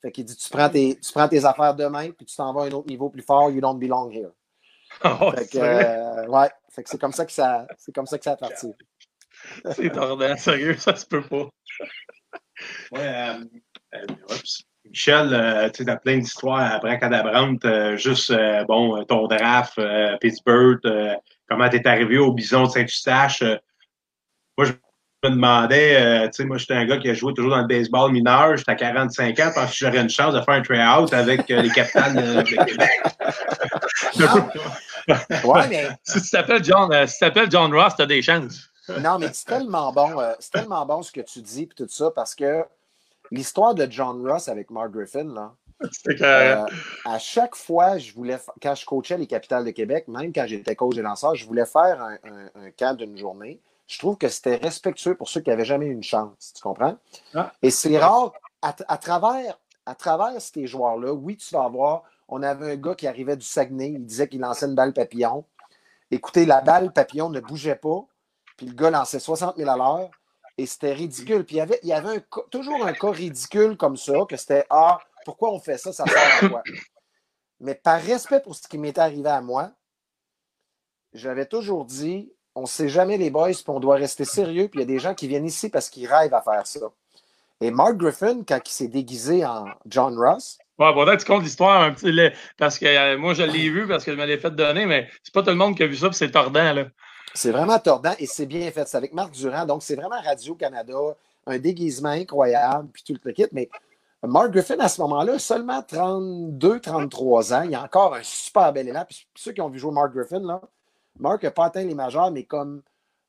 Fait 0.00 0.10
qu'il 0.10 0.24
dit 0.24 0.34
tu 0.34 0.48
prends, 0.48 0.70
tes, 0.70 0.98
tu 0.98 1.12
prends 1.12 1.28
tes 1.28 1.44
affaires 1.44 1.74
demain, 1.74 2.10
puis 2.10 2.24
tu 2.24 2.34
t'en 2.34 2.52
vas 2.54 2.62
à 2.62 2.64
un 2.66 2.70
autre 2.72 2.88
niveau 2.88 3.10
plus 3.10 3.22
fort, 3.22 3.50
you 3.50 3.60
don't 3.60 3.78
belong 3.78 4.10
here. 4.10 4.30
Oh, 5.04 5.32
Fait 5.32 5.46
que, 5.50 5.58
euh, 5.58 6.26
ouais, 6.28 6.50
fait 6.70 6.82
que 6.82 6.88
c'est 6.90 6.98
comme 7.00 7.12
ça 7.12 7.24
que 7.26 7.32
ça, 7.32 7.66
c'est 7.78 7.92
comme 7.94 8.06
ça 8.06 8.16
que 8.18 8.24
ça 8.24 8.32
a 8.32 8.36
parti. 8.36 8.72
C'est 9.74 9.90
tordant, 9.90 10.36
sérieux, 10.36 10.76
ça 10.76 10.94
se 10.96 11.04
peut 11.06 11.22
pas. 11.22 11.48
Ouais, 12.92 13.00
euh, 13.00 13.44
euh, 13.94 14.06
oups. 14.30 14.62
Michel, 14.84 15.32
euh, 15.32 15.70
tu 15.70 15.78
sais, 15.78 15.84
t'as 15.86 15.96
plein 15.96 16.18
d'histoires 16.18 16.72
abracadabrantes. 16.74 17.64
euh, 17.64 17.96
juste, 17.96 18.30
euh, 18.30 18.64
bon, 18.64 19.02
ton 19.04 19.26
draft, 19.28 19.78
euh, 19.78 20.16
Pittsburgh, 20.18 20.80
comment 21.52 21.68
t'es 21.68 21.86
arrivé 21.86 22.18
au 22.18 22.32
Bison 22.32 22.64
de 22.64 22.70
Saint-Eustache. 22.70 23.42
euh. 23.42 23.56
moi, 24.56 24.66
je 24.66 24.72
me 25.24 25.34
demandais, 25.34 25.96
euh, 25.96 26.26
tu 26.26 26.32
sais, 26.34 26.44
moi, 26.44 26.58
j'étais 26.58 26.74
un 26.74 26.84
gars 26.84 26.98
qui 26.98 27.08
a 27.08 27.14
joué 27.14 27.32
toujours 27.34 27.52
dans 27.52 27.60
le 27.60 27.66
baseball 27.66 28.10
mineur. 28.10 28.56
J'étais 28.56 28.72
à 28.72 28.74
45 28.74 29.38
ans, 29.40 29.52
parce 29.54 29.70
que 29.70 29.76
j'aurais 29.76 30.00
une 30.00 30.10
chance 30.10 30.34
de 30.34 30.40
faire 30.40 30.54
un 30.54 30.62
try-out 30.62 31.12
avec 31.12 31.50
euh, 31.50 31.62
les 31.62 31.70
capitaines 31.70 32.14
de, 32.14 32.34
de 32.34 32.42
Québec. 32.42 32.90
Ouais, 35.44 35.68
mais 35.68 35.88
Si 36.04 36.22
tu 36.22 36.30
t'appelles 36.30 36.64
John, 36.64 37.06
si 37.06 37.18
tu 37.18 37.50
John 37.50 37.72
Ross, 37.74 37.94
t'as 37.96 38.06
des 38.06 38.22
chances. 38.22 38.68
Non, 39.00 39.18
mais 39.18 39.28
c'est 39.32 39.46
tellement 39.46 39.92
bon, 39.92 40.16
c'est 40.40 40.50
tellement 40.50 40.84
bon 40.84 41.02
ce 41.02 41.12
que 41.12 41.20
tu 41.20 41.40
dis 41.40 41.66
puis 41.66 41.76
tout 41.76 41.88
ça 41.88 42.10
parce 42.10 42.34
que 42.34 42.64
l'histoire 43.30 43.74
de 43.74 43.86
John 43.88 44.26
Ross 44.28 44.48
avec 44.48 44.70
Mark 44.70 44.90
Griffin, 44.90 45.32
là, 45.32 45.52
euh, 46.20 46.64
à 47.04 47.18
chaque 47.18 47.54
fois, 47.54 47.98
je 47.98 48.12
voulais, 48.12 48.38
quand 48.60 48.74
je 48.74 48.84
coachais 48.86 49.16
les 49.18 49.26
capitales 49.26 49.64
de 49.64 49.70
Québec, 49.70 50.08
même 50.08 50.32
quand 50.32 50.44
j'étais 50.46 50.76
coach 50.76 50.96
et 50.96 51.02
lanceur, 51.02 51.34
je 51.34 51.46
voulais 51.46 51.66
faire 51.66 52.02
un, 52.02 52.18
un- 52.54 52.94
d'une 52.94 53.16
journée. 53.16 53.60
Je 53.86 53.98
trouve 53.98 54.16
que 54.16 54.28
c'était 54.28 54.56
respectueux 54.56 55.14
pour 55.16 55.28
ceux 55.28 55.40
qui 55.40 55.50
n'avaient 55.50 55.64
jamais 55.64 55.86
eu 55.86 55.92
une 55.92 56.02
chance. 56.02 56.52
Tu 56.56 56.62
comprends? 56.62 56.96
Ah. 57.34 57.52
Et 57.62 57.70
c'est 57.70 57.98
rare, 57.98 58.32
à, 58.62 58.74
à 58.88 58.96
travers, 58.96 59.58
à 59.86 59.94
travers 59.94 60.40
ces 60.40 60.66
joueurs-là, 60.66 61.12
oui, 61.12 61.36
tu 61.36 61.54
vas 61.54 61.64
avoir. 61.64 62.02
On 62.28 62.42
avait 62.42 62.72
un 62.72 62.76
gars 62.76 62.94
qui 62.94 63.06
arrivait 63.06 63.36
du 63.36 63.44
Saguenay, 63.44 63.90
il 63.90 64.06
disait 64.06 64.28
qu'il 64.28 64.40
lançait 64.40 64.66
une 64.66 64.74
balle 64.74 64.92
papillon. 64.94 65.44
Écoutez, 66.10 66.46
la 66.46 66.60
balle 66.60 66.92
papillon 66.92 67.28
ne 67.30 67.40
bougeait 67.40 67.74
pas, 67.76 68.04
puis 68.56 68.66
le 68.66 68.74
gars 68.74 68.90
lançait 68.90 69.18
60 69.18 69.56
000 69.56 69.68
à 69.68 69.76
l'heure, 69.76 70.10
et 70.56 70.66
c'était 70.66 70.92
ridicule. 70.92 71.44
Puis 71.44 71.56
il 71.56 71.58
y 71.58 71.62
avait, 71.62 71.80
il 71.82 71.88
y 71.88 71.92
avait 71.92 72.16
un 72.16 72.20
cas- 72.20 72.42
toujours 72.50 72.84
un 72.86 72.92
cas 72.92 73.10
ridicule 73.10 73.76
comme 73.76 73.96
ça, 73.96 74.12
que 74.28 74.36
c'était 74.36 74.64
Ah, 74.70 74.98
pourquoi 75.24 75.52
on 75.52 75.60
fait 75.60 75.78
ça, 75.78 75.92
ça 75.92 76.04
sert 76.06 76.44
à 76.44 76.48
quoi? 76.48 76.62
Mais 77.60 77.74
par 77.74 78.00
respect 78.00 78.40
pour 78.40 78.54
ce 78.54 78.66
qui 78.66 78.78
m'est 78.78 78.98
arrivé 78.98 79.28
à 79.28 79.40
moi, 79.40 79.72
j'avais 81.12 81.46
toujours 81.46 81.84
dit 81.84 82.32
on 82.54 82.62
ne 82.62 82.66
sait 82.66 82.88
jamais 82.88 83.16
les 83.16 83.30
boys, 83.30 83.52
puis 83.52 83.64
on 83.68 83.80
doit 83.80 83.96
rester 83.96 84.24
sérieux, 84.24 84.68
puis 84.68 84.80
il 84.80 84.82
y 84.82 84.84
a 84.84 84.86
des 84.86 84.98
gens 84.98 85.14
qui 85.14 85.26
viennent 85.26 85.46
ici 85.46 85.68
parce 85.70 85.88
qu'ils 85.88 86.06
rêvent 86.06 86.34
à 86.34 86.42
faire 86.42 86.66
ça. 86.66 86.80
Et 87.60 87.70
Mark 87.70 87.96
Griffin, 87.96 88.42
quand 88.46 88.58
il 88.66 88.72
s'est 88.72 88.88
déguisé 88.88 89.44
en 89.44 89.66
John 89.86 90.18
Ross. 90.18 90.58
Ouais, 90.78 90.92
bon, 90.92 91.06
tu 91.16 91.24
comptes 91.24 91.44
l'histoire 91.44 91.82
un 91.82 91.92
petit 91.92 92.12
parce 92.58 92.78
que 92.78 92.86
euh, 92.86 93.16
moi, 93.16 93.34
je 93.34 93.42
l'ai 93.44 93.70
vu 93.70 93.86
parce 93.86 94.04
que 94.04 94.12
je 94.12 94.16
me 94.16 94.26
l'ai 94.26 94.38
fait 94.38 94.50
donner, 94.50 94.84
mais 94.84 95.08
c'est 95.22 95.32
pas 95.32 95.42
tout 95.42 95.50
le 95.50 95.56
monde 95.56 95.76
qui 95.76 95.82
a 95.82 95.86
vu 95.86 95.96
ça, 95.96 96.08
puis 96.08 96.16
c'est 96.16 96.30
tordant, 96.30 96.72
là. 96.72 96.86
C'est 97.34 97.52
vraiment 97.52 97.78
tordant 97.78 98.14
et 98.18 98.26
c'est 98.26 98.46
bien 98.46 98.70
fait. 98.70 98.86
C'est 98.86 98.96
avec 98.96 99.14
Marc 99.14 99.32
Durand, 99.32 99.64
donc 99.64 99.82
c'est 99.82 99.94
vraiment 99.94 100.20
Radio-Canada, 100.20 101.16
un 101.46 101.58
déguisement 101.58 102.10
incroyable, 102.10 102.88
puis 102.92 103.02
tout 103.06 103.16
le 103.22 103.32
kit. 103.32 103.46
Mais 103.52 103.70
Mark 104.24 104.52
Griffin, 104.52 104.78
à 104.78 104.88
ce 104.88 105.00
moment-là, 105.00 105.38
seulement 105.38 105.82
32, 105.82 106.78
33 106.80 107.54
ans, 107.54 107.62
il 107.62 107.74
a 107.74 107.82
encore 107.82 108.14
un 108.14 108.22
super 108.22 108.72
bel 108.72 108.88
élan. 108.88 109.04
Puis 109.04 109.26
ceux 109.34 109.52
qui 109.52 109.60
ont 109.60 109.68
vu 109.68 109.80
jouer 109.80 109.92
Mark 109.92 110.14
Griffin, 110.14 110.40
là, 110.40 110.60
Mark 111.18 111.42
n'a 111.42 111.50
pas 111.50 111.66
atteint 111.66 111.82
les 111.82 111.94
majeurs, 111.94 112.30
mais 112.30 112.44
comme 112.44 112.82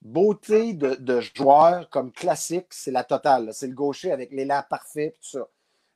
beauté 0.04 0.74
de, 0.74 1.22
joueur, 1.36 1.90
comme 1.90 2.12
classique, 2.12 2.68
c'est 2.70 2.92
la 2.92 3.04
totale. 3.04 3.50
C'est 3.54 3.68
le 3.68 3.74
gaucher 3.74 4.12
avec 4.12 4.32
l'élan 4.32 4.62
parfait, 4.70 5.16
tout 5.16 5.30
ça. 5.38 5.48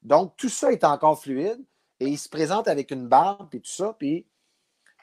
Donc, 0.02 0.36
tout 0.38 0.50
ça 0.50 0.72
est 0.72 0.84
encore 0.84 1.22
fluide 1.22 1.64
et 2.00 2.08
il 2.08 2.18
se 2.18 2.30
présente 2.30 2.68
avec 2.68 2.92
une 2.92 3.08
barbe 3.08 3.54
et 3.54 3.60
tout 3.60 3.72
ça. 3.72 3.96
Puis, 3.98 4.26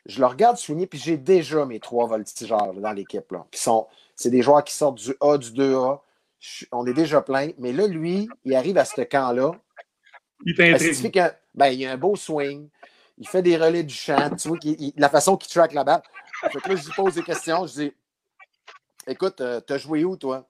je 0.06 0.20
le 0.20 0.26
regarde 0.26 0.56
souligner, 0.56 0.86
puis 0.86 0.98
j'ai 0.98 1.16
déjà 1.16 1.64
mes 1.66 1.80
trois 1.80 2.06
voltigeurs 2.06 2.74
dans 2.74 2.92
l'équipe. 2.92 3.32
c'est 4.14 4.30
des 4.30 4.42
joueurs 4.42 4.64
qui 4.64 4.74
sortent 4.74 4.98
du 4.98 5.14
A, 5.20 5.38
du 5.38 5.50
2A. 5.50 6.00
on 6.72 6.86
est 6.86 6.94
déjà 6.94 7.20
plein. 7.20 7.50
Mais 7.58 7.72
là, 7.72 7.86
lui, 7.86 8.28
il 8.44 8.54
arrive 8.54 8.78
à 8.78 8.84
ce 8.84 9.02
camp-là. 9.02 9.52
Il 10.44 10.54
t'intrigue. 10.54 11.22
Ben, 11.54 11.68
il 11.68 11.86
a 11.86 11.92
un 11.92 11.96
beau 11.96 12.16
swing. 12.16 12.68
Il 13.18 13.28
fait 13.28 13.42
des 13.42 13.56
relais 13.56 13.84
du 13.84 13.94
champ. 13.94 14.30
Tu 14.36 14.48
vois, 14.48 14.58
la 14.96 15.08
façon 15.08 15.36
qu'il 15.36 15.52
track 15.52 15.72
la 15.72 15.84
balle. 15.84 16.02
Fait 16.40 16.68
là, 16.68 16.76
je 16.76 16.86
lui 16.86 16.92
pose 16.96 17.14
des 17.14 17.22
questions. 17.22 17.66
Je 17.66 17.72
dis 17.72 17.92
Écoute, 19.06 19.40
euh, 19.40 19.60
t'as 19.60 19.78
joué 19.78 20.04
où, 20.04 20.16
toi? 20.16 20.48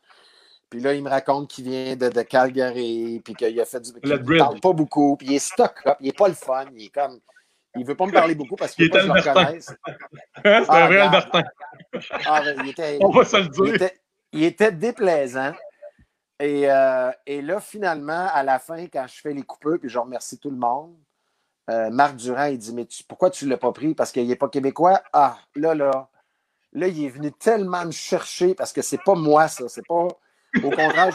Puis 0.71 0.81
là, 0.81 0.95
il 0.95 1.03
me 1.03 1.09
raconte 1.09 1.51
qu'il 1.51 1.65
vient 1.65 1.97
de, 1.97 2.23
Calgary, 2.23 3.21
puis 3.25 3.35
qu'il 3.35 3.61
a 3.61 3.65
fait 3.65 3.81
du. 3.81 3.91
Il 4.03 4.11
ne 4.11 4.39
parle 4.39 4.61
pas 4.61 4.73
beaucoup, 4.73 5.17
puis 5.17 5.29
il 5.29 5.35
est 5.35 5.39
stock 5.39 5.75
up, 5.87 5.97
il 6.01 6.07
n'est 6.07 6.13
pas 6.13 6.29
le 6.29 6.35
fun, 6.35 6.67
il 6.75 6.87
est 6.87 6.89
comme. 6.89 7.21
Il 7.77 7.83
ne 7.83 7.87
veut 7.87 7.97
pas 7.97 8.07
me 8.07 8.13
parler 8.13 8.37
beaucoup 8.37 8.55
parce 8.55 8.73
qu'il 8.75 8.85
veut 8.85 8.91
pas 8.91 8.99
que 8.99 9.05
je 9.05 9.13
le 9.13 9.31
reconnaisse. 9.31 9.75
C'est 10.45 10.49
un 10.49 10.65
ah, 10.69 10.87
vrai 10.87 10.99
Albertin. 10.99 11.43
Ah, 12.25 12.43
ben, 12.43 12.57
il 12.63 12.71
était, 12.71 12.99
On 13.01 13.11
va 13.11 13.25
se 13.25 13.37
le 13.37 13.49
dire. 13.49 13.91
Il 14.33 14.45
était, 14.45 14.71
déplaisant. 14.71 15.53
Et, 16.41 16.71
euh, 16.71 17.11
et, 17.27 17.43
là, 17.43 17.61
finalement, 17.61 18.27
à 18.33 18.43
la 18.43 18.59
fin, 18.59 18.87
quand 18.87 19.07
je 19.07 19.21
fais 19.21 19.33
les 19.33 19.43
coupeux, 19.43 19.79
puis 19.79 19.89
je 19.89 19.99
remercie 19.99 20.39
tout 20.39 20.51
le 20.51 20.57
monde, 20.57 20.97
euh, 21.71 21.91
Marc 21.91 22.17
Durand, 22.17 22.47
il 22.47 22.59
dit 22.59 22.75
Mais 22.75 22.87
pourquoi 23.09 23.31
tu 23.31 23.45
ne 23.47 23.51
l'as 23.51 23.57
pas 23.57 23.73
pris? 23.73 23.95
Parce 23.95 24.13
qu'il 24.13 24.27
n'est 24.27 24.37
pas 24.37 24.49
québécois 24.49 25.03
Ah, 25.13 25.39
là, 25.55 25.75
là, 25.75 26.11
là, 26.73 26.89
il 26.89 27.05
est 27.05 27.09
venu 27.09 27.33
tellement 27.33 27.85
me 27.87 27.91
chercher 27.91 28.55
parce 28.55 28.73
que 28.73 28.83
c'est 28.83 29.03
pas 29.03 29.15
moi, 29.15 29.49
ça. 29.49 29.69
C'est 29.69 29.87
pas. 29.87 30.09
Au 30.63 30.71
contraire, 30.71 31.11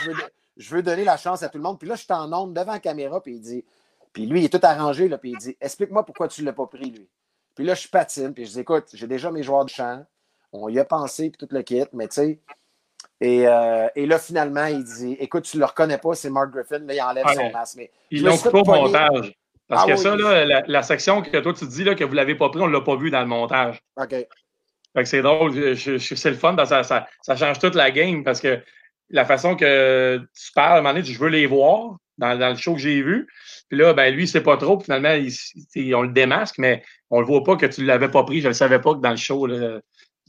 je 0.57 0.75
veux, 0.75 0.83
donner 0.83 1.03
la 1.03 1.17
chance 1.17 1.43
à 1.43 1.49
tout 1.49 1.57
le 1.57 1.63
monde. 1.63 1.79
Puis 1.79 1.87
là, 1.87 1.95
je 1.95 2.03
suis 2.03 2.13
en 2.13 2.31
ombre 2.33 2.53
devant 2.53 2.73
la 2.73 2.79
caméra, 2.79 3.21
puis 3.21 3.35
il 3.35 3.41
dit 3.41 3.65
Puis 4.11 4.25
lui, 4.25 4.41
il 4.41 4.45
est 4.45 4.49
tout 4.49 4.65
arrangé, 4.65 5.07
là, 5.07 5.17
puis 5.17 5.31
il 5.31 5.37
dit 5.37 5.57
Explique-moi 5.61 6.05
pourquoi 6.05 6.27
tu 6.27 6.41
ne 6.41 6.47
l'as 6.47 6.53
pas 6.53 6.65
pris, 6.65 6.91
lui. 6.91 7.09
Puis 7.55 7.65
là, 7.65 7.75
je 7.75 7.87
patine, 7.87 8.33
puis 8.33 8.45
je 8.45 8.53
dis 8.53 8.59
Écoute, 8.61 8.87
j'ai 8.93 9.07
déjà 9.07 9.31
mes 9.31 9.43
joueurs 9.43 9.65
de 9.65 9.69
champ. 9.69 10.05
On 10.51 10.67
y 10.69 10.79
a 10.79 10.85
pensé, 10.85 11.29
puis 11.29 11.37
tout 11.37 11.53
le 11.53 11.61
kit, 11.61 11.85
mais 11.93 12.07
tu 12.07 12.15
sais. 12.15 12.41
Et, 13.21 13.47
euh, 13.47 13.87
et, 13.95 14.05
là, 14.05 14.17
finalement, 14.17 14.65
il 14.65 14.83
dit 14.83 15.17
Écoute, 15.19 15.43
tu 15.43 15.57
ne 15.57 15.61
le 15.61 15.65
reconnais 15.65 15.97
pas, 15.97 16.13
c'est 16.13 16.29
Mark 16.29 16.51
Griffin. 16.51 16.79
Là, 16.79 16.93
il 16.93 17.01
enlève 17.01 17.25
son 17.27 17.51
masque. 17.51 17.75
Mais 17.77 17.91
ils 18.11 18.23
l'ont 18.23 18.37
coupé 18.37 18.59
au 18.59 18.63
montage. 18.63 19.33
Parce 19.67 19.83
ah 19.85 19.91
que 19.91 19.97
ça, 19.97 20.15
là, 20.15 20.61
la, 20.65 20.83
section 20.83 21.21
que 21.21 21.37
toi, 21.37 21.53
tu 21.53 21.67
dis 21.67 21.83
là, 21.83 21.93
que 21.93 22.03
vous 22.03 22.11
ne 22.11 22.15
l'avez 22.15 22.33
pas 22.33 22.49
pris, 22.49 22.59
on 22.59 22.67
ne 22.67 22.73
l'a 22.73 22.81
pas 22.81 22.95
vu 22.95 23.11
dans 23.11 23.19
le 23.19 23.27
montage. 23.27 23.79
OK. 23.97 24.09
Fait 24.09 24.27
que 24.95 25.05
c'est 25.05 25.21
drôle. 25.21 25.53
C'est 25.77 26.29
le 26.29 26.35
fun. 26.35 26.55
Ça, 26.65 26.83
ça, 26.83 27.07
ça, 27.21 27.35
change 27.35 27.59
toute 27.59 27.75
la 27.75 27.91
game 27.91 28.23
parce 28.23 28.41
que 28.41 28.59
la 29.09 29.25
façon 29.25 29.55
que 29.55 30.17
tu 30.17 30.51
parles, 30.53 30.73
à 30.73 30.77
un 30.77 30.81
moment 30.81 30.93
donné, 30.93 31.05
je 31.05 31.19
veux 31.19 31.29
les 31.29 31.45
voir 31.45 31.97
dans, 32.17 32.37
dans 32.37 32.49
le 32.49 32.55
show 32.55 32.73
que 32.73 32.79
j'ai 32.79 33.01
vu. 33.01 33.27
Puis 33.69 33.77
là, 33.77 33.93
ben 33.93 34.13
lui, 34.13 34.27
c'est 34.27 34.41
pas 34.41 34.57
trop. 34.57 34.79
Finalement, 34.79 35.09
on 35.09 36.01
le 36.01 36.13
démasque, 36.13 36.55
mais 36.57 36.83
on 37.11 37.19
le 37.19 37.27
voit 37.27 37.43
pas 37.43 37.55
que 37.55 37.67
tu 37.67 37.81
ne 37.81 37.85
l'avais 37.85 38.09
pas 38.09 38.23
pris. 38.23 38.39
Je 38.39 38.45
ne 38.45 38.49
le 38.49 38.55
savais 38.55 38.79
pas 38.79 38.95
que 38.95 39.01
dans 39.01 39.11
le 39.11 39.17
show, 39.17 39.45
là, 39.45 39.79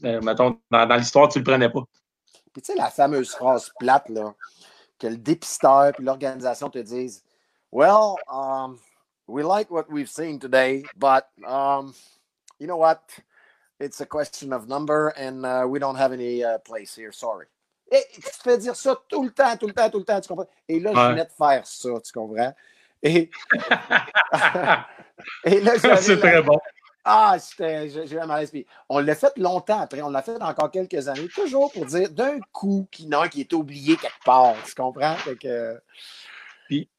euh, 0.05 0.21
mettons, 0.21 0.59
dans, 0.69 0.85
dans 0.85 0.95
l'histoire, 0.95 1.29
tu 1.29 1.39
ne 1.39 1.43
le 1.43 1.51
prenais 1.51 1.69
pas. 1.69 1.81
Puis 2.53 2.61
tu 2.61 2.73
sais, 2.73 2.77
la 2.77 2.89
fameuse 2.89 3.31
phrase 3.31 3.71
plate, 3.79 4.09
là, 4.09 4.33
que 4.99 5.07
le 5.07 5.17
dépisteur 5.17 5.93
et 5.97 6.01
l'organisation 6.01 6.69
te 6.69 6.79
disent 6.79 7.23
Well, 7.71 8.17
um, 8.31 8.79
we 9.27 9.43
like 9.43 9.71
what 9.71 9.89
we've 9.89 10.09
seen 10.09 10.39
today, 10.39 10.83
but 10.97 11.27
um, 11.47 11.93
you 12.59 12.67
know 12.67 12.77
what? 12.77 13.01
It's 13.79 14.01
a 14.01 14.05
question 14.05 14.53
of 14.53 14.67
number, 14.67 15.13
and 15.17 15.45
uh, 15.45 15.65
we 15.67 15.79
don't 15.79 15.95
have 15.95 16.11
any 16.11 16.43
uh, 16.43 16.59
place 16.59 16.95
here. 16.95 17.11
Sorry. 17.11 17.47
Et 17.91 18.05
tu 18.13 18.21
te 18.21 18.41
fais 18.43 18.57
dire 18.57 18.75
ça 18.75 18.95
tout 19.09 19.23
le 19.23 19.31
temps, 19.31 19.57
tout 19.57 19.67
le 19.67 19.73
temps, 19.73 19.89
tout 19.89 19.99
le 19.99 20.05
temps, 20.05 20.21
tu 20.21 20.27
comprends? 20.27 20.47
Et 20.67 20.79
là, 20.79 20.91
je 20.93 21.11
venais 21.11 21.25
de 21.25 21.31
faire 21.31 21.65
ça, 21.65 21.89
tu 22.03 22.11
comprends? 22.13 22.53
Et, 23.03 23.29
Et 25.45 25.61
là, 25.61 25.73
c'est 25.77 26.17
très 26.17 26.41
bon. 26.41 26.59
Ah, 27.03 27.37
j'ai 27.57 28.19
un 28.19 28.25
malaise. 28.27 28.51
on 28.89 28.99
l'a 28.99 29.15
fait 29.15 29.35
longtemps 29.37 29.81
après, 29.81 30.01
on 30.01 30.09
l'a 30.09 30.21
fait 30.21 30.41
encore 30.41 30.69
quelques 30.69 31.07
années, 31.07 31.27
toujours 31.33 31.71
pour 31.71 31.85
dire 31.85 32.09
d'un 32.11 32.39
coup 32.51 32.87
qu'il 32.91 33.07
y 33.07 33.29
qui 33.29 33.41
est 33.41 33.53
oublié 33.53 33.95
quelque 33.95 34.23
part, 34.23 34.55
tu 34.65 34.75
comprends? 34.75 35.15
Fait 35.15 35.35
que, 35.35 35.79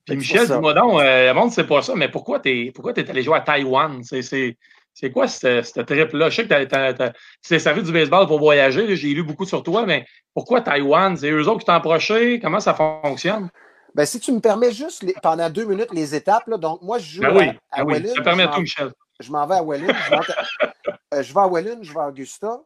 puis, 0.04 0.16
Michel, 0.16 0.46
dis-moi 0.46 0.74
donc, 0.74 1.00
euh, 1.00 1.28
le 1.28 1.34
monde 1.34 1.48
ne 1.48 1.52
sait 1.52 1.64
pas 1.64 1.80
ça, 1.80 1.94
mais 1.94 2.08
pourquoi 2.08 2.40
tu 2.40 2.50
es, 2.50 2.72
pourquoi 2.72 2.92
es 2.94 3.08
allé 3.08 3.22
jouer 3.22 3.38
à 3.38 3.40
Taïwan? 3.40 4.02
C'est 4.02 5.10
quoi 5.10 5.28
cette, 5.28 5.86
trip-là? 5.86 6.28
Je 6.28 6.36
sais 6.36 6.46
que 6.46 6.64
tu 6.64 7.48
t'es 7.48 7.58
servi 7.58 7.82
du 7.82 7.92
baseball 7.92 8.26
pour 8.26 8.38
voyager, 8.38 8.94
j'ai 8.96 9.14
lu 9.14 9.22
beaucoup 9.22 9.46
sur 9.46 9.62
toi, 9.62 9.86
mais 9.86 10.04
pourquoi 10.34 10.60
Taïwan? 10.60 11.16
C'est 11.16 11.30
eux 11.30 11.48
autres 11.48 11.60
qui 11.60 11.66
t'ont 11.66 11.72
approché? 11.72 12.38
Comment 12.40 12.60
ça 12.60 12.74
fonctionne? 12.74 13.48
Ben, 13.94 14.04
si 14.04 14.20
tu 14.20 14.32
me 14.32 14.40
permets 14.40 14.72
juste 14.72 15.04
pendant 15.22 15.48
deux 15.50 15.64
minutes 15.64 15.92
les 15.92 16.14
étapes, 16.14 16.46
là, 16.46 16.56
donc 16.56 16.82
moi 16.82 16.98
je 16.98 17.16
joue 17.16 17.22
ben 17.22 17.36
oui, 17.36 17.50
à, 17.70 17.84
ben 17.84 18.06
Ça 18.06 18.22
permet 18.22 18.44
à 18.44 18.48
tout, 18.48 18.60
Michel. 18.60 18.90
Je 19.23 19.32
m'en 19.32 19.47
vais 19.47 19.57
à 19.57 19.62
Wellin. 19.62 19.94
Euh, 21.15 21.23
je, 21.23 21.35
vais 21.35 21.40
à 21.40 21.49
Wellin, 21.49 21.78
je 21.82 21.93
vais 21.93 22.01
à 22.01 22.09
Augusta. 22.09 22.61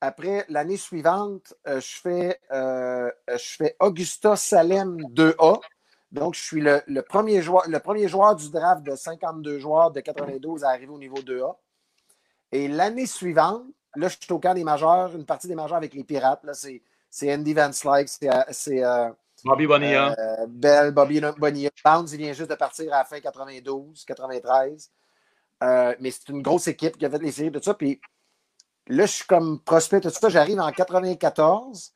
Après, 0.00 0.44
l'année 0.48 0.76
suivante, 0.76 1.54
euh, 1.66 1.80
je, 1.80 2.00
fais, 2.00 2.40
je 2.50 3.56
fais 3.56 3.76
Augusta 3.80 4.36
Salem 4.36 4.98
2A. 5.12 5.60
Donc, 6.10 6.34
je 6.34 6.40
suis 6.40 6.60
le, 6.60 7.00
premier 7.02 7.42
joueur, 7.42 7.64
le 7.68 7.78
premier 7.80 8.08
joueur 8.08 8.34
du 8.34 8.50
draft 8.50 8.82
de 8.82 8.94
52 8.94 9.58
joueurs 9.58 9.90
de 9.90 10.00
92 10.00 10.64
à 10.64 10.70
arriver 10.70 10.92
au 10.92 10.98
niveau 10.98 11.18
2A. 11.18 11.56
Et 12.52 12.68
l'année 12.68 13.06
suivante, 13.06 13.64
là, 13.94 14.08
je 14.08 14.16
suis 14.20 14.32
au 14.32 14.38
camp 14.38 14.54
des 14.54 14.64
majeurs, 14.64 15.14
une 15.14 15.26
partie 15.26 15.48
des 15.48 15.54
majeurs 15.54 15.76
avec 15.76 15.92
les 15.94 16.04
Pirates. 16.04 16.42
Là, 16.44 16.54
c'est, 16.54 17.34
Andy 17.34 17.52
Van 17.52 17.72
Slyke, 17.72 18.08
c'est, 18.08 18.84
euh, 18.84 19.10
Bobby 19.44 19.66
Bonilla. 19.66 20.14
Euh, 20.18 20.46
Bell, 20.48 20.92
Bobby 20.92 21.20
Bonilla. 21.36 21.70
Bounds, 21.84 22.12
il 22.12 22.18
vient 22.18 22.32
juste 22.32 22.50
de 22.50 22.56
partir 22.56 22.92
à 22.92 22.98
la 22.98 23.04
fin 23.04 23.20
92, 23.20 24.04
93. 24.04 24.90
Euh, 25.62 25.94
mais 26.00 26.10
c'est 26.10 26.28
une 26.28 26.42
grosse 26.42 26.68
équipe 26.68 26.96
qui 26.96 27.06
a 27.06 27.10
fait 27.10 27.18
les 27.18 27.32
séries, 27.32 27.50
tout 27.50 27.62
ça. 27.62 27.74
Puis 27.74 28.00
là, 28.86 29.06
je 29.06 29.12
suis 29.12 29.26
comme 29.26 29.60
prospect, 29.60 30.00
tout 30.00 30.10
ça. 30.10 30.28
J'arrive 30.28 30.60
en 30.60 30.70
94 30.70 31.92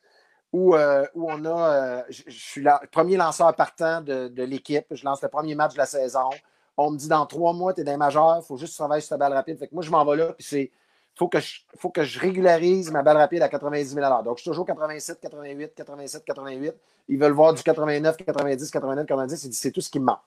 où, 0.51 0.75
euh, 0.75 1.05
où 1.15 1.29
on 1.29 1.45
a. 1.45 1.73
Euh, 1.73 2.03
je, 2.09 2.23
suis 2.29 2.61
le 2.61 2.71
premier 2.91 3.17
lanceur 3.17 3.53
partant 3.55 4.01
de, 4.01 4.27
de 4.27 4.43
l'équipe. 4.43 4.85
Je 4.91 5.03
lance 5.05 5.21
le 5.21 5.29
premier 5.29 5.55
match 5.55 5.73
de 5.73 5.77
la 5.77 5.85
saison. 5.85 6.29
On 6.77 6.91
me 6.91 6.97
dit 6.97 7.07
dans 7.07 7.25
trois 7.25 7.53
mois, 7.53 7.73
tu 7.73 7.81
es 7.81 7.83
dans 7.83 7.91
les 7.91 7.97
majeurs, 7.97 8.39
il 8.41 8.45
faut 8.45 8.57
juste 8.57 8.75
travailler 8.75 9.01
sur 9.01 9.09
ta 9.09 9.17
balle 9.17 9.33
rapide. 9.33 9.59
Fait 9.59 9.67
que 9.67 9.75
moi, 9.75 9.83
je 9.83 9.91
m'en 9.91 10.03
vais 10.05 10.17
là, 10.17 10.33
puis 10.33 10.45
c'est. 10.47 10.71
Faut 11.15 11.27
que, 11.27 11.39
je, 11.39 11.59
faut 11.77 11.91
que 11.91 12.03
je 12.03 12.19
régularise 12.19 12.89
ma 12.89 13.03
balle 13.03 13.17
rapide 13.17 13.43
à 13.43 13.47
90 13.47 13.85
000 13.93 14.23
Donc, 14.23 14.37
je 14.37 14.41
suis 14.41 14.49
toujours 14.49 14.65
87, 14.65 15.19
88, 15.19 15.75
87, 15.75 16.25
88. 16.25 16.73
Ils 17.07 17.19
veulent 17.19 17.33
voir 17.33 17.53
du 17.53 17.61
89, 17.61 18.17
90, 18.17 18.71
89, 18.71 19.05
90. 19.05 19.51
C'est 19.51 19.71
tout 19.71 19.81
ce 19.81 19.91
qui 19.91 19.99
me 19.99 20.05
manque. 20.05 20.17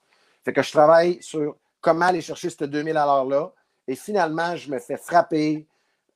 Fait 0.45 0.53
que 0.53 0.63
je 0.63 0.71
travaille 0.71 1.21
sur 1.21 1.57
comment 1.87 2.07
aller 2.07 2.21
chercher 2.21 2.51
ce 2.51 2.65
2000 2.65 2.95
là 2.95 3.53
Et 3.87 3.95
finalement, 3.95 4.57
je 4.57 4.69
me 4.73 4.81
fais 4.81 4.97
frapper. 4.97 5.69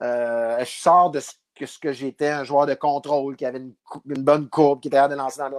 Euh, 0.02 0.58
je 0.64 0.80
sors 0.80 1.12
de 1.12 1.20
ce 1.20 1.30
que 1.54 1.64
ce 1.64 1.78
que 1.78 1.92
j'étais 1.92 2.28
un 2.28 2.42
joueur 2.42 2.66
de 2.66 2.74
contrôle 2.74 3.36
qui 3.36 3.46
avait 3.46 3.58
une, 3.58 3.74
bonne 4.04 4.48
courbe, 4.48 4.80
qui 4.80 4.88
était 4.88 4.96
à 4.96 5.06
de 5.06 5.14
lancer 5.14 5.38
dans 5.38 5.50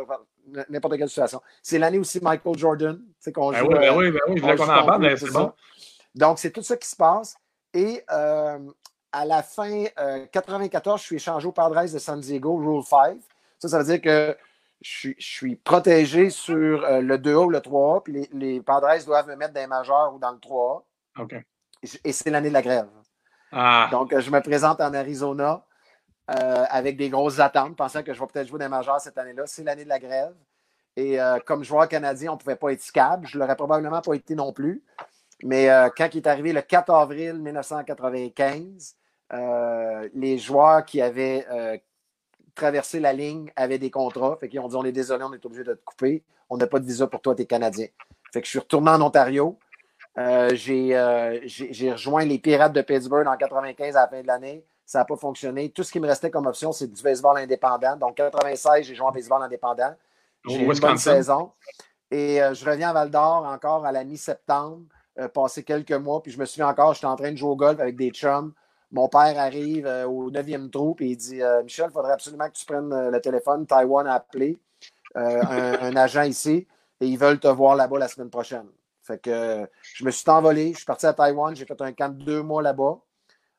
n'importe 0.69 0.97
quelle 0.97 1.07
situation. 1.07 1.41
C'est 1.63 1.79
l'année 1.79 1.97
aussi 1.97 2.19
Michael 2.21 2.57
Jordan. 2.57 2.99
C'est 3.19 3.31
qu'on 3.31 3.51
ben 3.51 3.61
oui, 3.61 3.75
ben 3.75 3.95
oui, 3.95 4.11
ben 4.11 4.19
oui, 4.27 4.33
je 4.35 4.41
voulais 4.41 4.55
qu'on 4.57 4.63
en 4.69 4.85
parle, 4.85 5.17
c'est 5.17 5.31
bon. 5.31 5.53
Donc, 6.13 6.39
c'est 6.39 6.51
tout 6.51 6.63
ça 6.63 6.75
qui 6.75 6.89
se 6.89 6.95
passe. 6.97 7.35
Et 7.73 8.03
euh, 8.11 8.59
à 9.13 9.25
la 9.25 9.43
fin 9.43 9.85
94, 10.33 10.93
euh, 10.93 10.97
je 10.97 11.03
suis 11.03 11.15
échangé 11.15 11.47
au 11.47 11.53
Padres 11.53 11.89
de 11.89 11.99
San 11.99 12.19
Diego, 12.19 12.57
Rule 12.57 12.83
5. 12.83 13.17
Ça, 13.59 13.69
ça 13.69 13.77
veut 13.77 13.85
dire 13.85 14.01
que 14.01 14.35
je 14.81 15.13
suis, 15.17 15.55
protégé 15.55 16.29
sur 16.29 16.83
euh, 16.83 17.01
le 17.01 17.17
2A 17.17 17.45
ou 17.45 17.49
le 17.49 17.59
3A, 17.59 18.03
puis 18.03 18.13
les, 18.13 18.29
les, 18.33 18.61
Padres 18.61 19.03
doivent 19.05 19.27
me 19.27 19.35
mettre 19.35 19.53
dans 19.53 19.61
les 19.61 19.67
majeurs 19.67 20.13
ou 20.13 20.19
dans 20.19 20.31
le 20.31 20.37
3A. 20.37 20.81
OK. 21.19 21.35
Et 22.03 22.11
c'est 22.11 22.29
l'année 22.29 22.49
de 22.49 22.53
la 22.53 22.61
grève. 22.61 22.89
Ah. 23.51 23.89
Donc, 23.91 24.17
je 24.17 24.31
me 24.31 24.39
présente 24.41 24.81
en 24.81 24.93
Arizona. 24.93 25.65
Euh, 26.29 26.65
avec 26.69 26.95
des 26.95 27.09
grosses 27.09 27.39
attentes, 27.39 27.75
pensant 27.75 28.03
que 28.03 28.13
je 28.13 28.19
vais 28.19 28.27
peut-être 28.27 28.47
jouer 28.47 28.59
des 28.59 28.69
majeurs 28.69 29.01
cette 29.01 29.17
année-là. 29.17 29.43
C'est 29.47 29.63
l'année 29.63 29.83
de 29.83 29.89
la 29.89 29.99
grève. 29.99 30.33
Et 30.95 31.19
euh, 31.19 31.39
comme 31.45 31.63
joueur 31.63 31.89
canadien, 31.89 32.31
on 32.31 32.35
ne 32.35 32.39
pouvait 32.39 32.55
pas 32.55 32.71
être 32.71 32.81
scab. 32.81 33.25
Je 33.25 33.37
ne 33.37 33.41
l'aurais 33.41 33.55
probablement 33.55 33.99
pas 34.01 34.13
été 34.13 34.35
non 34.35 34.53
plus. 34.53 34.83
Mais 35.43 35.69
euh, 35.69 35.89
quand 35.95 36.09
il 36.13 36.17
est 36.17 36.27
arrivé 36.27 36.53
le 36.53 36.61
4 36.61 36.93
avril 36.93 37.33
1995, 37.39 38.95
euh, 39.33 40.09
les 40.13 40.37
joueurs 40.37 40.85
qui 40.85 41.01
avaient 41.01 41.45
euh, 41.51 41.77
traversé 42.55 42.99
la 42.99 43.13
ligne 43.13 43.51
avaient 43.55 43.77
des 43.77 43.91
contrats. 43.91 44.37
Fait 44.39 44.49
qu'ils 44.49 44.59
ont 44.59 44.67
dit 44.67 44.75
On 44.75 44.83
est 44.83 44.91
désolé, 44.91 45.23
on 45.23 45.33
est 45.33 45.45
obligé 45.45 45.63
de 45.63 45.73
te 45.73 45.83
couper. 45.83 46.23
On 46.49 46.57
n'a 46.57 46.67
pas 46.67 46.79
de 46.79 46.85
visa 46.85 47.07
pour 47.07 47.21
toi, 47.21 47.35
tu 47.35 47.43
es 47.43 47.45
Canadien. 47.45 47.87
Fait 48.33 48.41
que 48.41 48.45
je 48.45 48.51
suis 48.51 48.59
retourné 48.59 48.91
en 48.91 49.01
Ontario. 49.01 49.57
j'ai 50.17 51.91
rejoint 51.91 52.25
les 52.25 52.39
Pirates 52.39 52.73
de 52.73 52.81
Pittsburgh 52.81 53.27
en 53.27 53.37
95 53.37 53.95
à 53.95 54.01
la 54.01 54.07
fin 54.07 54.21
de 54.21 54.27
l'année. 54.27 54.65
Ça 54.85 54.99
n'a 54.99 55.05
pas 55.05 55.15
fonctionné. 55.15 55.69
Tout 55.69 55.83
ce 55.83 55.91
qui 55.91 55.99
me 55.99 56.07
restait 56.07 56.29
comme 56.29 56.47
option, 56.47 56.71
c'est 56.71 56.91
du 56.91 57.01
baseball 57.01 57.37
indépendant. 57.37 57.95
Donc, 57.95 58.15
96, 58.15 58.85
j'ai 58.85 58.95
joué 58.95 59.05
en 59.05 59.11
baseball 59.11 59.41
indépendant. 59.41 59.95
J'ai 60.47 60.59
eu 60.59 60.65
une 60.65 60.79
bonne 60.79 60.97
saison. 60.97 61.51
Et 62.09 62.39
je 62.53 62.65
reviens 62.65 62.89
à 62.89 62.93
Val 62.93 63.09
d'Or 63.09 63.45
encore 63.45 63.85
à 63.85 63.91
la 63.93 64.03
mi-septembre. 64.03 64.81
Euh, 65.19 65.27
passé 65.27 65.63
quelques 65.63 65.91
mois, 65.91 66.23
puis 66.23 66.31
je 66.31 66.39
me 66.39 66.45
souviens 66.45 66.69
encore, 66.69 66.93
j'étais 66.93 67.05
en 67.05 67.17
train 67.17 67.31
de 67.31 67.35
jouer 67.35 67.49
au 67.49 67.55
golf 67.57 67.81
avec 67.81 67.97
des 67.97 68.11
chums. 68.11 68.53
Mon 68.91 69.07
père 69.07 69.39
arrive 69.39 69.87
euh, 69.87 70.05
au 70.05 70.29
neuvième 70.29 70.69
trou 70.69 70.95
et 70.99 71.07
il 71.07 71.17
dit 71.17 71.41
euh, 71.41 71.63
Michel, 71.63 71.87
il 71.89 71.93
faudrait 71.93 72.11
absolument 72.11 72.47
que 72.47 72.53
tu 72.53 72.65
prennes 72.65 73.09
le 73.09 73.21
téléphone. 73.21 73.65
Taïwan 73.65 74.05
a 74.07 74.15
appelé 74.15 74.59
un, 75.15 75.95
agent 75.95 76.23
ici 76.23 76.67
et 76.99 77.07
ils 77.07 77.17
veulent 77.17 77.39
te 77.39 77.47
voir 77.47 77.75
là-bas 77.75 77.99
la 77.99 78.07
semaine 78.07 78.29
prochaine. 78.29 78.67
Fait 79.01 79.19
que 79.19 79.67
je 79.95 80.05
me 80.05 80.11
suis 80.11 80.29
envolé, 80.29 80.71
je 80.71 80.77
suis 80.77 80.85
parti 80.85 81.05
à 81.05 81.13
Taïwan, 81.13 81.55
j'ai 81.55 81.65
fait 81.65 81.81
un 81.81 81.91
camp 81.91 82.09
de 82.09 82.23
deux 82.23 82.41
mois 82.41 82.61
là-bas. 82.61 82.99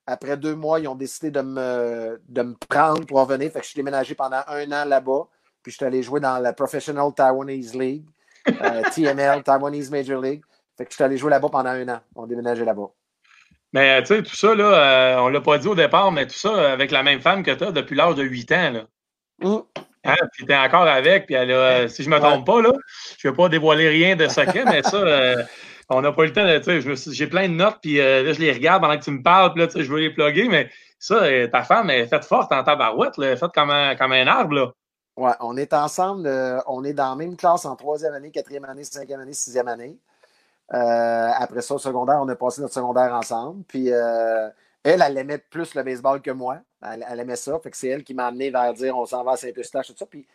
Après 0.07 0.37
deux 0.37 0.55
mois, 0.55 0.81
ils 0.81 0.89
ont 0.89 0.95
décidé 0.95 1.31
de 1.31 1.41
me, 1.41 2.21
de 2.29 2.43
me 2.43 2.55
prendre 2.69 3.07
pour 3.07 3.21
revenir. 3.21 3.51
Fait 3.53 3.61
que 3.61 3.65
je 3.65 3.71
suis 3.71 3.77
déménagé 3.77 4.15
pendant 4.15 4.43
un 4.47 4.71
an 4.73 4.85
là-bas. 4.85 5.29
Puis 5.63 5.73
je 5.73 5.77
suis 5.77 5.87
allé 5.87 6.03
jouer 6.03 6.21
dans 6.21 6.39
la 6.39 6.53
Professional 6.53 7.13
Taiwanese 7.15 7.75
League, 7.75 8.05
TML, 8.95 9.43
Taiwanese 9.45 9.91
Major 9.91 10.21
League. 10.21 10.43
Fait 10.77 10.85
que 10.85 10.91
je 10.91 10.97
suis 10.97 11.05
allé 11.05 11.17
jouer 11.17 11.31
là-bas 11.31 11.49
pendant 11.49 11.71
un 11.71 11.89
an. 11.89 12.01
On 12.17 12.27
déménageait 12.27 12.65
là-bas. 12.65 12.91
Mais 13.73 14.03
tu 14.03 14.09
sais, 14.09 14.23
tout 14.23 14.37
ça, 14.37 14.55
là, 14.55 14.65
euh, 14.65 15.21
on 15.21 15.29
ne 15.29 15.35
l'a 15.35 15.41
pas 15.41 15.59
dit 15.59 15.67
au 15.67 15.75
départ, 15.75 16.13
mais 16.13 16.27
tout 16.27 16.35
ça 16.35 16.73
avec 16.73 16.91
la 16.91 17.03
même 17.03 17.21
femme 17.21 17.43
que 17.43 17.51
tu 17.51 17.65
as 17.65 17.73
depuis 17.73 17.97
l'âge 17.97 18.17
de 18.17 18.23
8 18.23 18.53
ans. 18.53 18.71
Là. 18.71 18.85
Mmh. 19.41 19.59
Hein, 20.05 20.17
puis 20.33 20.45
tu 20.45 20.53
es 20.53 20.57
encore 20.57 20.83
avec, 20.83 21.27
puis 21.27 21.37
elle 21.37 21.53
a, 21.53 21.89
si 21.89 22.03
je 22.03 22.11
ne 22.11 22.15
me 22.15 22.21
trompe 22.21 22.45
pas, 22.45 22.61
là, 22.61 22.73
je 23.19 23.29
ne 23.29 23.33
vais 23.33 23.37
pas 23.37 23.49
dévoiler 23.49 23.89
rien 23.89 24.17
de 24.17 24.27
secret, 24.29 24.65
mais 24.67 24.83
ça, 24.83 24.97
euh, 24.97 25.43
on 25.89 26.03
n'a 26.03 26.13
pas 26.13 26.25
eu 26.25 26.27
le 26.27 26.33
temps 26.33 26.45
de. 26.45 27.13
J'ai 27.13 27.27
plein 27.27 27.49
de 27.49 27.55
notes, 27.55 27.79
puis 27.81 28.01
euh, 28.01 28.23
là, 28.25 28.33
je 28.33 28.41
les 28.41 28.53
regarde 28.53 28.83
pendant 28.83 28.99
que 28.99 29.05
tu 29.05 29.11
me 29.11 29.23
parles, 29.23 29.53
puis 29.55 29.63
là, 29.63 29.69
je 29.75 29.91
veux 29.91 30.01
les 30.01 30.11
plugger, 30.11 30.49
mais 30.49 30.71
ça, 30.99 31.23
ta 31.49 31.63
femme 31.63 31.89
est 31.91 32.07
faite 32.07 32.25
forte 32.25 32.53
en 32.53 32.63
tabarouette, 32.65 33.17
là, 33.17 33.29
elle 33.29 33.33
est 33.33 33.37
faite 33.37 33.53
comme 33.55 33.71
un, 33.71 33.95
comme 33.95 34.13
un 34.13 34.27
arbre. 34.27 34.55
Là. 34.55 34.73
Ouais, 35.17 35.33
on 35.41 35.57
est 35.57 35.73
ensemble, 35.73 36.29
on 36.67 36.85
est 36.85 36.95
dans 36.95 37.11
la 37.11 37.17
même 37.17 37.37
classe 37.37 37.65
en 37.65 37.77
troisième 37.77 38.13
année, 38.13 38.31
quatrième 38.31 38.65
année, 38.65 38.85
cinquième 38.85 39.21
année, 39.21 39.35
sixième 39.35 39.69
année. 39.69 39.97
Euh, 40.73 41.31
après 41.37 41.63
ça, 41.63 41.75
au 41.75 41.79
secondaire, 41.79 42.19
on 42.21 42.29
a 42.29 42.35
passé 42.35 42.61
notre 42.61 42.75
secondaire 42.75 43.13
ensemble. 43.15 43.65
Puis 43.65 43.93
euh, 43.93 44.49
elle, 44.83 45.03
elle 45.03 45.19
aimait 45.19 45.39
plus 45.39 45.75
le 45.75 45.83
baseball 45.83 46.21
que 46.21 46.31
moi. 46.31 46.59
Elle, 46.83 47.21
aimait 47.21 47.37
ça. 47.37 47.59
Fait 47.61 47.71
que 47.71 47.77
c'est 47.77 47.89
elle 47.89 48.05
qui 48.05 48.15
m'a 48.15 48.27
amené 48.27 48.51
vers 48.51 48.73
dire 48.75 48.97
on 48.97 49.07
s'en 49.07 49.23
va 49.23 49.33
à 49.33 49.37
Saint-Eustache, 49.37 49.89
tout 49.89 49.97
ça. 49.97 50.07
Puis 50.07 50.27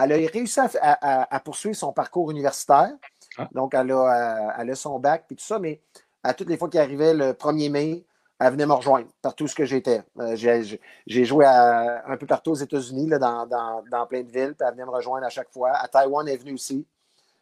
elle 0.00 0.12
a 0.12 0.16
réussi 0.16 0.60
à, 0.60 1.40
poursuivre 1.40 1.74
son 1.76 1.92
parcours 1.92 2.30
universitaire. 2.30 2.92
Ah. 3.38 3.48
Donc, 3.52 3.74
elle 3.74 3.92
a, 3.92 4.54
elle 4.58 4.70
a 4.70 4.74
son 4.74 4.98
bac, 4.98 5.24
puis 5.26 5.36
tout 5.36 5.44
ça. 5.44 5.58
Mais 5.58 5.80
à 6.22 6.34
toutes 6.34 6.48
les 6.48 6.56
fois 6.56 6.68
qu'il 6.68 6.80
arrivait 6.80 7.14
le 7.14 7.32
1er 7.32 7.70
mai, 7.70 8.04
elle 8.38 8.52
venait 8.52 8.66
me 8.66 8.72
rejoindre 8.72 9.06
partout 9.22 9.48
ce 9.48 9.54
que 9.54 9.64
j'étais. 9.64 10.02
Euh, 10.18 10.36
j'ai 10.36 11.24
joué 11.24 11.46
un 11.46 12.16
peu 12.18 12.26
partout 12.26 12.50
aux 12.50 12.56
États-Unis, 12.56 13.06
dans, 13.06 13.46
dans, 13.46 14.06
plein 14.06 14.22
de 14.22 14.30
villes, 14.30 14.54
puis 14.54 14.66
elle 14.66 14.74
venait 14.74 14.84
me 14.84 14.90
rejoindre 14.90 15.26
à 15.26 15.30
chaque 15.30 15.50
fois. 15.50 15.70
À 15.72 15.88
Taïwan, 15.88 16.26
elle 16.28 16.34
est 16.34 16.38
venue 16.38 16.52
aussi. 16.52 16.86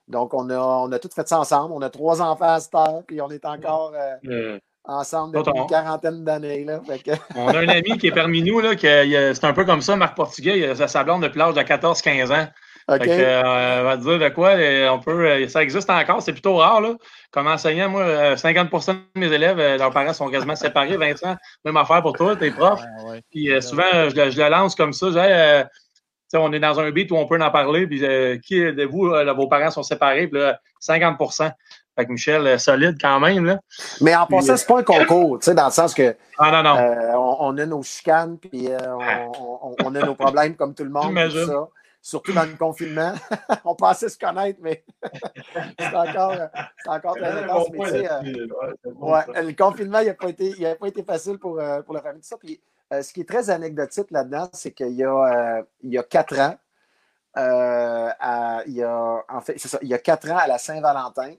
Donc, 0.08 0.34
on 0.34 0.50
a, 0.50 0.58
on 0.58 0.92
a 0.92 0.98
tout 0.98 1.08
fait 1.14 1.26
ça 1.26 1.40
ensemble. 1.40 1.72
On 1.74 1.80
a 1.82 1.90
trois 1.90 2.20
enfants 2.20 2.54
à 2.54 2.60
cette 2.60 2.74
heure, 2.74 3.02
puis 3.06 3.20
on 3.20 3.30
est 3.30 3.44
encore 3.44 3.92
euh, 3.94 4.58
ensemble 4.84 5.36
depuis 5.36 5.58
une 5.58 5.66
quarantaine 5.66 6.24
d'années. 6.24 6.66
on 7.36 7.48
a 7.48 7.58
un 7.58 7.68
ami 7.68 7.96
qui 7.98 8.08
est 8.08 8.12
parmi 8.12 8.42
nous, 8.42 8.60
là, 8.60 8.72
c'est 8.78 9.44
un 9.44 9.52
peu 9.52 9.64
comme 9.64 9.80
ça, 9.80 9.96
Marc 9.96 10.16
Portugais, 10.16 10.58
il 10.58 10.64
a 10.82 10.88
sa 10.88 11.04
blonde 11.04 11.22
depuis 11.22 11.38
l'âge 11.38 11.54
de 11.54 11.60
14-15 11.60 12.32
ans. 12.32 12.46
OK. 12.86 13.06
Euh, 13.08 13.80
on 13.80 13.84
va 13.84 13.96
dire 13.96 14.18
de 14.18 14.28
quoi, 14.28 14.48
euh, 14.50 14.90
on 14.90 14.98
peut, 14.98 15.48
ça 15.48 15.62
existe 15.62 15.88
encore, 15.88 16.20
c'est 16.20 16.34
plutôt 16.34 16.56
rare. 16.56 16.82
Là. 16.82 16.94
Comme 17.30 17.46
enseignant, 17.46 17.88
moi, 17.88 18.34
50% 18.34 18.92
de 18.92 18.98
mes 19.18 19.32
élèves, 19.32 19.56
leurs 19.56 19.90
parents 19.90 20.12
sont 20.12 20.28
quasiment 20.28 20.54
séparés. 20.54 20.98
Vincent, 20.98 21.34
même 21.64 21.78
affaire 21.78 22.02
pour 22.02 22.12
toi, 22.12 22.36
t'es 22.36 22.50
prof. 22.50 22.82
Puis 23.30 23.50
souvent, 23.62 23.90
je, 23.90 24.38
le 24.38 24.50
lance 24.50 24.74
comme 24.74 24.92
ça. 24.92 25.06
Je 25.10 25.64
on 26.38 26.52
est 26.52 26.60
dans 26.60 26.78
un 26.80 26.90
beat 26.90 27.10
où 27.10 27.16
on 27.16 27.26
peut 27.26 27.40
en 27.40 27.50
parler. 27.50 27.86
Puis, 27.86 28.04
euh, 28.04 28.38
qui 28.38 28.60
de 28.60 28.84
vous, 28.84 29.06
euh, 29.06 29.32
vos 29.32 29.48
parents 29.48 29.70
sont 29.70 29.82
séparés? 29.82 30.26
Puis 30.28 30.40
50 30.80 31.18
Fait 31.96 32.06
que 32.06 32.12
Michel, 32.12 32.46
euh, 32.46 32.58
solide 32.58 32.96
quand 33.00 33.20
même. 33.20 33.44
Là. 33.44 33.60
Mais 34.00 34.14
en 34.14 34.26
passant, 34.26 34.56
c'est 34.56 34.66
pas 34.66 34.80
un 34.80 34.82
concours, 34.82 35.38
tu 35.38 35.46
sais, 35.46 35.54
dans 35.54 35.66
le 35.66 35.72
sens 35.72 35.94
que 35.94 36.16
ah, 36.38 36.50
non, 36.50 36.62
non. 36.62 36.76
on, 37.40 37.56
a 37.58 37.66
nos 37.66 37.82
chicanes, 37.82 38.38
puis 38.38 38.68
on, 38.68 39.94
a 39.94 40.00
nos 40.04 40.14
problèmes 40.14 40.56
comme 40.56 40.74
tout 40.74 40.84
le 40.84 40.90
monde. 40.90 41.16
Ça. 41.30 41.68
Surtout 42.02 42.32
dans 42.34 42.44
le 42.44 42.54
confinement. 42.58 43.14
on 43.64 43.74
pensait 43.74 44.10
se 44.10 44.18
connaître, 44.18 44.58
mais 44.62 44.84
c'est 45.78 45.94
encore, 45.94 46.36
encore 46.86 47.14
très 47.16 47.44
intense. 47.44 47.68
le 47.72 49.56
confinement, 49.56 50.00
il 50.00 50.08
n'a 50.08 50.14
pas, 50.14 50.28
été, 50.28 50.52
pas 50.78 50.88
été 50.88 51.02
facile 51.02 51.38
pour, 51.38 51.58
pour 51.86 51.94
la 51.94 52.02
famille. 52.02 52.20
Tout 52.20 52.28
ça. 52.28 52.36
Puis, 52.36 52.60
euh, 52.92 53.02
ce 53.02 53.12
qui 53.12 53.22
est 53.22 53.28
très 53.28 53.50
anecdotique 53.50 54.10
là-dedans, 54.10 54.48
c'est 54.52 54.72
qu'il 54.72 54.92
y, 54.92 55.04
a, 55.04 55.58
euh, 55.58 55.62
il 55.82 55.90
y 55.90 55.98
a 55.98 56.02
quatre 56.02 56.38
ans, 56.38 56.56
euh, 57.36 58.10
il, 58.66 58.74
y 58.74 58.82
a, 58.82 59.24
en 59.28 59.40
fait, 59.40 59.58
ça, 59.58 59.78
il 59.82 59.88
y 59.88 59.94
a 59.94 59.98
quatre 59.98 60.30
ans 60.30 60.36
à 60.36 60.46
la 60.46 60.58
Saint-Valentin, 60.58 61.32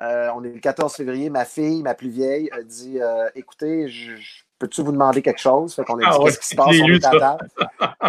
on 0.00 0.44
est 0.44 0.50
le 0.50 0.60
14 0.60 0.94
février, 0.94 1.28
ma 1.30 1.44
fille, 1.44 1.82
ma 1.82 1.94
plus 1.94 2.10
vieille, 2.10 2.48
a 2.52 2.62
dit 2.62 2.98
Écoutez, 3.34 3.88
je, 3.88 4.14
peux-tu 4.58 4.82
vous 4.82 4.92
demander 4.92 5.22
quelque 5.22 5.40
chose? 5.40 5.74
Fait 5.74 5.84
qu'on 5.84 5.96
a 5.96 6.00
dit 6.00 6.06
ah 6.08 6.18
Qu'est-ce 6.22 6.38
qui 6.38 6.46
se 6.46 6.54
passe? 6.54 6.68
On 6.68 6.88
est 6.88 7.04
à 7.04 7.10
table. 7.18 7.48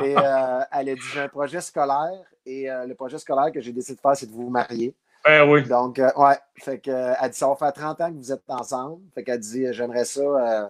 Et 0.06 0.12
elle 0.72 0.90
a 0.90 0.96
dit 0.96 1.02
J'ai 1.14 1.22
un 1.22 1.30
projet 1.30 1.62
scolaire 1.62 2.24
et 2.46 2.68
le 2.70 2.94
projet 2.94 3.18
scolaire 3.18 3.52
que 3.52 3.62
j'ai 3.62 3.72
décidé 3.72 3.96
de 3.96 4.02
faire, 4.02 4.16
c'est 4.16 4.28
de 4.28 4.34
vous 4.34 4.50
marier. 4.50 4.94
Ben 5.26 5.50
oui. 5.50 5.64
Donc, 5.64 5.98
ouais. 5.98 6.38
Fait 6.56 6.80
que, 6.80 6.92
elle 6.92 7.30
dit 7.30 7.38
Ça 7.38 7.48
va 7.48 7.56
faire 7.56 7.74
30 7.74 8.02
ans 8.02 8.12
que 8.12 8.18
vous 8.18 8.32
êtes 8.32 8.44
ensemble. 8.50 9.02
Fait 9.16 9.24
qu'elle 9.24 9.40
dit 9.40 9.66
J'aimerais 9.72 10.06
ça 10.06 10.68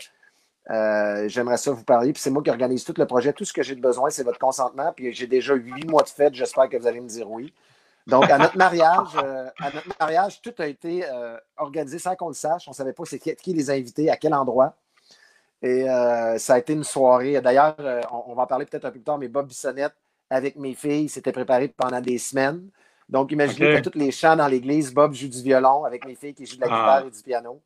euh, 0.70 1.28
j'aimerais 1.28 1.58
ça 1.58 1.72
vous 1.72 1.84
parler. 1.84 2.14
Puis 2.14 2.22
c'est 2.22 2.30
moi 2.30 2.44
qui 2.44 2.50
organise 2.50 2.84
tout 2.84 2.94
le 2.98 3.06
projet. 3.06 3.34
Tout 3.34 3.46
ce 3.46 3.54
que 3.54 3.64
j'ai 3.64 3.76
besoin, 3.76 4.10
c'est 4.10 4.24
votre 4.24 4.40
consentement. 4.40 4.92
Puis 4.96 5.14
j'ai 5.14 5.28
déjà 5.28 5.54
huit 5.54 5.88
mois 5.90 6.04
de 6.04 6.10
fête. 6.10 6.34
J'espère 6.34 6.70
que 6.70 6.78
vous 6.78 6.88
allez 6.88 7.02
me 7.02 7.08
dire 7.08 7.30
oui. 7.30 7.54
Donc, 8.06 8.30
à 8.30 8.38
notre 8.38 8.58
mariage, 8.58 9.10
euh, 9.22 9.50
à 9.60 9.72
notre 9.72 9.90
mariage, 10.00 10.42
tout 10.42 10.54
a 10.60 10.68
été 10.68 11.04
euh, 11.06 11.38
organisé 11.58 12.00
sans 12.00 12.16
qu'on 12.16 12.30
le 12.30 12.34
sache. 12.34 12.68
On 12.68 12.72
ne 12.72 12.76
savait 12.76 12.94
pas 12.94 13.04
c'est 13.06 13.20
qui, 13.20 13.54
les 13.54 13.70
invités, 13.70 14.10
à 14.10 14.16
quel 14.16 14.34
endroit. 14.34 14.76
Et 15.62 15.86
ça 16.38 16.54
a 16.54 16.60
été 16.60 16.74
une 16.74 16.84
soirée. 16.84 17.42
D'ailleurs, 17.42 17.76
on, 18.12 18.36
va 18.36 18.44
en 18.44 18.48
parler 18.48 18.66
peut-être 18.66 18.86
un 18.86 18.90
peu 18.90 19.00
plus 19.00 19.04
tard, 19.04 19.18
mais 19.18 19.28
Bob 19.28 19.48
Bissonnette, 19.48 19.96
avec 20.30 20.56
mes 20.56 20.76
filles, 20.76 21.10
s'était 21.10 21.32
préparé 21.32 21.68
pendant 21.68 22.00
des 22.00 22.20
semaines. 22.20 22.70
Donc, 23.10 23.32
imaginez 23.32 23.82
que 23.82 23.90
tous 23.90 23.98
les 23.98 24.12
chants 24.12 24.36
dans 24.36 24.48
l'église, 24.48 24.94
Bob 24.94 25.14
joue 25.14 25.30
du 25.30 25.42
violon 25.42 25.84
avec 25.84 26.06
mes 26.06 26.16
filles 26.16 26.34
qui 26.34 26.46
jouent 26.46 26.58
de 26.58 26.62
la 26.62 26.68
ah. 26.70 26.80
guitare 26.80 27.08
et 27.08 27.12
du 27.12 27.24
piano. 27.24 27.62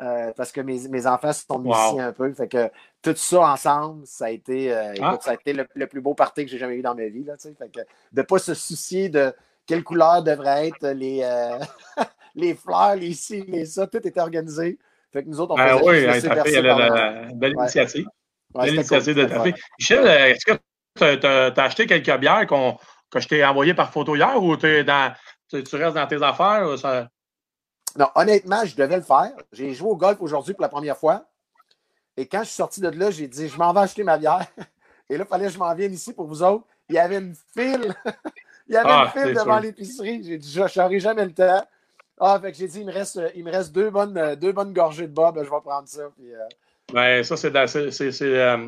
Euh, 0.00 0.32
parce 0.36 0.52
que 0.52 0.60
mes, 0.60 1.06
enfants 1.06 1.32
sont 1.32 1.58
musiciens 1.58 2.08
un 2.08 2.12
peu. 2.12 2.32
Fait 2.32 2.46
que 2.46 2.70
tout 3.02 3.16
ça 3.16 3.40
ensemble, 3.40 4.06
ça 4.06 4.26
a 4.26 4.30
été, 4.30 4.72
euh, 4.72 4.94
ah. 5.02 5.18
ça 5.20 5.32
a 5.32 5.34
été 5.34 5.52
le, 5.52 5.86
plus 5.86 6.00
beau 6.00 6.14
party 6.14 6.44
que 6.44 6.50
j'ai 6.50 6.58
jamais 6.58 6.76
eu 6.76 6.82
dans 6.82 6.94
ma 6.94 7.06
vie. 7.06 7.24
Là, 7.24 7.34
fait 7.36 7.72
que 7.72 7.80
de 7.80 7.86
ne 8.12 8.22
pas 8.22 8.38
se 8.38 8.54
soucier 8.54 9.08
de 9.08 9.34
quelle 9.66 9.82
couleur 9.82 10.22
devraient 10.22 10.68
être 10.68 10.88
les, 10.90 11.22
euh, 11.24 11.58
les 12.36 12.54
fleurs, 12.54 12.94
les 12.94 13.12
ci, 13.12 13.42
les 13.48 13.66
ça, 13.66 13.88
tout 13.88 14.06
était 14.06 14.20
organisé. 14.20 14.78
Fait 15.12 15.24
que 15.24 15.28
nous 15.28 15.40
autres, 15.40 15.54
on 15.54 15.58
ah, 15.58 15.76
oui, 15.82 16.02
fait, 16.02 16.60
la, 16.62 17.32
belle 17.34 17.54
initiative. 17.54 18.06
belle 18.54 18.74
initiative 18.74 19.14
de. 19.14 19.52
Michel, 19.78 20.06
est-ce 20.06 20.46
que 20.46 20.58
tu 20.94 21.26
as, 21.26 21.64
acheté 21.64 21.86
quelques 21.86 22.20
bières 22.20 22.46
que 22.46 23.18
je 23.18 23.26
t'ai 23.26 23.44
envoyées 23.44 23.74
par 23.74 23.90
photo 23.90 24.14
hier 24.14 24.40
ou 24.40 24.54
es 24.54 24.84
dans, 24.84 25.12
tu, 25.48 25.56
restes 25.56 25.96
dans 25.96 26.06
tes 26.06 26.22
affaires? 26.22 26.78
Ça... 26.78 27.08
Non, 27.96 28.08
honnêtement, 28.14 28.64
je 28.64 28.76
devais 28.76 28.96
le 28.96 29.02
faire. 29.02 29.32
J'ai 29.52 29.74
joué 29.74 29.90
au 29.90 29.96
golf 29.96 30.20
aujourd'hui 30.20 30.54
pour 30.54 30.62
la 30.62 30.68
première 30.68 30.96
fois. 30.96 31.24
Et 32.16 32.26
quand 32.26 32.40
je 32.40 32.46
suis 32.46 32.56
sorti 32.56 32.80
de 32.80 32.88
là, 32.88 33.10
j'ai 33.10 33.28
dit, 33.28 33.48
je 33.48 33.56
m'en 33.56 33.72
vais 33.72 33.80
acheter 33.80 34.02
ma 34.02 34.18
bière. 34.18 34.46
Et 35.08 35.16
là, 35.16 35.24
il 35.24 35.28
fallait 35.28 35.46
que 35.46 35.52
je 35.52 35.58
m'en 35.58 35.74
vienne 35.74 35.92
ici 35.92 36.12
pour 36.12 36.26
vous 36.26 36.42
autres. 36.42 36.66
Il 36.88 36.96
y 36.96 36.98
avait 36.98 37.18
une 37.18 37.34
file. 37.54 37.94
il 38.68 38.74
y 38.74 38.76
avait 38.76 38.90
une 38.90 39.06
ah, 39.06 39.12
file 39.12 39.34
devant 39.34 39.58
l'épicerie. 39.58 40.22
J'ai 40.22 40.38
dit, 40.38 40.52
je 40.52 40.80
n'aurai 40.80 41.00
jamais 41.00 41.24
le 41.24 41.32
temps. 41.32 41.64
Ah, 42.20 42.38
fait 42.40 42.52
que 42.52 42.58
j'ai 42.58 42.68
dit, 42.68 42.80
il 42.80 42.86
me 42.86 42.92
reste, 42.92 43.20
il 43.34 43.44
me 43.44 43.50
reste 43.50 43.72
deux, 43.72 43.90
bonnes, 43.90 44.34
deux 44.34 44.52
bonnes 44.52 44.72
gorgées 44.72 45.06
de 45.06 45.12
bob. 45.12 45.36
Je 45.36 45.50
vais 45.50 45.60
prendre 45.64 45.88
ça. 45.88 46.02
Puis, 46.16 46.34
euh, 46.34 46.38
ben, 46.94 47.22
ça, 47.22 47.36
c'est, 47.36 47.54
euh, 47.54 47.66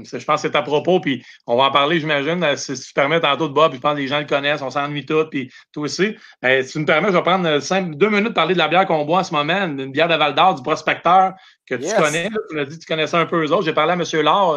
je 0.04 0.24
pense 0.24 0.42
que 0.42 0.48
c'est 0.48 0.54
à 0.54 0.60
propos, 0.60 1.00
puis 1.00 1.24
on 1.46 1.56
va 1.56 1.64
en 1.64 1.70
parler, 1.70 2.00
j'imagine. 2.00 2.44
Euh, 2.44 2.54
si 2.54 2.78
tu 2.78 2.92
permets 2.92 3.18
tantôt 3.18 3.48
de 3.48 3.54
Bob, 3.54 3.70
puis 3.70 3.78
je 3.78 3.80
pense 3.80 3.94
que 3.94 4.00
les 4.00 4.08
gens 4.08 4.18
le 4.18 4.26
connaissent, 4.26 4.60
on 4.60 4.68
s'ennuie 4.68 5.06
tout, 5.06 5.24
puis 5.30 5.50
toi 5.72 5.84
aussi. 5.84 6.14
Ben, 6.42 6.62
si 6.62 6.72
tu 6.72 6.80
me 6.80 6.84
permets, 6.84 7.08
je 7.08 7.14
vais 7.14 7.22
prendre 7.22 7.94
deux 7.94 8.10
minutes 8.10 8.26
pour 8.26 8.34
parler 8.34 8.52
de 8.52 8.58
la 8.58 8.68
bière 8.68 8.86
qu'on 8.86 9.06
boit 9.06 9.20
en 9.20 9.24
ce 9.24 9.32
moment, 9.32 9.64
une 9.64 9.90
bière 9.90 10.08
de 10.08 10.14
Val 10.16 10.34
d'Or, 10.34 10.54
du 10.54 10.62
prospecteur 10.62 11.32
que 11.66 11.76
tu 11.76 11.94
connais. 11.96 12.28
tu 12.50 12.56
m'as 12.56 12.64
dit 12.64 12.76
que 12.76 12.82
tu 12.82 12.86
connaissais 12.86 13.16
un 13.16 13.24
peu 13.24 13.42
eux 13.42 13.52
autres. 13.52 13.64
J'ai 13.64 13.72
parlé 13.72 13.92
à 13.92 13.94
M. 13.94 14.22
Laure 14.22 14.56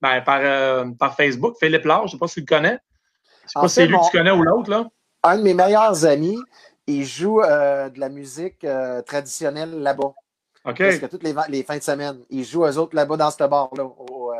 ben, 0.00 0.20
par, 0.20 0.84
par 0.96 1.16
Facebook, 1.16 1.56
Philippe 1.58 1.84
Laure, 1.84 2.02
je 2.02 2.04
ne 2.04 2.10
sais 2.10 2.18
pas 2.18 2.28
si 2.28 2.34
tu 2.34 2.40
le 2.40 2.46
connais. 2.46 2.78
Je 2.78 3.44
ne 3.44 3.48
sais 3.48 3.60
pas 3.60 3.68
si 3.68 3.74
c'est 3.74 3.86
lui 3.86 3.96
que 3.96 4.04
tu 4.04 4.16
connais 4.16 4.30
ou 4.30 4.42
l'autre. 4.42 4.70
là. 4.70 4.86
Un 5.24 5.36
de 5.36 5.42
mes 5.42 5.54
meilleurs 5.54 6.06
amis, 6.06 6.38
il 6.86 7.04
joue 7.04 7.42
de 7.42 7.98
la 7.98 8.08
musique 8.08 8.64
traditionnelle 9.04 9.80
là-bas. 9.82 10.14
OK. 10.64 10.76
Presque 10.76 11.08
toutes 11.08 11.22
les, 11.22 11.34
les 11.48 11.62
fins 11.62 11.78
de 11.78 11.82
semaine. 11.82 12.18
Ils 12.30 12.44
jouent 12.44 12.66
eux 12.66 12.78
autres 12.78 12.94
là-bas 12.94 13.16
dans 13.16 13.30
ce 13.30 13.44
bar-là, 13.44 13.84
au, 13.84 14.32
euh, 14.32 14.36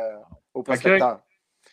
au 0.53 0.63
prospecteur. 0.63 1.19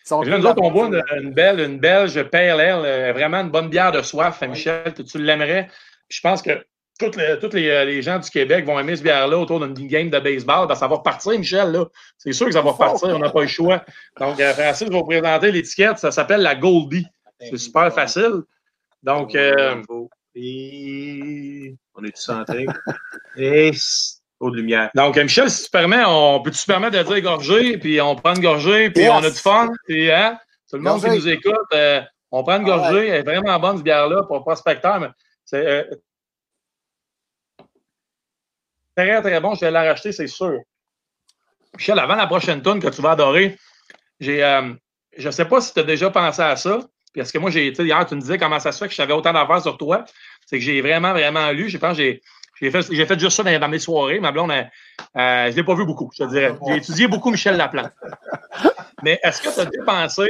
Ils 0.04 0.08
sont 0.08 0.20
Puis 0.20 0.30
Là, 0.30 0.38
nous 0.38 0.46
autres, 0.46 0.62
on 0.62 0.70
boit 0.70 0.86
une, 0.86 1.02
une 1.22 1.32
belle, 1.32 1.60
une 1.60 1.78
belge 1.78 2.22
pale 2.30 2.60
ale, 2.60 2.84
euh, 2.84 3.12
vraiment 3.12 3.38
une 3.38 3.50
bonne 3.50 3.68
bière 3.68 3.92
de 3.92 4.00
soif. 4.02 4.40
Michel, 4.42 4.94
tu, 4.94 5.04
tu 5.04 5.18
l'aimerais? 5.18 5.68
Je 6.08 6.20
pense 6.20 6.40
que 6.40 6.64
tous 6.98 7.16
les, 7.16 7.38
toutes 7.38 7.54
les, 7.54 7.68
euh, 7.68 7.84
les 7.84 8.02
gens 8.02 8.18
du 8.18 8.28
Québec 8.28 8.64
vont 8.66 8.78
aimer 8.78 8.96
cette 8.96 9.04
bière-là 9.04 9.38
autour 9.38 9.60
d'une 9.66 9.86
game 9.86 10.10
de 10.10 10.18
baseball. 10.18 10.66
Ben, 10.66 10.74
ça 10.74 10.88
va 10.88 10.96
repartir, 10.96 11.38
Michel. 11.38 11.70
là. 11.70 11.84
C'est 12.16 12.32
sûr 12.32 12.46
que 12.46 12.52
ça 12.52 12.62
va 12.62 12.70
repartir. 12.72 13.08
On 13.10 13.18
n'a 13.18 13.30
pas 13.30 13.42
le 13.42 13.46
choix. 13.46 13.84
Donc, 14.18 14.40
euh, 14.40 14.52
Francis 14.54 14.88
va 14.88 14.98
vous 14.98 15.04
présenter 15.04 15.52
l'étiquette. 15.52 15.98
Ça 15.98 16.10
s'appelle 16.10 16.40
la 16.40 16.54
Goldie. 16.56 17.06
C'est 17.40 17.58
super 17.58 17.92
facile. 17.92 18.42
Donc, 19.02 19.34
euh. 19.34 19.82
On 19.90 20.08
est 22.04 22.12
tous 22.14 22.20
centrés. 22.22 22.66
Et 23.36 23.70
trop 24.40 24.50
de 24.50 24.56
lumière. 24.56 24.90
donc 24.94 25.16
Michel, 25.16 25.50
si 25.50 25.64
tu 25.64 25.70
permets, 25.70 26.04
on 26.06 26.40
peut-tu 26.42 26.58
se 26.58 26.66
permettre 26.66 26.96
de 26.96 27.02
dire 27.02 27.20
gorgée, 27.22 27.76
puis 27.78 28.00
on 28.00 28.14
prend 28.14 28.34
une 28.34 28.40
gorgée, 28.42 28.90
puis 28.90 29.02
Yes. 29.02 29.10
on 29.12 29.24
a 29.24 29.30
du 29.30 29.36
fun, 29.38 29.68
puis 29.86 30.10
hein, 30.10 30.38
tout 30.70 30.76
le 30.76 30.82
monde 30.82 31.02
qui 31.02 31.10
nous 31.10 31.28
écoute, 31.28 31.54
euh, 31.74 32.00
on 32.30 32.42
prend 32.44 32.60
une 32.60 32.68
Ah 32.70 32.76
ouais. 32.76 32.82
gorgée. 32.92 33.08
Elle 33.08 33.14
est 33.16 33.22
vraiment 33.22 33.58
bonne, 33.58 33.76
cette 33.76 33.84
bière-là, 33.84 34.22
pour 34.24 34.40
prospecteur. 34.42 35.00
mais 35.00 35.08
C'est 35.44 35.66
euh, 35.66 35.84
très, 38.96 39.20
très 39.22 39.40
bon. 39.40 39.54
Je 39.54 39.60
vais 39.62 39.70
la 39.70 39.82
racheter, 39.84 40.12
c'est 40.12 40.26
sûr. 40.26 40.58
Michel, 41.76 41.98
avant 41.98 42.16
la 42.16 42.26
prochaine 42.26 42.62
tune 42.62 42.80
que 42.80 42.88
tu 42.88 43.00
vas 43.02 43.12
adorer, 43.12 43.56
j'ai, 44.20 44.42
euh, 44.44 44.72
je 45.16 45.26
ne 45.26 45.32
sais 45.32 45.44
pas 45.44 45.60
si 45.60 45.72
tu 45.72 45.80
as 45.80 45.84
déjà 45.84 46.10
pensé 46.10 46.42
à 46.42 46.56
ça. 46.56 46.80
Parce 47.14 47.32
que 47.32 47.38
moi, 47.38 47.50
j'ai, 47.50 47.70
tu 47.70 47.76
sais, 47.76 47.84
hier, 47.84 48.04
tu 48.06 48.14
me 48.14 48.20
disais 48.20 48.38
comment 48.38 48.60
ça 48.60 48.70
se 48.72 48.78
fait 48.78 48.84
que 48.86 48.90
je 48.92 48.96
savais 48.96 49.12
autant 49.14 49.32
d'affaires 49.32 49.62
sur 49.62 49.76
toi. 49.78 50.04
C'est 50.46 50.58
que 50.58 50.64
j'ai 50.64 50.80
vraiment, 50.82 51.12
vraiment 51.12 51.50
lu. 51.50 51.68
Je 51.68 51.78
pense 51.78 51.96
que 51.96 52.02
j'ai, 52.02 52.22
j'ai 52.60 52.70
fait, 52.70 52.82
j'ai 52.90 53.06
fait 53.06 53.18
juste 53.18 53.36
ça 53.36 53.42
dans, 53.42 53.58
dans 53.58 53.68
mes 53.68 53.78
soirées. 53.78 54.20
Ma 54.20 54.32
blonde, 54.32 54.50
elle, 54.52 54.70
euh, 55.16 55.46
je 55.46 55.50
ne 55.52 55.56
l'ai 55.56 55.64
pas 55.64 55.74
vu 55.74 55.84
beaucoup, 55.86 56.10
je 56.16 56.24
te 56.24 56.28
dirais. 56.28 56.54
J'ai 56.66 56.76
étudié 56.76 57.06
beaucoup 57.08 57.30
Michel 57.30 57.56
Laplante. 57.56 57.92
Mais 59.02 59.18
est-ce 59.22 59.40
que 59.42 59.52
tu 59.54 59.60
as 59.60 59.64
déjà 59.66 59.84
pensé 59.84 60.26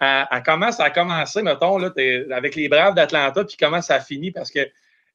à, 0.00 0.34
à 0.34 0.40
comment 0.40 0.70
ça 0.72 0.84
a 0.84 0.90
commencé, 0.90 1.42
mettons, 1.42 1.78
là, 1.78 1.90
t'es- 1.90 2.26
avec 2.32 2.54
les 2.54 2.68
Braves 2.68 2.94
d'Atlanta, 2.94 3.44
puis 3.44 3.56
comment 3.58 3.80
ça 3.80 3.94
a 3.96 4.00
fini? 4.00 4.30
Parce 4.30 4.50
que 4.50 4.60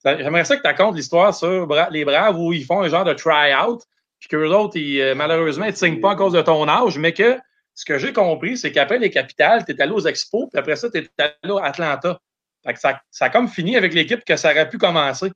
j'aimerais 0.04 0.46
ça 0.46 0.56
que 0.56 0.62
tu 0.62 0.68
racontes 0.68 0.96
l'histoire 0.96 1.34
sur 1.34 1.68
Bra- 1.68 1.90
les 1.92 2.06
Braves 2.06 2.38
où 2.40 2.54
ils 2.54 2.66
font 2.66 2.82
un 2.82 2.90
genre 2.90 3.04
de 3.06 3.14
try-out, 3.14 3.82
puis 4.20 4.30
qu'eux 4.30 4.50
autres, 4.50 4.78
ils, 4.78 5.00
euh, 5.02 5.16
malheureusement, 5.16 5.66
ils 5.66 5.70
ne 5.70 5.74
te 5.74 5.78
signent 5.78 6.00
pas 6.02 6.12
à 6.12 6.16
cause 6.16 6.34
de 6.34 6.42
ton 6.42 6.68
âge, 6.68 6.98
mais 6.98 7.14
que 7.14 7.38
ce 7.76 7.86
que 7.86 7.98
j'ai 7.98 8.12
compris, 8.12 8.58
c'est 8.58 8.72
qu'après 8.72 8.98
les 9.00 9.10
capitales, 9.10 9.64
tu 9.66 9.72
es 9.74 9.82
allé 9.82 9.92
aux 9.92 10.06
expos, 10.08 10.48
puis 10.52 10.60
après 10.60 10.76
ça, 10.76 10.90
tu 10.90 10.98
es 10.98 11.10
allé 11.20 11.54
à 11.62 11.66
Atlanta. 11.66 12.20
Fait 12.66 12.74
que 12.74 12.80
ça, 12.80 13.00
ça 13.10 13.26
a 13.26 13.30
comme 13.30 13.48
fini 13.48 13.78
avec 13.78 13.94
l'équipe 13.94 14.26
que 14.26 14.36
ça 14.36 14.52
aurait 14.52 14.68
pu 14.68 14.78
commencer. 14.78 15.32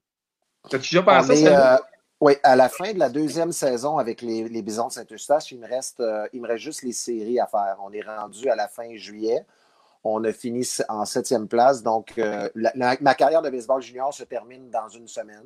As-tu 0.65 0.77
déjà 0.77 1.01
On 1.01 1.03
pensé 1.05 1.47
à 1.47 1.57
ça? 1.57 1.75
euh, 1.75 1.77
oui, 2.21 2.33
à 2.43 2.55
la 2.55 2.69
fin 2.69 2.93
de 2.93 2.99
la 2.99 3.09
deuxième 3.09 3.51
saison 3.51 3.97
avec 3.97 4.21
les, 4.21 4.47
les 4.47 4.61
Bisons 4.61 4.87
de 4.87 4.93
Saint-Eustache, 4.93 5.51
il, 5.51 5.59
me 5.59 5.67
reste, 5.67 5.99
euh, 5.99 6.25
il 6.33 6.41
me 6.41 6.47
reste 6.47 6.63
juste 6.63 6.83
les 6.83 6.93
séries 6.93 7.39
à 7.39 7.47
faire. 7.47 7.77
On 7.83 7.91
est 7.91 8.01
rendu 8.01 8.49
à 8.49 8.55
la 8.55 8.67
fin 8.67 8.95
juillet. 8.95 9.45
On 10.05 10.23
a 10.23 10.31
fini 10.33 10.67
en 10.89 11.05
septième 11.05 11.47
place. 11.47 11.83
Donc, 11.83 12.13
euh, 12.17 12.49
la- 12.55 12.71
la- 12.75 12.97
ma 13.01 13.13
carrière 13.15 13.41
de 13.41 13.49
baseball 13.49 13.81
junior 13.81 14.13
se 14.13 14.23
termine 14.23 14.69
dans 14.69 14.87
une 14.89 15.07
semaine. 15.07 15.45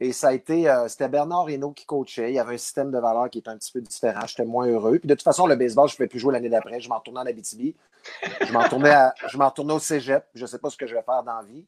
Et 0.00 0.12
ça 0.12 0.28
a 0.28 0.32
été, 0.32 0.68
euh, 0.70 0.86
c'était 0.86 1.08
Bernard 1.08 1.50
Hinault 1.50 1.72
qui 1.72 1.84
coachait. 1.84 2.30
Il 2.30 2.34
y 2.34 2.38
avait 2.38 2.54
un 2.54 2.58
système 2.58 2.92
de 2.92 2.98
valeur 2.98 3.28
qui 3.30 3.38
était 3.38 3.48
un 3.50 3.56
petit 3.58 3.72
peu 3.72 3.80
différent. 3.80 4.20
J'étais 4.26 4.44
moins 4.44 4.66
heureux. 4.68 4.98
Puis 5.00 5.08
de 5.08 5.14
toute 5.14 5.24
façon, 5.24 5.46
le 5.48 5.56
baseball, 5.56 5.88
je 5.88 5.94
ne 5.94 5.96
pouvais 5.96 6.08
plus 6.08 6.20
jouer 6.20 6.32
l'année 6.32 6.48
d'après. 6.48 6.80
Je 6.80 6.88
m'en 6.88 6.98
retournais 6.98 7.20
en 7.20 7.26
Abitibi. 7.26 7.74
Je 8.40 8.52
m'en 8.52 8.60
retournais, 8.62 8.90
à- 8.90 9.12
je 9.26 9.36
m'en 9.36 9.48
retournais 9.48 9.74
au 9.74 9.80
cégep. 9.80 10.24
Je 10.34 10.42
ne 10.42 10.46
sais 10.46 10.58
pas 10.60 10.70
ce 10.70 10.76
que 10.76 10.86
je 10.86 10.94
vais 10.94 11.02
faire 11.02 11.24
dans 11.24 11.34
la 11.34 11.42
vie. 11.42 11.64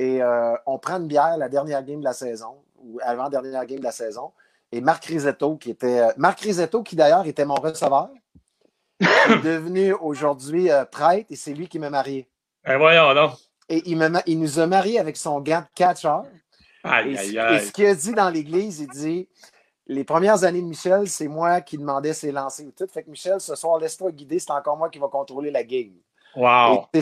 Et 0.00 0.22
euh, 0.22 0.54
on 0.64 0.78
prend 0.78 0.96
une 0.96 1.06
bière 1.08 1.36
la 1.36 1.50
dernière 1.50 1.82
game 1.84 2.00
de 2.00 2.04
la 2.04 2.14
saison, 2.14 2.56
ou 2.82 2.98
avant-dernière 3.02 3.66
game 3.66 3.80
de 3.80 3.84
la 3.84 3.92
saison. 3.92 4.32
Et 4.72 4.80
Marc 4.80 5.04
Risetto, 5.04 5.56
qui 5.58 5.70
était. 5.72 6.00
euh, 6.00 6.12
Marc 6.16 6.40
Risetto, 6.40 6.82
qui 6.82 6.96
d'ailleurs 6.96 7.26
était 7.26 7.44
mon 7.44 7.56
receveur, 7.56 8.08
est 9.00 9.42
devenu 9.44 9.92
aujourd'hui 9.92 10.70
euh, 10.70 10.86
prêtre 10.86 11.26
et 11.28 11.36
c'est 11.36 11.52
lui 11.52 11.68
qui 11.68 11.78
m'a 11.78 11.90
marié. 11.90 12.26
Ben 12.64 12.78
voyons, 12.78 13.12
non. 13.12 13.30
Et 13.68 13.82
il, 13.90 13.98
me 13.98 14.08
il 14.24 14.38
nous 14.40 14.58
a 14.58 14.66
mariés 14.66 14.98
avec 14.98 15.18
son 15.18 15.38
gant 15.40 15.60
de 15.60 15.66
catcher. 15.74 16.16
Aïe, 16.82 17.12
Et, 17.12 17.18
aïe, 17.18 17.34
et 17.36 17.38
aïe. 17.38 17.66
ce 17.66 17.70
qu'il 17.70 17.84
a 17.84 17.94
dit 17.94 18.12
dans 18.14 18.30
l'église, 18.30 18.80
il 18.80 18.88
dit 18.88 19.28
Les 19.86 20.04
premières 20.04 20.44
années 20.44 20.62
de 20.62 20.66
Michel, 20.66 21.08
c'est 21.08 21.28
moi 21.28 21.60
qui 21.60 21.76
demandais 21.76 22.14
ses 22.14 22.32
lancers 22.32 22.66
ou 22.66 22.70
tout. 22.72 22.86
Fait 22.90 23.02
que 23.02 23.10
Michel, 23.10 23.38
ce 23.38 23.54
soir, 23.54 23.78
laisse-toi 23.78 24.12
guider, 24.12 24.38
c'est 24.38 24.50
encore 24.50 24.78
moi 24.78 24.88
qui 24.88 24.98
va 24.98 25.08
contrôler 25.08 25.50
la 25.50 25.62
game. 25.62 25.92
Wow. 26.36 26.86
Et 26.92 27.00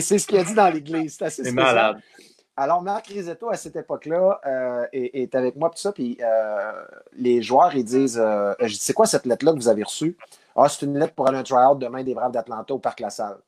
c'est 0.00 0.18
ce 0.18 0.26
qu'il 0.26 0.38
a 0.38 0.44
dit 0.44 0.54
dans, 0.54 0.68
l'église. 0.68 1.16
C'est 1.18 1.24
assez 1.24 1.42
spécial. 1.42 1.64
malade. 1.64 2.02
Alors, 2.54 2.82
Marc 2.82 3.06
Risetto, 3.06 3.48
à 3.48 3.56
cette 3.56 3.76
époque-là, 3.76 4.40
euh, 4.44 4.86
est, 4.92 5.22
est 5.22 5.34
avec 5.34 5.56
moi, 5.56 5.70
tout 5.70 5.78
ça, 5.78 5.90
puis 5.92 6.18
euh, 6.20 6.84
les 7.14 7.40
joueurs, 7.40 7.74
ils 7.74 7.84
disent 7.84 8.20
euh, 8.22 8.52
c'est 8.68 8.92
quoi 8.92 9.06
cette 9.06 9.24
lettre-là 9.24 9.52
que 9.52 9.56
vous 9.56 9.68
avez 9.68 9.82
reçue 9.82 10.18
Ah, 10.54 10.68
c'est 10.68 10.84
une 10.84 10.98
lettre 10.98 11.14
pour 11.14 11.26
aller 11.28 11.38
un 11.38 11.42
tryout 11.42 11.76
demain 11.76 12.02
des 12.04 12.14
Braves 12.14 12.32
d'Atlanta 12.32 12.74
au 12.74 12.78
Parc 12.78 13.00
La 13.00 13.08
Salle. 13.08 13.38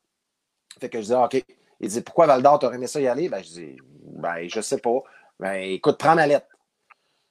Fait 0.80 0.88
que 0.88 1.00
je 1.00 1.06
dis 1.06 1.14
Ah, 1.14 1.24
OK. 1.24 1.44
Il 1.80 1.88
dit 1.88 2.00
Pourquoi 2.00 2.26
Val 2.26 2.42
d'Or, 2.42 2.58
t'aurais 2.58 2.76
aimé 2.76 2.86
ça 2.86 2.98
y 2.98 3.06
aller 3.06 3.28
Ben, 3.28 3.42
je 3.44 3.48
dis 3.50 3.76
Ben, 4.04 4.48
je 4.48 4.60
sais 4.62 4.78
pas. 4.78 5.02
Ben, 5.38 5.54
écoute, 5.56 5.98
prends 5.98 6.14
ma 6.14 6.26
lettre. 6.26 6.46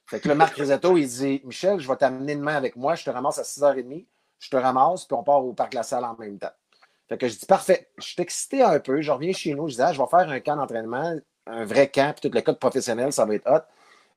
Fait 0.06 0.20
que 0.20 0.28
là, 0.28 0.34
Marc 0.36 0.54
Risetto, 0.54 0.96
il 0.96 1.08
dit 1.08 1.40
Michel, 1.44 1.80
je 1.80 1.88
vais 1.88 1.96
t'amener 1.96 2.36
demain 2.36 2.54
avec 2.54 2.76
moi, 2.76 2.94
je 2.94 3.04
te 3.04 3.10
ramasse 3.10 3.38
à 3.38 3.42
6h30, 3.42 4.06
je 4.38 4.50
te 4.50 4.56
ramasse, 4.56 5.06
puis 5.06 5.16
on 5.16 5.24
part 5.24 5.44
au 5.44 5.54
Parc 5.54 5.74
La 5.74 5.82
Salle 5.82 6.04
en 6.04 6.14
même 6.16 6.38
temps. 6.38 6.52
Fait 7.08 7.18
que 7.18 7.28
je 7.28 7.38
dis 7.38 7.46
parfait. 7.46 7.88
Je 7.98 8.04
suis 8.04 8.22
excité 8.22 8.62
un 8.62 8.80
peu. 8.80 9.00
Je 9.00 9.10
reviens 9.10 9.32
chez 9.32 9.54
nous. 9.54 9.68
Je 9.68 9.74
dis 9.74 9.82
ah, 9.82 9.92
je 9.92 10.00
vais 10.00 10.08
faire 10.08 10.28
un 10.28 10.40
camp 10.40 10.56
d'entraînement, 10.56 11.16
un 11.46 11.64
vrai 11.64 11.90
camp, 11.90 12.14
puis 12.18 12.28
tout 12.28 12.34
le 12.34 12.42
code 12.42 12.58
professionnel, 12.58 13.12
ça 13.12 13.24
va 13.24 13.34
être 13.34 13.50
hot. 13.50 13.62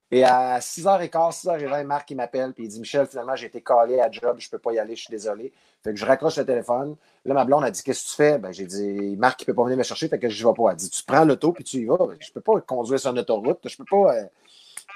Et 0.09 0.23
à 0.23 0.59
6h15, 0.59 1.43
6h20, 1.43 1.83
Marc 1.83 2.09
il 2.11 2.15
m'appelle, 2.15 2.53
puis 2.53 2.63
il 2.63 2.69
dit 2.69 2.79
Michel, 2.79 3.07
finalement, 3.07 3.35
j'ai 3.35 3.47
été 3.47 3.59
collé 3.61 3.99
à 3.99 4.09
job, 4.09 4.37
je 4.39 4.49
peux 4.49 4.57
pas 4.57 4.71
y 4.71 4.79
aller, 4.79 4.95
je 4.95 5.01
suis 5.01 5.11
désolé. 5.11 5.51
Fait 5.83 5.93
que 5.93 5.99
je 5.99 6.05
raccroche 6.05 6.37
le 6.37 6.45
téléphone. 6.45 6.95
Là, 7.25 7.33
ma 7.33 7.43
blonde 7.43 7.65
a 7.65 7.71
dit 7.71 7.83
Qu'est-ce 7.83 8.05
que 8.05 8.09
tu 8.11 8.15
fais? 8.15 8.37
Ben, 8.37 8.53
j'ai 8.53 8.65
dit 8.65 9.17
Marc, 9.17 9.41
il 9.41 9.45
peut 9.45 9.53
pas 9.53 9.63
venir 9.63 9.77
me 9.77 9.83
chercher, 9.83 10.07
fait 10.07 10.19
que 10.19 10.29
je 10.29 10.47
vais 10.47 10.53
pas. 10.53 10.71
Elle 10.71 10.77
dit 10.77 10.89
Tu 10.89 11.03
prends 11.03 11.25
l'auto, 11.25 11.51
puis 11.51 11.65
tu 11.65 11.77
y 11.77 11.85
vas. 11.85 11.97
Je 12.19 12.31
peux 12.31 12.41
pas 12.41 12.61
conduire 12.61 12.99
sur 12.99 13.11
une 13.11 13.19
autoroute. 13.19 13.59
Je 13.65 13.77
peux 13.77 13.85
pas. 13.85 14.15
Euh, 14.15 14.23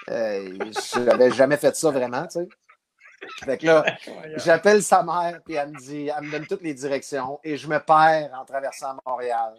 euh, 0.10 1.32
jamais 1.32 1.58
fait 1.58 1.76
ça 1.76 1.92
vraiment, 1.92 2.24
tu 2.24 2.40
sais. 2.40 2.48
Fait 3.44 3.58
que 3.58 3.66
là, 3.66 3.86
j'appelle 4.38 4.82
sa 4.84 5.04
mère, 5.04 5.42
puis 5.46 5.56
elle 5.56 5.70
me 5.72 5.78
dit, 5.78 6.08
elle 6.16 6.24
me 6.26 6.32
donne 6.32 6.48
toutes 6.48 6.62
les 6.64 6.74
directions, 6.74 7.40
et 7.44 7.58
je 7.58 7.68
me 7.68 7.80
perds 7.80 8.32
en 8.40 8.46
traversant 8.46 8.96
Montréal. 9.06 9.54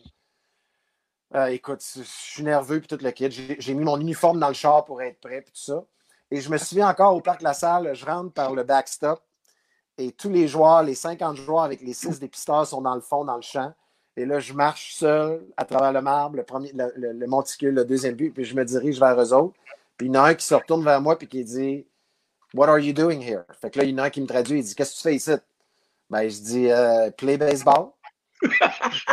Euh, 1.34 1.46
écoute, 1.46 1.82
je 1.96 2.02
suis 2.02 2.42
nerveux, 2.42 2.80
puis 2.80 2.88
tout 2.88 3.02
le 3.02 3.10
kit. 3.10 3.28
J'ai 3.30 3.74
mis 3.74 3.84
mon 3.84 3.98
uniforme 3.98 4.38
dans 4.38 4.48
le 4.48 4.54
char 4.54 4.84
pour 4.84 5.00
être 5.02 5.18
prêt, 5.20 5.40
puis 5.40 5.52
tout 5.52 5.60
ça. 5.72 5.82
Et 6.30 6.40
je 6.40 6.50
me 6.50 6.58
souviens 6.58 6.88
encore 6.88 7.14
au 7.14 7.20
Parc 7.20 7.42
La 7.42 7.54
Salle, 7.54 7.94
je 7.94 8.04
rentre 8.04 8.32
par 8.32 8.54
le 8.54 8.62
backstop, 8.64 9.22
et 9.98 10.12
tous 10.12 10.30
les 10.30 10.48
joueurs, 10.48 10.82
les 10.82 10.94
50 10.94 11.36
joueurs 11.36 11.62
avec 11.64 11.80
les 11.82 11.92
6 11.94 12.18
dépisteurs 12.18 12.66
sont 12.66 12.80
dans 12.82 12.94
le 12.94 13.00
fond, 13.00 13.24
dans 13.24 13.36
le 13.36 13.42
champ. 13.42 13.72
Et 14.16 14.26
là, 14.26 14.40
je 14.40 14.52
marche 14.52 14.94
seul 14.94 15.46
à 15.56 15.64
travers 15.64 15.92
le 15.92 16.02
marbre, 16.02 16.36
le, 16.36 16.42
premier, 16.42 16.70
le, 16.72 16.92
le- 16.96 17.12
le 17.12 17.26
monticule, 17.26 17.74
le 17.74 17.84
deuxième 17.84 18.14
but, 18.14 18.30
puis 18.30 18.44
je 18.44 18.54
me 18.54 18.64
dirige 18.64 18.98
vers 18.98 19.18
eux 19.20 19.32
autres. 19.32 19.54
Puis 19.96 20.08
il 20.08 20.14
y 20.14 20.18
en 20.18 20.24
a 20.24 20.28
un 20.30 20.34
qui 20.34 20.44
se 20.44 20.54
retourne 20.54 20.84
vers 20.84 21.00
moi, 21.00 21.16
puis 21.16 21.28
qui 21.28 21.44
dit 21.44 21.86
What 22.54 22.68
are 22.68 22.78
you 22.78 22.92
doing 22.92 23.20
here? 23.20 23.44
Fait 23.60 23.70
que 23.70 23.78
là, 23.78 23.84
il 23.84 23.90
y 23.90 23.94
en 23.94 23.98
a 23.98 24.04
un 24.04 24.10
qui 24.10 24.20
me 24.20 24.26
traduit, 24.26 24.58
il 24.60 24.64
dit 24.64 24.74
Qu'est-ce 24.74 24.92
que 24.92 24.96
tu 24.96 25.02
fais 25.02 25.14
ici? 25.14 25.32
Ben, 26.10 26.28
je 26.28 26.40
dis 26.40 26.70
euh, 26.70 27.10
Play 27.10 27.36
baseball. 27.36 27.90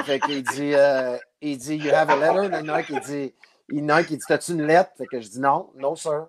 fait 0.05 0.19
qu'il 0.19 0.43
dit 0.43 0.73
euh, 0.73 1.17
Il 1.41 1.57
dit 1.57 1.77
You 1.77 1.93
have 1.93 2.09
a 2.09 2.15
letter? 2.15 2.47
Il 2.47 2.65
y 2.65 2.69
en 2.69 2.73
a 2.73 2.77
un 2.79 2.83
qui 2.83 2.99
dit 2.99 3.33
Il 3.69 3.79
y 3.79 3.83
en 3.83 3.89
a 3.89 3.95
un 3.95 4.03
qui 4.03 4.17
dit 4.17 4.23
T'as-tu 4.27 4.51
une 4.51 4.65
lettre? 4.65 4.91
Fait 4.97 5.05
que 5.05 5.21
je 5.21 5.29
dis 5.29 5.39
Non, 5.39 5.71
no, 5.75 5.95
sir. 5.95 6.27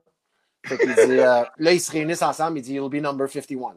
Fait 0.64 0.78
qu'il 0.78 0.94
dit 0.94 1.18
euh, 1.18 1.42
Là, 1.58 1.72
ils 1.72 1.80
se 1.80 1.90
réunissent 1.90 2.22
ensemble, 2.22 2.58
il 2.58 2.62
dit 2.62 2.74
You'll 2.74 2.90
be 2.90 3.02
number 3.02 3.28
51. 3.28 3.76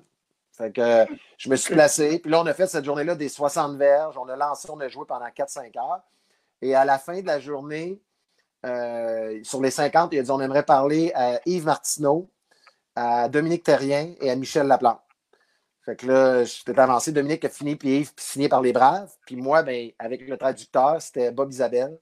Fait 0.55 0.71
que 0.71 1.05
je 1.37 1.49
me 1.49 1.55
suis 1.55 1.73
placé. 1.73 2.19
Puis 2.19 2.29
là, 2.29 2.41
on 2.41 2.45
a 2.45 2.53
fait 2.53 2.67
cette 2.67 2.85
journée-là 2.85 3.15
des 3.15 3.29
60 3.29 3.75
verges. 3.77 4.15
On 4.17 4.29
a 4.29 4.35
lancé, 4.35 4.69
on 4.69 4.79
a 4.79 4.87
joué 4.87 5.05
pendant 5.07 5.25
4-5 5.25 5.75
heures. 5.79 6.01
Et 6.61 6.75
à 6.75 6.85
la 6.85 6.99
fin 6.99 7.19
de 7.19 7.25
la 7.25 7.39
journée, 7.39 7.99
euh, 8.65 9.39
sur 9.43 9.61
les 9.61 9.71
50, 9.71 10.13
il 10.13 10.19
a 10.19 10.23
dit 10.23 10.31
on 10.31 10.39
aimerait 10.39 10.63
parler 10.63 11.11
à 11.15 11.41
Yves 11.45 11.65
Martineau, 11.65 12.29
à 12.95 13.29
Dominique 13.29 13.63
Terrien 13.63 14.13
et 14.21 14.29
à 14.29 14.35
Michel 14.35 14.67
Laplante. 14.67 14.99
Fait 15.85 15.95
que 15.95 16.07
là, 16.07 16.43
j'étais 16.45 16.79
avancé. 16.79 17.11
Dominique 17.11 17.43
a 17.43 17.49
fini, 17.49 17.75
puis 17.75 17.99
Yves 17.99 18.13
signé 18.17 18.47
par 18.47 18.61
les 18.61 18.71
Braves. 18.71 19.11
Puis 19.25 19.35
moi, 19.35 19.63
ben, 19.63 19.91
avec 19.99 20.27
le 20.27 20.37
traducteur, 20.37 21.01
c'était 21.01 21.31
Bob 21.31 21.51
Isabelle. 21.51 21.97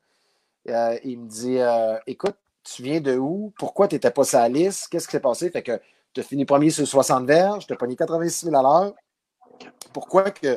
Euh, 0.70 0.98
il 1.04 1.20
me 1.20 1.28
dit 1.28 1.58
euh, 1.58 1.98
Écoute, 2.06 2.36
tu 2.64 2.84
viens 2.84 3.02
de 3.02 3.18
où? 3.18 3.52
Pourquoi 3.58 3.88
tu 3.88 3.96
n'étais 3.96 4.12
pas 4.12 4.24
sur 4.24 4.38
la 4.38 4.50
liste? 4.50 4.88
Qu'est-ce 4.90 5.08
qui 5.08 5.14
s'est 5.14 5.20
passé? 5.20 5.50
Fait 5.50 5.64
que 5.64 5.80
tu 6.14 6.22
as 6.22 6.24
fini 6.24 6.46
premier 6.46 6.70
sur 6.70 6.86
60 6.88 7.26
verges, 7.26 7.66
tu 7.66 7.74
as 7.74 7.76
pogné 7.76 7.96
86 7.96 8.46
000 8.46 8.56
à 8.56 8.62
l'heure. 8.62 8.94
Pourquoi 9.94 10.30
que 10.30 10.56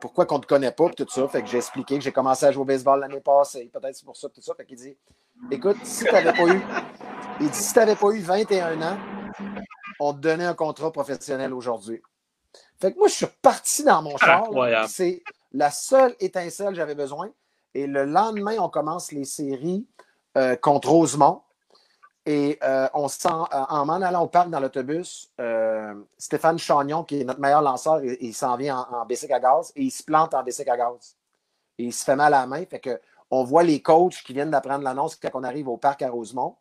pourquoi 0.00 0.26
qu'on 0.26 0.36
ne 0.36 0.42
te 0.42 0.46
connaît 0.46 0.72
pas, 0.72 0.90
tout 0.90 1.06
ça? 1.08 1.26
Fait 1.28 1.42
que 1.42 1.48
j'ai 1.48 1.58
expliqué 1.58 1.96
que 1.96 2.04
j'ai 2.04 2.12
commencé 2.12 2.44
à 2.44 2.52
jouer 2.52 2.62
au 2.62 2.66
baseball 2.66 3.00
l'année 3.00 3.20
passée. 3.20 3.70
Peut-être 3.72 3.94
c'est 3.94 4.04
pour 4.04 4.16
ça, 4.16 4.28
tout 4.28 4.42
ça. 4.42 4.54
Fait 4.54 4.64
qu'il 4.64 4.76
dit 4.76 4.96
Écoute, 5.50 5.76
si 5.84 6.04
tu 6.04 6.12
n'avais 6.12 6.32
pas 6.32 6.48
eu. 6.48 6.60
Si 7.52 7.72
tu 7.72 7.78
n'avais 7.78 7.96
pas 7.96 8.10
eu 8.10 8.20
21 8.20 8.82
ans, 8.82 8.98
on 10.00 10.12
te 10.12 10.18
donnait 10.18 10.44
un 10.44 10.54
contrat 10.54 10.92
professionnel 10.92 11.52
aujourd'hui. 11.52 12.02
Fait 12.80 12.92
que 12.92 12.98
moi, 12.98 13.08
je 13.08 13.14
suis 13.14 13.26
reparti 13.26 13.84
dans 13.84 14.02
mon 14.02 14.16
char. 14.16 14.42
là. 14.42 14.46
Incroyable. 14.46 14.88
C'est 14.88 15.22
la 15.52 15.70
seule 15.70 16.14
étincelle 16.20 16.68
que 16.68 16.74
j'avais 16.74 16.94
besoin. 16.94 17.30
Et 17.74 17.86
le 17.86 18.04
lendemain, 18.04 18.56
on 18.58 18.68
commence 18.68 19.12
les 19.12 19.24
séries 19.24 19.86
euh, 20.36 20.56
contre 20.56 20.90
Rosemont. 20.90 21.42
Et 22.26 22.58
euh, 22.62 22.88
on 22.94 23.08
sent, 23.08 23.28
euh, 23.28 23.64
en 23.68 23.84
m'en 23.84 23.94
allant 24.00 24.22
au 24.22 24.28
parc 24.28 24.48
dans 24.48 24.60
l'autobus, 24.60 25.30
Stéphane 26.16 26.58
Chagnon, 26.58 27.04
qui 27.04 27.20
est 27.20 27.24
notre 27.24 27.40
meilleur 27.40 27.60
lanceur, 27.60 28.02
il, 28.02 28.16
il 28.20 28.34
s'en 28.34 28.56
vient 28.56 28.86
en, 28.90 29.02
en 29.02 29.04
bicycle 29.04 29.34
à 29.34 29.40
gaz 29.40 29.72
et 29.76 29.82
il 29.82 29.90
se 29.90 30.02
plante 30.02 30.32
en 30.32 30.42
bicycle 30.42 30.70
à 30.70 30.76
gaz. 30.76 31.16
Et 31.78 31.84
il 31.84 31.92
se 31.92 32.04
fait 32.04 32.16
mal 32.16 32.32
à 32.32 32.40
la 32.40 32.46
main. 32.46 32.64
Fait 32.64 32.80
que 32.80 32.98
on 33.30 33.44
voit 33.44 33.62
les 33.62 33.82
coachs 33.82 34.22
qui 34.24 34.32
viennent 34.32 34.50
d'apprendre 34.50 34.84
l'annonce 34.84 35.16
quand 35.16 35.30
on 35.34 35.42
arrive 35.44 35.68
au 35.68 35.76
parc 35.76 36.02
à 36.02 36.10
Rosemont. 36.10 36.56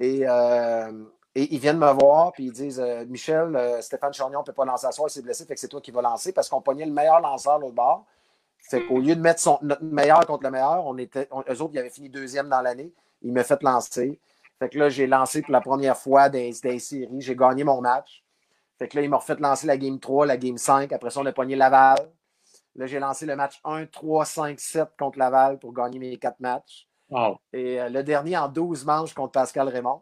Et, 0.00 0.22
euh, 0.28 0.92
et 1.34 1.52
ils 1.54 1.58
viennent 1.58 1.78
me 1.78 1.90
voir 1.92 2.32
puis 2.32 2.44
ils 2.46 2.52
disent 2.52 2.80
euh, 2.80 3.04
Michel, 3.06 3.54
euh, 3.56 3.80
Stéphane 3.80 4.12
Chagnon 4.12 4.40
ne 4.40 4.44
peut 4.44 4.52
pas 4.52 4.64
lancer 4.64 4.86
à 4.86 4.92
soir, 4.92 5.08
il 5.08 5.12
s'est 5.12 5.22
blessé, 5.22 5.44
fait 5.44 5.54
que 5.54 5.60
c'est 5.60 5.68
toi 5.68 5.80
qui 5.80 5.90
vas 5.90 6.02
lancer 6.02 6.32
parce 6.32 6.48
qu'on 6.48 6.60
pognait 6.60 6.86
le 6.86 6.92
meilleur 6.92 7.20
lanceur 7.20 7.58
l'autre 7.58 7.74
bord. 7.74 8.04
Fait 8.70 8.84
qu'au 8.86 8.98
lieu 8.98 9.14
de 9.14 9.20
mettre 9.20 9.40
son, 9.40 9.58
notre 9.62 9.82
meilleur 9.84 10.24
contre 10.26 10.44
le 10.44 10.50
meilleur, 10.50 10.86
on 10.86 10.96
était, 10.96 11.28
on- 11.30 11.42
eux 11.42 11.60
autres, 11.62 11.74
ils 11.74 11.78
avaient 11.78 11.90
fini 11.90 12.08
deuxième 12.08 12.48
dans 12.48 12.62
l'année. 12.62 12.92
Ils 13.22 13.32
m'ont 13.32 13.42
fait 13.44 13.62
lancer. 13.62 14.18
Fait 14.58 14.68
que 14.70 14.78
là, 14.78 14.88
j'ai 14.88 15.06
lancé 15.06 15.42
pour 15.42 15.52
la 15.52 15.60
première 15.60 15.98
fois 15.98 16.28
des, 16.30 16.50
des 16.62 16.78
séries. 16.78 17.20
J'ai 17.20 17.36
gagné 17.36 17.62
mon 17.64 17.80
match. 17.82 18.24
Fait 18.78 18.88
que 18.88 18.96
là, 18.96 19.02
ils 19.02 19.10
m'ont 19.10 19.18
refait 19.18 19.36
lancer 19.36 19.66
la 19.66 19.76
game 19.76 19.98
3, 20.00 20.24
la 20.26 20.36
game 20.38 20.56
5. 20.56 20.90
Après 20.92 21.10
ça, 21.10 21.20
on 21.20 21.26
a 21.26 21.32
pogné 21.32 21.56
Laval. 21.56 21.98
Là, 22.76 22.86
j'ai 22.86 22.98
lancé 22.98 23.26
le 23.26 23.36
match 23.36 23.60
1, 23.64 23.86
3, 23.86 24.24
5, 24.24 24.58
7 24.58 24.88
contre 24.98 25.18
Laval 25.18 25.58
pour 25.58 25.72
gagner 25.74 25.98
mes 25.98 26.16
quatre 26.16 26.40
matchs. 26.40 26.88
Wow. 27.10 27.36
Et 27.52 27.80
euh, 27.80 27.88
le 27.90 28.02
dernier 28.02 28.38
en 28.38 28.48
12 28.48 28.84
manches 28.86 29.12
contre 29.12 29.32
Pascal 29.32 29.68
Raymond. 29.68 30.00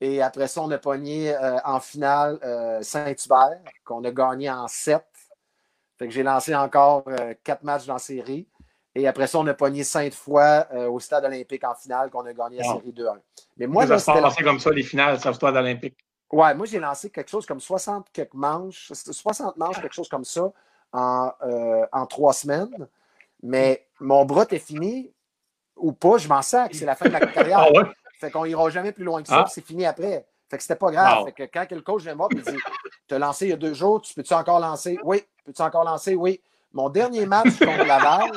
Et 0.00 0.22
après 0.22 0.46
ça, 0.48 0.62
on 0.62 0.70
a 0.70 0.78
pogné 0.78 1.34
euh, 1.34 1.58
en 1.64 1.80
finale 1.80 2.38
euh, 2.44 2.82
Saint-Hubert, 2.82 3.60
qu'on 3.84 4.04
a 4.04 4.10
gagné 4.10 4.48
en 4.50 4.68
7. 4.68 5.04
Fait 5.98 6.06
que 6.06 6.12
j'ai 6.14 6.22
lancé 6.22 6.54
encore 6.54 7.02
euh, 7.08 7.34
quatre 7.42 7.64
matchs 7.64 7.86
dans 7.86 7.94
la 7.94 7.98
série. 7.98 8.46
Et 8.94 9.06
après 9.08 9.26
ça, 9.26 9.38
on 9.38 9.46
a 9.48 9.54
pogné 9.54 9.82
Sainte-Foy 9.84 10.42
euh, 10.72 10.88
au 10.88 11.00
stade 11.00 11.24
olympique 11.24 11.64
en 11.64 11.74
finale, 11.74 12.10
qu'on 12.10 12.24
a 12.26 12.32
gagné 12.32 12.58
la 12.58 12.64
Wow. 12.64 12.78
série 12.80 12.92
2-1. 12.92 13.18
Mais 13.56 13.66
Moi, 13.66 13.84
moi, 13.84 13.86
ça 13.86 13.92
là, 13.94 13.98
se 13.98 14.04
c'était 14.04 14.20
la- 14.20 14.28
passe 14.28 14.36
comme 14.36 14.60
ça, 14.60 14.70
les 14.70 14.82
finales, 14.84 15.20
ça 15.20 15.32
se 15.32 15.38
passe 15.38 15.52
d'Olympique. 15.52 15.98
Ouais, 16.30 16.54
moi, 16.54 16.66
j'ai 16.66 16.78
lancé 16.78 17.10
quelque 17.10 17.30
chose 17.30 17.46
comme 17.46 17.60
60 17.60 18.06
quelques 18.12 18.34
manches, 18.34 18.92
60 18.92 19.56
manches, 19.56 19.80
quelque 19.80 19.94
chose 19.94 20.08
comme 20.08 20.24
ça, 20.24 20.52
en, 20.92 21.30
en 21.92 22.06
trois 22.06 22.32
semaines. 22.34 22.86
Mais 23.42 23.88
mon 24.00 24.24
bras 24.24 24.44
était 24.44 24.58
fini 24.58 25.12
ou 25.76 25.92
pas, 25.92 26.18
je 26.18 26.28
m'en 26.28 26.42
sac. 26.42 26.74
C'est 26.74 26.84
la 26.84 26.94
fin 26.96 27.06
de 27.06 27.12
la 27.12 27.20
carrière. 27.34 27.60
Ah 27.60 27.72
ouais? 27.72 27.84
Fait 28.18 28.30
qu'on 28.30 28.44
ira 28.44 28.68
jamais 28.70 28.92
plus 28.92 29.04
loin 29.04 29.22
que 29.22 29.28
ça, 29.28 29.38
Ah. 29.40 29.44
puis 29.44 29.52
c'est 29.54 29.64
fini 29.66 29.86
après. 29.86 30.26
Fait 30.50 30.56
que 30.56 30.62
c'était 30.62 30.76
pas 30.76 30.90
grave. 30.90 31.18
Wow. 31.18 31.26
Fait 31.26 31.32
que 31.32 31.42
quand 31.44 31.70
le 31.70 31.82
coach 31.82 32.02
vient 32.02 32.12
me 32.12 32.18
voir 32.18 32.30
et 32.32 32.36
dit 32.36 32.58
Tu 33.06 33.14
as 33.14 33.18
lancé 33.18 33.46
il 33.46 33.50
y 33.50 33.52
a 33.52 33.56
deux 33.56 33.74
jours, 33.74 34.00
tu 34.00 34.14
peux-tu 34.14 34.32
encore 34.34 34.60
lancer? 34.60 34.98
Oui. 35.04 35.22
Peux-tu 35.44 35.62
encore 35.62 35.84
lancer? 35.84 36.14
Oui. 36.14 36.40
Mon 36.72 36.88
dernier 36.90 37.24
match 37.26 37.58
contre 37.58 37.84
Laval, 37.84 38.30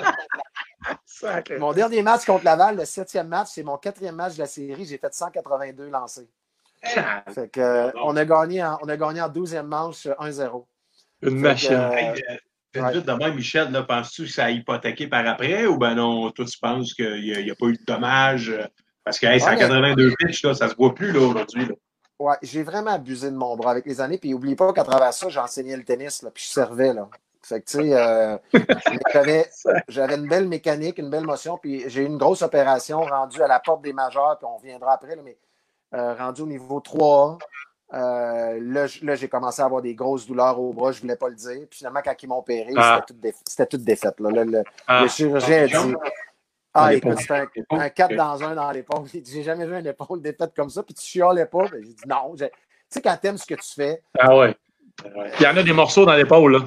mon 1.60 1.74
dernier 1.74 2.02
match 2.02 2.26
contre 2.26 2.46
Laval, 2.46 2.78
le 2.78 2.86
septième 2.86 3.28
match, 3.28 3.50
c'est 3.54 3.64
mon 3.64 3.78
quatrième 3.78 4.16
match 4.16 4.36
de 4.36 4.40
la 4.40 4.46
série. 4.46 4.86
J'ai 4.86 4.98
fait 4.98 5.14
182 5.14 5.90
lancés. 5.90 6.30
Fait 6.82 7.50
que, 7.52 7.60
euh, 7.60 7.92
on, 8.04 8.16
a 8.16 8.26
gagné 8.26 8.64
en, 8.64 8.78
on 8.82 8.88
a 8.90 8.98
gagné 8.98 9.22
en 9.22 9.30
12e 9.30 9.64
manche 9.64 10.06
euh, 10.08 10.14
1-0. 10.20 10.66
Une 11.22 11.30
Fait 11.30 11.36
machine. 11.36 11.70
que, 11.70 11.74
euh, 11.76 11.92
Hey, 11.92 12.24
euh, 12.30 12.88
vite, 12.88 12.96
vite 12.96 13.06
de 13.06 13.12
même, 13.12 13.36
Michel, 13.36 13.86
penses-tu 13.86 14.24
que 14.24 14.30
ça 14.32 14.46
a 14.46 14.50
hypothéqué 14.50 15.08
par 15.08 15.28
après 15.28 15.66
ou 15.66 15.78
ben 15.78 15.94
non, 15.94 16.32
toi 16.32 16.46
tu 16.46 16.58
penses 16.58 16.94
qu'il 16.94 17.22
n'y 17.22 17.52
a, 17.52 17.56
pas 17.56 17.66
eu 17.68 17.74
de 17.78 17.84
dommages? 17.86 18.54
Parce 19.04 19.20
que 19.20 19.26
hey, 19.26 19.42
Ouais, 19.42 19.50
mais- 19.52 19.58
182 19.58 20.14
pitches, 20.20 20.44
là, 20.44 20.54
ça 20.54 20.70
se 20.70 20.76
voit 20.76 20.94
plus 20.94 21.12
là, 21.12 21.20
aujourd'hui. 21.22 21.70
Ouais, 22.20 22.36
j'ai 22.44 22.62
vraiment 22.64 22.92
abusé 22.92 23.32
de 23.32 23.36
mon 23.36 23.56
bras 23.56 23.72
avec 23.72 23.86
les 23.86 24.00
années. 24.00 24.18
Puis 24.20 24.30
n'oublie 24.32 24.56
pas 24.56 24.72
qu'à 24.74 24.84
travers 24.84 25.12
ça, 25.14 25.28
j'enseignais 25.30 25.76
le 25.76 25.84
tennis, 25.84 26.22
là, 26.22 26.30
puis 26.32 26.44
je 26.44 26.50
servais. 26.52 26.94
Là. 26.94 27.10
Fait 27.42 27.62
que, 27.62 27.66
tu 27.66 27.78
sais, 27.80 27.94
euh, 27.96 28.38
j'avais, 29.90 30.16
une 30.16 30.28
belle 30.28 30.48
mécanique, 30.48 31.00
une 31.00 31.10
belle 31.10 31.26
motion. 31.26 31.58
Puis 31.58 31.84
j'ai 31.88 32.04
eu 32.04 32.06
une 32.06 32.18
grosse 32.20 32.44
opération 32.44 33.02
rendue 33.02 33.42
à 33.42 33.48
la 33.48 33.60
porte 33.60 33.82
des 33.82 33.94
majeurs, 33.94 34.38
puis 34.38 34.48
on 34.48 34.58
reviendra 34.58 34.94
après, 34.94 35.16
là, 35.16 35.22
mais 35.26 35.38
euh, 35.96 36.14
rendue 36.14 36.44
au 36.44 36.48
niveau 36.48 36.80
3. 36.80 37.40
Euh, 37.94 38.60
là, 38.62 39.16
j'ai 39.16 39.28
commencé 39.28 39.62
à 39.62 39.66
avoir 39.66 39.82
des 39.82 39.96
grosses 39.96 40.26
douleurs 40.28 40.58
au 40.60 40.72
bras, 40.72 40.92
je 40.92 40.98
ne 41.00 41.02
voulais 41.02 41.16
pas 41.18 41.28
le 41.30 41.36
dire. 41.36 41.66
Puis 41.70 41.80
finalement, 41.80 42.02
quand 42.06 42.14
ils 42.22 42.28
m'ont 42.30 42.38
opéré, 42.38 42.72
Ah. 42.78 43.04
c'était, 43.46 43.66
toute 43.66 43.84
défaite. 43.84 44.20
Là. 44.20 44.30
Le, 44.30 44.44
le- 44.50 44.64
Ah. 44.88 45.02
le 45.02 45.08
chirurgien 45.10 45.64
a 45.64 45.68
dit 45.68 45.74
Dans 45.74 46.00
Ah, 46.74 46.94
écoute, 46.94 47.18
c'est 47.20 47.32
un, 47.32 47.48
un 47.72 47.90
4 47.90 48.12
ok. 48.12 48.18
dans 48.18 48.44
un 48.44 48.56
dans 48.56 48.72
l'épaule. 48.72 49.06
J'ai 49.26 49.44
jamais 49.44 49.66
vu 49.66 49.78
une 49.78 49.88
épaule 49.88 50.22
défaite 50.22 50.52
comme 50.56 50.70
ça, 50.70 50.84
puis 50.84 50.94
tu 50.94 51.04
chialais 51.06 51.46
pas. 51.46 51.68
Ben, 51.68 51.82
j'ai 51.84 51.94
dit 51.94 52.04
Non. 52.08 52.34
Tu 52.36 52.46
sais, 52.90 53.02
quand 53.02 53.18
t'aimes 53.22 53.38
ce 53.38 53.46
que 53.46 53.56
tu 53.56 53.74
fais, 53.76 54.02
Ah 54.18 54.36
ouais. 54.38 54.56
Il 55.40 55.44
y 55.44 55.48
en 55.48 55.58
a 55.58 55.64
des 55.64 55.74
morceaux 55.74 56.06
dans 56.06 56.14
l'épaule, 56.16 56.52
là. 56.54 56.60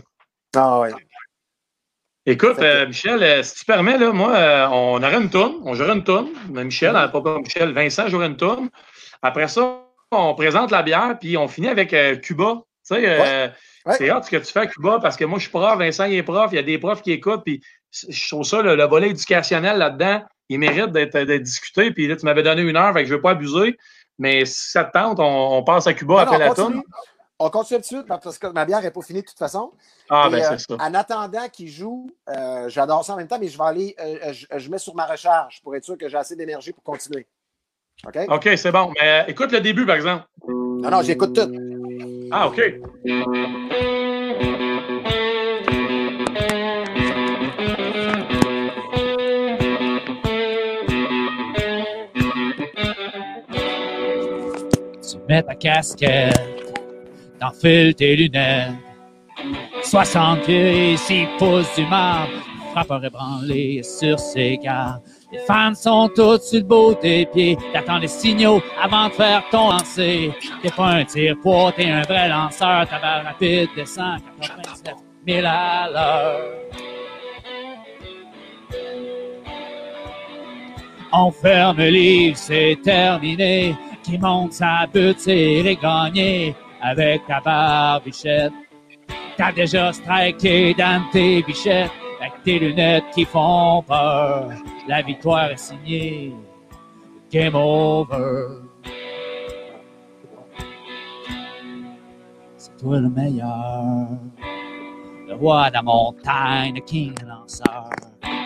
ah 0.56 0.80
ouais. 0.80 0.90
Écoute, 2.26 2.58
euh, 2.58 2.86
Michel, 2.86 3.22
euh, 3.22 3.42
si 3.42 3.54
tu 3.56 3.64
permets, 3.66 3.98
là, 3.98 4.10
moi, 4.10 4.34
euh, 4.34 4.66
on 4.70 4.96
aurait 5.02 5.16
une 5.16 5.28
tourne, 5.28 5.56
on 5.64 5.74
jouerait 5.74 5.92
une 5.92 6.04
tourne. 6.04 6.28
Mais 6.48 6.64
Michel, 6.64 6.96
euh, 6.96 7.08
pas 7.08 7.20
comme 7.20 7.42
Michel, 7.42 7.72
Vincent 7.72 8.08
jouerait 8.08 8.28
une 8.28 8.36
tourne. 8.36 8.70
Après 9.20 9.46
ça, 9.46 9.82
on 10.10 10.34
présente 10.34 10.70
la 10.70 10.82
bière, 10.82 11.18
puis 11.20 11.36
on 11.36 11.48
finit 11.48 11.68
avec 11.68 11.92
euh, 11.92 12.16
Cuba. 12.16 12.62
Tu 12.86 12.94
sais, 12.94 13.02
euh, 13.20 13.48
Ouais. 13.86 13.96
c'est 13.98 14.08
hâte 14.08 14.24
ce 14.24 14.30
que 14.30 14.36
tu 14.38 14.50
fais 14.50 14.60
à 14.60 14.66
Cuba 14.66 14.98
parce 15.02 15.14
que 15.14 15.26
moi, 15.26 15.38
je 15.38 15.42
suis 15.42 15.50
prof, 15.50 15.78
Vincent, 15.78 16.04
il 16.06 16.14
est 16.14 16.22
prof, 16.22 16.48
il 16.52 16.56
y 16.56 16.58
a 16.58 16.62
des 16.62 16.78
profs 16.78 17.02
qui 17.02 17.12
écoutent, 17.12 17.44
puis 17.44 17.62
je 18.08 18.28
trouve 18.28 18.44
ça, 18.44 18.62
le, 18.62 18.76
le 18.76 18.84
volet 18.84 19.10
éducationnel 19.10 19.78
là-dedans, 19.78 20.22
il 20.48 20.58
mérite 20.58 20.90
d'être 20.92 21.42
discuté. 21.42 21.90
Puis 21.90 22.06
là, 22.06 22.16
tu 22.16 22.24
m'avais 22.24 22.42
donné 22.42 22.62
une 22.62 22.76
heure, 22.76 22.92
fait 22.92 23.00
que 23.02 23.06
je 23.08 23.12
ne 23.12 23.16
veux 23.16 23.22
pas 23.22 23.30
abuser. 23.30 23.76
Mais 24.18 24.44
si 24.44 24.70
ça 24.70 24.84
te 24.84 24.92
tente, 24.92 25.18
on, 25.20 25.56
on 25.56 25.62
passe 25.64 25.86
à 25.86 25.94
Cuba 25.94 26.14
Non, 26.14 26.20
après 26.20 26.38
non, 26.38 26.44
la 26.44 26.54
tourne. 26.54 26.82
On 27.40 27.50
continue 27.50 27.78
tout 27.78 27.82
de 27.82 27.86
suite 27.86 28.06
parce 28.06 28.38
que 28.38 28.46
ma 28.46 28.64
bière 28.64 28.80
n'est 28.80 28.92
pas 28.92 29.02
finie 29.02 29.22
de 29.22 29.26
toute 29.26 29.38
façon. 29.38 29.72
Ah, 30.08 30.26
Et, 30.28 30.30
ben 30.30 30.38
euh, 30.38 30.46
c'est 30.56 30.72
ça. 30.72 30.76
En 30.78 30.94
attendant 30.94 31.48
qu'il 31.52 31.68
joue, 31.68 32.08
euh, 32.28 32.68
j'adore 32.68 33.04
ça 33.04 33.14
en 33.14 33.16
même 33.16 33.26
temps, 33.26 33.38
mais 33.40 33.48
je 33.48 33.58
vais 33.58 33.64
aller, 33.64 33.96
euh, 33.98 34.16
euh, 34.26 34.32
je, 34.32 34.46
je 34.56 34.70
mets 34.70 34.78
sur 34.78 34.94
ma 34.94 35.04
recharge 35.04 35.60
pour 35.62 35.74
être 35.74 35.84
sûr 35.84 35.98
que 35.98 36.08
j'ai 36.08 36.16
assez 36.16 36.36
d'énergie 36.36 36.72
pour 36.72 36.84
continuer. 36.84 37.26
OK? 38.06 38.18
OK, 38.28 38.50
c'est 38.56 38.70
bon. 38.72 38.92
Mais 39.00 39.22
euh, 39.22 39.26
écoute 39.26 39.50
le 39.50 39.60
début, 39.60 39.84
par 39.84 39.96
exemple. 39.96 40.24
Non, 40.46 40.90
non, 40.90 41.02
j'écoute 41.02 41.34
tout. 41.34 41.50
Ah, 42.30 42.48
OK. 42.48 42.60
Mets 55.28 55.42
ta 55.42 55.54
casquette, 55.54 56.74
t'enfiles 57.40 57.94
tes 57.94 58.16
lunettes. 58.16 58.72
60 59.82 60.42
pieds 60.42 60.92
et 60.92 60.96
6 60.96 61.26
pouces 61.38 61.74
du 61.76 61.84
marbre, 61.86 62.30
frappeur 62.72 63.04
ébranlé 63.04 63.82
sur 63.82 64.18
ses 64.18 64.56
gardes. 64.58 65.02
Les 65.32 65.40
fans 65.40 65.74
sont 65.74 66.08
tous 66.14 66.40
sur 66.40 66.60
le 66.60 66.64
bout 66.64 66.96
des 67.02 67.26
pieds, 67.26 67.58
t'attends 67.72 67.98
les 67.98 68.08
signaux 68.08 68.62
avant 68.80 69.08
de 69.08 69.14
faire 69.14 69.42
ton 69.50 69.70
lancer. 69.70 70.32
T'es 70.62 70.70
pas 70.70 70.86
un 70.86 71.04
tire-poids, 71.04 71.72
t'es 71.72 71.90
un 71.90 72.02
vrai 72.02 72.28
lanceur, 72.28 72.88
ta 72.88 72.98
balle 73.00 73.26
rapide 73.26 73.68
descend 73.74 74.20
99 74.40 74.94
000 75.26 75.46
à 75.46 75.88
l'heure. 75.90 76.40
On 81.12 81.30
ferme 81.30 81.78
le 81.78 81.88
livre, 81.90 82.36
c'est 82.36 82.76
terminé. 82.82 83.76
Qui 84.04 84.18
monte 84.18 84.52
sa 84.52 84.86
butte, 84.86 85.18
c'est 85.18 85.78
gagné 85.80 86.54
avec 86.82 87.26
ta 87.26 87.40
barbichette. 87.40 88.52
T'as 89.38 89.50
déjà 89.50 89.94
striké 89.94 90.74
dans 90.74 91.02
tes 91.10 91.42
bichettes 91.42 91.90
avec 92.20 92.42
tes 92.42 92.58
lunettes 92.58 93.04
qui 93.14 93.24
font 93.24 93.82
peur. 93.82 94.50
La 94.86 95.00
victoire 95.00 95.52
est 95.52 95.56
signée. 95.56 96.34
Game 97.30 97.54
over. 97.54 98.60
C'est 102.56 102.76
toi 102.76 103.00
le 103.00 103.08
meilleur. 103.08 104.08
Le 105.26 105.34
roi 105.34 105.70
de 105.70 105.74
la 105.74 105.82
montagne, 105.82 106.74
le 106.74 106.80
king 106.82 107.14
lanceur. 107.26 107.88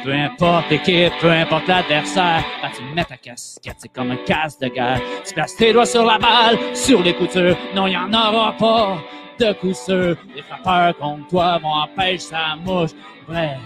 Peu 0.05 0.13
importe 0.13 0.71
l'équipe, 0.71 1.13
peu 1.21 1.31
importe 1.31 1.67
l'adversaire, 1.67 2.45
quand 2.63 2.69
tu 2.77 2.83
mets 2.95 3.05
ta 3.05 3.17
casquette, 3.17 3.77
c'est 3.79 3.93
comme 3.93 4.13
un 4.13 4.17
casque 4.17 4.61
de 4.61 4.69
guerre. 4.69 5.01
Tu 5.27 5.35
places 5.35 5.57
tes 5.57 5.73
doigts 5.73 5.87
sur 5.87 6.05
la 6.05 6.19
balle, 6.19 6.59
sur 6.75 7.03
les 7.03 7.15
coutures. 7.15 7.57
Non, 7.75 7.87
il 7.87 7.91
n'y 7.91 7.97
en 7.97 8.13
aura 8.13 8.53
pas 8.53 8.99
de 9.39 9.53
coup 9.55 9.75
sûr. 9.75 10.17
Les 10.35 10.43
frappeurs 10.43 10.97
contre 10.99 11.27
toi 11.29 11.59
vont 11.59 11.73
empêcher 11.73 12.19
sa 12.19 12.57
mouche. 12.65 12.91
Vrai, 13.27 13.59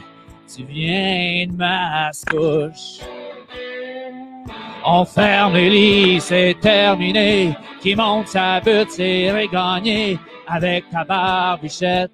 tu 0.54 0.64
viens 0.64 1.46
de 1.46 1.56
ma 1.56 2.10
couche. 2.30 3.06
On 4.84 5.04
ferme 5.04 5.54
les 5.54 5.70
lits, 5.70 6.20
c'est 6.20 6.56
terminé. 6.60 7.54
Qui 7.80 7.94
monte 7.94 8.28
sa 8.28 8.60
butte, 8.60 8.90
c'est 8.90 9.48
gagné. 9.52 10.18
Avec 10.48 10.88
ta 10.90 11.04
barbichette, 11.04 12.10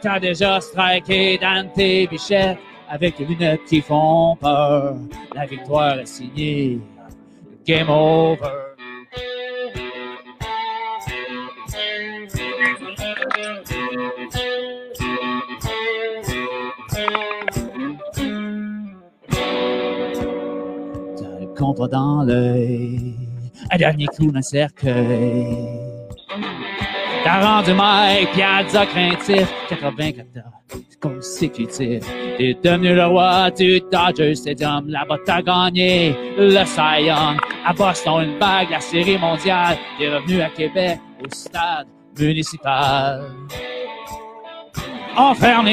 t'as 0.00 0.18
déjà 0.18 0.60
striké 0.60 1.38
dans 1.38 1.68
tes 1.72 2.06
bichettes. 2.06 2.58
Avec 2.94 3.18
les 3.18 3.24
lunettes 3.24 3.64
qui 3.66 3.80
font 3.80 4.36
peur, 4.36 4.94
la 5.34 5.46
victoire 5.46 5.98
est 5.98 6.06
signée. 6.06 6.78
Game 7.66 7.90
over. 7.90 8.36
Compas 21.56 21.88
dans 21.88 22.22
l'œil, 22.22 23.16
un 23.72 23.76
dernier 23.76 24.06
dans 24.20 24.32
le 24.32 24.42
cercueil. 24.42 25.56
T'as 27.24 27.40
rendu 27.40 27.72
Mike 27.72 28.30
Piazza 28.34 28.86
craintif, 28.86 29.52
94 29.68 30.44
consécutifs. 31.04 32.06
T'es 32.38 32.56
devenu 32.62 32.94
le 32.94 33.06
roi 33.06 33.50
du 33.50 33.80
Dodger 33.92 34.34
Stadium, 34.34 34.88
là-bas 34.88 35.18
t'as 35.26 35.42
gagné 35.42 36.16
le 36.38 36.64
Cy 36.64 37.04
Young. 37.06 37.36
À 37.66 37.72
Boston, 37.72 38.24
une 38.24 38.38
bague, 38.38 38.70
la 38.70 38.80
série 38.80 39.18
mondiale. 39.18 39.76
T'es 39.98 40.08
revenu 40.08 40.40
à 40.40 40.48
Québec, 40.48 40.98
au 41.22 41.28
stade 41.30 41.86
municipal. 42.18 43.22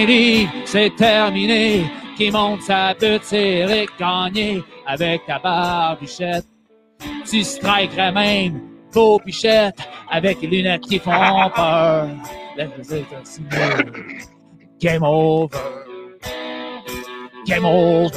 Livres, 0.06 0.52
c'est 0.66 0.96
terminé. 0.96 1.84
Qui 2.18 2.30
monte 2.30 2.62
sa 2.64 2.94
petite 2.94 3.34
Eric 3.34 3.90
Gagné 3.98 4.62
avec 4.86 5.26
ta 5.26 5.40
barbichette. 5.40 6.46
Tu 7.26 7.44
strikerais 7.44 8.12
même 8.12 8.62
vos 8.92 9.18
pichettes 9.18 9.80
avec 10.12 10.42
les 10.42 10.48
lunettes 10.50 10.82
qui 10.82 11.00
font 11.00 11.50
peur. 11.56 12.10
Game 14.82 15.04
over. 15.04 15.60
Game 17.46 17.66
over. 17.66 18.10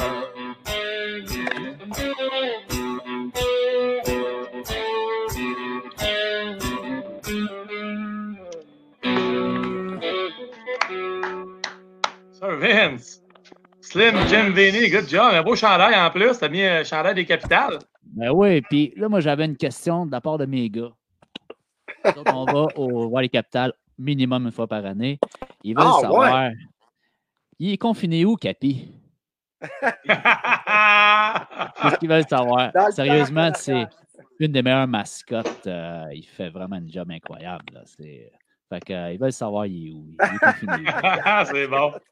Sir 12.32 12.56
Vince. 12.56 13.20
Slim 13.82 14.16
Jim 14.28 14.52
Vinny, 14.54 14.88
good 14.88 15.06
job. 15.06 15.34
Un 15.34 15.42
beau 15.42 15.54
chandail 15.54 15.94
en 15.94 16.10
plus. 16.10 16.38
T'as 16.38 16.48
mis 16.48 16.62
un 16.62 16.82
chandail 16.82 17.14
des 17.14 17.26
capitales. 17.26 17.78
Ben 18.04 18.30
oui, 18.30 18.62
puis 18.62 18.94
là, 18.96 19.10
moi, 19.10 19.20
j'avais 19.20 19.44
une 19.44 19.58
question 19.58 20.06
de 20.06 20.12
la 20.12 20.22
part 20.22 20.38
de 20.38 20.46
mes 20.46 20.70
gars. 20.70 20.92
Donc, 22.16 22.26
on 22.32 22.46
va 22.46 22.68
au, 22.76 23.10
voir 23.10 23.20
les 23.20 23.28
capitales 23.28 23.74
minimum 23.98 24.46
une 24.46 24.50
fois 24.50 24.66
par 24.66 24.86
année. 24.86 25.18
Ils 25.64 25.74
veulent 25.74 25.86
Ah, 25.88 25.98
savoir. 26.00 26.50
Il 27.58 27.72
est 27.72 27.78
confiné 27.78 28.24
où, 28.24 28.36
Capi? 28.36 28.86
Qu'est-ce 31.82 31.98
qu'ils 31.98 32.08
veulent 32.08 32.28
savoir? 32.28 32.70
Sérieusement, 32.92 33.50
c'est 33.54 33.86
une 34.38 34.52
des 34.52 34.62
meilleures 34.62 34.86
mascottes. 34.86 35.66
euh, 35.66 36.04
il 36.12 36.26
fait 36.26 36.50
vraiment 36.50 36.76
un 36.76 36.86
job 36.86 37.10
incroyable. 37.10 37.64
Là. 37.72 37.82
C'est- 37.86 38.30
Fait 38.68 38.80
que, 38.84 38.92
euh, 38.92 39.12
ils 39.12 39.18
veulent 39.20 39.32
savoir 39.32 39.66
il 39.66 39.88
est 39.88 39.90
où? 39.92 40.16
Il 40.18 40.34
est 40.34 40.38
confiné 40.38 40.84
c'est 41.46 41.66
bon. 41.68 41.92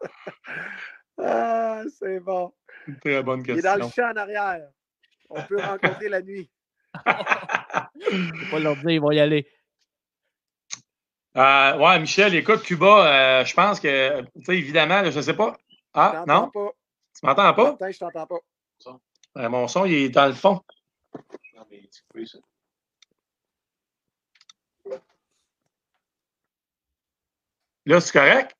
Ah, 1.19 1.83
c'est 1.99 2.21
bon. 2.21 2.53
Une 2.89 2.97
Très 2.99 3.23
bonne 3.23 3.43
Il 3.47 3.51
est 3.59 3.63
dans 3.63 3.75
le 3.75 3.81
question. 3.83 4.03
champ 4.05 4.11
en 4.13 4.17
arrière. 4.17 4.67
On 5.29 5.43
peut 5.43 5.61
rencontrer 5.61 6.09
la 6.09 6.23
nuit. 6.23 6.51
Faut 6.95 7.03
pas 8.51 8.59
leur 8.59 8.77
dire, 8.77 8.91
ils 8.91 9.01
vont 9.01 9.11
y 9.13 9.21
aller. 9.21 9.47
Euh, 11.37 11.79
ouais, 11.79 11.99
Michel, 11.99 12.35
écoute, 12.35 12.63
Cuba, 12.63 13.41
euh, 13.41 13.45
je 13.45 13.55
pense 13.55 13.81
que, 13.81 14.21
tu 14.21 14.45
sais, 14.45 14.59
évidemment, 14.59 15.01
là, 15.01 15.11
je 15.11 15.21
sais 15.21 15.35
pas. 15.35 15.57
Ah, 15.95 16.25
non? 16.27 16.51
pas. 16.51 16.73
Tu 17.19 17.27
m'entends 17.27 17.55
pas? 17.55 17.91
Je 17.91 17.99
t'entends 17.99 18.27
pas. 18.27 18.39
Euh, 19.39 19.49
mon 19.49 19.67
son, 19.67 19.87
il 19.87 19.95
est 19.95 20.09
dans 20.11 20.27
le 20.27 20.35
fond. 20.35 20.61
Non, 21.55 21.65
mais 21.71 21.89
tu 21.91 22.03
peux, 22.13 22.27
ça. 22.27 22.39
Là, 27.87 28.01
c'est 28.01 28.13
correct? 28.13 28.57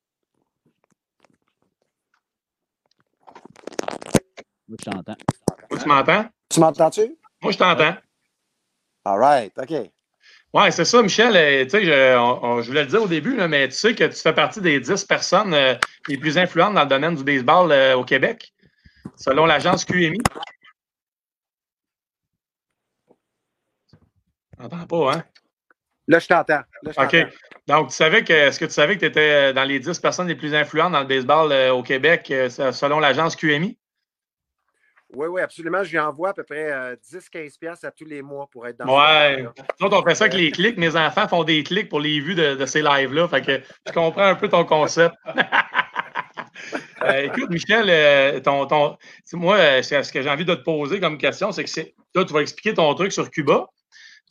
Moi, 4.67 4.79
je 4.81 4.91
t'entends. 4.91 5.17
Tu 5.79 5.89
m'entends? 5.89 6.25
Tu 6.49 6.61
m'entends-tu? 6.61 7.19
Moi, 7.43 7.53
je 7.53 7.59
t'entends. 7.59 7.97
All 9.05 9.19
right, 9.19 9.53
OK. 9.59 9.91
Ouais, 10.55 10.71
c'est 10.71 10.85
ça, 10.85 11.03
Michel. 11.03 11.35
euh, 11.35 11.67
je, 11.69 12.17
on- 12.19 12.45
on- 12.45 12.63
je 12.63 12.69
voulais 12.69 12.83
le 12.83 12.89
dire 12.89 13.03
au 13.03 13.09
début, 13.09 13.35
là, 13.37 13.49
mais 13.49 13.69
tu 13.69 13.75
sais 13.75 13.95
que 13.95 14.05
tu 14.05 14.17
fais 14.21 14.35
partie 14.35 14.61
des 14.61 14.81
10 14.81 15.05
personnes 15.05 15.55
euh, 15.55 15.75
les 16.09 16.19
plus 16.19 16.37
influentes 16.37 16.75
dans 16.75 16.83
le 16.83 16.89
domaine 16.89 17.15
du 17.15 17.25
baseball 17.25 17.73
euh, 17.73 17.97
au 17.97 18.05
Québec, 18.05 18.53
selon 19.17 19.47
l'agence 19.47 19.85
QMI. 19.85 20.21
T'entends 24.59 24.87
pas, 24.87 25.15
hein? 25.15 25.25
Là, 26.09 26.19
je 26.19 26.27
t'entends. 26.29 26.61
OK. 26.99 27.17
Donc, 27.69 27.89
tu 27.89 27.95
savais 27.95 28.25
que, 28.25 28.33
est-ce 28.33 28.59
que 28.61 28.65
tu 28.67 28.73
savais 28.73 28.97
que 28.97 29.01
tu 29.01 29.07
étais 29.07 29.53
dans 29.55 29.65
les 29.65 29.81
10 29.81 29.99
personnes 30.01 30.29
les 30.29 30.37
plus 30.37 30.55
influentes 30.55 30.93
dans 30.93 31.01
le 31.01 31.07
baseball 31.07 31.53
au 31.73 31.83
Québec, 31.83 32.27
selon 32.73 32.99
l'agence 33.01 33.37
QMI? 33.37 33.79
Oui, 35.15 35.27
oui, 35.29 35.41
absolument. 35.43 35.85
Je 35.85 35.91
lui 35.91 35.99
envoie 35.99 36.31
à 36.31 36.35
peu 36.35 36.43
près 36.43 36.73
euh, 36.73 36.97
10-15$ 36.97 37.59
piastres 37.59 37.87
à 37.87 37.91
tous 37.91 38.05
les 38.05 38.23
mois 38.23 38.47
pour 38.51 38.67
être 38.67 38.79
dans 38.79 38.97
Ouais. 38.97 39.43
Nous 39.43 39.87
autres, 39.87 40.01
on 40.01 40.09
fait 40.09 40.15
ça 40.15 40.25
avec 40.25 40.37
les 40.37 40.51
clics. 40.51 40.79
Mes 40.79 40.97
enfants 40.97 41.29
font 41.29 41.45
des 41.45 41.63
clics 41.63 41.89
pour 41.89 42.01
les 42.01 42.21
vues 42.21 42.35
de, 42.35 42.55
de 42.55 42.67
ces 42.67 42.83
lives-là. 42.83 43.29
Fait 43.29 43.43
que 43.43 43.61
je 43.87 43.93
comprends 43.93 44.25
un 44.25 44.35
peu 44.35 44.49
ton 44.49 44.65
concept. 44.65 45.15
Euh, 47.03 47.25
écoute, 47.25 47.51
Michel, 47.51 47.87
euh, 47.89 48.41
ton, 48.41 48.67
ton, 48.67 48.97
moi, 49.33 49.57
euh, 49.57 49.83
ce 49.83 50.13
que 50.13 50.23
j'ai 50.23 50.31
envie 50.31 50.45
de 50.45 50.55
te 50.55 50.63
poser 50.63 51.01
comme 51.01 51.19
question, 51.19 51.51
c'est 51.51 51.65
que 51.65 51.81
là, 52.15 52.25
tu 52.25 52.33
vas 52.33 52.41
expliquer 52.41 52.75
ton 52.75 52.95
truc 52.95 53.13
sur 53.13 53.31
Cuba, 53.31 53.67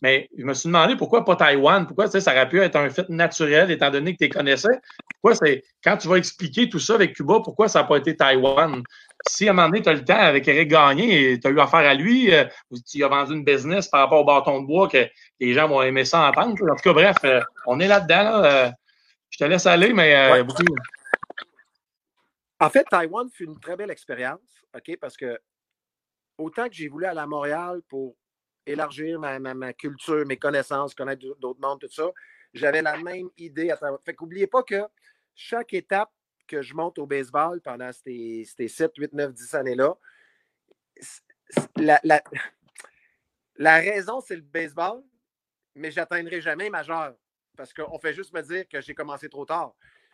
mais 0.01 0.29
je 0.37 0.45
me 0.45 0.53
suis 0.53 0.67
demandé 0.67 0.95
pourquoi 0.95 1.25
pas 1.25 1.35
Taïwan? 1.35 1.85
Pourquoi 1.85 2.07
ça 2.07 2.31
aurait 2.31 2.47
pu 2.47 2.61
être 2.61 2.75
un 2.75 2.89
fait 2.89 3.09
naturel 3.09 3.71
étant 3.71 3.89
donné 3.89 4.13
que 4.13 4.19
tu 4.19 4.23
les 4.23 4.29
connaissais? 4.29 4.79
Pourquoi 5.21 5.35
c'est, 5.35 5.63
quand 5.83 5.97
tu 5.97 6.07
vas 6.07 6.15
expliquer 6.15 6.67
tout 6.67 6.79
ça 6.79 6.95
avec 6.95 7.13
Cuba, 7.15 7.41
pourquoi 7.43 7.67
ça 7.67 7.81
n'a 7.81 7.87
pas 7.87 7.97
été 7.97 8.15
Taïwan? 8.15 8.83
Si 9.27 9.47
à 9.47 9.51
un 9.51 9.53
moment 9.53 9.69
donné, 9.69 9.83
tu 9.83 9.89
as 9.89 9.93
le 9.93 10.03
temps 10.03 10.17
avec 10.17 10.47
Eric 10.47 10.69
Gagné 10.69 11.33
et 11.33 11.39
tu 11.39 11.47
as 11.47 11.51
eu 11.51 11.59
affaire 11.59 11.87
à 11.87 11.93
lui, 11.93 12.33
euh, 12.33 12.45
ou 12.71 12.77
tu 12.79 13.03
as 13.03 13.07
vendu 13.07 13.33
une 13.33 13.43
business 13.43 13.87
par 13.87 13.99
rapport 13.99 14.21
au 14.21 14.25
bâton 14.25 14.61
de 14.61 14.65
bois 14.65 14.87
que 14.87 15.07
les 15.39 15.53
gens 15.53 15.67
vont 15.67 15.83
aimer 15.83 16.05
ça 16.05 16.27
entendre. 16.27 16.53
En 16.63 16.75
tout 16.75 16.81
cas, 16.83 16.93
bref, 16.93 17.17
euh, 17.23 17.39
on 17.67 17.79
est 17.79 17.87
là-dedans. 17.87 18.23
Là, 18.23 18.65
euh, 18.65 18.71
je 19.29 19.37
te 19.37 19.43
laisse 19.43 19.67
aller, 19.67 19.93
mais 19.93 20.15
euh, 20.15 20.31
Ouais. 20.31 20.43
beaucoup. 20.43 20.63
En 22.59 22.69
fait, 22.69 22.85
Taïwan 22.89 23.29
fut 23.31 23.45
une 23.45 23.59
très 23.59 23.75
belle 23.75 23.91
expérience, 23.91 24.39
OK, 24.75 24.97
parce 24.99 25.17
que 25.17 25.39
autant 26.39 26.67
que 26.67 26.73
j'ai 26.73 26.87
voulu 26.87 27.05
aller 27.05 27.19
à 27.19 27.27
Montréal 27.27 27.81
pour 27.87 28.15
élargir 28.65 29.19
ma, 29.19 29.37
ma- 29.37 29.53
ma 29.53 29.73
culture, 29.73 30.25
mes 30.25 30.37
connaissances, 30.37 30.95
connaître 30.95 31.21
d'autres 31.39 31.59
mondes, 31.61 31.79
tout 31.79 31.91
ça, 31.91 32.09
j'avais 32.53 32.81
la 32.81 32.97
même 32.97 33.29
idée 33.37 33.69
à 33.69 33.77
Taïwan. 33.77 33.99
Fait 34.03 34.15
qu'oubliez 34.15 34.47
pas 34.47 34.63
que 34.63 34.81
chaque 35.35 35.73
étape 35.73 36.11
que 36.47 36.61
je 36.61 36.73
monte 36.73 36.99
au 36.99 37.05
baseball 37.05 37.61
pendant 37.61 37.91
ces, 37.91 38.43
ces 38.57 38.67
7, 38.67 38.91
8, 38.97 39.13
9, 39.13 39.33
10 39.33 39.53
années-là, 39.55 39.95
la, 41.77 41.99
la- 42.03 42.23
la 43.55 43.75
raison, 43.77 44.21
c'est 44.21 44.35
le 44.35 44.41
baseball, 44.41 45.03
mais 45.75 45.91
j'atteindrai 45.91 46.41
jamais 46.41 46.69
majeur 46.69 47.15
parce 47.57 47.73
qu'on 47.73 47.99
fait 47.99 48.13
juste 48.13 48.33
me 48.33 48.41
dire 48.41 48.67
que 48.67 48.81
j'ai 48.81 48.93
commencé 48.93 49.29
trop 49.29 49.45
tard. 49.45 49.73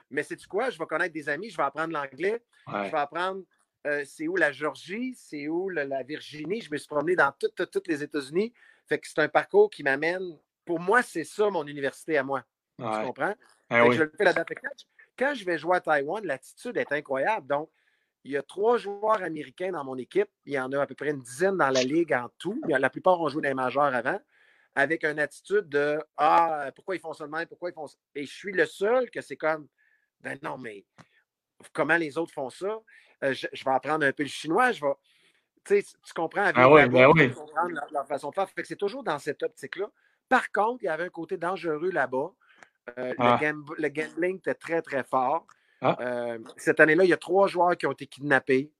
Mais 0.09 0.23
c'est 0.23 0.43
quoi? 0.47 0.69
Je 0.69 0.77
vais 0.79 0.85
connaître 0.85 1.13
des 1.13 1.27
amis, 1.29 1.49
je 1.49 1.57
vais 1.57 1.63
apprendre 1.63 1.93
l'anglais, 1.93 2.41
Ouais. 2.67 2.85
je 2.85 2.91
vais 2.91 2.97
apprendre 2.97 3.43
euh, 3.85 4.03
c'est 4.05 4.27
où 4.27 4.35
la 4.35 4.51
Georgie, 4.51 5.13
c'est 5.15 5.47
où 5.47 5.69
la 5.69 6.03
Virginie. 6.03 6.59
Je 6.61 6.69
me 6.71 6.77
suis 6.77 6.87
promené 6.87 7.15
dans 7.15 7.31
toutes, 7.31 7.87
les 7.87 8.03
États-Unis. 8.03 8.53
Fait 8.85 8.99
que 8.99 9.07
c'est 9.07 9.19
un 9.19 9.29
parcours 9.29 9.69
qui 9.69 9.81
m'amène. 9.83 10.37
Pour 10.65 10.79
moi, 10.79 11.01
c'est 11.01 11.23
ça 11.23 11.49
mon 11.49 11.65
université 11.65 12.17
à 12.17 12.23
moi. 12.23 12.43
Tu 12.77 12.83
Ouais. 12.85 13.03
comprends? 13.05 13.33
Fait 13.69 13.79
que 13.83 13.87
oui. 13.87 13.95
je 13.95 14.03
le 14.03 14.11
fais 14.17 14.25
là-dedans. 14.25 14.43
Fait 14.45 14.55
que 14.55 14.61
Quand, 15.17 15.33
je- 15.33 15.45
vais 15.45 15.57
jouer 15.57 15.77
à 15.77 15.81
Taïwan, 15.81 16.25
l'attitude 16.25 16.77
est 16.77 16.91
incroyable. 16.91 17.47
Donc, 17.47 17.69
il 18.23 18.31
y 18.31 18.37
a 18.37 18.43
trois 18.43 18.77
joueurs 18.77 19.21
américains 19.23 19.71
dans 19.71 19.83
mon 19.83 19.97
équipe. 19.97 20.29
Il 20.45 20.53
y 20.53 20.59
en 20.59 20.71
a 20.73 20.81
à 20.81 20.85
peu 20.85 20.95
près 20.95 21.11
une 21.11 21.21
dizaine 21.21 21.57
dans 21.57 21.69
la 21.69 21.83
ligue 21.83 22.13
en 22.13 22.29
tout. 22.37 22.61
La 22.67 22.89
plupart 22.89 23.19
ont 23.21 23.29
joué 23.29 23.41
dans 23.41 23.47
les 23.49 23.55
majeurs 23.55 23.83
avant, 23.83 24.19
avec 24.75 25.05
une 25.05 25.19
attitude 25.19 25.69
de 25.69 25.97
Ah, 26.17 26.69
pourquoi 26.75 26.95
ils 26.95 26.99
font 26.99 27.13
ça 27.13 27.25
de 27.25 27.31
même? 27.31 27.47
Pourquoi 27.47 27.69
ils 27.69 27.73
font 27.73 27.87
ça? 27.87 27.97
Et 28.15 28.25
je 28.25 28.33
suis 28.33 28.51
le 28.51 28.65
seul 28.65 29.09
que 29.09 29.21
c'est 29.21 29.37
comme 29.37 29.67
Ben 30.19 30.37
non, 30.43 30.57
mais 30.57 30.83
comment 31.71 31.95
les 31.95 32.17
autres 32.17 32.33
font 32.33 32.49
ça? 32.49 32.79
Euh, 33.23 33.33
je, 33.33 33.47
je 33.53 33.63
vais 33.63 33.71
apprendre 33.71 34.05
un 34.05 34.11
peu 34.11 34.23
le 34.23 34.29
chinois. 34.29 34.71
Je 34.71 34.81
vais. 34.81 34.93
Tu 35.63 35.81
sais, 35.81 35.97
tu 36.03 36.13
comprends? 36.13 36.41
Avec 36.43 36.55
Ah 36.57 36.69
oui, 36.69 36.81
la 36.81 36.87
ben 36.87 37.11
oui. 37.15 37.31
leur, 37.69 37.91
leur 37.91 38.07
façon 38.07 38.29
de 38.29 38.35
faire. 38.35 38.47
C'est 38.63 38.75
toujours 38.75 39.03
dans 39.03 39.19
cette 39.19 39.41
optique-là. 39.41 39.89
Par 40.29 40.51
contre, 40.51 40.83
il 40.83 40.87
y 40.87 40.89
avait 40.89 41.05
un 41.05 41.09
côté 41.09 41.37
dangereux 41.37 41.91
là-bas. 41.91 42.31
Euh, 42.97 43.13
Ah. 43.17 43.37
le, 43.41 43.45
gamb- 43.47 43.75
le 43.77 43.89
gambling 43.89 44.37
était 44.37 44.53
très, 44.55 44.81
très 44.81 45.03
fort. 45.03 45.45
Ah. 45.81 45.97
Euh, 46.01 46.39
cette 46.57 46.79
année-là, 46.79 47.03
il 47.03 47.09
y 47.09 47.13
a 47.13 47.17
trois 47.17 47.47
joueurs 47.47 47.77
qui 47.77 47.85
ont 47.85 47.91
été 47.91 48.07
kidnappés. 48.07 48.71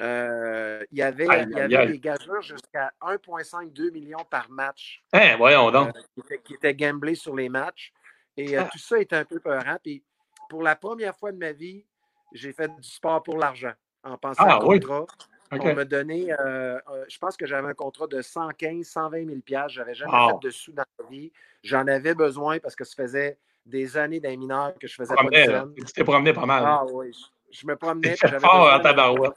Euh, 0.00 0.84
il 0.90 0.98
y 0.98 1.02
avait, 1.02 1.28
Aïe, 1.28 1.46
il 1.48 1.56
y 1.56 1.60
aïe, 1.60 1.62
avait 1.62 1.76
aïe. 1.76 1.92
des 1.92 1.98
gageurs 2.00 2.42
jusqu'à 2.42 2.92
1,5-2 3.00 3.90
millions 3.92 4.24
par 4.28 4.50
match 4.50 5.02
Hein, 5.12 5.36
voyons 5.36 5.70
donc. 5.70 5.92
qui, 6.14 6.20
étaient, 6.20 6.38
qui 6.42 6.54
étaient 6.54 6.74
gamblés 6.74 7.14
sur 7.14 7.34
les 7.36 7.48
matchs. 7.48 7.92
Et 8.36 8.56
Ah. 8.56 8.68
tout 8.70 8.78
ça 8.78 8.98
était 8.98 9.16
un 9.16 9.24
peu 9.24 9.38
peurant. 9.40 9.76
Puis 9.82 10.02
pour 10.48 10.62
la 10.62 10.74
première 10.76 11.16
fois 11.16 11.30
de 11.32 11.38
ma 11.38 11.52
vie, 11.52 11.84
j'ai 12.32 12.52
fait 12.52 12.68
du 12.68 12.82
sport 12.82 13.22
pour 13.22 13.38
l'argent 13.38 13.72
en 14.02 14.16
pensant 14.16 14.44
à 14.44 14.64
oui. 14.64 14.80
contrat. 14.80 15.06
On 15.52 15.74
m'a 15.74 15.84
donné, 15.84 16.32
euh, 16.32 16.78
euh, 16.78 17.04
je 17.08 17.18
pense 17.18 17.36
que 17.36 17.44
j'avais 17.44 17.68
un 17.68 17.74
contrat 17.74 18.06
de 18.06 18.22
115, 18.22 18.86
120 18.86 19.26
000 19.26 19.40
piastres. 19.40 19.70
Je 19.70 19.80
n'avais 19.80 19.94
jamais 19.94 20.12
fait 20.12 20.38
de 20.42 20.50
sous 20.50 20.72
dans 20.72 20.84
ma 21.00 21.08
vie. 21.08 21.32
J'en 21.62 21.86
avais 21.88 22.14
besoin 22.14 22.60
parce 22.60 22.76
que 22.76 22.84
ça 22.84 22.94
faisait 22.94 23.38
des 23.66 23.96
années 23.96 24.20
d'un 24.20 24.36
mineur 24.36 24.74
que 24.78 24.86
je 24.86 24.94
faisais 24.94 25.14
pas 25.14 25.24
de. 25.24 25.74
Tu 25.74 25.92
t'es 25.92 26.04
promené 26.04 26.32
pas 26.32 26.46
mal. 26.46 26.62
Ah 26.64 26.84
oui, 26.92 27.12
je, 27.12 27.60
je 27.60 27.66
me 27.66 27.76
promenais. 27.76 28.16
j'avais 28.16 28.38
fort 28.38 28.80
tabarouette. 28.80 29.32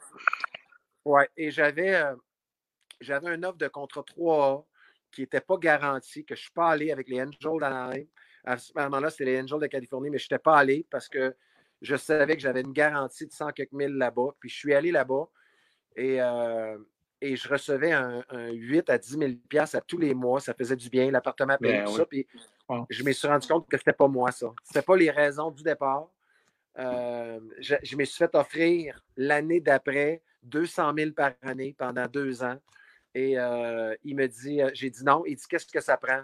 Ouais, 1.03 1.30
et 1.35 1.49
j'avais 1.49 1.95
euh, 1.95 2.15
j'avais 3.02 3.30
un 3.30 3.44
offre 3.44 3.57
de 3.57 3.68
contrat 3.68 4.02
3A. 4.02 4.64
qui 5.11 5.22
n'était 5.22 5.41
pas 5.41 5.57
garanti, 5.57 6.23
que 6.23 6.35
je 6.35 6.41
ne 6.41 6.44
suis 6.44 6.53
pas 6.53 6.69
allé 6.69 6.91
avec 6.91 7.10
les 7.10 7.22
Angels 7.22 7.60
d'Anaheim. 7.60 8.06
À 8.45 8.57
ce 8.57 8.72
moment-là, 8.76 9.10
c'était 9.10 9.26
les 9.26 9.41
Angels 9.41 9.60
de 9.60 9.68
Californie, 9.68 10.10
mais 10.10 10.19
je 10.19 10.26
n'étais 10.26 10.40
pas 10.40 10.57
allé 10.57 10.85
parce 10.90 11.10
que 11.10 11.35
je 11.81 11.95
savais 11.95 12.35
que 12.35 12.41
j'avais 12.41 12.61
une 12.61 12.72
garantie 12.72 13.26
de 13.26 13.31
100 13.31 13.52
quelques 13.52 13.72
mille 13.73 13.95
là-bas. 13.98 14.35
Puis 14.40 14.49
je 14.49 14.56
suis 14.56 14.73
allé 14.73 14.91
là-bas 14.91 15.27
et, 15.95 16.22
euh, 16.22 16.78
et 17.22 17.36
je 17.36 17.48
recevais 17.48 17.91
un, 17.91 18.24
8 18.52 18.90
à 18.90 18.98
10 18.98 19.18
000 19.18 19.32
à 19.74 19.82
tous 19.82 19.98
les 19.98 20.14
mois. 20.14 20.40
Ça 20.40 20.53
faisait 20.53 20.76
du 20.76 20.90
bien, 20.90 21.10
l'appartement 21.11 21.57
payait 21.57 21.80
Ben 21.80 21.86
tout 21.86 21.98
ça. 21.98 22.06
Puis 22.06 22.28
je 22.90 23.03
me 23.03 23.11
suis 23.11 23.28
rendu 23.28 23.48
compte 23.48 23.68
que 23.70 23.78
ce 23.78 23.82
n'était 23.82 23.94
pas 23.94 24.07
moi, 24.07 24.32
ça. 24.32 24.53
Ce 24.64 24.70
n'était 24.72 24.86
pas 24.86 24.98
les 24.98 25.10
raisons 25.10 25.52
du 25.52 25.64
départ. 25.64 26.10
Euh, 26.80 27.40
je, 27.60 27.76
je 27.84 27.95
me 27.95 28.03
suis 28.03 28.18
fait 28.18 28.34
offrir 28.36 29.03
l'année 29.15 29.60
d'après 29.60 30.22
200 30.44 30.94
000 30.98 31.11
par 31.11 31.34
année 31.41 31.76
pendant 31.78 32.07
deux 32.07 32.44
ans. 32.44 32.57
Et 33.15 33.38
euh, 33.38 33.95
il 34.03 34.15
me 34.15 34.28
dit, 34.28 34.60
j'ai 34.74 34.90
dit 34.90 35.03
non. 35.03 35.24
Il 35.26 35.36
dit, 35.36 35.45
qu'est-ce 35.48 35.68
que 35.68 35.82
ça 35.82 35.98
prend? 35.98 36.24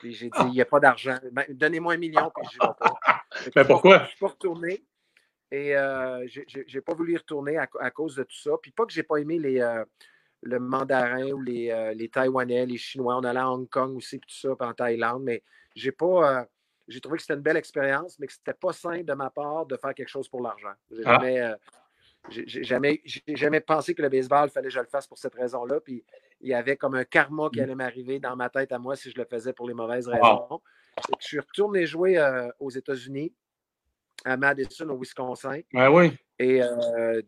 Puis 0.00 0.12
j'ai 0.12 0.30
dit, 0.30 0.38
il 0.46 0.52
n'y 0.52 0.60
a 0.60 0.64
pas 0.64 0.80
d'argent. 0.80 1.18
Ben, 1.30 1.44
Donnez-moi 1.48 1.94
un 1.94 1.98
million, 1.98 2.32
puis 2.34 2.48
je 2.52 2.58
vais 2.58 2.72
pas. 2.78 2.98
Que 3.44 3.50
Ben, 3.50 3.66
pourquoi? 3.66 4.04
Je 4.04 4.08
suis 4.08 4.18
pas 4.18 4.28
retourné. 4.28 4.82
Et 5.52 5.76
euh, 5.76 6.26
j'ai- 6.26 6.80
pas 6.80 6.94
voulu 6.94 7.14
y 7.14 7.16
retourner 7.16 7.56
à, 7.56 7.68
à 7.80 7.90
cause 7.90 8.16
de 8.16 8.24
tout 8.24 8.36
ça. 8.36 8.50
Puis 8.60 8.72
pas 8.72 8.84
que 8.84 8.92
j'ai 8.92 9.02
pas 9.04 9.16
aimé 9.18 9.38
les, 9.38 9.60
euh, 9.60 9.84
le 10.42 10.58
mandarin 10.58 11.30
ou 11.30 11.40
les, 11.40 11.70
euh, 11.70 11.92
les 11.94 12.08
Taïwanais, 12.08 12.66
les 12.66 12.76
Chinois. 12.76 13.16
On 13.16 13.24
allait 13.24 13.40
à 13.40 13.50
Hong 13.50 13.68
Kong 13.68 13.96
aussi, 13.96 14.18
puis 14.18 14.28
tout 14.28 14.48
ça, 14.48 14.56
puis 14.56 14.68
en 14.68 14.74
Thaïlande. 14.74 15.22
Mais 15.22 15.42
j'ai 15.74 15.92
pas. 15.92 16.40
euh, 16.40 16.44
j'ai 16.88 17.00
trouvé 17.00 17.16
que 17.16 17.22
c'était 17.22 17.34
une 17.34 17.40
belle 17.40 17.56
expérience, 17.56 18.16
mais 18.18 18.26
que 18.28 18.32
c'était 18.32 18.54
pas 18.54 18.72
sain 18.72 19.02
de 19.02 19.12
ma 19.12 19.28
part 19.30 19.66
de 19.66 19.76
faire 19.76 19.92
quelque 19.94 20.08
chose 20.08 20.28
pour 20.28 20.40
l'argent. 20.42 20.72
J'ai 20.90 21.02
Ah. 21.04 21.18
jamais, 21.20 21.52
jamais, 22.62 23.02
jamais 23.28 23.60
pensé 23.60 23.94
que 23.94 24.02
le 24.02 24.08
baseball, 24.08 24.48
il 24.48 24.52
fallait 24.52 24.68
que 24.68 24.74
je 24.74 24.80
le 24.80 24.86
fasse 24.86 25.06
pour 25.06 25.18
cette 25.18 25.34
raison-là. 25.34 25.80
Puis 25.80 26.04
il 26.40 26.48
y 26.48 26.54
avait 26.54 26.76
comme 26.76 26.94
un 26.94 27.04
karma 27.04 27.48
qui 27.52 27.60
allait 27.60 27.74
m'arriver 27.74 28.18
dans 28.20 28.36
ma 28.36 28.50
tête 28.50 28.72
à 28.72 28.78
moi 28.78 28.94
si 28.96 29.10
je 29.10 29.16
le 29.18 29.24
faisais 29.24 29.52
pour 29.52 29.66
les 29.68 29.74
mauvaises 29.74 30.06
raisons. 30.08 30.60
Je 31.20 31.26
suis 31.26 31.38
retourné 31.40 31.86
jouer 31.86 32.18
aux 32.60 32.70
États-Unis, 32.70 33.32
à 34.24 34.36
Madison, 34.36 34.88
au 34.88 34.98
Wisconsin. 34.98 35.60
Ben 35.72 35.90
oui. 35.90 36.16
Et 36.38 36.62
euh, 36.62 37.20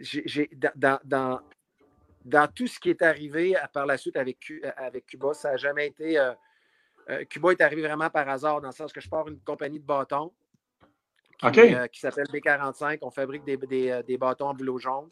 j'ai, 0.00 0.50
dans, 0.54 0.98
dans- 1.04 1.40
dans, 2.24 2.46
tout 2.48 2.66
ce 2.66 2.78
qui 2.78 2.90
est 2.90 3.02
arrivé 3.02 3.54
par 3.72 3.86
la 3.86 3.96
suite 3.96 4.16
avec, 4.16 4.38
Cu- 4.40 4.62
avec 4.76 5.06
Cuba, 5.06 5.34
ça 5.34 5.50
n'a 5.52 5.56
jamais 5.56 5.88
été. 5.88 6.18
euh, 6.18 6.32
euh, 7.10 7.24
Cuba 7.24 7.50
est 7.52 7.60
arrivé 7.60 7.82
vraiment 7.82 8.08
par 8.10 8.28
hasard, 8.28 8.60
dans 8.60 8.68
le 8.68 8.74
sens 8.74 8.92
que 8.92 9.00
je 9.00 9.08
pars 9.08 9.26
une 9.28 9.40
compagnie 9.40 9.80
de 9.80 9.84
bâtons 9.84 10.32
qui, 11.88 12.00
s'appelle 12.00 12.26
B45. 12.26 12.98
On 13.02 13.10
fabrique 13.10 13.44
des, 13.44 13.56
des, 13.56 14.00
des 14.06 14.16
bâtons 14.18 14.46
en 14.48 14.54
boulot 14.54 14.78
jaune. 14.78 15.08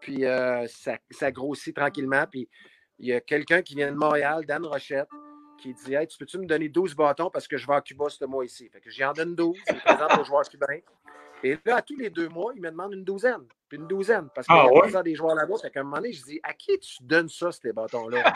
Puis 0.00 0.22
ça, 0.68 0.98
ça 1.10 1.32
grossit 1.32 1.74
tranquillement. 1.74 2.26
Puis 2.30 2.48
il 2.98 3.06
y 3.08 3.12
a 3.14 3.20
quelqu'un 3.20 3.62
qui 3.62 3.74
vient 3.74 3.90
de 3.90 3.96
Montréal, 3.96 4.44
Dan 4.46 4.66
Rochette, 4.66 5.08
qui 5.64 5.72
dit 5.74 5.94
Hey, 5.94 6.06
tu 6.06 6.18
peux-tu 6.18 6.38
me 6.38 6.46
donner 6.46 6.68
12 6.68 6.94
bâtons 6.94 7.30
parce 7.30 7.48
que 7.48 7.56
je 7.56 7.66
vais 7.66 7.74
à 7.74 7.80
Cuba 7.80 8.08
ce 8.10 8.24
mois-ci? 8.26 8.68
Fait 8.68 8.80
que 8.80 8.90
j'y 8.90 9.02
en 9.04 9.12
donne 9.12 9.34
12, 9.34 9.56
je 9.66 9.72
les 9.72 9.80
présente 9.80 10.18
aux 10.18 10.24
joueurs 10.24 10.46
cubains. 10.48 10.80
Et 11.42 11.58
là, 11.64 11.76
à 11.76 11.82
tous 11.82 11.96
les 11.96 12.08
deux 12.10 12.28
mois, 12.28 12.52
il 12.54 12.62
me 12.62 12.70
demande 12.70 12.94
une 12.94 13.04
douzaine, 13.04 13.42
puis 13.68 13.76
une 13.78 13.86
douzaine. 13.86 14.28
Parce 14.34 14.46
qu'il 14.46 14.56
Ah 14.58 14.64
y 14.64 14.68
a 14.68 14.72
ouais? 14.72 14.80
plusieurs 14.82 15.02
des 15.02 15.14
joueurs 15.14 15.34
là-bas. 15.34 15.56
Fait 15.60 15.70
qu'à 15.70 15.80
un 15.80 15.82
moment 15.82 15.96
donné, 15.96 16.12
je 16.12 16.22
dis 16.24 16.40
À 16.42 16.52
qui 16.54 16.78
tu 16.78 17.02
donnes 17.02 17.28
ça, 17.28 17.50
ces 17.52 17.72
bâtons-là? 17.72 18.32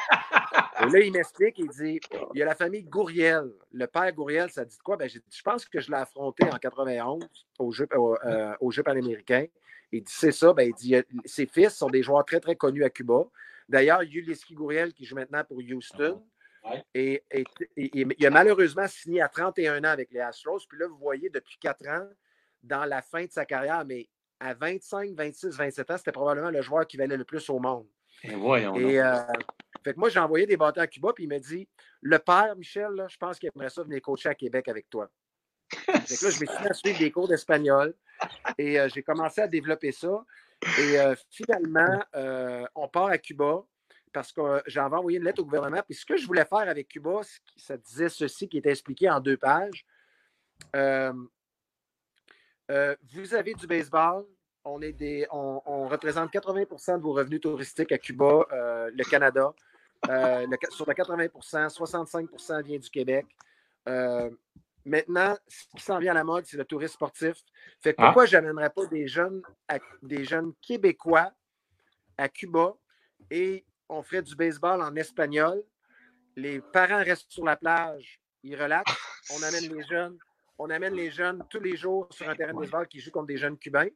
Et 0.82 0.90
là, 0.90 0.98
il 1.00 1.12
m'explique, 1.12 1.58
il 1.58 1.68
dit 1.68 2.00
Il 2.34 2.38
y 2.38 2.42
a 2.42 2.46
la 2.46 2.54
famille 2.54 2.82
Gouriel. 2.84 3.50
Le 3.72 3.86
père 3.86 4.10
Gouriel, 4.12 4.50
ça 4.50 4.64
dit 4.64 4.76
de 4.76 4.82
quoi? 4.82 4.96
Ben, 4.96 5.06
dit, 5.08 5.20
je 5.30 5.42
pense 5.42 5.64
que 5.66 5.80
je 5.80 5.90
l'ai 5.90 5.96
affronté 5.98 6.44
en 6.50 6.56
91 6.58 7.26
au 7.58 7.72
jeu, 7.72 7.86
au, 7.94 8.16
euh, 8.24 8.54
au 8.60 8.70
jeu 8.70 8.82
panaméricain. 8.82 9.46
Il 9.92 10.02
dit 10.02 10.12
c'est 10.14 10.32
ça. 10.32 10.52
Ben, 10.52 10.68
il 10.68 10.74
dit 10.74 10.94
ses 11.24 11.46
fils 11.46 11.74
sont 11.76 11.88
des 11.90 12.02
joueurs 12.02 12.24
très, 12.24 12.40
très 12.40 12.56
connus 12.56 12.84
à 12.84 12.90
Cuba. 12.90 13.24
D'ailleurs, 13.68 14.02
Yuliski 14.02 14.54
Gouriel, 14.54 14.92
qui 14.94 15.04
joue 15.04 15.14
maintenant 15.14 15.44
pour 15.44 15.58
Houston, 15.58 16.22
Ouais. 16.70 16.84
et, 16.94 17.24
et- 17.30 17.44
et- 17.76 18.00
et 18.00 18.06
il 18.18 18.26
a 18.26 18.30
malheureusement 18.30 18.86
signé 18.88 19.20
à 19.22 19.28
31 19.28 19.78
ans 19.84 19.88
avec 19.88 20.10
les 20.12 20.20
Astros. 20.20 20.60
Puis 20.68 20.78
là, 20.78 20.86
vous 20.88 20.98
voyez, 20.98 21.30
depuis 21.30 21.56
4 21.58 21.86
ans, 21.88 22.08
dans 22.62 22.84
la 22.84 23.02
fin 23.02 23.24
de 23.24 23.30
sa 23.30 23.44
carrière, 23.44 23.84
mais 23.84 24.08
à 24.40 24.54
25, 24.54 25.12
26, 25.16 25.56
27 25.56 25.90
ans, 25.90 25.98
c'était 25.98 26.12
probablement 26.12 26.50
le 26.50 26.62
joueur 26.62 26.86
qui 26.86 26.96
valait 26.96 27.16
le 27.16 27.24
plus 27.24 27.48
au 27.50 27.58
monde. 27.58 27.86
Et 28.24 28.34
voyons. 28.34 28.72
donc. 28.72 28.80
Et 28.82 29.00
euh, 29.00 29.14
fait 29.84 29.94
que 29.94 29.98
moi, 29.98 30.08
j'ai 30.08 30.18
envoyé 30.20 30.46
des 30.46 30.56
bâtons 30.56 30.80
à 30.80 30.86
Cuba, 30.86 31.12
puis 31.14 31.24
il 31.24 31.28
m'a 31.28 31.38
dit 31.38 31.68
Le 32.02 32.18
père, 32.18 32.54
Michel, 32.56 32.90
là, 32.92 33.06
je 33.08 33.16
pense 33.16 33.38
qu'il 33.38 33.50
aimerait 33.54 33.70
ça 33.70 33.82
venir 33.82 34.00
coacher 34.02 34.28
à 34.28 34.34
Québec 34.34 34.68
avec 34.68 34.88
toi. 34.90 35.08
Fait 35.70 35.92
que 35.92 36.24
là, 36.24 36.30
je 36.30 36.40
me 36.40 36.46
suis 36.46 36.46
mis 36.62 36.68
à 36.68 36.74
suivre 36.74 36.98
des 36.98 37.10
cours 37.12 37.28
d'espagnol 37.28 37.94
et 38.56 38.80
euh, 38.80 38.88
j'ai 38.88 39.02
commencé 39.02 39.40
à 39.40 39.46
développer 39.46 39.92
ça. 39.92 40.24
Et 40.80 40.98
euh, 40.98 41.14
finalement, 41.30 42.02
on 42.74 42.88
part 42.88 43.06
à 43.08 43.18
Cuba 43.18 43.62
parce 44.12 44.32
que 44.32 44.62
j'avais 44.66 44.96
envoyé 44.96 45.18
une 45.18 45.24
lettre 45.24 45.40
au 45.42 45.44
gouvernement. 45.44 45.82
Puis 45.84 45.94
ce 45.94 46.04
que 46.06 46.16
je 46.16 46.26
voulais 46.26 46.44
faire 46.44 46.68
avec 46.68 46.88
Cuba, 46.88 47.20
ça 47.56 47.76
disait 47.76 48.08
ceci 48.08 48.48
qui 48.48 48.58
était 48.58 48.70
expliqué 48.70 49.08
en 49.10 49.20
deux 49.20 49.36
pages. 49.36 49.84
Euh, 50.76 51.12
euh, 52.70 52.96
vous 53.12 53.34
avez 53.34 53.54
du 53.54 53.66
baseball. 53.66 54.24
On, 54.64 54.82
est 54.82 54.92
des, 54.92 55.26
on, 55.30 55.62
on 55.64 55.88
représente 55.88 56.32
80% 56.32 56.98
de 56.98 57.02
vos 57.02 57.12
revenus 57.12 57.40
touristiques 57.40 57.92
à 57.92 57.98
Cuba, 57.98 58.44
euh, 58.52 58.90
le 58.92 59.04
Canada. 59.04 59.52
Euh, 60.08 60.46
le- 60.46 60.56
sur 60.70 60.86
le 60.86 60.94
80% 60.94 61.68
65% 61.68 62.62
vient 62.62 62.78
du 62.78 62.90
Québec. 62.90 63.26
Maintenant, 64.84 65.36
ce 65.48 65.64
qui 65.76 65.82
s'en 65.82 65.98
vient 65.98 66.12
à 66.12 66.14
la 66.14 66.24
mode, 66.24 66.46
c'est 66.46 66.56
le 66.56 66.64
tourisme 66.64 66.94
sportif. 66.94 67.34
Fait 67.80 67.92
que 67.92 68.00
Ah. 68.00 68.06
pourquoi 68.06 68.26
je 68.26 68.36
n'amènerais 68.36 68.70
pas 68.70 68.86
des 68.86 69.06
jeunes, 69.06 69.42
à- 69.68 69.78
des 70.02 70.24
jeunes 70.24 70.52
Québécois 70.62 71.30
à 72.16 72.28
Cuba 72.28 72.74
et 73.30 73.64
on 73.88 74.02
ferait 74.02 74.22
du 74.22 74.34
baseball 74.34 74.82
en 74.82 74.94
espagnol. 74.96 75.62
Les 76.36 76.60
parents 76.60 77.02
restent 77.02 77.30
sur 77.30 77.44
la 77.44 77.56
plage, 77.56 78.20
ils 78.42 78.60
relaxent. 78.60 78.84
On 79.30 79.42
amène 79.42 79.74
les 79.74 79.82
jeunes, 79.82 80.18
on 80.58 80.70
amène 80.70 80.94
les 80.94 81.10
jeunes 81.10 81.44
tous 81.50 81.60
les 81.60 81.76
jours 81.76 82.08
sur 82.10 82.26
un 82.30 82.34
terrain 82.34 82.54
de 82.54 82.58
baseball 82.58 82.88
qui 82.88 82.98
joue 82.98 83.10
contre 83.10 83.26
des 83.26 83.36
jeunes 83.36 83.58
cubains 83.58 83.90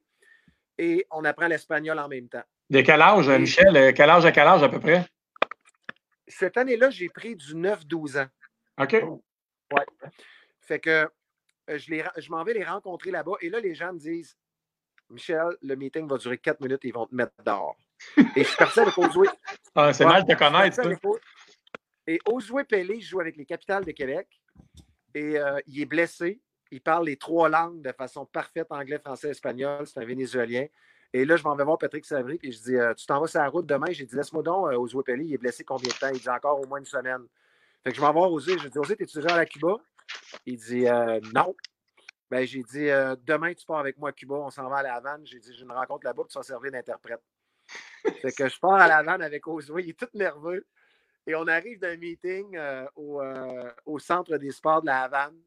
et 0.77 1.07
on 1.11 1.25
apprend 1.25 1.47
l'espagnol 1.47 1.99
en 1.99 2.07
même 2.07 2.29
temps. 2.29 2.43
De 2.69 2.83
quel 2.83 3.01
âge, 3.01 3.29
Michel? 3.29 3.75
Euh, 3.77 3.93
Quel 3.95 4.11
âge 4.11 4.27
à 4.27 4.33
quel 4.33 4.47
âge 4.47 4.63
à 4.63 4.69
peu 4.69 4.79
près? 4.79 5.07
Cette 6.29 6.59
année-là, 6.59 6.91
j'ai 6.91 7.09
pris 7.09 7.35
du 7.35 7.55
9-12 7.55 8.23
ans. 8.23 8.29
OK. 8.79 8.93
Ouais. 8.93 9.87
Fait 10.61 10.79
que 10.81 10.91
euh, 11.71 11.79
je, 11.79 11.91
les 11.91 12.05
je 12.19 12.31
m'en 12.31 12.45
vais 12.45 12.55
les 12.55 12.65
rencontrer 12.65 13.11
là-bas 13.11 13.37
et 13.41 13.49
là, 13.49 13.59
les 13.61 13.75
gens 13.75 13.93
me 13.93 13.99
disent 13.99 14.37
Michel, 15.11 15.57
le 15.63 15.75
meeting 15.77 16.07
va 16.07 16.19
durer 16.19 16.39
4 16.39 16.61
minutes 16.61 16.85
et 16.85 16.89
ils 16.89 16.95
vont 16.95 17.07
te 17.07 17.15
mettre 17.15 17.33
dehors. 17.45 17.77
Et 18.37 18.43
je 18.43 18.49
suis 18.49 18.57
parti 18.57 18.81
avec 18.81 18.97
Ozoué. 18.99 19.29
Ah, 19.75 19.93
c'est 19.93 20.05
Ouais, 20.05 20.13
mal 20.13 20.25
de 20.25 20.35
connaître, 20.35 20.77
ça. 20.77 20.83
Et 22.07 22.19
Ozoué 22.27 22.65
Pelé 22.65 23.01
joue 23.01 23.21
avec 23.21 23.37
les 23.37 23.45
capitales 23.45 23.85
de 23.85 23.93
Québec 23.93 24.29
et 25.15 25.39
euh, 25.39 25.61
il 25.67 25.81
est 25.81 25.87
blessé. 25.87 26.41
Il 26.71 26.81
parle 26.81 27.07
les 27.07 27.17
trois 27.17 27.49
langues 27.49 27.83
de 27.83 27.93
façon 27.93 28.27
parfaite, 28.27 28.67
anglais, 28.71 28.99
français, 28.99 29.31
espagnol. 29.31 29.87
C'est 29.87 30.01
un 30.01 30.05
Vénézuélien. 30.05 30.67
Et 31.13 31.25
là, 31.25 31.37
je 31.37 31.45
m'en 31.45 31.55
vais 31.55 31.65
voir 31.65 31.79
Patrick 31.79 32.07
Savry 32.07 32.41
et 32.43 32.51
je 32.51 32.63
dis 32.63 32.77
euh, 32.77 32.95
Tu 32.95 33.07
t'en 33.07 33.21
vas 33.21 33.27
sur 33.27 33.41
la 33.41 33.49
route 33.49 33.67
demain? 33.67 33.91
J'ai 33.91 34.07
dit 34.07 34.17
Laisse-moi 34.17 34.43
donc, 34.43 34.69
euh, 34.69 34.77
Ozoué 34.77 35.05
Pelé, 35.05 35.25
il 35.25 35.35
est 35.35 35.39
blessé 35.39 35.63
combien 35.63 35.89
de 35.89 35.99
temps? 35.99 36.09
Il 36.13 36.21
dit 36.21 36.29
Encore 36.29 36.61
au 36.61 36.67
moins 36.67 36.79
une 36.79 36.87
semaine. 36.87 37.23
Fait 37.85 37.91
que 37.91 37.97
je 37.97 38.01
m'en 38.01 38.09
vais 38.09 38.19
voir 38.19 38.33
Ozoué. 38.33 38.57
Je 38.59 38.69
dis 38.69 38.79
Ozoué, 38.79 38.97
t'es-tu 38.97 39.21
déjà 39.21 39.37
à 39.37 39.45
Cuba? 39.45 39.77
Il 40.47 40.57
dit 40.57 40.89
euh, 40.89 41.21
Non. 41.35 41.55
Ben, 42.31 42.47
j'ai 42.47 42.63
dit 42.63 42.87
Demain, 43.27 43.53
tu 43.53 43.67
pars 43.67 43.79
avec 43.79 43.99
moi 43.99 44.09
à 44.09 44.13
Cuba, 44.13 44.37
on 44.37 44.51
s'en 44.51 44.69
va 44.69 44.79
à 44.79 44.83
La 44.83 44.95
Havane. 44.95 45.21
J'ai 45.27 45.39
dit 45.39 45.55
J'ai 45.55 45.65
une 45.65 45.73
rencontre 45.73 46.07
là-bas, 46.07 46.23
puis 46.23 46.33
tu 46.33 46.39
vas 46.39 46.43
servir 46.43 46.73
d'interprète. 46.73 47.21
Fait 48.21 48.33
que 48.33 48.49
je 48.49 48.59
pars 48.59 48.75
à 48.75 48.89
La 48.89 48.99
Havane 48.99 49.23
avec 49.23 49.47
Ozoué, 49.47 49.83
il 49.85 49.91
est 49.91 49.99
tout 49.99 50.09
nerveux. 50.15 50.67
Et 51.27 51.35
on 51.37 51.47
arrive 51.47 51.79
d'un 51.79 51.97
meeting 51.97 52.57
euh, 52.57 52.85
au, 52.97 53.23
euh, 53.23 53.71
au 53.87 53.99
centre 54.01 54.37
des 54.39 54.51
sports 54.51 54.81
de 54.83 54.87
la 54.87 55.03
Havane 55.03 55.39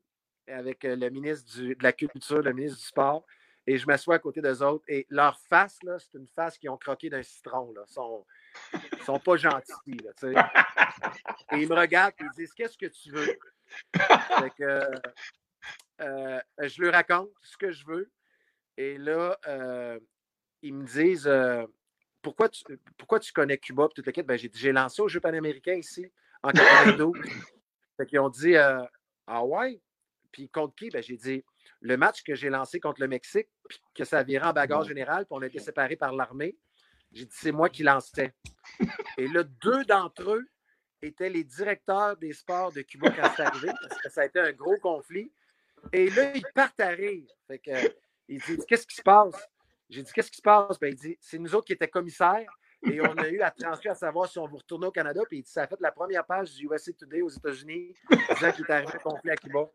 avec 0.48 0.86
euh, 0.86 0.96
le 0.96 1.10
ministre 1.10 1.52
du- 1.54 1.76
de 1.76 1.84
la 1.84 1.92
Culture, 1.92 2.42
le 2.42 2.54
ministre 2.54 2.78
du 2.80 2.86
Sport. 2.86 3.26
Et 3.68 3.78
je 3.78 3.86
m'assois 3.88 4.16
à 4.16 4.20
côté 4.20 4.42
d'eux 4.42 4.62
autres. 4.64 4.86
Et 4.88 5.06
leur 5.10 5.38
face, 5.40 5.78
là, 5.84 5.98
c'est 6.00 6.18
une 6.18 6.28
face 6.28 6.58
qui 6.58 6.70
ont 6.70 6.78
croqué 6.78 7.10
d'un 7.10 7.24
citron. 7.24 7.74
Là. 7.74 7.82
Ils 7.90 7.94
sont, 7.94 8.26
sont 9.04 9.20
pas 9.20 9.36
gentils. 9.38 9.98
Là, 10.24 10.50
et 11.52 11.58
ils 11.58 11.68
me 11.68 11.76
regardent 11.76 12.14
et 12.20 12.24
ils 12.24 12.38
disent 12.38 12.54
Qu'est-ce 12.54 12.78
que 12.78 12.86
tu 12.86 13.12
veux? 13.12 13.38
Fait 13.94 14.52
que, 14.58 14.82
Je 16.68 16.82
leur 16.82 16.94
raconte 16.94 17.32
ce 17.42 17.58
que 17.58 17.72
je 17.72 17.86
veux. 17.86 18.10
Et 18.78 18.98
là, 19.00 19.38
ils 20.62 20.74
me 20.74 20.86
disent 20.86 21.30
pourquoi, 22.26 22.50
tu, 22.50 22.64
pourquoi 22.98 23.20
tu 23.20 23.32
connais 23.32 23.60
Cuba? 23.60 23.88
Puis 23.88 23.94
toute 23.98 24.08
l'équipe, 24.08 24.26
ben, 24.26 24.36
j'ai 24.36 24.50
dit 24.50 24.58
J'ai 24.58 24.72
lancé 24.72 25.00
au 25.00 25.08
Jeu 25.08 25.20
panaméricain 25.20 25.76
ici 25.76 26.12
en 26.42 26.50
92. 26.50 27.14
fait 27.98 28.06
qu'ils 28.08 28.20
ont 28.20 28.30
dit 28.30 28.56
euh, 28.56 28.82
Ah 29.28 29.46
ouais? 29.46 29.80
Puis 30.32 30.50
contre 30.50 30.74
qui? 30.74 30.90
Ben, 30.90 31.04
j'ai 31.04 31.18
dit 31.18 31.46
le 31.82 31.98
match 31.98 32.24
que 32.24 32.34
j'ai 32.34 32.50
lancé 32.50 32.80
contre 32.80 33.00
le 33.00 33.08
Mexique, 33.08 33.48
puis 33.70 33.80
que 33.94 34.06
ça 34.06 34.24
virait 34.24 34.48
en 34.48 34.54
bagarre 34.54 34.84
générale, 34.84 35.26
puis 35.26 35.38
on 35.38 35.42
a 35.44 35.46
été 35.46 35.60
séparés 35.60 35.98
par 35.98 36.14
l'armée. 36.14 36.58
J'ai 37.12 37.26
dit 37.26 37.36
c'est 37.36 37.52
moi 37.52 37.70
qui 37.70 37.84
lançais. 37.84 38.34
Et 39.20 39.28
là, 39.28 39.44
deux 39.44 39.86
d'entre 39.86 40.32
eux 40.32 40.48
étaient 41.04 41.30
les 41.30 41.44
directeurs 41.44 42.18
des 42.18 42.34
sports 42.34 42.72
de 42.72 42.82
Cuba 42.82 43.12
quand 43.12 43.30
c'est 43.36 43.44
arrivé, 43.44 43.70
parce 43.88 44.02
que 44.02 44.10
ça 44.10 44.22
a 44.22 44.26
été 44.26 44.40
un 44.40 44.52
gros 44.52 44.78
conflit. 44.78 45.32
Et 45.94 46.10
là, 46.10 46.36
ils 46.36 46.46
partent 46.56 46.80
à 46.80 46.90
rire. 46.90 47.30
Fait 47.48 47.60
que, 47.60 47.96
il 48.28 48.42
dit 48.42 48.58
Qu'est-ce 48.68 48.88
qui 48.88 48.96
se 48.96 49.04
passe? 49.04 49.48
J'ai 49.90 50.04
dit 50.04 50.12
Qu'est-ce 50.12 50.32
qui 50.32 50.38
se 50.38 50.42
passe? 50.42 50.80
Ben, 50.80 50.88
il 50.88 50.96
dit 50.96 51.18
C'est 51.22 51.38
nous 51.38 51.56
autres 51.56 51.66
qui 51.66 51.74
étaient 51.74 51.88
commissaires. 51.88 52.52
Et 52.92 53.02
on 53.02 53.18
a 53.18 53.28
eu 53.28 53.42
à 53.42 53.52
transcrire 53.52 53.94
à 53.94 53.96
savoir 53.96 54.30
si 54.30 54.38
on 54.38 54.48
vous 54.48 54.58
retourner 54.58 54.88
au 54.88 54.92
Canada. 54.92 55.22
Puis 55.28 55.40
il 55.40 55.44
dit, 55.44 55.50
ça 55.50 55.64
a 55.64 55.68
fait 55.68 55.80
la 55.80 55.92
première 55.92 56.26
page 56.26 56.54
du 56.54 56.68
USA 56.68 56.92
Today 56.94 57.22
aux 57.22 57.30
États-Unis, 57.30 57.96
disant 58.12 58.52
qu'il 58.52 58.66
est 58.66 58.72
arrivé 58.72 58.92
à 58.94 59.00
conflit 59.00 59.32
à 59.32 59.36
Cuba. 59.36 59.70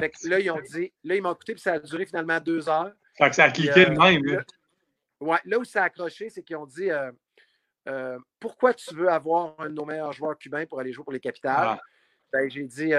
Fait 0.00 0.10
que 0.10 0.28
là, 0.28 0.40
ils 0.40 0.50
ont 0.50 0.60
dit, 0.60 0.92
là, 1.04 1.14
ils 1.14 1.22
m'ont 1.22 1.32
écouté, 1.32 1.54
puis 1.54 1.62
ça 1.62 1.74
a 1.74 1.78
duré 1.78 2.06
finalement 2.06 2.40
deux 2.40 2.68
heures. 2.68 2.92
Fait 3.16 3.30
que 3.30 3.36
ça 3.36 3.44
a 3.44 3.50
cliqué 3.50 3.86
de 3.86 3.90
euh, 3.90 3.96
même. 3.96 4.24
là, 4.24 4.44
ouais, 5.20 5.38
là 5.44 5.58
où 5.58 5.64
ça 5.64 5.82
a 5.82 5.84
accroché, 5.86 6.28
c'est 6.28 6.42
qu'ils 6.42 6.56
ont 6.56 6.66
dit 6.66 6.90
euh, 6.90 7.12
euh, 7.88 8.18
Pourquoi 8.40 8.74
tu 8.74 8.94
veux 8.94 9.08
avoir 9.08 9.54
un 9.58 9.68
de 9.68 9.74
nos 9.74 9.84
meilleurs 9.84 10.12
joueurs 10.12 10.36
cubains 10.36 10.66
pour 10.66 10.80
aller 10.80 10.92
jouer 10.92 11.04
pour 11.04 11.12
les 11.12 11.20
capitales? 11.20 11.78
Ah. 11.78 11.80
Ben, 12.32 12.50
j'ai 12.50 12.64
dit 12.64 12.92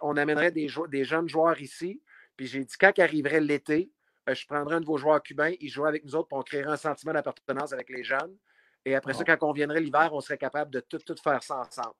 on 0.00 0.16
amènerait 0.16 0.50
des, 0.50 0.68
des 0.88 1.04
jeunes 1.04 1.28
joueurs 1.28 1.60
ici. 1.60 2.00
Puis 2.36 2.46
j'ai 2.46 2.64
dit 2.64 2.74
quand 2.78 2.96
arriverait 2.98 3.40
l'été, 3.40 3.90
je 4.28 4.46
prendrais 4.46 4.76
un 4.76 4.80
de 4.80 4.86
vos 4.86 4.96
joueurs 4.96 5.22
cubains, 5.22 5.52
ils 5.60 5.68
joueraient 5.68 5.90
avec 5.90 6.04
nous 6.04 6.14
autres, 6.14 6.28
puis 6.28 6.38
on 6.38 6.42
créerait 6.42 6.72
un 6.72 6.76
sentiment 6.76 7.12
d'appartenance 7.12 7.72
avec 7.72 7.88
les 7.90 8.04
jeunes. 8.04 8.36
Et 8.84 8.94
après 8.94 9.14
ça, 9.14 9.24
quand 9.24 9.38
on 9.42 9.52
viendrait 9.52 9.80
l'hiver, 9.80 10.10
on 10.12 10.20
serait 10.20 10.38
capable 10.38 10.70
de 10.70 10.80
tout, 10.80 10.98
tout 10.98 11.16
faire 11.22 11.42
ça 11.42 11.58
ensemble. 11.58 11.94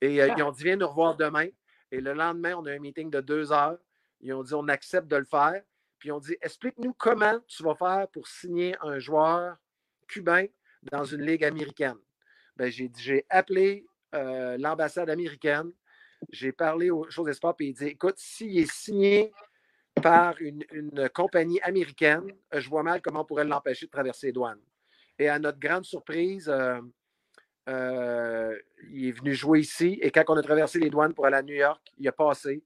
Et 0.00 0.22
euh, 0.22 0.28
ils 0.36 0.42
ont 0.42 0.52
dit 0.52 0.64
viens 0.64 0.76
nous 0.76 0.88
revoir 0.88 1.16
demain. 1.16 1.48
Et 1.90 2.00
le 2.00 2.12
lendemain, 2.12 2.54
on 2.56 2.66
a 2.66 2.72
un 2.72 2.78
meeting 2.78 3.10
de 3.10 3.20
deux 3.20 3.52
heures. 3.52 3.78
Ils 4.20 4.32
ont 4.32 4.42
dit 4.42 4.54
on 4.54 4.68
accepte 4.68 5.08
de 5.08 5.16
le 5.16 5.24
faire. 5.24 5.62
Puis 5.98 6.10
ils 6.10 6.12
ont 6.12 6.20
dit 6.20 6.36
explique-nous 6.40 6.94
comment 6.94 7.40
tu 7.46 7.62
vas 7.62 7.74
faire 7.74 8.08
pour 8.08 8.28
signer 8.28 8.76
un 8.80 8.98
joueur 8.98 9.56
cubain 10.06 10.46
dans 10.90 11.04
une 11.04 11.22
ligue 11.22 11.44
américaine. 11.44 11.98
Ben, 12.56 12.70
j'ai 12.70 12.88
dit 12.88 13.02
j'ai 13.02 13.26
appelé 13.28 13.84
euh, 14.14 14.56
l'ambassade 14.58 15.10
américaine. 15.10 15.72
J'ai 16.30 16.52
parlé 16.52 16.90
aux 16.90 17.08
choses 17.10 17.26
des 17.26 17.32
sports, 17.32 17.54
puis 17.54 17.68
il 17.68 17.74
dit 17.74 17.86
écoute, 17.86 18.18
s'il 18.18 18.58
est 18.58 18.70
signé 18.70 19.32
par 20.00 20.34
une, 20.40 20.64
une 20.72 21.08
compagnie 21.10 21.60
américaine, 21.62 22.32
euh, 22.54 22.60
je 22.60 22.68
vois 22.68 22.82
mal 22.82 23.00
comment 23.02 23.20
on 23.22 23.24
pourrait 23.24 23.44
l'empêcher 23.44 23.86
de 23.86 23.90
traverser 23.90 24.28
les 24.28 24.32
douanes. 24.32 24.60
Et 25.18 25.28
à 25.28 25.38
notre 25.38 25.58
grande 25.58 25.84
surprise, 25.84 26.48
euh, 26.48 26.80
euh, 27.68 28.56
il 28.90 29.08
est 29.08 29.12
venu 29.12 29.34
jouer 29.34 29.60
ici. 29.60 29.98
Et 30.00 30.10
quand 30.10 30.24
on 30.28 30.36
a 30.36 30.42
traversé 30.42 30.78
les 30.78 30.90
douanes 30.90 31.14
pour 31.14 31.26
aller 31.26 31.36
à 31.36 31.42
New 31.42 31.54
York, 31.54 31.80
il 31.98 32.08
a 32.08 32.12
passé. 32.12 32.62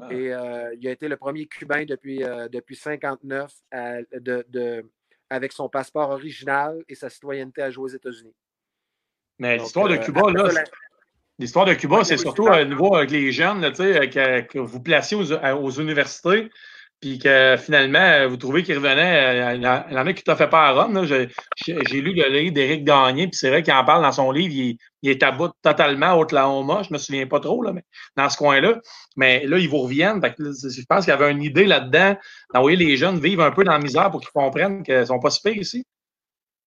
Ah. 0.00 0.08
Et 0.12 0.32
euh, 0.34 0.74
il 0.74 0.86
a 0.88 0.90
été 0.90 1.08
le 1.08 1.16
premier 1.16 1.46
Cubain 1.46 1.84
depuis, 1.84 2.18
depuis 2.50 2.76
59 2.76 3.52
à- 3.70 4.02
de, 4.12 4.44
de- 4.48 4.84
avec 5.30 5.52
son 5.52 5.68
passeport 5.68 6.10
original 6.10 6.84
et 6.88 6.94
sa 6.94 7.08
citoyenneté 7.08 7.62
à 7.62 7.70
jouer 7.70 7.84
aux 7.84 7.94
États-Unis. 7.96 8.34
Mais 9.38 9.56
l'histoire 9.58 9.88
de 9.88 9.96
Cuba, 9.96 10.22
là, 10.32 10.64
L'histoire 11.38 11.66
de 11.66 11.74
Cuba, 11.74 12.02
c'est 12.02 12.16
surtout 12.16 12.46
à 12.48 12.64
nouveau 12.64 12.94
avec 12.96 13.10
les 13.10 13.30
jeunes, 13.30 13.60
là, 13.60 13.70
tu 13.70 13.76
sais, 13.76 14.00
euh, 14.00 14.06
que, 14.06 14.52
que 14.52 14.58
vous 14.58 14.80
placez 14.80 15.14
aux, 15.14 15.32
aux 15.32 15.70
universités, 15.70 16.48
puis 16.98 17.18
que 17.18 17.56
finalement, 17.58 17.98
euh, 17.98 18.26
vous 18.26 18.38
trouvez 18.38 18.62
qu'ils 18.62 18.76
revenaient. 18.76 19.52
euh, 19.52 19.54
Il 19.54 19.62
y 19.62 19.98
en 19.98 20.06
a 20.06 20.12
qui 20.14 20.22
t'a 20.22 20.34
fait 20.34 20.48
peur 20.48 20.60
à 20.60 20.72
Rome. 20.72 20.94
là. 20.94 21.04
J'ai 21.04 22.00
lu 22.00 22.14
le 22.14 22.28
livre 22.30 22.54
d'Éric 22.54 22.84
Gagné, 22.84 23.28
puis 23.28 23.36
c'est 23.36 23.50
vrai 23.50 23.62
qu'il 23.62 23.74
en 23.74 23.84
parle 23.84 24.02
dans 24.02 24.12
son 24.12 24.30
livre. 24.30 24.54
Il, 24.54 24.78
il 25.02 25.10
est 25.10 25.22
à 25.22 25.30
bout 25.30 25.52
totalement 25.60 26.06
à 26.06 26.16
Oklahoma. 26.16 26.82
Je 26.88 26.92
me 26.94 26.96
souviens 26.98 27.26
pas 27.26 27.38
trop, 27.38 27.62
là, 27.62 27.74
mais 27.74 27.84
dans 28.16 28.30
ce 28.30 28.38
coin-là. 28.38 28.80
Mais 29.16 29.44
là, 29.46 29.58
ils 29.58 29.68
vous 29.68 29.82
reviennent. 29.82 30.22
Fait 30.22 30.34
que 30.34 30.42
je 30.42 30.84
pense 30.88 31.04
qu'il 31.04 31.10
y 31.12 31.14
avait 31.14 31.30
une 31.30 31.42
idée 31.42 31.66
là-dedans 31.66 32.16
d'envoyer 32.54 32.78
les 32.78 32.96
jeunes 32.96 33.18
vivre 33.18 33.42
un 33.42 33.50
peu 33.50 33.62
dans 33.62 33.72
la 33.72 33.78
misère 33.78 34.10
pour 34.10 34.22
qu'ils 34.22 34.30
comprennent 34.30 34.82
qu'ils 34.82 35.06
sont 35.06 35.20
pas 35.20 35.28
si 35.28 35.42
pires 35.42 35.58
ici. 35.58 35.84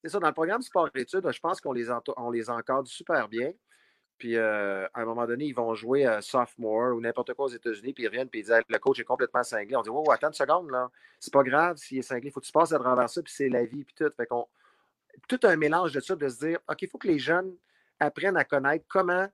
C'est 0.03 0.11
ça, 0.11 0.19
dans 0.19 0.27
le 0.27 0.33
programme 0.33 0.61
sport-études, 0.61 1.27
je 1.29 1.39
pense 1.39 1.59
qu'on 1.59 1.73
les, 1.73 1.87
on 2.17 2.29
les 2.29 2.51
encadre 2.51 2.87
super 2.87 3.27
bien. 3.27 3.49
Puis 4.19 4.35
euh, 4.35 4.85
à 4.93 5.01
un 5.01 5.05
moment 5.05 5.25
donné, 5.25 5.45
ils 5.45 5.55
vont 5.55 5.73
jouer 5.73 6.05
euh, 6.05 6.19
sophomore 6.19 6.95
ou 6.95 7.01
n'importe 7.01 7.33
quoi 7.33 7.45
aux 7.45 7.49
États-Unis, 7.49 7.93
puis 7.93 8.03
ils 8.03 8.07
reviennent, 8.07 8.29
puis 8.29 8.41
ils 8.41 8.43
disent 8.43 8.61
le 8.67 8.77
coach 8.77 8.99
est 8.99 9.05
complètement 9.05 9.43
cinglé. 9.43 9.75
On 9.77 9.81
dit 9.81 9.89
Oh, 9.91 10.03
attends 10.11 10.27
une 10.27 10.33
seconde, 10.33 10.69
là. 10.69 10.91
C'est 11.19 11.33
pas 11.33 11.43
grave 11.43 11.77
s'il 11.77 11.97
est 11.97 12.03
cinglé, 12.03 12.29
faut 12.29 12.41
que 12.41 12.45
tu 12.45 12.51
passes 12.51 12.73
à 12.73 12.79
travers 12.79 13.09
ça, 13.09 13.23
puis 13.23 13.33
c'est 13.33 13.49
la 13.49 13.65
vie, 13.65 13.83
puis 13.85 13.95
tout. 13.95 14.11
Fait 14.15 14.27
qu'on. 14.27 14.45
Tout 15.27 15.39
un 15.43 15.55
mélange 15.55 15.93
de 15.93 15.99
ça, 16.01 16.15
de 16.15 16.29
se 16.29 16.45
dire 16.45 16.59
OK, 16.69 16.81
il 16.81 16.89
faut 16.89 16.97
que 16.97 17.07
les 17.07 17.19
jeunes 17.19 17.55
apprennent 17.99 18.37
à 18.37 18.43
connaître 18.43 18.85
comment. 18.87 19.27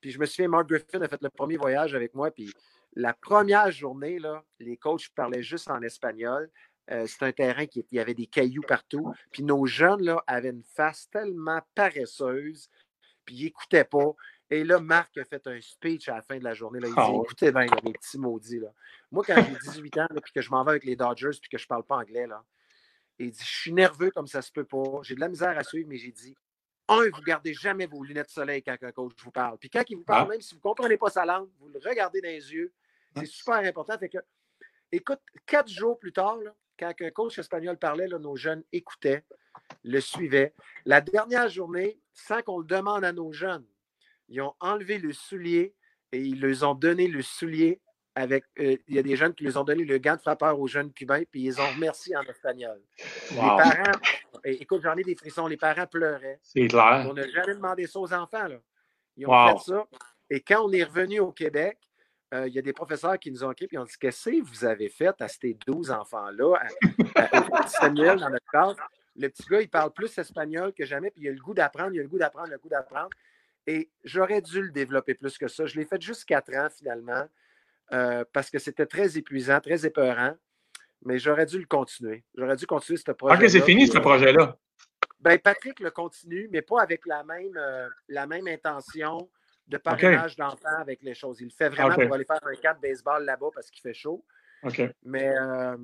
Puis 0.00 0.12
je 0.12 0.20
me 0.20 0.26
souviens, 0.26 0.48
Mark 0.48 0.68
Griffin 0.68 1.02
a 1.02 1.08
fait 1.08 1.20
le 1.20 1.30
premier 1.30 1.56
voyage 1.56 1.94
avec 1.94 2.14
moi, 2.14 2.30
puis 2.30 2.52
la 2.94 3.12
première 3.12 3.70
journée, 3.72 4.18
là, 4.18 4.42
les 4.60 4.76
coachs 4.76 5.08
parlaient 5.14 5.42
juste 5.42 5.68
en 5.68 5.82
espagnol. 5.82 6.48
Euh, 6.90 7.06
c'est 7.06 7.22
un 7.24 7.32
terrain 7.32 7.66
qui 7.66 7.84
il 7.90 7.96
y 7.96 8.00
avait 8.00 8.14
des 8.14 8.26
cailloux 8.26 8.62
partout. 8.62 9.12
Puis 9.30 9.42
nos 9.42 9.66
jeunes 9.66 10.02
là, 10.02 10.22
avaient 10.26 10.50
une 10.50 10.62
face 10.62 11.08
tellement 11.10 11.60
paresseuse, 11.74 12.70
puis 13.28 13.36
ils 13.36 13.44
n'écoutaient 13.44 13.84
pas. 13.84 14.14
Et 14.50 14.64
là, 14.64 14.80
Marc 14.80 15.18
a 15.18 15.24
fait 15.26 15.46
un 15.46 15.60
speech 15.60 16.08
à 16.08 16.14
la 16.16 16.22
fin 16.22 16.38
de 16.38 16.44
la 16.44 16.54
journée. 16.54 16.80
Là. 16.80 16.88
Il 16.88 16.94
dit 16.94 17.00
Ah. 17.00 17.10
Écoutez 17.22 17.52
bien, 17.52 17.66
là, 17.66 17.76
mes 17.84 17.92
petits 17.92 18.18
maudits. 18.18 18.60
Là. 18.60 18.72
Moi, 19.12 19.22
quand 19.26 19.34
j'ai 19.36 19.70
18 19.72 19.98
ans, 19.98 20.06
là, 20.08 20.20
puis 20.22 20.32
que 20.32 20.40
je 20.40 20.50
m'en 20.50 20.64
vais 20.64 20.70
avec 20.70 20.84
les 20.84 20.96
Dodgers, 20.96 21.38
puis 21.38 21.50
que 21.50 21.58
je 21.58 21.64
ne 21.64 21.68
parle 21.68 21.84
pas 21.84 21.96
anglais, 21.96 22.26
là, 22.26 22.42
il 23.18 23.30
dit 23.30 23.44
Je 23.44 23.58
suis 23.60 23.72
nerveux 23.74 24.10
comme 24.10 24.26
ça 24.26 24.40
se 24.40 24.50
peut 24.50 24.64
pas. 24.64 25.00
J'ai 25.02 25.14
de 25.14 25.20
la 25.20 25.28
misère 25.28 25.56
à 25.58 25.62
suivre, 25.64 25.86
mais 25.90 25.98
j'ai 25.98 26.12
dit 26.12 26.34
Un, 26.88 27.10
vous 27.12 27.20
gardez 27.20 27.52
jamais 27.52 27.84
vos 27.86 28.02
lunettes 28.02 28.28
de 28.28 28.32
soleil 28.32 28.62
quand 28.62 28.76
un 28.80 28.92
coach 28.92 29.12
vous 29.22 29.30
parle. 29.30 29.58
Puis 29.58 29.68
quand 29.68 29.84
il 29.90 29.96
vous 29.96 30.04
parle, 30.04 30.28
Ah. 30.28 30.30
même 30.30 30.40
si 30.40 30.54
vous 30.54 30.60
ne 30.60 30.62
comprenez 30.62 30.96
pas 30.96 31.10
sa 31.10 31.26
langue, 31.26 31.50
vous 31.58 31.68
le 31.68 31.78
regardez 31.86 32.22
dans 32.22 32.28
les 32.28 32.52
yeux. 32.54 32.72
C'est 33.16 33.26
super 33.26 33.56
important. 33.56 33.98
Fait 33.98 34.08
que, 34.08 34.18
écoute, 34.92 35.20
quatre 35.44 35.68
jours 35.68 35.98
plus 35.98 36.12
tard, 36.12 36.38
là, 36.38 36.54
quand 36.78 36.92
un 37.02 37.10
coach 37.10 37.38
espagnol 37.38 37.76
parlait, 37.76 38.06
là, 38.06 38.18
nos 38.18 38.36
jeunes 38.36 38.62
écoutaient, 38.72 39.24
le 39.84 40.00
suivaient. 40.00 40.54
La 40.84 41.00
dernière 41.00 41.48
journée, 41.48 41.98
sans 42.12 42.42
qu'on 42.42 42.58
le 42.58 42.64
demande 42.66 43.04
à 43.04 43.12
nos 43.12 43.32
jeunes, 43.32 43.64
ils 44.28 44.40
ont 44.40 44.54
enlevé 44.60 44.98
le 44.98 45.12
soulier 45.12 45.74
et 46.12 46.20
ils 46.20 46.40
leur 46.40 46.68
ont 46.70 46.74
donné 46.74 47.06
le 47.06 47.22
soulier 47.22 47.80
avec. 48.14 48.44
euh, 48.58 48.76
il 48.88 48.94
y 48.96 48.98
a 48.98 49.02
des 49.02 49.16
jeunes 49.16 49.34
qui 49.34 49.44
leur 49.44 49.56
ont 49.58 49.64
donné 49.64 49.84
le 49.84 49.98
gant 49.98 50.16
de 50.16 50.20
frappeur 50.20 50.58
aux 50.58 50.66
jeunes 50.66 50.92
cubains, 50.92 51.22
puis 51.30 51.42
ils 51.44 51.60
ont 51.60 51.68
remercié 51.74 52.16
en 52.16 52.22
espagnol. 52.22 52.80
Wow. 53.32 53.36
Les 53.36 53.40
parents, 53.62 54.00
et 54.44 54.62
écoute, 54.62 54.82
j'en 54.82 54.96
ai 54.96 55.02
des 55.04 55.14
frissons, 55.14 55.46
les 55.46 55.56
parents 55.56 55.86
pleuraient. 55.86 56.40
C'est 56.42 56.66
clair. 56.66 57.06
On 57.08 57.14
n'a 57.14 57.28
jamais 57.28 57.54
demandé 57.54 57.86
ça 57.86 58.00
aux 58.00 58.12
enfants. 58.12 58.48
Là. 58.48 58.56
Ils 59.16 59.26
ont 59.26 59.30
Wow. 59.30 59.58
fait 59.58 59.70
ça. 59.72 59.86
Et 60.30 60.40
quand 60.40 60.62
on 60.66 60.72
est 60.72 60.84
revenu 60.84 61.20
au 61.20 61.32
Québec, 61.32 61.78
euh, 62.34 62.46
il 62.46 62.52
y 62.54 62.58
a 62.58 62.62
des 62.62 62.72
professeurs 62.74 63.18
qui 63.18 63.30
nous 63.32 63.42
ont 63.44 63.52
écrit 63.52 63.68
et 63.72 63.78
ont 63.78 63.84
dit 63.84 63.94
Qu'est-ce 63.98 64.28
que 64.30 64.42
vous 64.42 64.64
avez 64.64 64.88
fait 64.90 65.14
à 65.22 65.28
ces 65.28 65.56
12 65.66 65.90
enfants-là, 65.90 66.56
à- 66.56 67.20
à- 67.22 67.40
petit 67.62 67.70
Samuel 67.70 68.18
dans 68.18 68.28
notre 68.30 68.46
classe? 68.46 68.76
Le 69.18 69.28
petit 69.28 69.44
gars, 69.48 69.60
il 69.60 69.68
parle 69.68 69.92
plus 69.92 70.16
espagnol 70.16 70.72
que 70.72 70.84
jamais, 70.84 71.10
puis 71.10 71.24
il 71.24 71.28
a 71.28 71.32
le 71.32 71.40
goût 71.40 71.54
d'apprendre, 71.54 71.92
il 71.92 72.00
a 72.00 72.02
le 72.02 72.08
goût 72.08 72.18
d'apprendre, 72.18 72.50
le 72.50 72.58
goût 72.58 72.68
d'apprendre. 72.68 73.10
Et 73.66 73.90
j'aurais 74.04 74.40
dû 74.40 74.62
le 74.62 74.70
développer 74.70 75.14
plus 75.14 75.36
que 75.36 75.48
ça. 75.48 75.66
Je 75.66 75.76
l'ai 75.78 75.84
fait 75.84 76.00
juste 76.00 76.24
4 76.24 76.54
ans 76.54 76.68
finalement, 76.74 77.28
euh, 77.92 78.24
parce 78.32 78.48
que 78.48 78.58
c'était 78.58 78.86
très 78.86 79.18
épuisant, 79.18 79.60
très 79.60 79.84
épeurant. 79.84 80.34
Mais 81.04 81.18
j'aurais 81.18 81.46
dû 81.46 81.58
le 81.58 81.66
continuer. 81.66 82.24
J'aurais 82.34 82.56
dû 82.56 82.66
continuer 82.66 82.96
ce 82.96 83.12
projet. 83.12 83.36
OK, 83.36 83.50
c'est 83.50 83.60
fini, 83.60 83.86
ce 83.86 83.98
projet-là. 83.98 84.56
Ben, 85.20 85.38
Patrick 85.38 85.80
le 85.80 85.90
continue, 85.90 86.48
mais 86.50 86.62
pas 86.62 86.80
avec 86.80 87.04
la 87.06 87.24
même, 87.24 87.56
euh, 87.56 87.88
la 88.08 88.26
même 88.26 88.46
intention 88.46 89.28
de 89.66 89.76
parrainage 89.76 90.36
d'enfants 90.36 90.78
avec 90.78 91.02
les 91.02 91.14
choses. 91.14 91.40
Il 91.40 91.44
le 91.44 91.50
fait 91.50 91.68
vraiment 91.68 91.94
OK. 91.94 92.04
pour 92.04 92.14
aller 92.14 92.24
faire 92.24 92.40
un 92.42 92.54
camp 92.54 92.74
de 92.74 92.80
baseball 92.80 93.24
là-bas 93.24 93.48
parce 93.54 93.70
qu'il 93.70 93.82
fait 93.82 93.94
chaud. 93.94 94.24
OK. 94.62 94.82
Mais, 95.04 95.36
euh, 95.36 95.76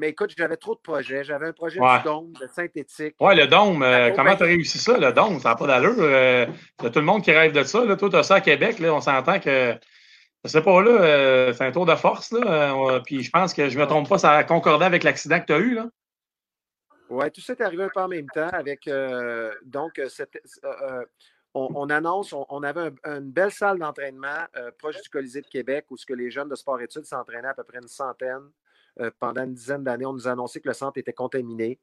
mais 0.00 0.08
écoute, 0.08 0.32
j'avais 0.36 0.56
trop 0.56 0.74
de 0.74 0.80
projets. 0.80 1.22
J'avais 1.22 1.46
un 1.46 1.52
projet 1.52 1.78
Ouais. 1.78 1.98
du 1.98 2.04
Dôme, 2.04 2.32
de 2.40 2.46
synthétique. 2.48 3.14
Ouais, 3.20 3.36
le 3.36 3.46
dôme, 3.46 3.82
euh, 3.82 4.10
comment 4.16 4.34
tu 4.34 4.42
as 4.42 4.46
réussi 4.46 4.78
ça, 4.78 4.96
le 4.98 5.12
dôme? 5.12 5.38
Ça 5.38 5.50
n'a 5.50 5.54
pas 5.56 5.66
d'allure. 5.66 5.94
euh, 5.98 6.46
Il 6.80 6.84
y 6.84 6.86
a 6.86 6.90
tout 6.90 6.98
le 6.98 7.04
monde 7.04 7.22
qui 7.22 7.30
rêve 7.32 7.52
de 7.52 7.62
ça. 7.62 7.84
Là. 7.84 7.94
Toi, 7.96 8.10
tu 8.10 8.16
as 8.16 8.22
ça 8.24 8.36
à 8.36 8.40
Québec. 8.40 8.78
Là, 8.80 8.92
on 8.94 9.00
s'entend 9.00 9.38
que, 9.38 9.74
je 10.44 10.48
sais 10.50 10.62
pas, 10.62 10.82
là, 10.82 10.90
euh, 10.90 11.52
c'est 11.52 11.64
un 11.64 11.70
tour 11.72 11.86
de 11.86 11.94
force. 11.94 12.32
Là, 12.32 12.72
euh, 12.94 13.00
puis 13.04 13.22
je 13.22 13.30
pense 13.30 13.52
que 13.54 13.68
je 13.68 13.78
me 13.78 13.86
trompe 13.86 14.08
pas, 14.08 14.18
ça 14.18 14.32
a 14.32 14.44
concordé 14.44 14.84
avec 14.86 15.04
l'accident 15.04 15.38
que 15.38 15.46
tu 15.46 15.52
as 15.52 15.58
eu. 15.58 15.74
Là. 15.74 15.86
Oui, 17.10 17.30
tout 17.30 17.40
ça 17.40 17.52
est 17.52 17.60
arrivé 17.60 17.82
un 17.84 17.88
peu 17.92 18.00
en 18.00 18.08
même 18.08 18.28
temps 18.32 18.48
avec 18.52 18.88
donc 19.64 20.00
cette- 20.08 20.40
on, 21.54 21.68
on 21.74 21.90
annonce, 21.90 22.32
on, 22.32 22.46
on 22.48 22.62
avait 22.62 22.92
un- 23.04 23.16
une 23.18 23.32
belle 23.32 23.50
salle 23.50 23.78
d'entraînement 23.80 24.46
proche 24.78 25.02
du 25.02 25.08
Colisée 25.10 25.40
de 25.42 25.48
Québec 25.48 25.86
où 25.90 25.96
ce 25.96 26.06
que 26.06 26.14
les 26.14 26.30
jeunes 26.30 26.48
de 26.48 26.54
sport-études 26.54 27.04
s'entraînaient 27.04 27.48
à 27.48 27.54
peu 27.54 27.64
près 27.64 27.78
une 27.78 27.88
centaine. 27.88 28.48
Euh, 28.98 29.10
pendant 29.20 29.44
une 29.44 29.54
dizaine 29.54 29.84
d'années, 29.84 30.06
on 30.06 30.12
nous 30.12 30.26
a 30.26 30.32
annoncé 30.32 30.60
que 30.60 30.68
le 30.68 30.74
centre 30.74 30.98
était 30.98 31.12
contaminé. 31.12 31.78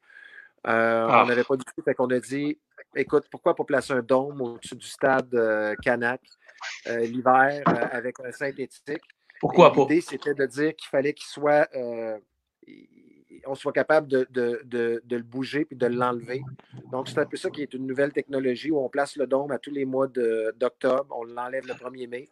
Euh, 0.68 1.08
Ah. 1.10 1.24
On 1.24 1.28
n'avait 1.28 1.44
pas 1.44 1.56
du 1.56 1.64
tout. 1.64 1.82
Fait 1.84 1.94
qu'on 1.96 2.08
a 2.10 2.20
dit 2.20 2.58
écoute, 2.96 3.26
pourquoi 3.32 3.56
pas 3.56 3.64
placer 3.64 3.94
un 3.94 4.02
dôme 4.02 4.42
au-dessus 4.42 4.76
du 4.76 4.88
stade 4.88 5.34
euh, 5.36 5.76
Canac 5.82 6.22
l'hiver 6.88 7.62
avec 7.92 8.20
un 8.20 8.32
synthétique? 8.32 9.02
Pourquoi 9.40 9.72
pas? 9.72 9.82
L'idée, 9.82 10.02
c'était 10.02 10.34
de 10.34 10.46
dire 10.48 10.76
qu'il 10.76 10.90
fallait 10.90 11.14
qu'il 11.14 11.28
soit, 11.28 11.70
on 13.46 13.56
soit 13.56 13.72
capable 13.72 14.08
de, 14.08 14.28
de- 14.32 14.62
de- 14.66 15.02
de 15.06 15.16
le 15.18 15.24
bouger 15.24 15.64
puis 15.66 15.78
de 15.78 15.86
l'enlever. 15.86 16.42
Donc, 16.92 17.08
c'est 17.08 17.20
un 17.20 17.26
peu 17.26 17.38
ça 17.38 17.50
qui 17.50 17.62
est 17.62 17.74
une 17.74 17.86
nouvelle 17.86 18.12
technologie 18.12 18.72
où 18.72 18.80
on 18.80 18.90
place 18.90 19.16
le 19.16 19.28
dôme 19.28 19.52
à 19.52 19.60
tous 19.60 19.72
les 19.72 19.86
mois 19.86 20.08
d'octobre. 20.08 21.16
On 21.18 21.24
l'enlève 21.24 21.66
le 21.68 21.74
1er 21.76 22.08
mai. 22.08 22.28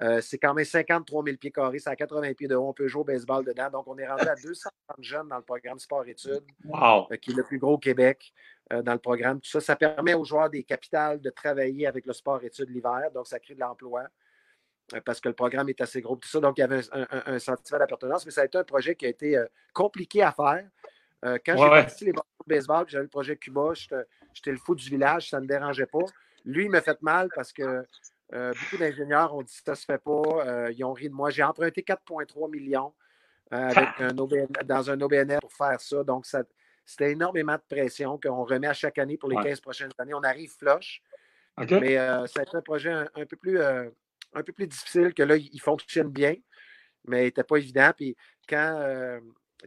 Euh, 0.00 0.20
c'est 0.20 0.38
quand 0.38 0.54
même 0.54 0.64
53 0.64 1.24
000 1.24 1.36
pieds 1.38 1.50
carrés, 1.50 1.80
c'est 1.80 1.90
à 1.90 1.96
80 1.96 2.34
pieds 2.34 2.46
de 2.46 2.54
haut. 2.54 2.68
On 2.68 2.72
peut 2.72 2.86
jouer 2.86 3.00
au 3.00 3.04
baseball 3.04 3.44
dedans. 3.44 3.68
Donc, 3.70 3.88
on 3.88 3.98
est 3.98 4.06
rendu 4.06 4.28
à 4.28 4.34
230 4.42 4.72
jeunes 5.00 5.28
dans 5.28 5.36
le 5.38 5.42
programme 5.42 5.78
sport-études 5.80 6.44
Wow. 6.64 7.08
euh, 7.10 7.16
qui 7.16 7.32
est 7.32 7.34
le 7.34 7.42
plus 7.42 7.58
gros 7.58 7.72
au 7.74 7.78
Québec 7.78 8.32
euh, 8.72 8.80
dans 8.82 8.92
le 8.92 9.00
programme. 9.00 9.40
Tout 9.40 9.50
ça, 9.50 9.60
ça 9.60 9.74
permet 9.76 10.14
aux 10.14 10.24
joueurs 10.24 10.50
des 10.50 10.62
capitales 10.62 11.20
de 11.20 11.30
travailler 11.30 11.86
avec 11.88 12.06
le 12.06 12.12
sport-études 12.12 12.70
l'hiver. 12.70 13.10
Donc, 13.12 13.26
ça 13.26 13.40
crée 13.40 13.54
de 13.54 13.60
l'emploi 13.60 14.04
parce 15.04 15.20
que 15.20 15.28
le 15.28 15.34
programme 15.34 15.68
est 15.68 15.80
assez 15.82 16.00
gros. 16.00 16.16
Tout 16.16 16.28
ça, 16.28 16.40
donc, 16.40 16.56
il 16.56 16.60
y 16.62 16.64
avait 16.64 16.80
un, 16.92 17.02
un- 17.10 17.22
un 17.34 17.38
sentiment 17.38 17.78
d'appartenance, 17.78 18.24
mais 18.24 18.32
ça 18.32 18.40
a 18.42 18.44
été 18.46 18.56
un 18.56 18.64
projet 18.64 18.94
qui 18.94 19.04
a 19.04 19.08
été 19.10 19.38
compliqué 19.74 20.22
à 20.22 20.32
faire. 20.32 20.66
Quand 21.22 21.28
Ouais, 21.28 21.58
j'ai 21.58 21.62
ouais. 21.64 21.68
parti 21.82 22.04
les 22.06 22.12
ballons 22.12 22.24
de 22.46 22.54
baseball, 22.54 22.84
j'avais 22.88 23.02
le 23.02 23.08
projet 23.10 23.36
Cuba, 23.36 23.74
j'étais 23.74 23.96
j'étais 24.32 24.52
le 24.52 24.56
fou 24.56 24.74
du 24.76 24.88
village, 24.88 25.28
ça 25.28 25.38
ne 25.38 25.42
me 25.42 25.48
dérangeait 25.48 25.86
pas. 25.86 25.98
Lui, 26.44 26.64
il 26.66 26.70
m'a 26.70 26.80
fait 26.80 27.02
mal 27.02 27.28
parce 27.34 27.52
que 27.52 27.84
euh, 28.34 28.52
beaucoup 28.52 28.76
d'ingénieurs 28.76 29.34
ont 29.34 29.42
dit 29.42 29.58
ça 29.64 29.74
se 29.74 29.84
fait 29.84 29.98
pas. 30.02 30.22
Euh, 30.46 30.72
ils 30.72 30.84
ont 30.84 30.92
ri 30.92 31.08
de 31.08 31.14
moi. 31.14 31.30
J'ai 31.30 31.42
emprunté 31.42 31.82
4,3 31.82 32.50
millions 32.50 32.94
euh, 33.52 33.56
avec 33.70 33.88
un 34.00 34.16
OBN 34.18 34.46
dans 34.64 34.90
un 34.90 35.00
OBNL 35.00 35.38
pour 35.40 35.52
faire 35.52 35.80
ça. 35.80 36.04
Donc, 36.04 36.26
ça, 36.26 36.42
c'était 36.84 37.12
énormément 37.12 37.54
de 37.54 37.62
pression 37.68 38.18
qu'on 38.22 38.44
remet 38.44 38.66
à 38.66 38.74
chaque 38.74 38.98
année 38.98 39.16
pour 39.16 39.28
les 39.30 39.36
Ouais. 39.36 39.44
15 39.44 39.60
prochaines 39.60 39.90
années. 39.98 40.14
On 40.14 40.22
arrive 40.22 40.50
flush. 40.50 41.02
Mais 41.58 41.96
ça 41.96 42.40
a 42.40 42.42
été 42.42 42.56
un 42.56 42.62
projet 42.62 42.90
un, 42.92 43.08
un 43.14 43.26
peu 43.26 43.36
plus, 43.36 43.60
un 43.60 44.42
peu 44.44 44.52
plus 44.52 44.66
difficile 44.68 45.12
que 45.12 45.22
là, 45.24 45.36
il 45.36 45.60
fonctionne 45.60 46.08
bien, 46.08 46.36
mais 47.04 47.22
il 47.22 47.24
n'était 47.24 47.42
pas 47.42 47.56
évident. 47.56 47.90
Puis 47.96 48.14
quand, 48.48 49.20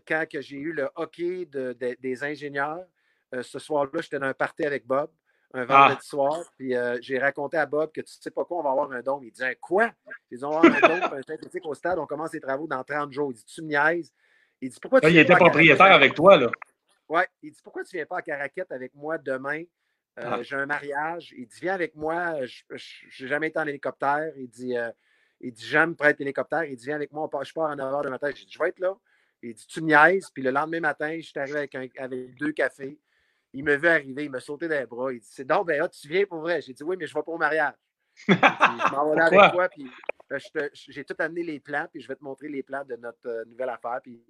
quand 0.07 0.25
que 0.31 0.39
j'ai 0.39 0.55
eu 0.57 0.71
le 0.71 0.89
hockey 0.95 1.45
de- 1.47 1.73
de- 1.73 1.97
des 1.99 2.23
ingénieurs, 2.23 2.85
ce 3.41 3.59
soir-là, 3.59 3.99
j'étais 4.01 4.19
dans 4.19 4.27
un 4.27 4.33
party 4.33 4.63
avec 4.65 4.85
Bob, 4.87 5.09
un 5.53 5.65
vendredi 5.65 6.05
soir, 6.07 6.39
puis 6.57 6.75
euh, 6.75 6.97
j'ai 7.01 7.19
raconté 7.19 7.57
à 7.57 7.65
Bob 7.65 7.91
que 7.91 8.01
tu 8.01 8.13
sais 8.19 8.31
pas 8.31 8.45
quoi, 8.45 8.59
on 8.59 8.63
va 8.63 8.71
avoir 8.71 8.91
un 8.91 9.01
dôme. 9.01 9.23
Il 9.23 9.31
dit 9.31 9.43
quoi? 9.59 9.91
Ils 10.29 10.39
vont 10.39 10.57
avoir 10.57 10.65
un 10.65 10.79
dôme, 10.79 11.13
un 11.17 11.21
synthétique 11.21 11.65
au 11.65 11.73
stade, 11.73 11.99
on 11.99 12.05
commence 12.05 12.31
les 12.33 12.39
travaux 12.39 12.67
dans 12.67 12.83
30 12.83 13.11
jours. 13.11 13.31
Il 13.31 13.35
dit 13.35 13.45
Tu 13.45 13.61
me 13.61 13.67
niaises? 13.67 14.11
Il 14.61 14.69
dit 14.69 14.77
Pourquoi 14.81 15.01
tu 15.01 15.05
Là, 15.05 15.09
il 15.09 15.13
viens 15.13 15.21
était 15.23 15.33
pas 15.33 15.35
à 15.37 15.49
propriétaire 15.49 15.91
avec 15.91 16.13
toi, 16.13 16.37
là. 16.37 16.49
Ouais, 17.09 17.27
il 17.41 17.51
dit 17.51 17.59
Pourquoi 17.63 17.83
tu 17.83 17.95
viens 17.97 18.05
pas 18.05 18.17
à 18.19 18.21
Caraquette 18.21 18.71
avec 18.71 18.93
moi 18.95 19.17
demain? 19.17 19.63
Euh, 20.19 20.23
Ah. 20.25 20.41
J'ai 20.43 20.55
un 20.55 20.65
mariage. 20.65 21.33
Il 21.37 21.47
dit 21.47 21.59
Viens 21.61 21.73
avec 21.73 21.95
moi. 21.95 22.35
Je 22.45 22.63
n'ai 23.23 23.27
jamais 23.29 23.47
été 23.47 23.59
en 23.59 23.65
hélicoptère. 23.67 24.31
Il 24.37 24.47
dit 24.49 24.77
euh, 24.77 24.89
Il 25.41 25.51
dit 25.53 25.65
J'aime 25.65 25.95
prêter 25.95 26.23
l'hélicoptère. 26.23 26.63
Il 26.65 26.75
dit 26.77 26.85
Viens 26.85 26.95
avec 26.95 27.11
moi. 27.11 27.23
on 27.23 27.29
part- 27.29 27.43
je 27.43 27.53
pars 27.53 27.69
à 27.71 27.75
9 27.75 27.91
h 27.93 28.03
du 28.03 28.09
matin. 28.09 28.29
J'ai 28.35 28.45
dit 28.45 28.51
Je 28.51 28.59
vais 28.59 28.69
être 28.69 28.79
là. 28.79 28.93
Il 29.41 29.53
dit 29.53 29.65
Tu 29.67 29.81
me 29.81 29.87
niaises. 29.87 30.29
Puis 30.33 30.43
le 30.43 30.51
lendemain 30.51 30.79
matin, 30.81 31.15
je 31.17 31.21
suis 31.27 31.39
arrivé 31.39 31.57
avec, 31.59 31.75
un- 31.75 31.87
avec 31.97 32.35
deux 32.35 32.51
cafés. 32.51 32.97
Il 33.53 33.63
me 33.63 33.75
vu 33.75 33.87
arriver. 33.87 34.25
Il 34.25 34.31
m'a 34.31 34.39
sauté 34.39 34.67
dans 34.67 34.79
les 34.79 34.85
bras. 34.85 35.11
Il 35.13 35.19
dit 35.19 35.27
C'est 35.29 35.45
donc, 35.45 35.67
ben, 35.67 35.81
ah, 35.83 35.89
tu 35.89 36.07
viens 36.07 36.25
pour 36.25 36.39
vrai. 36.39 36.61
J'ai 36.61 36.73
dit 36.73 36.83
Oui, 36.83 36.95
mais 36.97 37.07
je 37.07 37.13
vais 37.13 37.21
pas 37.23 37.31
au 37.31 37.37
mariage. 37.37 37.73
Dit, 38.27 38.33
je 38.35 38.91
m'en 38.95 39.13
vais 39.13 39.21
avec 39.21 39.51
toi. 39.51 39.69
Puis 39.69 39.89
euh, 40.31 40.39
je 40.39 40.47
te- 40.49 40.69
j'ai 40.73 41.03
tout 41.03 41.15
amené 41.19 41.43
les 41.43 41.59
plans. 41.59 41.87
Puis 41.91 42.01
je 42.01 42.07
vais 42.07 42.15
te 42.15 42.23
montrer 42.23 42.47
les 42.49 42.63
plans 42.63 42.83
de 42.85 42.95
notre 42.95 43.27
euh, 43.27 43.45
nouvelle 43.45 43.69
affaire. 43.69 43.99
Puis 44.01 44.23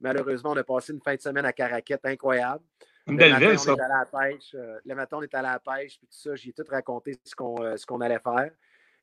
malheureusement, 0.00 0.50
on 0.52 0.56
a 0.56 0.64
passé 0.64 0.92
une 0.92 1.00
fin 1.00 1.14
de 1.14 1.20
semaine 1.20 1.44
à 1.44 1.52
Caraquette 1.52 2.04
incroyable. 2.04 2.62
Une 3.06 3.14
Le 3.14 3.18
belle 3.18 3.32
matin, 3.32 3.46
ville, 3.50 3.54
on 3.54 3.62
ça. 3.62 3.72
est 3.72 3.80
allé 3.80 3.92
à 3.92 3.98
la 3.98 4.06
pêche. 4.06 4.54
euh, 4.54 4.78
le 4.84 4.94
matin, 4.94 5.16
on 5.18 5.22
est 5.22 5.34
allé 5.34 5.48
à 5.48 5.52
la 5.52 5.58
pêche, 5.60 5.98
puis 5.98 6.06
tout 6.06 6.18
ça. 6.18 6.34
J'ai 6.36 6.52
tout 6.52 6.64
raconté 6.68 7.18
ce 7.24 7.34
qu'on 7.34 7.62
euh, 7.62 7.76
ce 7.76 7.86
qu'on 7.86 8.00
allait 8.00 8.18
faire. 8.20 8.50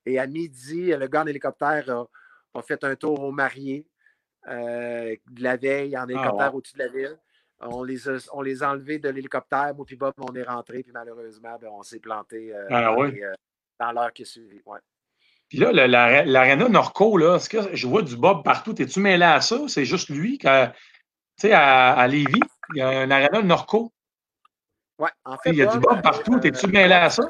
Et 0.06 0.20
à 0.20 0.28
midi, 0.28 0.92
le 0.96 1.08
gars 1.08 1.24
en 1.24 1.28
hélicoptère 1.28 1.90
a, 1.90 2.08
a 2.54 2.62
fait 2.62 2.84
un 2.84 2.96
tour 2.96 3.20
aux 3.22 3.32
mariés 3.32 3.88
de 4.48 5.42
la 5.44 5.58
veille 5.58 5.98
en 5.98 6.08
hélicoptère 6.08 6.52
wow. 6.54 6.58
au-dessus 6.60 6.76
de 6.76 6.80
la 6.84 6.88
ville. 6.90 7.18
On 7.62 7.84
les, 7.84 8.10
a, 8.10 8.18
on 8.34 8.42
les 8.42 8.64
a 8.64 8.72
enlevés 8.72 9.00
de 9.00 9.10
l'hélicoptère. 9.10 9.74
Moi 9.76 9.86
puis 9.86 9.96
Bob, 9.96 10.14
on 10.20 10.36
est 10.36 10.44
rentrés, 10.44 10.84
puis 10.84 10.92
malheureusement, 10.94 11.58
ben, 11.60 11.70
on 11.72 11.84
s'est 11.84 12.00
planté 12.00 12.54
euh, 12.54 12.68
Ah 12.70 12.84
dans 12.84 12.98
oui? 13.00 13.24
euh, 13.24 13.34
dans 13.80 13.92
l'heure 13.92 14.12
qui 14.14 14.24
a 14.24 14.26
suivi. 14.26 14.62
Ouais. 14.66 14.80
Puis 15.48 15.60
là, 15.60 15.72
l'aréna 15.72 16.68
Norco, 16.68 17.18
là, 17.18 17.36
est-ce 17.36 17.50
que 17.50 17.76
je 17.76 17.88
vois 17.88 18.02
du 18.02 18.18
Bob 18.18 18.44
partout? 18.44 18.74
T'es-tu 18.74 19.00
mêlé 19.00 19.24
à 19.24 19.42
ça? 19.42 19.60
C'est 19.68 19.86
juste 19.86 20.10
lui? 20.10 20.38
Tu 20.38 20.48
sais, 21.38 21.52
à, 21.54 21.94
à 21.94 22.08
Lévis, 22.08 22.40
il 22.74 22.80
y 22.80 22.82
a 22.82 22.90
un 22.90 23.12
aréna 23.12 23.42
Norco. 23.42 23.92
Ouais, 24.98 25.10
en 25.24 25.38
fait, 25.38 25.52
Il 25.52 25.56
y 25.58 25.62
a 25.62 25.68
du 25.68 25.80
Bob 25.80 26.02
partout. 26.02 26.36
euh, 26.36 26.40
T'es-tu 26.40 26.68
mêlé 26.68 26.94
à 26.94 27.10
ça? 27.10 27.24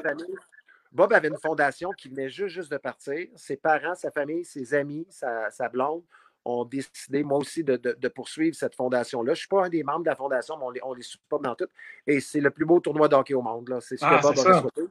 Bob 0.92 1.12
avait 1.12 1.28
une 1.28 1.36
fondation 1.38 1.90
qui 1.90 2.08
venait 2.08 2.30
juste, 2.30 2.54
juste 2.54 2.70
de 2.70 2.78
partir. 2.78 3.28
Ses 3.36 3.56
parents, 3.58 3.94
sa 3.94 4.10
famille, 4.10 4.44
ses 4.44 4.72
amis, 4.72 5.06
sa, 5.10 5.50
sa 5.50 5.68
blonde 5.68 6.02
ont 6.48 6.64
décidé, 6.64 7.22
moi 7.24 7.38
aussi, 7.38 7.64
de, 7.64 7.76
de- 7.76 7.96
de 7.98 8.08
poursuivre 8.08 8.54
cette 8.56 8.74
fondation-là. 8.74 9.28
Je 9.34 9.38
ne 9.38 9.40
suis 9.40 9.48
pas 9.48 9.64
un 9.64 9.68
des 9.68 9.82
membres 9.82 10.04
de 10.04 10.10
la 10.10 10.16
fondation, 10.16 10.56
mais 10.56 10.64
on 10.64 10.70
les, 10.70 10.80
on 10.84 10.94
les 10.94 11.02
supporte 11.02 11.42
dans 11.42 11.54
tout. 11.54 11.66
Et 12.06 12.20
c'est 12.20 12.40
le 12.40 12.50
plus 12.50 12.64
beau 12.64 12.78
tournoi 12.80 13.08
de 13.08 13.14
hockey 13.16 13.34
au 13.34 13.42
monde. 13.42 13.68
là. 13.68 13.80
C'est 13.80 13.96
ce 13.96 14.04
Ah, 14.04 14.16
que 14.18 14.22
Bob 14.22 14.34
c'est 14.36 14.40
aurait 14.42 14.52
ça. 14.54 14.60
souhaité. 14.60 14.82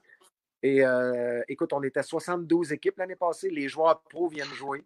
Et 0.64 0.84
euh, 0.86 1.42
écoute, 1.48 1.72
on 1.74 1.82
était 1.84 2.04
72 2.04 2.74
équipes 2.74 2.98
l'année 2.98 3.16
passée. 3.16 3.50
Les 3.50 3.68
joueurs 3.70 4.02
pro 4.10 4.28
viennent 4.28 4.48
jouer. 4.54 4.84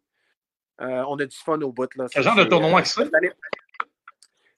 Euh, 0.82 1.04
on 1.08 1.18
a 1.20 1.26
du 1.26 1.36
fun 1.38 1.60
au 1.62 1.72
bout. 1.72 1.94
Là. 1.96 2.06
Quel 2.12 2.24
genre 2.24 2.36
de 2.36 2.44
tournoi 2.44 2.82
euh, 2.82 2.84
que 2.84 3.16
année- 3.18 3.32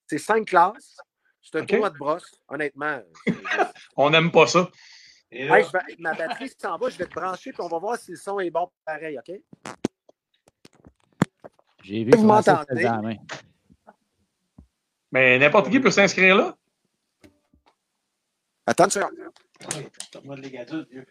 C'est 0.07 0.17
cinq 0.17 0.47
classes. 0.47 0.97
C'est 1.41 1.57
un 1.59 1.61
OK. 1.63 1.67
tournoi 1.69 1.89
de 1.89 1.97
brosse, 1.97 2.41
honnêtement. 2.49 3.01
On 3.95 4.09
n'aime 4.09 4.31
pas 4.31 4.47
ça. 4.47 4.69
Et 5.31 5.45
là, 5.45 5.59
Hey, 5.59 5.65
je 5.65 5.71
vais- 5.71 5.95
ma 5.99 6.13
batterie 6.13 6.51
s'en 6.57 6.77
va, 6.77 6.89
je 6.89 6.97
vais 6.97 7.05
te 7.05 7.13
brancher 7.15 7.51
puis 7.51 7.61
on 7.61 7.67
va 7.67 7.79
voir 7.79 7.97
si 7.97 8.11
le 8.11 8.17
son 8.17 8.39
est 8.39 8.49
bon 8.51 8.69
pareil, 8.85 9.17
OK? 9.17 9.33
J'ai 11.83 12.03
vu 12.03 12.11
Vous 12.11 12.23
m'entendez? 12.25 12.87
Mais 15.11 15.37
n'importe 15.39 15.69
qui 15.69 15.79
peut 15.79 15.91
s'inscrire 15.91 16.35
là. 16.35 16.55
Vieux. 20.89 21.05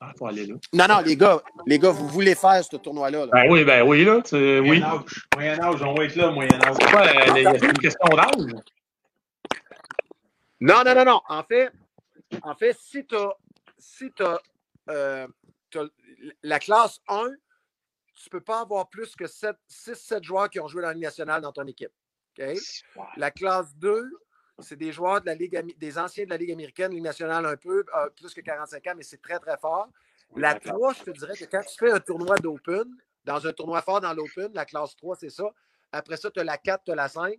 Ah, 0.00 0.12
faut 0.18 0.26
aller 0.26 0.46
là. 0.46 0.54
Non, 0.74 0.86
non, 0.88 1.00
les 1.00 1.16
gars, 1.16 1.40
les 1.66 1.78
gars, 1.78 1.90
vous 1.90 2.06
voulez 2.08 2.34
faire 2.34 2.62
ce 2.62 2.76
tournoi-là. 2.76 3.26
là. 3.26 3.30
Ben 3.32 3.50
oui, 3.50 3.64
ben 3.64 3.82
oui, 3.82 4.04
là. 4.04 4.20
tu- 4.22 4.36
oui. 4.60 4.80
Moyen 4.80 4.84
âge. 4.84 5.26
Moyen 5.34 5.60
âge, 5.62 5.82
on 5.82 5.94
va 5.94 6.04
être 6.04 6.16
là, 6.16 6.30
moyen 6.30 6.60
âge. 6.62 6.76
C'est 6.78 6.90
quoi, 6.90 7.06
euh, 7.06 7.38
il 7.38 7.42
y 7.42 7.46
a 7.46 7.54
une 7.70 7.78
question 7.78 8.08
d'âge? 8.10 8.62
Non, 10.60 10.82
non, 10.84 10.94
non, 10.94 11.04
non. 11.04 11.20
En 11.28 11.42
fait, 11.44 11.70
en 12.42 12.54
fait 12.54 12.76
si 12.78 13.06
tu 13.06 13.16
as, 13.16 13.32
si 13.78 14.12
t'as, 14.12 14.38
euh, 14.90 15.26
la 16.42 16.58
classe 16.58 17.00
1, 17.08 17.30
tu 18.16 18.28
ne 18.28 18.30
peux 18.30 18.40
pas 18.40 18.60
avoir 18.60 18.88
plus 18.88 19.14
que 19.14 19.24
6-7 19.24 20.22
joueurs 20.22 20.50
qui 20.50 20.58
ont 20.58 20.66
joué 20.66 20.82
dans 20.82 20.88
la 20.88 20.94
Ligue 20.94 21.04
nationale 21.04 21.42
dans 21.42 21.52
ton 21.52 21.66
équipe. 21.66 21.92
La 23.16 23.30
classe 23.30 23.74
2, 23.76 24.10
c'est 24.60 24.76
des 24.76 24.90
joueurs 24.90 25.20
de 25.20 25.26
la 25.26 25.34
Ligue, 25.34 25.76
des 25.78 25.98
anciens 25.98 26.24
de 26.24 26.30
la 26.30 26.36
Ligue 26.36 26.52
américaine, 26.52 26.92
Ligue 26.92 27.02
nationale 27.02 27.44
un 27.46 27.56
peu, 27.56 27.84
euh, 27.94 28.08
plus 28.10 28.32
que 28.32 28.40
45 28.40 28.86
ans, 28.86 28.94
mais 28.96 29.02
c'est 29.02 29.20
très, 29.20 29.38
très 29.38 29.56
fort. 29.58 29.88
La 30.34 30.58
3, 30.58 30.94
je 30.94 31.02
te 31.04 31.10
dirais 31.10 31.36
que 31.36 31.44
quand 31.44 31.62
tu 31.62 31.76
fais 31.78 31.90
un 31.90 32.00
tournoi 32.00 32.36
d'Open, 32.36 32.84
dans 33.24 33.46
un 33.46 33.52
tournoi 33.52 33.82
fort 33.82 34.00
dans 34.00 34.12
l'Open, 34.12 34.50
la 34.54 34.64
classe 34.64 34.96
3, 34.96 35.16
c'est 35.16 35.30
ça. 35.30 35.44
Après 35.92 36.16
ça, 36.16 36.30
tu 36.30 36.40
as 36.40 36.44
la 36.44 36.58
4, 36.58 36.84
tu 36.84 36.92
as 36.92 36.94
la 36.94 37.08
5. 37.08 37.38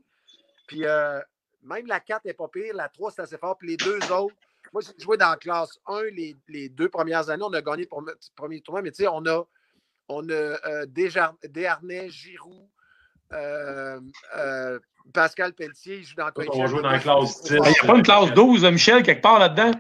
Puis 0.67 0.85
euh, 0.85 1.19
même 1.63 1.87
la 1.87 1.99
4 1.99 2.25
n'est 2.25 2.33
pas 2.33 2.47
pire, 2.47 2.75
la 2.75 2.89
3, 2.89 3.11
c'est 3.11 3.21
assez 3.21 3.37
fort. 3.37 3.57
Puis 3.57 3.69
les 3.69 3.77
deux 3.77 3.99
autres, 4.11 4.35
moi, 4.73 4.81
j'ai 4.81 5.03
joué 5.03 5.17
dans 5.17 5.29
la 5.29 5.37
classe 5.37 5.79
1 5.87 6.03
les, 6.11 6.35
les 6.47 6.69
deux 6.69 6.89
premières 6.89 7.29
années. 7.29 7.43
On 7.43 7.53
a 7.53 7.61
gagné 7.61 7.85
pour 7.85 8.01
le 8.01 8.17
premier 8.35 8.61
tournoi, 8.61 8.81
mais 8.81 8.91
tu 8.91 9.03
sais, 9.03 9.07
on 9.07 9.25
a, 9.25 9.43
on 10.09 10.27
a 10.29 10.33
euh, 10.33 10.85
Desharnais, 10.87 12.09
Giroud, 12.09 12.67
euh, 13.33 13.99
euh, 14.37 14.79
Pascal 15.13 15.53
Pelletier, 15.53 15.97
il 15.97 16.03
joue 16.03 16.15
dans 16.15 16.27
le 16.27 16.31
On 16.53 16.59
va 16.59 16.67
jouer 16.67 16.81
dans 16.81 16.91
la 16.91 16.99
classe 16.99 17.43
10. 17.43 17.49
Il 17.51 17.61
n'y 17.61 17.67
a 17.67 17.85
pas 17.85 17.95
une 17.95 18.03
classe 18.03 18.33
12, 18.33 18.65
euh, 18.65 18.71
Michel, 18.71 19.03
quelque 19.03 19.21
part 19.21 19.39
là-dedans? 19.39 19.71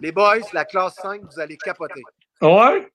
Les 0.00 0.12
boys, 0.12 0.38
la 0.52 0.64
classe 0.64 0.94
5, 0.96 1.22
vous 1.22 1.40
allez 1.40 1.56
capoter. 1.56 2.02
Ouais? 2.40 2.90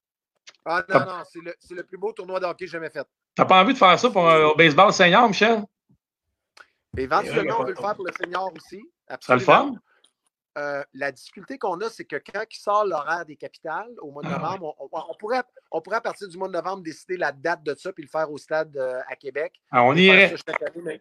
Ah 0.66 0.84
non, 0.90 1.00
non, 1.00 1.24
c'est 1.30 1.42
le, 1.42 1.54
c'est 1.60 1.76
le 1.76 1.84
plus 1.84 1.98
beau 1.98 2.14
tournoi 2.14 2.40
de 2.40 2.46
hockey 2.46 2.68
jamais 2.68 2.90
fait. 2.90 3.06
T'as 3.36 3.46
pas 3.46 3.62
envie 3.62 3.74
de 3.74 3.78
faire 3.78 3.98
ça 4.00 4.10
pour 4.10 4.30
un 4.30 4.46
au 4.46 4.56
baseball 4.56 4.94
senior, 4.94 5.28
Michel? 5.28 5.64
Éventuellement, 6.98 7.58
on 7.60 7.64
veut 7.64 7.74
le 7.74 7.76
faire 7.76 7.96
pour 7.96 8.06
le 8.06 8.14
senior 8.14 8.52
aussi. 8.56 8.82
Ça 9.08 9.36
le 9.36 9.42
absolument. 9.42 9.46
fun? 9.46 9.76
Euh, 10.56 10.84
la 10.94 11.12
difficulté 11.12 11.58
qu'on 11.58 11.80
a, 11.82 11.90
c'est 11.90 12.06
que 12.06 12.16
quand 12.18 12.44
il 12.52 12.56
sort 12.58 12.86
l'horaire 12.86 13.26
des 13.26 13.36
capitales 13.36 13.90
au 14.02 14.12
mois 14.12 14.22
de 14.22 14.28
Ah 14.28 14.38
novembre, 14.38 14.76
on, 14.80 15.16
pourrait, 15.20 15.42
on 15.72 15.82
pourrait, 15.82 15.98
à 15.98 16.02
partir 16.02 16.28
du 16.28 16.38
mois 16.38 16.48
de 16.48 16.54
novembre, 16.54 16.84
décider 16.84 17.18
la 17.18 17.32
date 17.32 17.64
de 17.64 17.74
ça 17.74 17.92
puis 17.92 18.04
le 18.04 18.10
faire 18.10 18.32
au 18.32 18.38
stade 18.38 18.76
euh, 18.78 19.00
à 19.10 19.16
Québec. 19.16 19.54
Ah, 19.72 19.84
on 19.84 19.94
irait. 19.96 20.28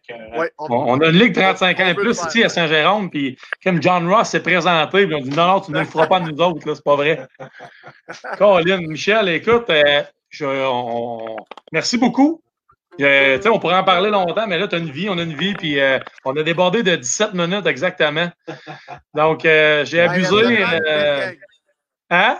Euh, 0.09 0.39
ouais, 0.39 0.51
on- 0.57 0.99
a 1.01 1.05
une 1.07 1.17
ligue 1.19 1.35
35 1.35 1.79
ans 1.79 1.87
et 1.87 1.93
plus 1.93 2.15
ici 2.29 2.43
à 2.43 2.49
Saint-Jérôme, 2.49 3.09
puis 3.11 3.37
comme 3.63 3.81
John 3.81 4.07
Ross 4.11 4.29
s'est 4.29 4.41
présenté, 4.43 5.05
puis 5.05 5.15
on 5.15 5.21
dit 5.21 5.29
non, 5.29 5.47
non, 5.47 5.61
tu 5.61 5.71
ne 5.71 5.79
le 5.79 5.85
feras 5.85 6.07
pas 6.07 6.19
nous 6.19 6.37
autres, 6.41 6.67
là, 6.67 6.75
c'est 6.75 6.83
pas 6.83 6.95
vrai. 6.95 7.27
Colin, 8.37 8.77
Michel, 8.87 9.29
écoute, 9.29 9.71
je- 10.29 10.45
on- 10.45 11.35
merci 11.71 11.97
beaucoup. 11.97 12.42
Euh, 13.01 13.39
on 13.45 13.59
pourrait 13.59 13.75
en 13.75 13.83
parler 13.83 14.09
longtemps, 14.09 14.45
mais 14.47 14.57
là, 14.59 14.67
tu 14.67 14.75
as 14.75 14.77
une 14.77 14.91
vie, 14.91 15.09
on 15.09 15.17
a 15.17 15.23
une 15.23 15.35
vie, 15.35 15.53
puis 15.55 15.79
euh, 15.79 15.99
on 16.25 16.35
a 16.37 16.43
débordé 16.43 16.83
de 16.83 16.95
17 16.95 17.33
minutes 17.33 17.65
exactement. 17.65 18.29
Donc, 19.13 19.45
euh, 19.45 19.83
j'ai 19.85 20.01
abusé. 20.01 20.63
hein? 22.09 22.39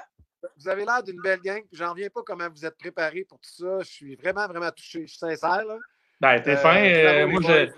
Vous 0.58 0.68
avez 0.70 0.86
l'air 0.86 1.02
d'une 1.04 1.20
belle 1.22 1.40
gang. 1.40 1.60
puis 1.62 1.78
J'en 1.78 1.92
reviens 1.92 2.10
pas 2.10 2.22
comment 2.26 2.48
vous 2.50 2.66
êtes 2.66 2.78
préparés 2.78 3.26
pour 3.28 3.40
tout 3.40 3.50
ça. 3.50 3.80
Je 3.80 3.86
suis 3.90 4.16
vraiment, 4.16 4.48
vraiment 4.48 4.72
touché. 4.72 5.02
Je 5.02 5.08
suis 5.08 5.18
sincère. 5.18 5.64
Là. 5.66 5.76
Ben, 6.22 6.40
t'es 6.42 6.56
fin. 6.58 6.76
euh, 6.78 7.28
moi, 7.28 7.42
je, 7.44 7.70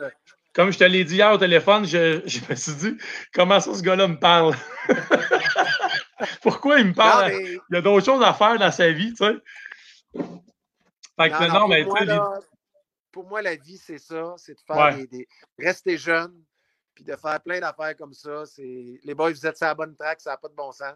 comme 0.53 0.71
je 0.71 0.77
te 0.79 0.83
l'ai 0.83 1.03
dit 1.03 1.15
hier 1.15 1.31
au 1.31 1.37
téléphone, 1.37 1.85
je, 1.85 2.21
je 2.25 2.39
me 2.49 2.55
suis 2.55 2.73
dit, 2.75 2.97
comment 3.33 3.59
ça, 3.59 3.73
ce 3.73 3.81
gars-là 3.81 4.07
me 4.07 4.17
parle? 4.19 4.55
Pourquoi 6.41 6.79
il 6.79 6.85
me 6.85 6.89
Non, 6.89 6.95
parle? 6.95 7.27
mais- 7.31 7.43
Il 7.69 7.75
y 7.75 7.77
a 7.77 7.81
d'autres 7.81 8.05
choses 8.05 8.23
à 8.23 8.33
faire 8.33 8.57
dans 8.57 8.71
sa 8.71 8.89
vie, 8.91 9.13
tu 9.13 9.23
sais. 9.25 9.33
Fait 11.17 11.29
que 11.29 11.33
Non, 11.33 11.47
non, 11.47 11.59
non, 11.61 11.67
mais 11.67 11.83
tu 11.85 11.91
sais, 11.91 12.05
pour 13.15 13.25
moi, 13.29 13.41
la 13.41 13.55
vie, 13.55 13.77
c'est 13.77 13.97
ça. 13.97 14.33
C'est 14.35 14.55
de 14.55 14.59
faire 14.67 14.75
Ouais. 14.75 15.07
des, 15.07 15.07
des- 15.19 15.27
rester 15.57 15.97
jeune, 15.97 16.33
puis 16.93 17.05
de 17.05 17.15
faire 17.15 17.39
plein 17.41 17.61
d'affaires 17.61 17.95
comme 17.97 18.11
ça. 18.13 18.43
Les 18.57 19.13
boys, 19.15 19.31
vous 19.31 19.47
êtes 19.47 19.55
sur 19.57 19.67
la 19.67 19.73
bonne 19.73 19.95
track, 19.95 20.19
ça 20.19 20.31
n'a 20.31 20.37
pas 20.37 20.49
de 20.49 20.53
bon 20.53 20.73
sens. 20.73 20.95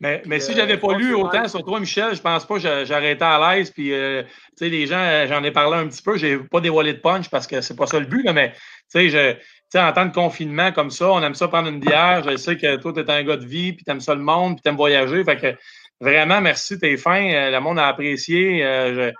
mais, 0.00 0.20
mais 0.26 0.40
si 0.40 0.50
euh, 0.50 0.56
j'avais 0.56 0.78
pas 0.78 0.94
lu 0.94 1.14
autant 1.14 1.46
sur 1.46 1.62
toi, 1.62 1.78
Michel, 1.78 2.16
je 2.16 2.20
pense 2.22 2.44
pas 2.44 2.54
que 2.54 2.60
j'a- 2.60 2.84
j'arrêtais 2.84 3.22
à 3.24 3.54
l'aise. 3.54 3.70
Puis, 3.70 3.92
euh, 3.92 4.24
tu 4.24 4.30
sais, 4.56 4.68
les 4.68 4.86
gens, 4.88 4.98
euh, 4.98 5.28
j'en 5.28 5.44
ai 5.44 5.52
parlé 5.52 5.76
un 5.76 5.86
petit 5.86 6.02
peu, 6.02 6.16
j'ai 6.16 6.38
pas 6.38 6.60
dévoilé 6.60 6.92
de 6.94 6.98
punch 6.98 7.28
parce 7.30 7.46
que 7.46 7.60
c'est 7.60 7.76
pas 7.76 7.86
ça 7.86 8.00
le 8.00 8.06
but, 8.06 8.24
là, 8.24 8.32
mais 8.32 8.52
tu 8.92 9.08
sais, 9.10 9.38
en 9.76 9.92
temps 9.92 10.06
de 10.06 10.12
confinement 10.12 10.72
comme 10.72 10.90
ça, 10.90 11.12
on 11.12 11.22
aime 11.22 11.36
ça 11.36 11.46
prendre 11.46 11.68
une 11.68 11.78
bière. 11.78 12.28
Je 12.28 12.36
sais 12.36 12.56
que 12.56 12.76
toi, 12.76 12.92
tu 12.92 12.98
es 13.00 13.10
un 13.10 13.22
gars 13.22 13.36
de 13.36 13.46
vie, 13.46 13.74
puis 13.74 13.84
tu 13.84 13.90
aimes 13.92 14.00
ça 14.00 14.16
le 14.16 14.22
monde, 14.22 14.54
puis 14.56 14.62
tu 14.62 14.68
aimes 14.70 14.76
voyager. 14.76 15.22
Fait 15.22 15.36
que 15.36 15.56
vraiment, 16.00 16.40
merci, 16.40 16.78
t'es 16.80 16.96
fin. 16.96 17.22
Euh, 17.32 17.50
le 17.52 17.60
monde 17.60 17.78
a 17.78 17.86
apprécié. 17.86 18.64
Euh, 18.64 18.94
je, 19.10 19.14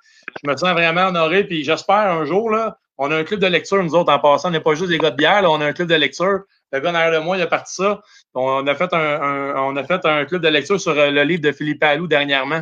me 0.44 0.57
sens 0.57 0.73
vraiment 0.73 1.09
honoré, 1.09 1.44
puis 1.44 1.65
j'espère 1.65 2.12
un 2.12 2.24
jour, 2.24 2.51
là, 2.51 2.78
on 2.98 3.11
a 3.11 3.16
un 3.16 3.24
club 3.24 3.40
de 3.40 3.47
lecture, 3.47 3.82
nous 3.82 3.94
autres, 3.94 4.12
en 4.12 4.19
passant. 4.19 4.48
On 4.48 4.51
n'est 4.51 4.61
pas 4.61 4.74
juste 4.74 4.90
des 4.90 4.98
gars 4.98 5.11
de 5.11 5.16
bière, 5.16 5.43
là, 5.43 5.51
on 5.51 5.61
a 5.61 5.66
un 5.66 5.73
club 5.73 5.89
de 5.89 5.94
lecture. 5.94 6.40
Le 6.73 6.81
gars 6.81 6.93
derrière 6.93 7.20
de 7.20 7.24
moi, 7.24 7.36
il 7.36 7.43
a 7.43 7.47
parti 7.47 7.74
ça. 7.74 8.02
On 8.35 8.66
a 8.66 8.74
fait 8.74 8.93
un, 8.93 9.55
on 9.57 9.74
a 9.77 9.85
fait 9.85 10.05
un 10.05 10.24
club 10.27 10.43
de 10.43 10.48
lecture 10.48 10.81
sur 10.81 10.94
le 10.94 11.23
livre 11.23 11.43
de 11.43 11.52
Philippe 11.52 11.82
Allou 11.82 12.07
dernièrement. 12.07 12.61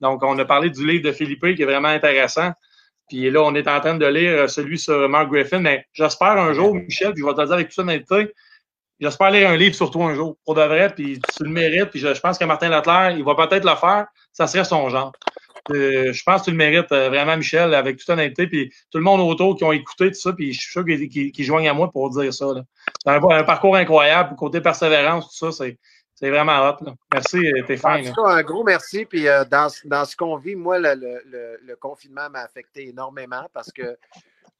Donc, 0.00 0.22
on 0.24 0.36
a 0.38 0.44
parlé 0.44 0.68
du 0.68 0.86
livre 0.86 1.04
de 1.04 1.12
Philippe 1.12 1.54
qui 1.54 1.62
est 1.62 1.64
vraiment 1.64 1.88
intéressant. 1.88 2.52
Puis 3.08 3.30
là, 3.30 3.42
on 3.42 3.54
est 3.54 3.68
en 3.68 3.78
train 3.80 3.94
de 3.94 4.06
lire 4.06 4.32
euh, 4.32 4.48
celui 4.48 4.78
sur 4.78 5.08
Mark 5.08 5.30
Griffin. 5.30 5.60
Mais 5.60 5.86
j'espère 5.92 6.32
un 6.32 6.52
jour, 6.52 6.74
Michel, 6.74 7.12
puis 7.12 7.22
je 7.22 7.26
vais 7.26 7.34
te 7.34 7.40
le 7.40 7.46
dire 7.46 7.54
avec 7.54 7.68
toute 7.68 7.78
honnêteté, 7.78 8.32
j'espère 9.00 9.30
lire 9.30 9.50
un 9.50 9.56
livre 9.56 9.74
sur 9.74 9.90
toi 9.90 10.06
un 10.06 10.14
jour, 10.14 10.36
pour 10.44 10.54
de 10.54 10.62
vrai, 10.62 10.92
puis 10.94 11.20
tu 11.36 11.44
le 11.44 11.50
mérites. 11.50 11.90
Puis 11.90 12.00
je, 12.00 12.20
pense 12.20 12.38
que 12.38 12.44
Martin 12.44 12.68
Leclerc, 12.68 13.10
il 13.10 13.24
va 13.24 13.34
peut-être 13.34 13.64
le 13.64 13.76
faire. 13.76 14.06
Ça 14.32 14.46
serait 14.46 14.64
son 14.64 14.88
genre. 14.88 15.12
Euh, 15.70 16.12
je 16.12 16.22
pense 16.24 16.40
que 16.40 16.46
tu 16.46 16.50
le 16.50 16.56
mérites 16.56 16.90
euh, 16.92 17.08
vraiment, 17.08 17.36
Michel, 17.36 17.74
avec 17.74 17.98
toute 17.98 18.08
honnêteté. 18.10 18.46
Puis 18.46 18.72
tout 18.90 18.98
le 18.98 19.04
monde 19.04 19.20
autour 19.20 19.56
qui 19.56 19.64
ont 19.64 19.72
écouté 19.72 20.08
tout 20.08 20.18
ça, 20.18 20.32
puis 20.32 20.52
je 20.52 20.60
suis 20.60 20.72
sûr 20.72 20.84
qu'ils 20.84 21.44
joignent 21.44 21.68
à 21.68 21.74
moi 21.74 21.90
pour 21.90 22.10
dire 22.10 22.32
ça. 22.34 22.46
C'est 23.04 23.10
un, 23.10 23.22
un, 23.22 23.44
parcours 23.44 23.76
incroyable. 23.76 24.34
Côté 24.36 24.60
persévérance, 24.60 25.28
tout 25.28 25.52
ça, 25.52 25.64
c'est 26.14 26.30
vraiment 26.30 26.68
hot. 26.68 26.84
Là. 26.84 26.94
Merci, 27.12 27.52
t'es 27.66 27.76
fin. 27.76 28.00
un 28.24 28.42
gros 28.42 28.64
merci. 28.64 29.04
Puis 29.04 29.28
euh, 29.28 29.44
dans, 29.44 29.68
dans, 29.84 30.04
ce 30.04 30.16
qu'on 30.16 30.36
vit, 30.36 30.54
moi, 30.54 30.78
le, 30.78 30.94
le, 30.94 31.58
le 31.62 31.76
confinement 31.76 32.28
m'a 32.30 32.40
affecté 32.40 32.88
énormément 32.88 33.48
parce 33.52 33.72
que 33.72 33.96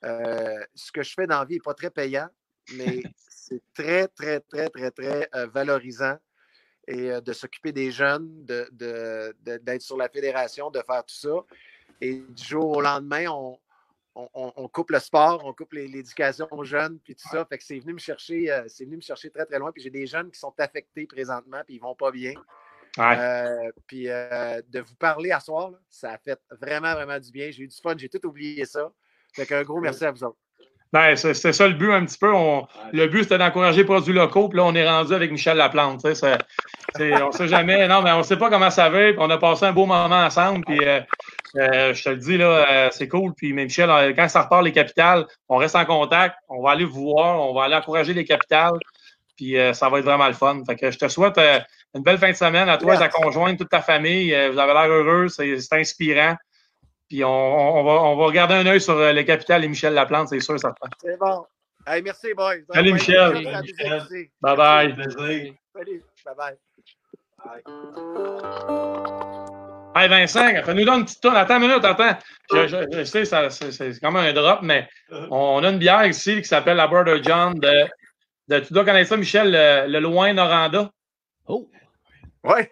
euh, 0.05 0.59
ce 0.75 0.91
que 0.91 1.03
je 1.03 1.15
fais 1.15 1.27
dans 1.27 1.41
la 1.41 1.45
vie 1.45 1.55
n'est 1.55 1.61
pas 1.61 1.75
très 1.75 1.91
payant, 1.91 2.29
mais 2.75 3.03
c'est 3.29 3.63
très, 3.75 4.09
très, 4.09 4.41
très, 4.41 4.69
très, 4.69 4.91
très 4.91 5.29
euh, 5.35 5.47
valorisant. 5.47 6.17
Et 6.89 7.11
de 7.21 7.33
s'occuper 7.33 7.73
des 7.73 7.93
jeunes, 7.93 8.45
d'être 8.45 8.77
de, 8.77 9.35
de, 9.45 9.79
sur 9.79 9.97
la 9.97 10.09
fédération, 10.09 10.71
de 10.71 10.83
faire 10.85 11.05
tout 11.05 11.15
ça. 11.15 11.45
Et 12.01 12.17
du 12.17 12.45
jour 12.45 12.77
au 12.77 12.81
lendemain, 12.81 13.27
on, 13.31 13.59
on, 14.15 14.69
coupe 14.69 14.91
le 14.91 14.99
sport, 14.99 15.43
on 15.45 15.53
coupe 15.53 15.73
l'éducation 15.73 16.47
aux 16.51 16.65
jeunes, 16.65 16.99
puis 17.03 17.15
tout 17.15 17.29
ça. 17.29 17.45
Fait 17.47 17.59
que 17.59 17.65
c'est 17.65 17.79
venu 17.79 17.95
me 17.95 17.99
chercher, 17.99 18.51
euh, 18.51 18.65
c'est 18.67 18.85
venu 18.85 18.97
me 18.97 19.03
chercher 19.03 19.31
très, 19.31 19.47
très 19.47 19.59
loin. 19.59 19.73
Puis 19.73 19.83
j'ai 19.83 19.91
des 19.91 20.07
jeunes 20.07 20.31
qui 20.31 20.39
sont 20.39 20.55
affectés 20.59 21.07
présentement, 21.07 21.63
puis 21.67 21.77
ils 21.77 21.81
vont 21.81 21.95
pas 21.95 22.11
bien. 22.11 22.35
Euh, 22.99 23.71
puis 23.87 24.09
euh, 24.09 24.61
de 24.69 24.81
vous 24.81 24.95
parler 24.97 25.31
à 25.31 25.41
soir, 25.41 25.73
ça 25.89 26.13
a 26.13 26.19
fait 26.19 26.39
vraiment, 26.61 26.93
vraiment 26.93 27.19
du 27.19 27.31
bien. 27.31 27.51
J'ai 27.51 27.63
eu 27.63 27.69
du 27.69 27.77
fun, 27.77 27.95
j'ai 27.97 28.09
tout 28.09 28.25
oublié 28.27 28.67
ça. 28.67 28.93
Fait 29.35 29.47
qu'un 29.47 29.63
gros 29.63 29.81
merci 29.81 30.05
à 30.05 30.11
vous 30.11 30.25
autres. 30.25 30.37
Ben, 30.93 31.17
c'était 31.17 31.55
ça 31.55 31.67
le 31.67 31.73
but 31.73 31.91
un 31.91 32.05
petit 32.05 32.19
peu. 32.19 32.31
le 32.93 33.07
but, 33.07 33.23
c'était 33.23 33.39
d'encourager 33.39 33.79
les 33.79 33.85
produits 33.87 34.13
locaux. 34.13 34.51
Puis 34.51 34.59
là, 34.59 34.65
on 34.65 34.75
est 34.75 34.87
rendu 34.87 35.15
avec 35.15 35.31
Michel 35.31 35.57
Laplante. 35.57 36.05
On 36.99 37.29
ne 37.29 37.33
sait 37.33 37.49
jamais. 37.49 37.87
Non, 37.89 38.03
mais 38.03 38.13
on 38.13 38.19
ne 38.19 38.23
sait 38.23 38.37
pas 38.37 38.51
comment 38.51 38.71
ça 38.71 38.89
va. 38.89 39.13
Puis 39.13 39.17
on 39.19 39.31
a 39.31 39.39
passé 39.39 39.67
un 39.67 39.73
beau 39.73 39.87
moment 39.87 40.17
ensemble. 40.17 40.65
Puis 40.65 40.79
euh, 40.83 41.01
euh, 41.57 41.95
je 41.95 42.05
te 42.05 42.09
le 42.11 42.17
dis, 42.17 42.39
là, 42.39 42.67
euh, 42.71 42.89
c'est 42.93 43.09
cool. 43.09 43.33
Puis 43.35 43.53
mais 43.53 43.65
Michel, 43.65 43.89
quand 44.15 44.29
ça 44.29 44.43
repart 44.43 44.63
les 44.63 44.73
capitales, 44.73 45.27
on 45.49 45.57
reste 45.57 45.77
en 45.77 45.85
contact. 45.85 46.37
On 46.49 46.63
va 46.63 46.71
aller 46.73 46.85
vous 46.85 47.03
voir. 47.03 47.41
On 47.41 47.55
va 47.55 47.65
aller 47.65 47.77
encourager 47.77 48.15
les 48.15 48.25
capitales. 48.25 48.79
Puis 49.37 49.57
ça 49.73 49.89
va 49.89 49.99
être 49.99 50.05
vraiment 50.05 50.29
le 50.29 50.35
fun. 50.35 50.63
Fait 50.67 50.77
que 50.77 50.91
je 50.91 50.99
te 50.99 51.09
souhaite 51.09 51.41
une 51.95 52.03
belle 52.03 52.19
fin 52.19 52.31
de 52.31 52.37
semaine 52.37 52.69
à 52.69 52.79
toi, 52.79 52.95
à 52.95 52.99
ta 52.99 53.09
conjointe, 53.09 53.59
toute 53.59 53.71
ta 53.71 53.81
famille. 53.81 54.31
vous 54.51 54.59
avez 54.59 54.73
l'air 54.73 54.89
heureux. 54.89 55.29
C'est 55.29 55.59
inspirant. 55.73 56.37
Puis 57.13 57.23
on, 57.25 57.85
va, 57.85 57.93
on 58.05 58.17
va 58.17 58.25
regarder 58.25 58.55
un 58.55 58.65
œil 58.65 58.81
sur 58.81 58.97
euh, 58.97 59.13
le 59.13 59.23
capital 59.23 59.63
et 59.63 59.69
Michel 59.69 59.93
Laplante, 59.93 60.29
c'est 60.29 60.41
sûr, 60.41 60.59
ça 60.59 60.75
C'est 60.99 61.19
bon. 61.19 61.45
Merci, 61.87 62.33
boys. 62.33 62.55
Salut, 62.73 62.95
Michel. 62.95 63.35
Bye 64.41 64.57
bye. 64.57 64.97
Salut. 65.11 65.55
Bye 66.25 66.35
bye. 66.35 66.57
Hey 69.95 70.09
Vincent, 70.09 70.63
fais-nous 70.65 70.85
donner 70.85 70.99
une 70.99 71.05
petite 71.05 71.21
tourne. 71.21 71.37
Attends 71.37 71.57
une 71.61 71.69
minute, 71.69 71.85
attends. 71.85 72.17
Je, 72.53 72.67
je, 72.69 73.05
sais, 73.05 73.25
c'est 73.25 74.01
comme 74.01 74.17
un 74.17 74.33
drop, 74.33 74.61
mais 74.63 74.89
on 75.31 75.63
a 75.65 75.71
une 75.71 75.79
bière 75.79 76.07
ici 76.07 76.37
qui 76.37 76.45
s'appelle 76.45 76.77
la 76.77 76.87
Brother 76.87 77.23
John 77.23 77.55
de, 77.55 77.87
de, 78.49 78.61
Tu 78.61 78.73
dois 78.73 78.85
connaître 78.85 79.09
ça, 79.09 79.17
Michel, 79.17 79.51
le, 79.53 79.99
Loin 79.99 80.33
Noranda? 80.33 80.91
Oh! 81.47 81.69
Ouais! 82.45 82.71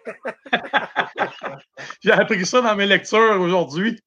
J'ai 2.03 2.11
appris 2.11 2.45
ça 2.45 2.61
dans 2.61 2.75
mes 2.75 2.85
lectures 2.85 3.39
aujourd'hui. 3.39 3.99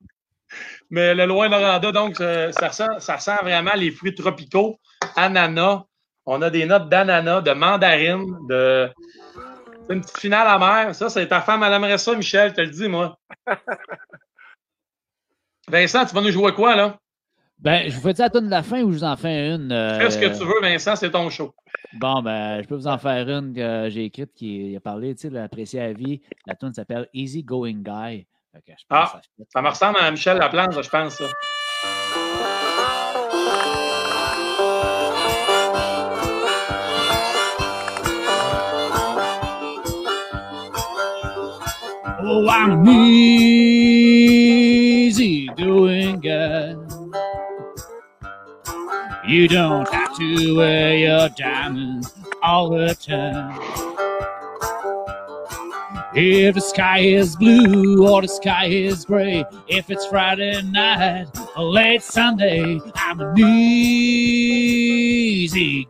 Mais 0.90 1.14
le 1.14 1.26
loin 1.26 1.48
Noranda, 1.48 1.90
donc, 1.92 2.20
euh, 2.20 2.52
ça 2.52 2.70
sent, 2.70 3.00
ça 3.00 3.18
sent 3.18 3.38
vraiment 3.42 3.74
les 3.74 3.90
fruits 3.90 4.14
tropicaux, 4.14 4.78
ananas. 5.16 5.84
On 6.26 6.40
a 6.42 6.50
des 6.50 6.64
notes 6.64 6.88
d'ananas, 6.88 7.42
de 7.42 7.52
mandarine, 7.52 8.24
de. 8.48 8.90
C'est 9.86 9.94
une 9.94 10.00
petite 10.00 10.18
finale 10.18 10.46
amère. 10.46 10.94
Ça, 10.94 11.08
c'est 11.08 11.28
ta 11.28 11.40
femme, 11.40 11.62
elle 11.62 11.72
aimerait 11.72 11.98
ça, 11.98 12.14
Michel, 12.14 12.50
je 12.50 12.54
te 12.54 12.60
le 12.60 12.70
dis, 12.70 12.88
moi. 12.88 13.18
Vincent, 15.68 16.04
tu 16.04 16.14
vas 16.14 16.20
nous 16.20 16.30
jouer 16.30 16.52
quoi, 16.52 16.76
là? 16.76 16.98
Ben, 17.58 17.88
je 17.88 17.94
vous 17.94 18.02
fais 18.02 18.14
ça 18.14 18.26
à 18.26 18.30
la 18.32 18.40
de 18.40 18.50
la 18.50 18.62
fin 18.62 18.82
ou 18.82 18.92
je 18.92 18.98
vous 18.98 19.04
en 19.04 19.16
fais 19.16 19.50
une? 19.50 19.70
Fais 19.70 20.10
ce 20.10 20.18
que 20.18 20.26
euh, 20.26 20.38
tu 20.38 20.44
veux, 20.44 20.60
Vincent, 20.60 20.96
c'est 20.96 21.10
ton 21.10 21.30
show. 21.30 21.54
Bon, 21.94 22.20
ben, 22.20 22.60
je 22.62 22.68
peux 22.68 22.74
vous 22.74 22.88
en 22.88 22.98
faire 22.98 23.28
une 23.28 23.54
que 23.54 23.88
j'ai 23.90 24.04
écrite 24.04 24.34
qui 24.34 24.76
a 24.76 24.80
parlé, 24.80 25.14
tu 25.14 25.22
sais, 25.22 25.30
l'apprécier 25.30 25.80
à 25.80 25.92
vie. 25.92 26.20
La 26.46 26.56
tune 26.56 26.74
s'appelle 26.74 27.08
Easy 27.14 27.42
Going 27.42 27.82
Guy 27.82 28.26
ah, 28.90 29.20
ça, 29.52 29.62
me 29.62 29.68
ressemble 29.68 29.98
à 29.98 30.10
Michel 30.10 30.38
Laplante, 30.38 30.80
je 30.80 30.88
pense, 30.88 31.16
ça. 31.16 31.24
Oh, 42.26 42.48
I'm 42.48 42.88
easy 42.88 44.16
doing 45.58 46.20
good. 46.20 46.78
You 49.28 49.46
don't 49.46 49.86
have 49.92 50.16
to 50.16 50.56
wear 50.56 50.96
your 50.96 51.28
diamonds 51.28 52.14
all 52.42 52.70
the 52.70 52.94
time. 52.94 53.60
If 56.14 56.54
the 56.54 56.62
sky 56.62 57.00
is 57.00 57.36
blue 57.36 58.08
or 58.08 58.22
the 58.22 58.28
sky 58.28 58.68
is 58.68 59.04
gray, 59.04 59.44
if 59.68 59.90
it's 59.90 60.06
Friday 60.06 60.62
night 60.62 61.26
or 61.58 61.64
late 61.64 62.02
Sunday, 62.02 62.80
I'm 62.94 63.20
an 63.20 63.38
easy 63.38 64.64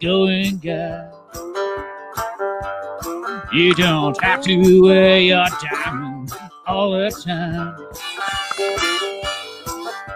going 0.00 0.56
guy. 0.58 1.12
You 3.54 3.72
don't 3.72 4.20
have 4.20 4.42
to 4.46 4.82
wear 4.82 5.20
your 5.20 5.46
diamonds 5.62 6.34
all 6.66 6.90
the 6.90 7.08
time. 7.08 7.76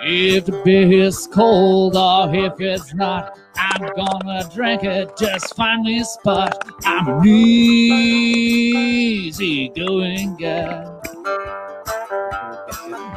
If 0.02 0.46
the 0.46 0.60
beer 0.64 1.04
is 1.04 1.28
cold 1.28 1.94
or 1.96 2.34
if 2.34 2.60
it's 2.60 2.92
not, 2.94 3.38
I'm 3.56 3.94
gonna 3.94 4.50
drink 4.52 4.82
it. 4.82 5.16
Just 5.16 5.54
find 5.54 5.86
a 5.86 6.04
spot. 6.04 6.68
I'm 6.84 7.06
an 7.06 7.24
easy 7.28 8.08
going 9.68 10.34
guy. 10.34 10.92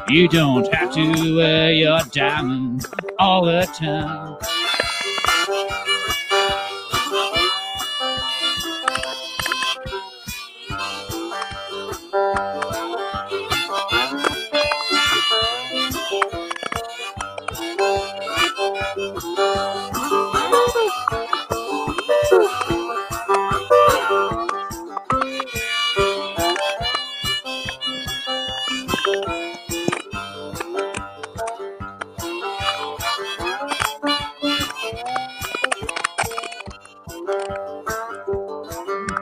You 0.08 0.28
don't 0.28 0.72
have 0.72 0.94
to 0.94 1.36
wear 1.36 1.72
your 1.72 1.98
diamonds 2.12 2.86
all 3.18 3.44
the 3.44 3.66
time. 3.74 4.36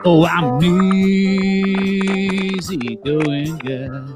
Oh, 0.02 0.24
I'm 0.24 0.62
easy 0.62 1.76
going 3.04 3.58
good. 3.58 4.08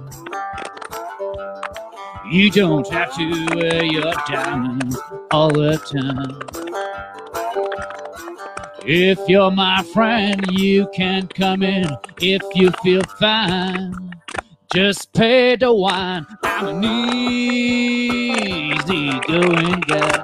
You 2.31 2.51
don't 2.51 2.89
have 2.91 3.15
to 3.17 3.47
wear 3.55 3.85
your 3.85 4.15
diamonds 4.27 4.99
all 5.31 5.51
the 5.51 5.77
time. 5.77 6.39
If 8.87 9.19
you're 9.29 9.51
my 9.51 9.83
friend, 9.83 10.43
you 10.53 10.89
can 10.95 11.27
come 11.29 11.63
in 11.63 11.87
if 12.19 12.41
you 12.55 12.71
feel 12.83 13.03
fine. 13.21 14.15
Just 14.75 15.13
pay 15.13 15.57
the 15.57 15.71
wine. 15.71 16.27
I'm 16.45 16.69
an 16.69 16.85
easy 16.85 18.31
going 19.29 19.81
guy. 19.81 20.23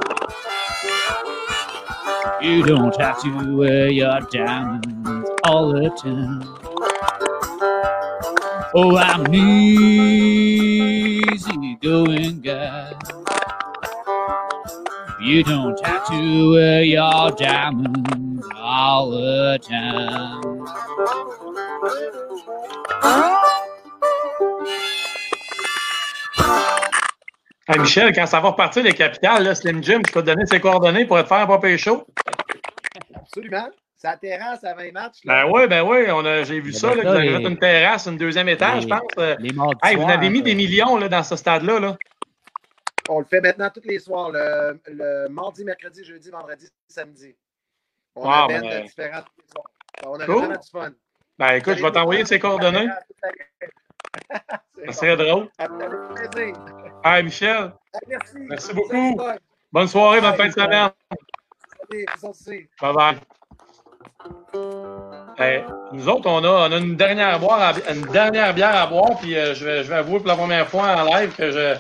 You 2.41 2.63
don't 2.63 2.99
have 2.99 3.23
to 3.23 3.57
wear 3.57 3.91
your 3.91 4.21
diamonds 4.21 5.30
all 5.45 5.73
the 5.73 5.89
time. 5.91 6.43
Oh, 8.75 8.97
I'm 8.97 9.27
an 9.27 9.35
easy 9.35 9.79
going 11.83 12.41
guy. 12.41 12.93
You 15.21 15.43
don't 15.43 15.79
have 15.87 16.07
to 16.09 16.53
wear 16.53 16.83
your 16.83 17.31
diamonds 17.33 18.47
all 18.55 19.11
the 19.11 19.59
time. 19.63 20.65
Hey, 27.67 27.79
Michel, 27.79 28.13
quand 28.13 28.27
ça 28.27 28.41
va 28.41 28.49
repartir 28.51 28.83
les 28.83 28.95
capitales, 28.95 29.45
là, 29.45 29.55
Slim 29.55 29.83
Jim, 29.83 30.01
tu 30.05 30.13
peux 30.13 30.23
te 30.23 30.27
donner 30.27 30.45
ses 30.47 30.59
coordonnées 30.59 31.05
pour 31.07 31.23
te 31.23 31.29
faire 31.29 31.39
un 31.39 31.47
papier 31.47 31.79
chaud? 31.79 32.05
Absolument. 33.15 33.69
La 34.03 34.17
terrasse 34.17 34.65
à 34.65 34.75
20 34.75 34.93
matchs. 34.93 35.19
là. 35.25 35.45
Ben 35.45 35.51
oui, 35.53 35.67
ben 35.69 35.83
oui, 35.83 36.11
on 36.11 36.25
a, 36.25 36.43
j'ai 36.43 36.59
vu 36.61 36.73
ça, 36.73 36.95
là, 36.95 37.03
ben, 37.03 37.21
les- 37.21 37.45
une 37.47 37.59
terrasse, 37.59 38.07
une 38.07 38.17
deuxième 38.17 38.49
étage, 38.49 38.83
je 38.85 38.89
pense. 38.89 39.03
Euh, 39.19 39.37
Les 39.41 39.51
Hey, 39.83 39.97
vous 39.97 40.09
avez 40.09 40.31
mis 40.31 40.43
des 40.43 40.53
euh, 40.53 40.57
millions 40.57 40.97
là, 40.97 41.09
dans 41.09 41.23
ce 41.23 41.37
stade-là. 41.37 41.79
Là. 41.81 41.99
On 43.11 43.19
le 43.19 43.25
fait 43.27 43.41
maintenant 43.41 43.69
tous 43.69 43.83
les 43.85 43.99
soirs, 43.99 44.31
le, 44.31 44.81
le 44.87 45.29
mardi, 45.29 45.65
mercredi, 45.65 46.05
jeudi, 46.05 46.31
vendredi, 46.31 46.69
samedi. 46.89 47.37
On 48.17 48.29
Ah, 48.29 48.45
amène 48.45 48.63
ben. 48.63 48.89
soirs. 48.89 49.25
On 50.07 50.15
a 50.19 50.25
Cool. 50.25 50.35
vraiment 50.37 50.55
du 50.61 50.69
fun. 50.71 50.91
Ben 51.39 51.53
écoute, 51.55 51.77
je 51.77 51.83
vais 51.83 51.93
t'envoyer 51.93 52.25
ses 52.25 52.39
coordonnées. 52.39 52.89
Ça 54.87 54.93
serait 54.93 55.17
drôle. 55.17 55.49
Avec 55.59 56.31
plaisir. 56.33 56.55
Hey, 57.05 57.23
Michel, 57.23 57.73
Merci. 58.09 58.37
Merci 58.49 58.75
beaucoup. 58.75 59.21
Bonne 59.73 59.89
soirée, 59.89 60.21
bonne 60.21 60.35
fin 60.37 60.47
de 60.47 60.53
semaine. 60.53 60.91
Salut, 61.91 62.07
vous 62.19 62.29
aussi. 62.29 62.69
Bye 62.81 62.95
bye. 62.95 63.17
Nous 65.93 66.09
autres, 66.09 66.29
on 66.29 66.45
a, 66.45 66.77
une, 66.77 66.97
dernière 66.97 67.41
boire 67.41 67.75
une 67.91 68.03
dernière 68.13 68.55
bière 68.55 68.77
à 68.77 68.87
boire, 68.87 69.19
puis 69.21 69.37
euh, 69.37 69.55
je, 69.55 69.65
vais, 69.65 69.95
avouer 69.95 70.19
pour 70.19 70.29
la 70.29 70.37
première 70.37 70.69
fois 70.69 71.03
en 71.03 71.05
live 71.05 71.35
que 71.35 71.51
je, 71.51 71.77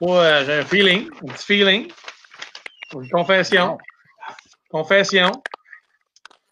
pas, 0.00 0.24
euh, 0.24 0.44
j'ai 0.44 0.52
un 0.54 0.64
feeling, 0.64 1.08
un 1.22 1.32
petit 1.32 1.44
feeling. 1.44 1.92
Une 2.94 3.08
confession. 3.08 3.78
Confession. 4.68 5.30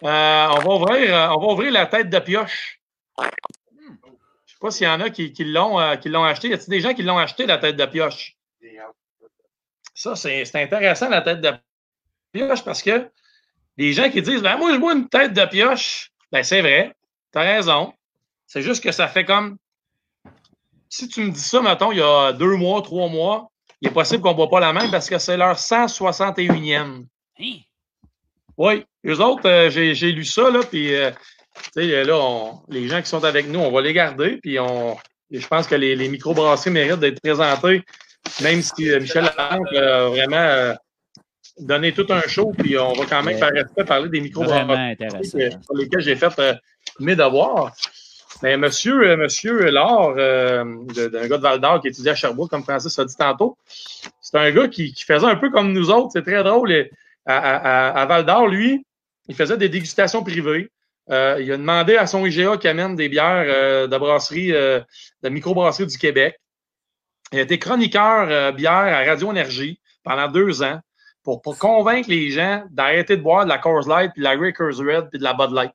Euh, 0.05 0.47
on, 0.53 0.59
va 0.59 0.74
ouvrir, 0.74 1.35
on 1.37 1.41
va 1.41 1.53
ouvrir 1.53 1.73
la 1.73 1.87
tête 1.87 2.09
de 2.09 2.19
pioche. 2.19 2.81
Je 3.19 4.53
sais 4.53 4.59
pas 4.61 4.70
s'il 4.70 4.87
y 4.87 4.91
en 4.91 5.01
a 5.01 5.11
qui, 5.11 5.32
qui 5.32 5.45
l'ont 5.45 5.78
acheté. 5.78 6.49
Y 6.49 6.55
a-t-il 6.55 6.70
des 6.70 6.81
gens 6.81 6.95
qui 6.95 7.03
l'ont 7.03 7.19
acheté, 7.19 7.45
la 7.45 7.59
tête 7.59 7.77
de 7.77 7.87
pioche? 7.87 8.37
Ça, 9.95 10.16
c'est 10.16 10.55
intéressant, 10.55 11.11
la 11.11 11.20
tête 11.20 11.41
de 11.41 11.53
pioche, 12.32 12.65
parce 12.65 12.82
que 12.82 13.11
les 13.81 13.93
gens 13.93 14.11
qui 14.11 14.23
disent 14.23 14.43
ben, 14.43 14.57
Moi, 14.57 14.74
je 14.74 14.78
bois 14.78 14.94
une 14.94 15.09
tête 15.09 15.32
de 15.32 15.44
pioche, 15.47 16.11
ben 16.32 16.43
c'est 16.43 16.61
vrai, 16.61 16.94
t'as 17.32 17.43
raison. 17.43 17.93
C'est 18.47 18.62
juste 18.62 18.82
que 18.82 18.93
ça 18.93 19.09
fait 19.09 19.24
comme. 19.24 19.57
Si 20.89 21.09
tu 21.09 21.23
me 21.23 21.31
dis 21.31 21.40
ça, 21.40 21.62
mettons, 21.62 21.93
il 21.93 21.98
y 21.98 22.02
a 22.02 22.32
deux 22.32 22.57
mois, 22.57 22.82
trois 22.82 23.09
mois, 23.09 23.51
il 23.81 23.89
est 23.89 23.93
possible 23.93 24.23
qu'on 24.23 24.31
ne 24.32 24.36
boit 24.36 24.51
pas 24.51 24.61
la 24.61 24.73
même 24.73 24.90
parce 24.90 25.09
que 25.09 25.19
c'est 25.19 25.36
leur 25.36 25.57
161e. 25.57 27.05
Hein? 27.40 27.57
Oui, 28.59 28.85
eux 29.07 29.20
autres, 29.20 29.48
euh, 29.48 29.70
j'ai 29.70 29.94
j'ai 29.94 30.12
lu 30.12 30.24
ça, 30.24 30.51
là, 30.51 30.61
puis 30.69 30.94
euh, 30.94 31.11
tu 31.74 31.82
sais, 31.82 32.05
là, 32.05 32.16
on- 32.19 32.61
les 32.69 32.89
gens 32.89 33.01
qui 33.01 33.09
sont 33.09 33.24
avec 33.24 33.47
nous, 33.48 33.61
on 33.61 33.70
va 33.70 33.81
les 33.81 33.93
garder, 33.93 34.39
puis 34.43 34.59
on, 34.59 34.97
je 35.31 35.47
pense 35.47 35.66
que 35.66 35.77
les, 35.77 35.97
les 35.97 36.09
microbrasseries 36.09 36.70
méritent 36.70 37.01
d'être 37.01 37.20
présentés, 37.23 37.82
même 38.43 38.61
si 38.61 38.90
euh, 38.90 39.01
Michel 39.01 39.31
Lalande 39.39 39.74
a 39.77 40.09
vraiment 40.09 40.74
donné 41.61 41.93
tout 41.93 42.07
un 42.11 42.20
show, 42.23 42.53
puis 42.59 42.78
on 42.78 42.93
va 42.93 43.05
quand 43.07 43.23
même 43.23 43.39
faire 43.39 43.51
respect 43.51 43.85
parler 43.85 44.09
des 44.09 44.20
microbrasseries 44.20 44.65
Vraiment 44.66 44.91
intéressant. 44.91 45.39
euh, 45.39 45.51
sur 45.62 45.74
lesquels 45.77 46.01
j'ai 46.01 46.16
fait 46.16 46.39
euh, 46.39 46.55
mes 46.99 47.15
devoirs. 47.16 47.73
Mais 48.43 48.57
monsieur, 48.57 49.03
euh, 49.11 49.16
monsieur 49.16 49.70
Laure, 49.70 50.15
euh, 50.16 50.65
d'un 50.95 51.27
gars 51.28 51.37
de 51.37 51.43
Val 51.43 51.61
d'Or 51.61 51.81
qui 51.82 51.89
étudiait 51.89 52.12
à 52.12 52.15
Sherbrooke, 52.15 52.49
comme 52.51 52.62
Francis 52.65 52.99
a 52.99 53.05
dit 53.05 53.16
tantôt, 53.16 53.59
c'est 54.20 54.37
un 54.39 54.51
gars 54.51 54.69
qui, 54.69 54.93
qui 54.93 55.05
faisait 55.05 55.27
un 55.27 55.37
peu 55.37 55.51
comme 55.51 55.73
nous 55.73 55.91
autres. 55.91 56.11
C'est 56.12 56.23
très 56.23 56.43
drôle. 56.43 56.73
Et 56.73 56.91
À, 57.27 57.37
à- 57.37 58.01
à 58.03 58.07
Val 58.07 58.24
d'Or, 58.24 58.49
lui, 58.49 58.85
il 59.28 59.35
faisait 59.35 59.57
des 59.59 59.69
dégustations 59.69 60.23
privées. 60.23 60.70
Euh, 61.11 61.37
il 61.41 61.53
a 61.53 61.57
demandé 61.57 61.97
à 61.97 62.07
son 62.07 62.24
IGA 62.24 62.57
qui 62.57 62.66
amène 62.69 62.97
des 62.97 63.09
bières 63.09 63.45
euh, 63.47 63.87
de 63.87 63.99
brasserie, 63.99 64.53
de 64.53 65.28
microbrasserie 65.28 65.87
du 65.87 65.99
Québec. 65.99 66.39
Il 67.32 67.39
a 67.41 67.43
été 67.43 67.59
chroniqueur 67.59 68.53
bière 68.55 68.73
à 68.73 69.05
Radio 69.05 69.31
Énergie 69.31 69.78
pendant 70.03 70.28
deux 70.28 70.62
ans 70.62 70.81
pour, 71.23 71.43
convaincre 71.59 72.09
les 72.09 72.31
gens 72.31 72.65
d'arrêter 72.71 73.17
de 73.17 73.23
boire 73.23 73.45
de 73.45 73.49
la 73.49 73.59
Coors 73.59 73.89
Light, 73.89 74.13
puis 74.13 74.23
de 74.23 74.29
la 74.29 74.53
Coors 74.53 74.79
Red, 74.79 75.11
puis 75.11 75.19
de 75.19 75.25
la 75.25 75.35
Bud 75.35 75.53
Light. 75.53 75.75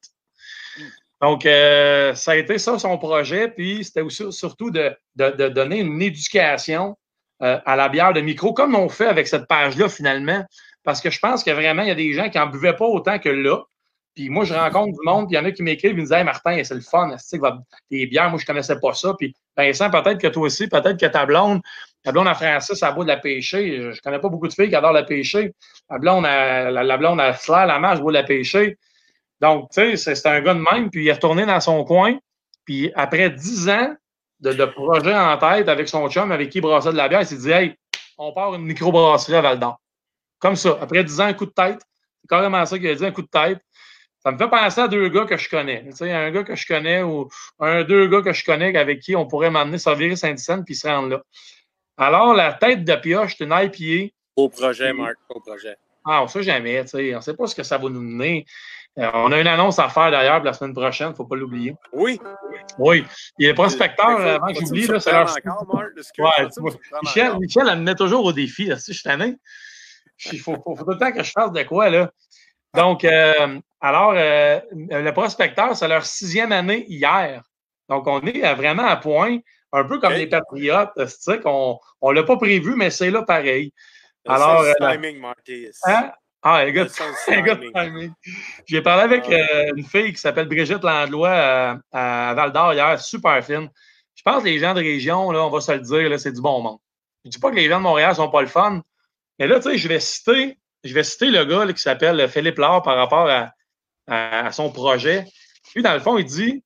Donc, 1.21 1.45
euh, 1.45 2.13
ça 2.13 2.31
a 2.31 2.35
été 2.35 2.57
ça 2.57 2.77
son 2.77 2.97
projet, 2.97 3.47
puis 3.47 3.83
c'était 3.83 4.01
aussi 4.01 4.31
surtout 4.31 4.69
de, 4.69 4.95
donner 5.15 5.79
une 5.79 6.01
éducation 6.01 6.97
euh, 7.41 7.59
à 7.65 7.75
la 7.75 7.89
bière 7.89 8.13
de 8.13 8.21
micro, 8.21 8.53
comme 8.53 8.75
on 8.75 8.89
fait 8.89 9.07
avec 9.07 9.27
cette 9.27 9.47
page-là 9.47 9.89
finalement, 9.89 10.43
parce 10.83 11.01
que 11.01 11.09
je 11.09 11.19
pense 11.19 11.43
que 11.43 11.51
vraiment, 11.51 11.83
il 11.83 11.87
y 11.87 11.91
a 11.91 11.95
des 11.95 12.13
gens 12.13 12.29
qui 12.29 12.37
n'en 12.37 12.47
buvaient 12.47 12.75
pas 12.75 12.85
autant 12.85 13.19
que 13.19 13.29
là. 13.29 13.63
Puis 14.13 14.29
moi, 14.29 14.45
je 14.45 14.53
rencontre 14.53 14.93
du 14.93 15.05
monde, 15.05 15.27
puis 15.27 15.35
il 15.35 15.39
y 15.39 15.41
en 15.41 15.45
a 15.45 15.51
qui 15.51 15.63
m'écrivent, 15.63 15.91
ils 15.91 15.97
me 15.97 16.01
disent 16.01 16.11
Hey 16.11 16.23
Martin, 16.23 16.63
c'est 16.63 16.75
le 16.75 16.81
fun, 16.81 17.13
tes 17.89 18.05
bières, 18.05 18.29
moi, 18.29 18.39
je 18.39 18.43
ne 18.43 18.47
connaissais 18.47 18.79
pas 18.79 18.93
ça. 18.93 19.13
Puis 19.17 19.35
Vincent, 19.57 19.89
peut-être 19.89 20.19
que 20.19 20.27
toi 20.27 20.43
aussi, 20.43 20.67
peut-être 20.67 20.97
que 20.97 21.05
ta 21.05 21.25
blonde, 21.25 21.61
ta 22.05 22.11
blonde 22.11 22.27
à 22.27 22.35
Francis, 22.35 22.81
elle 22.83 22.93
boit 22.93 23.03
de 23.03 23.09
la 23.09 23.17
pêcher. 23.17 23.91
Je 23.91 23.99
connais 23.99 24.19
pas 24.19 24.29
beaucoup 24.29 24.47
de 24.47 24.53
filles 24.53 24.69
qui 24.69 24.75
adorent 24.75 24.93
la 24.93 25.03
pêcher. 25.03 25.53
La 25.89 25.97
blonde 25.97 26.25
à, 26.25 26.69
la, 26.69 26.83
la 26.83 26.97
blonde 26.97 27.19
à 27.19 27.33
Flair, 27.33 27.65
la 27.65 27.79
boit 27.79 28.11
de 28.11 28.17
la 28.17 28.23
pêcher. 28.23 28.77
Donc, 29.41 29.71
tu 29.71 29.97
sais, 29.97 30.15
c'est 30.15 30.29
un 30.29 30.39
gars 30.39 30.53
de 30.53 30.59
même, 30.59 30.91
puis 30.91 31.03
il 31.03 31.07
est 31.07 31.13
retourné 31.13 31.47
dans 31.47 31.59
son 31.59 31.83
coin. 31.83 32.17
Puis 32.63 32.91
après 32.95 33.31
dix 33.31 33.67
ans 33.69 33.95
de, 34.39 34.65
projet 34.65 35.15
en 35.15 35.35
tête 35.37 35.67
avec 35.67 35.89
son 35.89 36.07
chum, 36.09 36.31
avec 36.31 36.51
qui 36.51 36.59
il 36.59 36.61
brassait 36.61 36.91
de 36.91 36.97
la 36.97 37.09
bière, 37.09 37.21
il 37.21 37.27
s'est 37.27 37.37
dit 37.37 37.51
Hey, 37.51 37.75
on 38.19 38.31
part 38.31 38.53
une 38.53 38.65
microbrasserie 38.65 39.35
à 39.35 39.41
Val 39.41 39.59
d'Or. 39.59 39.79
Comme 40.37 40.55
ça. 40.55 40.77
Après 40.79 41.03
dix 41.03 41.19
ans, 41.19 41.25
un 41.25 41.33
coup 41.33 41.47
de 41.47 41.51
tête. 41.51 41.81
C'est 42.21 42.29
carrément 42.29 42.63
ça 42.67 42.77
qu'il 42.77 42.87
a 42.87 42.93
dit, 42.93 43.05
un 43.05 43.11
coup 43.11 43.23
de 43.23 43.27
tête. 43.27 43.59
Ça 44.19 44.31
me 44.31 44.37
fait 44.37 44.49
penser 44.49 44.81
à 44.81 44.87
deux 44.87 45.09
gars 45.09 45.25
que 45.25 45.37
je 45.37 45.49
connais. 45.49 45.83
Tu 45.85 45.95
sais, 45.95 46.11
un 46.11 46.31
gars 46.31 46.43
que 46.43 46.55
je 46.55 46.67
connais 46.67 47.01
ou 47.01 47.29
un, 47.59 47.83
deux 47.83 48.07
gars 48.07 48.21
que 48.21 48.33
je 48.33 48.43
connais 48.43 48.75
avec 48.77 48.99
qui 48.99 49.15
on 49.15 49.27
pourrait 49.27 49.51
m'emmener 49.51 49.77
sur 49.77 49.95
Saint-Dicenne 49.95 50.63
puis 50.63 50.75
se 50.75 50.87
rendre 50.87 51.09
là. 51.09 51.23
Alors, 51.97 52.33
la 52.33 52.53
tête 52.53 52.83
de 52.83 52.95
pioche, 52.95 53.35
c'est 53.37 53.45
une 53.45 53.53
IPA. 53.53 54.13
Au 54.35 54.49
projet, 54.49 54.91
Marc, 54.93 55.15
au 55.29 55.39
projet. 55.39 55.75
Ah, 56.05 56.23
on 56.23 56.27
sait 56.27 56.43
jamais, 56.43 56.81
tu 56.83 56.89
sais. 56.89 57.13
On 57.13 57.17
ne 57.17 57.21
sait 57.21 57.33
pas 57.35 57.47
ce 57.47 57.55
que 57.55 57.63
ça 57.63 57.77
va 57.77 57.89
nous 57.89 58.01
mener. 58.01 58.45
Euh, 58.97 59.09
on 59.13 59.31
a 59.31 59.39
une 59.41 59.47
annonce 59.47 59.79
à 59.79 59.89
faire 59.89 60.11
d'ailleurs 60.11 60.37
pour 60.37 60.45
la 60.45 60.53
semaine 60.53 60.73
prochaine, 60.73 61.07
il 61.07 61.11
ne 61.11 61.15
faut 61.15 61.25
pas 61.25 61.35
l'oublier. 61.35 61.75
Oui. 61.91 62.19
Oui. 62.77 63.03
Il 63.39 63.53
prospecteurs, 63.53 64.17
Faut- 64.17 64.23
avant 64.23 64.47
que 64.47 64.59
j'oublie, 64.59 64.87
là, 64.87 64.99
c'est 64.99 65.11
leur. 65.11 65.29
encore, 65.45 65.67
Marc? 65.73 65.87
Ouais, 66.17 66.47
tu 66.49 66.61
Michel, 67.01 67.27
encore? 67.27 67.39
Michel, 67.41 67.67
elle 67.69 67.79
me 67.79 67.83
met 67.83 67.95
toujours 67.95 68.23
au 68.25 68.31
défi. 68.33 68.65
Là, 68.65 68.77
si 68.77 68.93
je 68.93 69.03
tanné. 69.03 69.35
Il 70.31 70.39
faut, 70.39 70.55
faut- 70.55 70.75
faut 70.75 70.83
tout 70.85 70.91
le 70.91 70.97
temps 70.97 71.11
que 71.11 71.23
je 71.23 71.31
fasse 71.31 71.51
de 71.51 71.63
quoi, 71.63 71.89
là. 71.89 72.11
Donc, 72.73 73.03
euh, 73.03 73.59
alors, 73.81 74.13
euh, 74.15 74.59
le 74.71 75.11
prospecteur, 75.11 75.75
c'est 75.75 75.87
leur 75.87 76.05
sixième 76.05 76.51
année 76.51 76.85
hier. 76.87 77.41
Donc, 77.89 78.07
on 78.07 78.21
est 78.21 78.53
vraiment 78.55 78.85
à 78.85 78.95
point, 78.97 79.39
un 79.75 79.83
peu 79.83 79.99
comme 79.99 80.13
les 80.13 80.27
Patriotes, 80.27 80.91
sais, 81.07 81.39
qu'on 81.39 81.79
on 82.01 82.09
ne 82.11 82.15
l'a 82.15 82.23
pas 82.23 82.37
prévu, 82.37 82.75
mais 82.75 82.89
c'est 82.89 83.09
là 83.11 83.23
pareil. 83.23 83.71
Le 84.25 84.31
Alors, 84.31 84.63
sens 84.63 84.75
euh, 84.81 84.91
timing, 84.91 85.19
Marquis. 85.19 85.67
Hein? 85.85 86.11
Ah, 86.41 86.57
un 86.57 86.71
gars, 86.71 86.85
de 86.85 87.71
timing. 87.73 88.11
J'ai 88.65 88.81
parlé 88.81 89.03
avec 89.03 89.23
Ah. 89.27 89.33
euh, 89.33 89.71
une 89.75 89.83
fille 89.85 90.11
qui 90.13 90.19
s'appelle 90.19 90.47
Brigitte 90.47 90.83
Landlois 90.83 91.29
euh, 91.29 91.75
à 91.91 92.33
Val 92.35 92.51
d'Or 92.51 92.73
hier, 92.73 92.99
super 92.99 93.43
fine. 93.43 93.69
Je 94.15 94.21
pense 94.23 94.43
que 94.43 94.47
les 94.47 94.59
gens 94.59 94.73
de 94.73 94.79
région, 94.79 95.31
là, 95.31 95.45
on 95.45 95.49
va 95.49 95.59
se 95.61 95.71
le 95.71 95.79
dire, 95.79 96.19
c'est 96.19 96.31
du 96.31 96.41
bon 96.41 96.61
monde. 96.61 96.77
Je 97.23 97.29
ne 97.29 97.31
dis 97.31 97.39
pas 97.39 97.49
que 97.51 97.55
les 97.55 97.67
gens 97.67 97.77
de 97.79 97.83
Montréal 97.83 98.11
ne 98.11 98.15
sont 98.15 98.29
pas 98.29 98.41
le 98.41 98.47
fun, 98.47 98.81
mais 99.39 99.47
là, 99.47 99.55
tu 99.59 99.63
sais, 99.71 99.77
je 99.77 99.87
vais 99.87 99.99
citer, 99.99 100.57
je 100.83 100.93
vais 100.93 101.03
citer 101.03 101.27
le 101.31 101.43
gars 101.45 101.65
là, 101.65 101.73
qui 101.73 101.81
s'appelle 101.81 102.27
Philippe 102.29 102.57
Laure 102.59 102.81
par 102.83 102.95
rapport 102.97 103.27
à, 103.27 103.51
à- 104.07 104.47
à 104.47 104.51
son 104.51 104.71
projet. 104.71 105.25
Lui, 105.75 105.81
dans 105.83 105.93
le 105.93 105.99
fond, 105.99 106.17
il 106.17 106.25
dit 106.25 106.63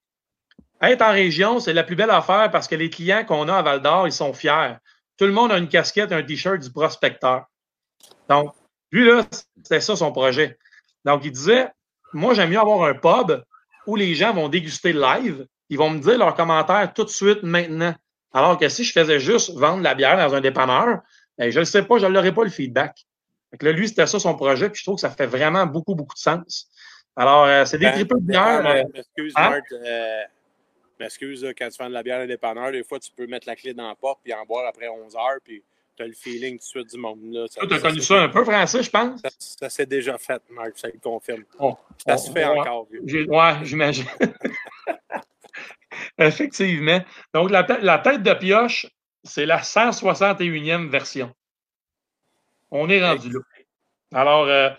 être 0.81 1.01
en 1.01 1.11
région, 1.11 1.59
c'est 1.59 1.73
la 1.73 1.83
plus 1.83 1.95
belle 1.95 2.09
affaire 2.09 2.49
parce 2.51 2.67
que 2.67 2.75
les 2.75 2.89
clients 2.89 3.25
qu'on 3.25 3.47
a 3.47 3.55
à 3.55 3.61
Val 3.61 3.81
d'Or, 3.81 4.07
ils 4.07 4.13
sont 4.13 4.33
fiers. 4.33 4.75
Tout 5.17 5.25
le 5.25 5.31
monde 5.31 5.51
a 5.51 5.57
une 5.57 5.67
casquette, 5.67 6.11
un 6.11 6.23
t-shirt 6.23 6.59
du 6.59 6.71
prospecteur. 6.71 7.45
Donc, 8.29 8.53
lui, 8.91 9.05
là, 9.05 9.25
c'était 9.61 9.81
ça 9.81 9.95
son 9.95 10.11
projet. 10.11 10.57
Donc, 11.05 11.25
il 11.25 11.31
disait 11.31 11.67
Moi, 12.13 12.33
j'aime 12.33 12.49
mieux 12.49 12.59
avoir 12.59 12.83
un 12.83 12.93
pub 12.93 13.43
où 13.85 13.95
les 13.95 14.15
gens 14.15 14.33
vont 14.33 14.49
déguster 14.49 14.93
live, 14.93 15.45
ils 15.69 15.77
vont 15.77 15.89
me 15.89 15.99
dire 15.99 16.17
leurs 16.17 16.35
commentaires 16.35 16.93
tout 16.93 17.03
de 17.03 17.09
suite 17.09 17.43
maintenant. 17.43 17.93
Alors 18.33 18.57
que 18.57 18.69
si 18.69 18.83
je 18.83 18.91
faisais 18.91 19.19
juste 19.19 19.51
vendre 19.55 19.81
la 19.81 19.95
bière 19.95 20.17
dans 20.17 20.35
un 20.35 20.41
dépanneur, 20.41 20.99
ben, 21.37 21.51
je 21.51 21.59
ne 21.59 21.63
sais 21.65 21.83
pas, 21.83 21.97
je 21.97 22.05
n'aurais 22.05 22.33
pas 22.33 22.43
le 22.43 22.49
feedback. 22.49 23.05
Fait 23.51 23.57
que 23.57 23.65
là, 23.65 23.71
lui, 23.71 23.87
c'était 23.87 24.05
ça 24.05 24.19
son 24.19 24.35
projet, 24.35 24.69
puis 24.69 24.79
je 24.79 24.83
trouve 24.85 24.95
que 24.95 25.01
ça 25.01 25.09
fait 25.09 25.25
vraiment 25.25 25.65
beaucoup, 25.65 25.95
beaucoup 25.95 26.13
de 26.13 26.19
sens. 26.19 26.69
Alors, 27.15 27.45
euh, 27.45 27.65
c'est 27.65 27.79
des 27.79 27.85
Ben, 27.85 27.93
triples 27.93 28.19
de 28.19 28.25
ben, 28.27 28.61
bière. 28.61 28.65
Euh, 28.67 29.01
hein? 29.35 29.49
Marc. 29.49 29.71
euh, 29.71 30.21
M'excuse, 30.99 31.47
quand 31.57 31.69
tu 31.69 31.77
fais 31.77 31.87
de 31.87 31.93
la 31.93 32.03
bière 32.03 32.19
à 32.19 32.27
dépanneur, 32.27 32.71
des 32.71 32.83
fois, 32.83 32.99
tu 32.99 33.09
peux 33.11 33.25
mettre 33.25 33.47
la 33.47 33.55
clé 33.55 33.73
dans 33.73 33.87
la 33.87 33.95
porte 33.95 34.19
puis 34.23 34.33
en 34.33 34.45
boire 34.45 34.67
après 34.67 34.89
11 34.89 35.15
heures, 35.15 35.39
puis 35.43 35.63
t'as 35.97 36.05
le 36.05 36.13
feeling 36.13 36.53
tout 36.53 36.57
de 36.57 36.63
suite 36.63 36.89
du 36.91 36.97
monde. 36.97 37.19
Là. 37.31 37.45
Tu 37.47 37.73
as 37.73 37.79
connu 37.79 38.01
ça 38.01 38.21
un 38.23 38.29
peu, 38.29 38.43
Francis, 38.43 38.81
je 38.81 38.89
pense? 38.89 39.21
Ça, 39.21 39.29
ça 39.39 39.69
s'est 39.69 39.85
déjà 39.85 40.17
fait, 40.17 40.41
Marc, 40.49 40.77
ça 40.77 40.87
le 40.87 40.99
confirme. 40.99 41.43
Oh, 41.59 41.77
Ça 42.05 42.15
oh, 42.15 42.17
se 42.17 42.31
fait 42.31 42.45
ouais. 42.45 42.59
encore. 42.59 42.87
Ouais, 42.91 43.53
j'imagine. 43.63 44.05
Effectivement. 46.17 47.01
Donc, 47.33 47.51
la, 47.51 47.63
tête- 47.63 47.81
la 47.81 47.99
tête 47.99 48.23
de 48.23 48.33
pioche, 48.33 48.87
c'est 49.23 49.45
la 49.45 49.59
161e 49.59 50.89
version. 50.89 51.33
On 52.71 52.89
est 52.89 53.03
rendu 53.03 53.29
là. 53.31 53.39
Alors, 54.13 54.45
euh, 54.45 54.69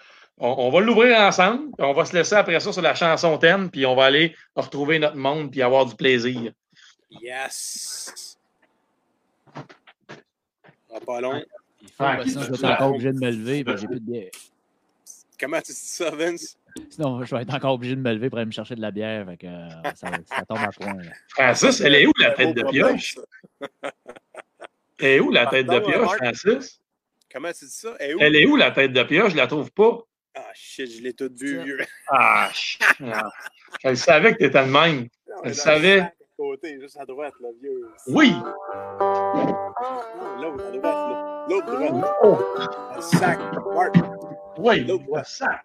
on, 0.40 0.66
on 0.66 0.70
va 0.70 0.80
l'ouvrir 0.80 1.18
ensemble, 1.20 1.70
puis 1.76 1.86
on 1.86 1.92
va 1.92 2.04
se 2.04 2.16
laisser 2.16 2.34
après 2.34 2.58
ça 2.58 2.72
sur 2.72 2.82
la 2.82 2.94
chanson 2.94 3.38
thème, 3.38 3.70
puis 3.70 3.86
on 3.86 3.94
va 3.94 4.06
aller 4.06 4.34
retrouver 4.56 4.98
notre 4.98 5.16
monde, 5.16 5.50
puis 5.50 5.62
avoir 5.62 5.86
du 5.86 5.94
plaisir. 5.94 6.52
Yes! 7.10 8.38
Ah, 10.92 10.98
pas 11.06 11.20
long. 11.20 11.42
Il 11.82 11.88
faut, 11.88 11.94
parce 11.98 12.24
que 12.24 12.30
sinon, 12.30 12.42
je 12.44 12.50
vais 12.50 12.56
être 12.56 12.72
encore 12.72 12.90
obligé 12.90 13.12
de 13.12 13.18
me 13.18 13.30
lever, 13.30 13.64
parce 13.64 13.76
que 13.76 13.80
j'ai 13.82 13.86
plus 13.86 14.00
de 14.00 14.10
bière. 14.10 14.30
Comment 15.38 15.60
tu 15.60 15.72
dis 15.72 15.78
ça, 15.78 16.10
Vince? 16.10 16.58
Sinon, 16.90 17.24
je 17.24 17.34
vais 17.34 17.42
être 17.42 17.54
encore 17.54 17.74
obligé 17.74 17.96
de 17.96 18.00
me 18.00 18.12
lever 18.12 18.28
pour 18.28 18.38
aller 18.38 18.46
me 18.46 18.52
chercher 18.52 18.74
de 18.74 18.80
la 18.82 18.90
bière. 18.90 19.26
Fait 19.26 19.36
que, 19.38 19.46
euh, 19.46 19.68
ça, 19.94 20.08
ça 20.26 20.44
tombe 20.46 20.58
à 20.58 20.68
point. 20.68 20.94
là. 20.94 21.12
Francis, 21.28 21.80
elle 21.80 21.94
est 21.94 22.06
où 22.06 22.12
la 22.18 22.30
tête 22.32 22.54
de 22.54 22.62
pioche? 22.62 23.16
Elle 24.98 25.06
est 25.08 25.20
où 25.20 25.30
la 25.30 25.46
tête 25.46 25.66
de 25.66 25.78
pioche? 25.78 26.16
Francis? 26.16 26.80
Comment 27.32 27.52
tu 27.52 27.64
dis 27.64 27.70
ça? 27.70 27.94
Elle 27.98 28.10
est 28.10 28.14
où? 28.14 28.18
Elle 28.20 28.36
est 28.36 28.46
où 28.46 28.56
la 28.56 28.70
tête 28.70 28.92
de 28.92 29.02
pioche? 29.02 29.32
Je 29.32 29.36
la 29.36 29.46
trouve 29.46 29.72
pas. 29.72 29.98
Ah, 30.34 30.50
shit, 30.54 30.90
je 30.90 31.02
l'ai 31.02 31.12
tout 31.12 31.30
vu, 31.36 31.62
vieux. 31.62 31.78
Ah. 32.08 32.50
Ah. 33.12 33.30
Je 33.84 33.94
savais 33.94 34.32
que 34.32 34.38
tu 34.38 34.44
étais 34.44 34.64
de 34.64 34.70
même. 34.70 35.08
Savait. 35.52 35.96
le 35.96 36.02
sac 36.02 36.12
à 36.20 36.24
côté, 36.36 36.80
juste 36.80 36.96
à 36.98 37.04
droite, 37.04 37.34
là, 37.40 37.48
vieux. 37.60 37.88
Oui. 38.08 38.32
L'autre 40.40 40.64
à 40.66 40.70
droite, 40.70 40.82
là. 40.82 41.46
L'autre 41.48 41.66
droite. 41.66 42.14
Oh, 42.22 42.38
le 42.96 43.00
sac. 43.00 43.38
Marc, 43.74 43.94
oui. 44.58 44.84
L'autre 44.84 45.04
droite. 45.04 45.26
Ça. 45.26 45.60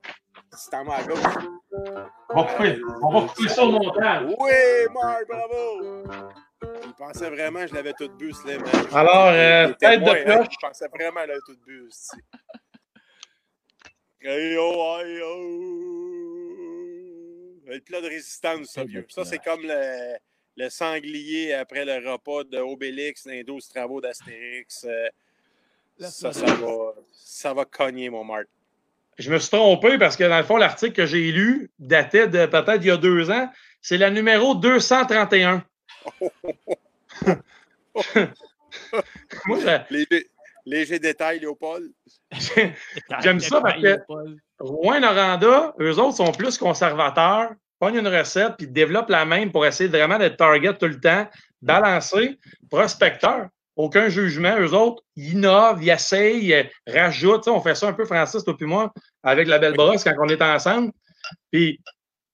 c'est 0.55 0.73
en 0.75 0.83
main 0.85 0.93
à 0.93 1.03
gauche. 1.03 1.19
On 2.29 2.43
va 2.43 2.53
couper- 2.53 2.81
on 3.03 3.11
va 3.21 3.27
couper 3.27 3.49
ça 3.49 3.63
au 3.63 3.71
montage. 3.71 4.25
Oui, 4.39 4.51
Marc, 4.93 5.27
bravo! 5.27 6.03
Il 6.85 6.93
pensait 6.93 7.29
vraiment 7.29 7.61
que 7.61 7.67
je 7.67 7.73
l'avais 7.75 7.93
tout 7.93 8.09
bu, 8.17 8.31
Slim. 8.33 8.63
hein. 8.65 8.85
Alors, 8.93 9.27
euh, 9.27 9.73
tête 9.73 10.01
de 10.03 10.09
hein. 10.09 10.23
pioche. 10.25 10.47
Je 10.51 10.57
pensais 10.67 10.87
vraiment 10.87 11.21
qu'elle 11.21 11.31
avait 11.31 11.39
tout 11.45 11.57
bu, 11.65 11.87
aussi. 11.87 12.17
Hey, 12.17 12.23
oh, 12.27 12.27
hey, 12.27 14.11
oh. 14.11 14.14
Le 17.67 17.79
plat 17.81 18.01
de 18.01 18.07
résistance, 18.07 18.67
ça, 18.67 18.83
vieux. 18.83 19.05
Ça, 19.09 19.25
c'est 19.25 19.39
comme 19.39 19.61
le, 19.63 20.15
le 20.57 20.69
sanglier 20.69 21.53
après 21.53 21.85
le 21.85 22.09
repas 22.11 22.43
d'Obélix 22.43 23.25
dans 23.25 23.31
les 23.33 23.43
12 23.43 23.67
travaux 23.67 24.01
d'Astérix. 24.01 24.85
Euh, 24.87 25.07
ça, 25.99 26.33
ça 26.33 26.45
va, 26.45 26.93
ça 27.13 27.53
va 27.53 27.65
cogner, 27.65 28.09
mon 28.09 28.23
Marc. 28.23 28.45
Je 29.17 29.31
me 29.31 29.39
suis 29.39 29.49
trompé 29.49 29.97
parce 29.97 30.17
que 30.17 30.25
dans 30.25 30.37
le 30.37 30.43
fond, 30.43 30.57
l'article 30.57 30.93
que 30.93 31.05
j'ai 31.05 31.31
lu 31.31 31.69
datait 31.79 32.27
de 32.27 32.45
peut-être 32.47 32.81
il 32.81 32.87
y 32.87 32.91
a 32.91 32.97
deux 32.97 33.31
ans. 33.31 33.49
C'est 33.81 33.97
la 33.97 34.09
numéro 34.11 34.55
231. 34.55 35.63
Moi, 39.45 39.59
je- 39.59 39.93
Léger, 39.93 40.29
léger 40.65 40.99
détail, 40.99 41.39
Léopold. 41.39 41.91
J'aime 43.21 43.39
ça 43.39 43.61
parce 43.61 43.81
que- 43.81 43.99
Rouen 44.59 44.99
Noranda, 44.99 45.73
eux 45.79 45.99
autres 45.99 46.17
sont 46.17 46.31
plus 46.31 46.57
conservateurs, 46.57 47.51
pognent 47.79 47.99
une 47.99 48.07
recette 48.07 48.53
puis 48.57 48.67
développent 48.67 49.09
la 49.09 49.25
même 49.25 49.51
pour 49.51 49.65
essayer 49.65 49.89
vraiment 49.89 50.17
d'être 50.17 50.37
target 50.37 50.77
tout 50.77 50.87
le 50.87 50.99
temps, 50.99 51.27
balancé, 51.61 52.39
prospecteur. 52.69 53.47
Aucun 53.75 54.07
jugement. 54.07 54.57
Eux 54.57 54.73
autres, 54.73 55.03
ils 55.17 55.33
innovent, 55.33 55.83
ils 55.83 55.89
essayent, 55.89 56.69
rajoutent. 56.87 57.49
On 57.49 57.59
fait 57.59 57.75
ça 57.75 57.89
un 57.89 57.93
peu, 57.93 58.05
Francis, 58.05 58.43
toi 58.45 58.55
puis 58.55 58.65
moi, 58.65 58.93
avec 59.21 59.49
la 59.49 59.59
belle 59.59 59.73
brosse 59.73 60.05
quand 60.05 60.13
on 60.17 60.29
est 60.29 60.41
ensemble. 60.41 60.93
Puis, 61.51 61.81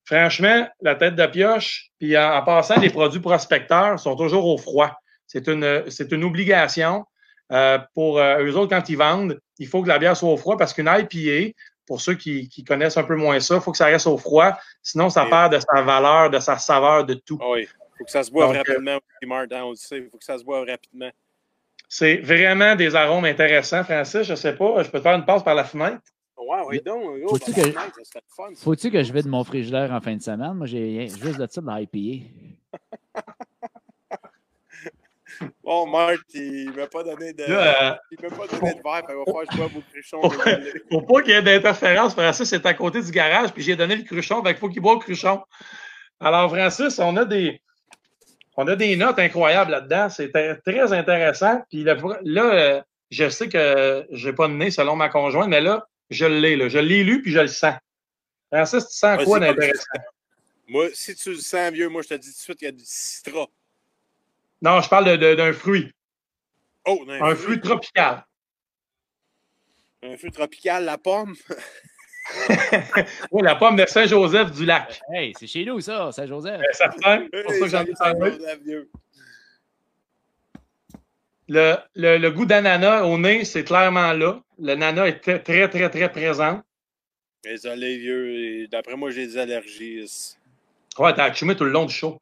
franchement, 0.05 0.67
la 0.81 0.93
tête 0.93 1.15
de 1.15 1.25
pioche, 1.25 1.89
puis 1.99 2.15
en, 2.15 2.43
passant, 2.43 2.79
les 2.79 2.91
produits 2.91 3.19
prospecteurs 3.19 3.99
sont 3.99 4.15
toujours 4.15 4.45
au 4.45 4.59
froid. 4.59 4.95
C'est 5.25 5.47
une 5.47 6.23
obligation. 6.23 7.05
Euh, 7.51 7.79
pour 7.93 8.17
euh, 8.19 8.43
eux 8.43 8.55
autres, 8.55 8.75
quand 8.75 8.87
ils 8.89 8.95
vendent, 8.97 9.39
il 9.59 9.67
faut 9.67 9.81
que 9.83 9.87
la 9.87 9.99
bière 9.99 10.15
soit 10.15 10.29
au 10.29 10.37
froid 10.37 10.57
parce 10.57 10.73
qu'une 10.73 10.87
IPA, 10.89 11.53
pour 11.85 11.99
ceux 11.99 12.13
qui, 12.15 12.47
qui 12.47 12.63
connaissent 12.63 12.97
un 12.97 13.03
peu 13.03 13.15
moins 13.15 13.39
ça, 13.41 13.55
il 13.55 13.61
faut 13.61 13.71
que 13.71 13.77
ça 13.77 13.85
reste 13.87 14.07
au 14.07 14.17
froid. 14.17 14.57
Sinon, 14.81 15.09
ça 15.09 15.25
Et- 15.25 15.29
perd 15.29 15.53
de 15.53 15.59
sa 15.59 15.81
valeur, 15.81 16.29
de 16.29 16.39
sa 16.39 16.57
saveur, 16.57 17.05
de 17.05 17.13
tout. 17.15 17.37
Ah 17.41 17.49
oui, 17.51 17.61
il 17.63 17.97
faut 17.97 18.05
que 18.05 18.11
ça 18.11 18.23
se 18.23 18.31
boive 18.31 18.47
Donc, 18.47 18.55
euh, 18.55 18.71
rapidement 18.73 18.95
aussi, 18.95 19.27
Marc. 19.27 19.51
hein, 19.51 19.61
on 19.65 19.69
le 19.71 19.75
sait, 19.75 19.97
il 19.97 20.09
faut 20.09 20.17
que 20.17 20.23
ça 20.23 20.37
se 20.37 20.43
boive 20.43 20.65
rapidement. 20.67 21.09
C'est 21.89 22.17
vraiment 22.17 22.75
des 22.77 22.95
arômes 22.95 23.25
intéressants, 23.25 23.83
Francis. 23.83 24.23
Je 24.23 24.35
sais 24.35 24.55
pas, 24.55 24.81
je 24.83 24.89
peux 24.89 24.99
te 24.99 25.03
faire 25.03 25.15
une 25.15 25.25
passe 25.25 25.43
par 25.43 25.55
la 25.55 25.65
fenêtre? 25.65 25.99
Ouais, 26.37 26.57
oui, 26.67 26.81
donc. 26.85 27.19
gros, 27.19 27.29
Faut-tu 27.37 27.51
que- 27.53 27.61
fenêtre, 27.61 27.95
ça 27.97 28.03
serait 28.05 28.21
le 28.27 28.33
fun, 28.35 28.55
ça. 28.55 28.63
Faut-tu 28.63 28.89
que 28.91 29.03
je 29.03 29.11
vide 29.11 29.27
mon 29.27 29.43
frigidaire 29.43 29.91
en 29.91 29.99
fin 29.99 30.15
de 30.15 30.21
semaine? 30.21 30.53
Moi, 30.53 30.67
j'ai 30.67 31.07
juste 31.09 31.37
de 31.37 31.47
ça 31.49 31.59
de 31.61 31.67
l'IPA. 31.69 32.25
Bon, 35.63 35.85
Marc, 35.87 36.19
il 36.33 36.67
ne 36.71 36.75
m'a 36.75 36.87
pas 36.87 37.03
donné 37.03 37.33
de. 37.33 37.43
Là, 37.43 37.93
euh, 37.93 37.95
Il 38.11 38.17
m'a 38.21 38.35
pas 38.35 38.47
donné 38.47 38.73
de 38.73 38.81
verre, 38.83 39.05
qu'il 39.05 39.15
va 39.15 39.23
falloir 39.25 39.45
que 39.45 39.51
je 39.51 39.57
boive 39.57 39.77
au 39.77 39.81
cruchon. 39.91 40.21
Pour- 40.89 41.05
pas 41.07 41.21
qu'il 41.21 41.31
y 41.31 41.35
ait 41.35 41.41
d'interférence. 41.41 42.13
Francis 42.13 42.51
est 42.53 42.65
à 42.65 42.73
côté 42.73 43.01
du 43.01 43.11
garage, 43.11 43.51
puis 43.53 43.63
j'ai 43.63 43.75
donné 43.75 43.95
le 43.95 44.03
cruchon, 44.03 44.41
donc 44.41 44.53
il 44.53 44.57
faut 44.57 44.69
qu'il 44.69 44.81
boive 44.81 44.97
le 44.97 45.03
cruchon. 45.03 45.41
Alors, 46.19 46.49
Francis, 46.49 46.99
on 46.99 47.15
a 47.17 47.25
des, 47.25 47.61
on 48.57 48.67
a 48.67 48.75
des 48.75 48.95
notes 48.95 49.19
incroyables 49.19 49.71
là-dedans. 49.71 50.09
C'est 50.09 50.31
très 50.31 50.93
intéressant. 50.93 51.61
Puis 51.69 51.83
là, 51.83 52.53
euh, 52.53 52.81
je 53.09 53.29
sais 53.29 53.49
que 53.49 54.05
j'ai 54.11 54.33
pas 54.33 54.47
de 54.47 54.53
nez 54.53 54.71
selon 54.71 54.95
ma 54.95 55.09
conjointe, 55.09 55.49
mais 55.49 55.61
là, 55.61 55.87
je 56.09 56.25
l'ai. 56.25 56.69
Je 56.69 56.79
l'ai 56.79 57.03
lu, 57.03 57.21
puis 57.21 57.31
je 57.31 57.39
le 57.39 57.47
sens. 57.47 57.75
Francis, 58.51 58.87
tu 58.87 58.95
sens 58.97 59.23
quoi 59.23 59.39
d'intéressant? 59.39 59.85
Moi, 60.67 60.87
si 60.93 61.15
tu 61.15 61.31
le 61.31 61.37
sens, 61.37 61.71
vieux, 61.71 61.89
moi, 61.89 62.01
je 62.01 62.09
te 62.09 62.13
dis 62.13 62.29
tout 62.29 62.37
de 62.37 62.41
suite 62.41 62.57
qu'il 62.59 62.65
y 62.67 62.69
a 62.69 62.71
du 62.71 62.83
citra. 62.85 63.47
Non, 64.61 64.81
je 64.81 64.89
parle 64.89 65.17
d'un 65.17 65.53
fruit. 65.53 65.91
Oh, 66.85 67.03
un, 67.09 67.21
Un 67.31 67.35
fruit? 67.35 67.59
tropical. 67.61 68.25
Un 70.03 70.17
fruit 70.17 70.31
tropical, 70.31 70.85
la 70.85 70.97
pomme? 70.97 71.35
Oui, 73.31 73.41
la 73.43 73.55
pomme 73.55 73.75
de 73.75 73.85
Saint-Joseph 73.85 74.51
du 74.51 74.65
lac. 74.65 75.01
Hey, 75.13 75.33
c'est 75.37 75.47
chez 75.47 75.65
nous, 75.65 75.79
ça, 75.81 76.11
Saint-Joseph. 76.11 76.61
Euh, 76.61 76.73
Certain. 76.73 77.27
C'est 77.33 77.43
pour 77.43 77.53
ça 77.53 77.59
que 77.59 77.67
j'en 77.67 77.83
ai 77.83 77.93
parlé. 77.93 78.37
vieux. 78.63 78.89
Le, 81.49 81.75
le, 81.95 82.17
le 82.17 82.31
goût 82.31 82.45
d'ananas 82.45 83.03
au 83.03 83.17
nez, 83.17 83.43
c'est 83.43 83.63
clairement 83.63 84.13
là. 84.13 84.41
Le 84.59 84.75
nana 84.75 85.07
est 85.07 85.19
très, 85.19 85.39
très, 85.41 85.67
très, 85.69 85.89
très 85.89 86.09
présent. 86.11 86.61
Désolé, 87.43 87.97
vieux. 87.97 88.35
et 88.35 88.67
D'après 88.67 88.95
moi, 88.95 89.09
j'ai 89.11 89.25
des 89.27 89.37
allergies. 89.37 90.05
Ouais, 90.97 91.13
t'as 91.13 91.25
accumulé 91.25 91.57
tout 91.57 91.65
le 91.65 91.71
long 91.71 91.85
du 91.85 91.93
show. 91.93 92.21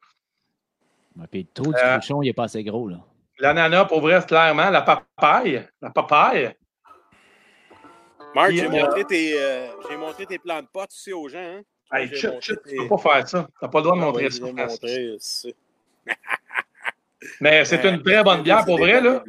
Ouais, 1.19 1.25
Puis 1.31 1.41
le 1.41 1.47
trou 1.63 1.73
du 1.73 1.79
Euh, 1.79 1.97
cruchon, 1.97 2.21
il 2.21 2.29
est 2.29 2.33
pas 2.33 2.43
assez 2.45 2.63
gros, 2.63 2.87
là. 2.87 2.97
L'ananas, 3.39 3.85
pour 3.85 4.01
vrai, 4.01 4.21
clairement. 4.25 4.69
La 4.69 4.81
papaye. 4.81 5.65
La 5.81 5.89
papaye. 5.89 6.55
Marc, 8.35 8.51
j'ai 8.51 8.65
euh, 8.65 8.69
montré, 8.69 9.03
tes, 9.05 9.41
euh, 9.41 9.67
j'ai 9.89 9.97
montré 9.97 10.25
tes 10.25 10.37
plans 10.39 10.61
de 10.61 10.67
potes 10.71 10.91
aussi 10.91 11.13
aux 11.13 11.27
gens. 11.29 11.39
Hein? 11.39 11.61
Hey, 11.91 12.07
chut, 12.15 12.39
chut, 12.41 12.59
tu 12.67 12.75
peux 12.75 12.87
pas 12.87 12.97
faire 12.97 13.27
ça. 13.27 13.47
T'as 13.59 13.67
pas 13.67 13.79
le 13.79 13.83
droit 13.83 13.95
de 13.95 14.01
Ah 14.01 14.05
montrer 14.05 14.23
ouais, 14.25 14.29
ça. 14.29 14.45
montré, 14.45 15.17
Mais 17.41 17.65
c'est 17.65 17.83
Euh, 17.85 17.91
une 17.95 18.03
très 18.03 18.23
bonne 18.23 18.43
bière, 18.43 18.63
pour 18.65 18.77
vrai. 18.77 19.01
Là. 19.01 19.23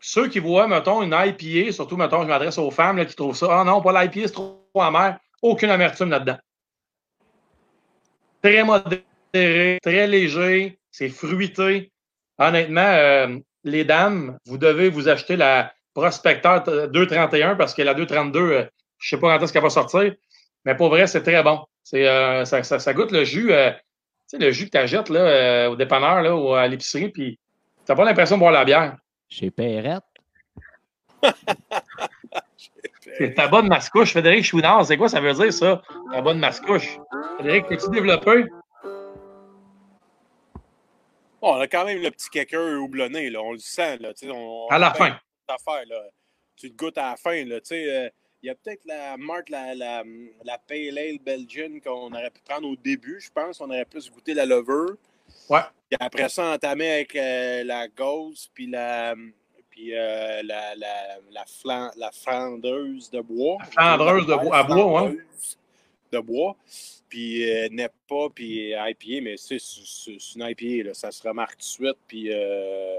Ceux 0.00 0.28
qui 0.28 0.40
voient, 0.40 0.66
mettons, 0.66 1.02
une 1.02 1.14
IPA, 1.16 1.72
surtout, 1.72 1.96
mettons, 1.96 2.22
je 2.22 2.28
m'adresse 2.28 2.58
aux 2.58 2.70
femmes 2.72 2.96
là, 2.96 3.04
qui 3.04 3.14
trouvent 3.14 3.36
ça. 3.36 3.46
Ah 3.60 3.64
non, 3.64 3.80
pas 3.80 3.92
l'IPA, 4.02 4.26
c'est 4.26 4.32
trop 4.32 4.58
amer. 4.76 5.18
Aucune 5.40 5.70
amertume 5.70 6.10
là-dedans. 6.10 6.38
Très 8.42 8.64
modéré, 8.64 9.78
très 9.82 10.06
léger, 10.08 10.78
c'est 10.92 11.08
fruité. 11.08 11.90
Honnêtement, 12.38 12.80
euh, 12.82 13.36
les 13.64 13.84
dames, 13.84 14.38
vous 14.46 14.58
devez 14.58 14.88
vous 14.88 15.08
acheter 15.08 15.36
la 15.36 15.72
Prospecteur 15.94 16.62
231 16.90 17.56
parce 17.56 17.74
que 17.74 17.82
la 17.82 17.94
232, 17.94 18.40
euh, 18.40 18.64
je 18.98 19.08
sais 19.10 19.18
pas 19.20 19.36
quand 19.36 19.44
est-ce 19.44 19.52
qu'elle 19.52 19.62
va 19.62 19.68
sortir. 19.70 20.14
Mais 20.64 20.74
pour 20.76 20.88
vrai, 20.88 21.06
c'est 21.06 21.22
très 21.22 21.42
bon. 21.42 21.64
C'est, 21.82 22.06
euh, 22.08 22.44
ça, 22.44 22.62
ça- 22.62 22.78
ça 22.78 22.94
goûte 22.94 23.10
le 23.12 23.24
jus, 23.24 23.52
euh, 23.52 23.70
tu 23.72 23.78
sais, 24.28 24.38
le 24.38 24.50
jus 24.52 24.66
que 24.66 24.70
tu 24.70 24.78
achètes 24.78 25.08
là, 25.10 25.20
euh, 25.20 25.68
au 25.70 25.76
dépanneur 25.76 26.22
là, 26.22 26.34
ou 26.36 26.54
à 26.54 26.66
l'épicerie, 26.68 27.08
puis 27.10 27.38
t'as 27.84 27.94
pas 27.96 28.04
l'impression 28.04 28.36
de 28.36 28.40
boire 28.40 28.52
la 28.52 28.64
bière. 28.64 28.96
Chez 29.28 29.50
Perrette. 29.50 30.02
C'est 33.18 33.34
ta 33.34 33.48
bonne 33.48 33.68
mascouche, 33.68 34.12
Frédéric 34.12 34.44
Chouinard. 34.44 34.86
C'est 34.86 34.96
quoi 34.96 35.08
ça 35.08 35.20
veut 35.20 35.32
dire, 35.34 35.52
ça? 35.52 35.82
Ta 36.12 36.22
bonne 36.22 36.38
mascouche. 36.38 36.98
Frédéric, 37.34 37.66
peux-tu 37.66 37.90
développer? 37.90 38.46
Bon, 41.42 41.56
on 41.56 41.60
a 41.60 41.66
quand 41.66 41.84
même 41.84 42.00
le 42.00 42.10
petit 42.12 42.30
kicker 42.30 42.80
houblonné, 42.80 43.28
là. 43.28 43.42
On 43.42 43.52
le 43.52 43.58
sent, 43.58 43.98
là. 43.98 44.12
On, 44.30 44.68
À 44.70 44.78
la 44.78 44.94
fin. 44.94 45.08
une 45.08 45.54
affaire, 45.54 45.84
là. 45.88 46.04
Tu 46.54 46.70
te 46.70 46.76
goûtes 46.76 46.96
à 46.98 47.10
la 47.10 47.16
fin, 47.16 47.44
là. 47.44 47.58
Euh, 47.72 48.10
il 48.42 48.46
y 48.46 48.50
a 48.50 48.54
peut-être 48.54 48.84
la 48.84 49.16
marque, 49.16 49.48
la, 49.48 49.74
la, 49.74 50.04
la 50.44 50.58
Pale 50.58 50.96
Ale 50.96 51.18
Belgian 51.18 51.80
qu'on 51.84 52.12
aurait 52.12 52.30
pu 52.30 52.40
prendre 52.48 52.68
au 52.68 52.76
début, 52.76 53.20
je 53.20 53.30
pense. 53.30 53.60
On 53.60 53.68
aurait 53.68 53.84
plus 53.84 54.08
goûté 54.08 54.34
la 54.34 54.46
Lover. 54.46 54.94
Ouais. 55.48 55.60
Puis 55.90 55.96
après 55.98 56.28
ça, 56.28 56.52
entamer 56.52 56.92
avec 56.92 57.16
euh, 57.16 57.64
la 57.64 57.88
Ghost, 57.88 58.52
puis 58.54 58.68
la, 58.68 59.16
Puis 59.68 59.96
euh, 59.96 60.42
la, 60.44 60.76
la, 60.76 61.18
la, 61.28 61.44
flan, 61.44 61.90
la 61.96 62.12
flandeuse 62.12 63.10
de 63.10 63.20
bois. 63.20 63.56
La 63.58 63.66
flandreuse 63.66 64.26
de 64.28 64.34
bois, 64.36 64.56
à 64.56 64.62
bois, 64.62 65.00
hein? 65.00 65.06
Flandeuse 65.08 65.58
De 66.12 66.18
bois. 66.20 66.56
Puis 67.12 67.44
euh, 67.46 67.68
NEPA, 67.70 68.30
puis 68.34 68.70
IPA, 68.72 69.20
mais 69.22 69.36
c'est 69.36 69.58
une 70.34 70.40
IPA, 70.48 70.88
là, 70.88 70.94
ça 70.94 71.10
se 71.10 71.22
remarque 71.28 71.52
tout 71.52 71.58
de 71.58 71.62
suite. 71.64 71.98
Puis, 72.08 72.28
euh, 72.32 72.96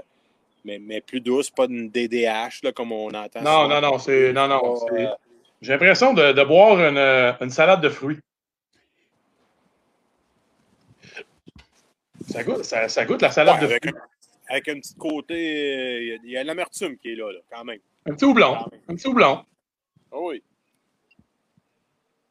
mais, 0.64 0.78
mais 0.78 1.00
plus 1.00 1.20
douce, 1.20 1.50
pas 1.50 1.64
une 1.64 1.90
DDH, 1.90 2.62
là, 2.62 2.70
comme 2.72 2.92
on 2.92 3.08
entend. 3.12 3.42
Non, 3.42 3.66
non, 3.66 3.80
non, 3.80 3.98
c'est. 3.98 4.32
Non, 4.32 4.46
non. 4.46 4.76
Euh, 4.92 5.08
J'ai 5.60 5.72
l'impression 5.72 6.14
de, 6.14 6.30
de 6.30 6.44
boire 6.44 6.78
une, 6.78 6.96
euh, 6.96 7.32
une 7.40 7.50
salade 7.50 7.80
de 7.80 7.88
fruits. 7.88 8.18
Ça 12.28 12.44
goûte, 12.44 12.62
ça, 12.64 12.88
ça 12.88 13.04
goûte 13.04 13.20
la 13.22 13.32
salade 13.32 13.56
ouais, 13.56 13.60
de 13.62 13.66
avec, 13.66 13.84
fruits. 13.86 13.98
un, 14.48 14.52
avec 14.54 14.68
un 14.68 14.74
petit 14.80 14.94
côté. 14.94 15.34
Il 16.02 16.06
y 16.08 16.12
a- 16.12 16.18
il 16.24 16.30
y 16.30 16.36
a, 16.36 16.44
l'amertume 16.44 16.96
qui 16.98 17.10
est 17.12 17.16
là, 17.16 17.32
là, 17.32 17.40
quand 17.50 17.64
même. 17.64 17.80
Un 18.06 18.14
petit 18.14 18.24
houblon. 18.24 18.58
Un 18.88 18.94
petit 18.94 19.08
houblon. 19.08 19.44
Ah 20.12 20.16
oui. 20.20 20.40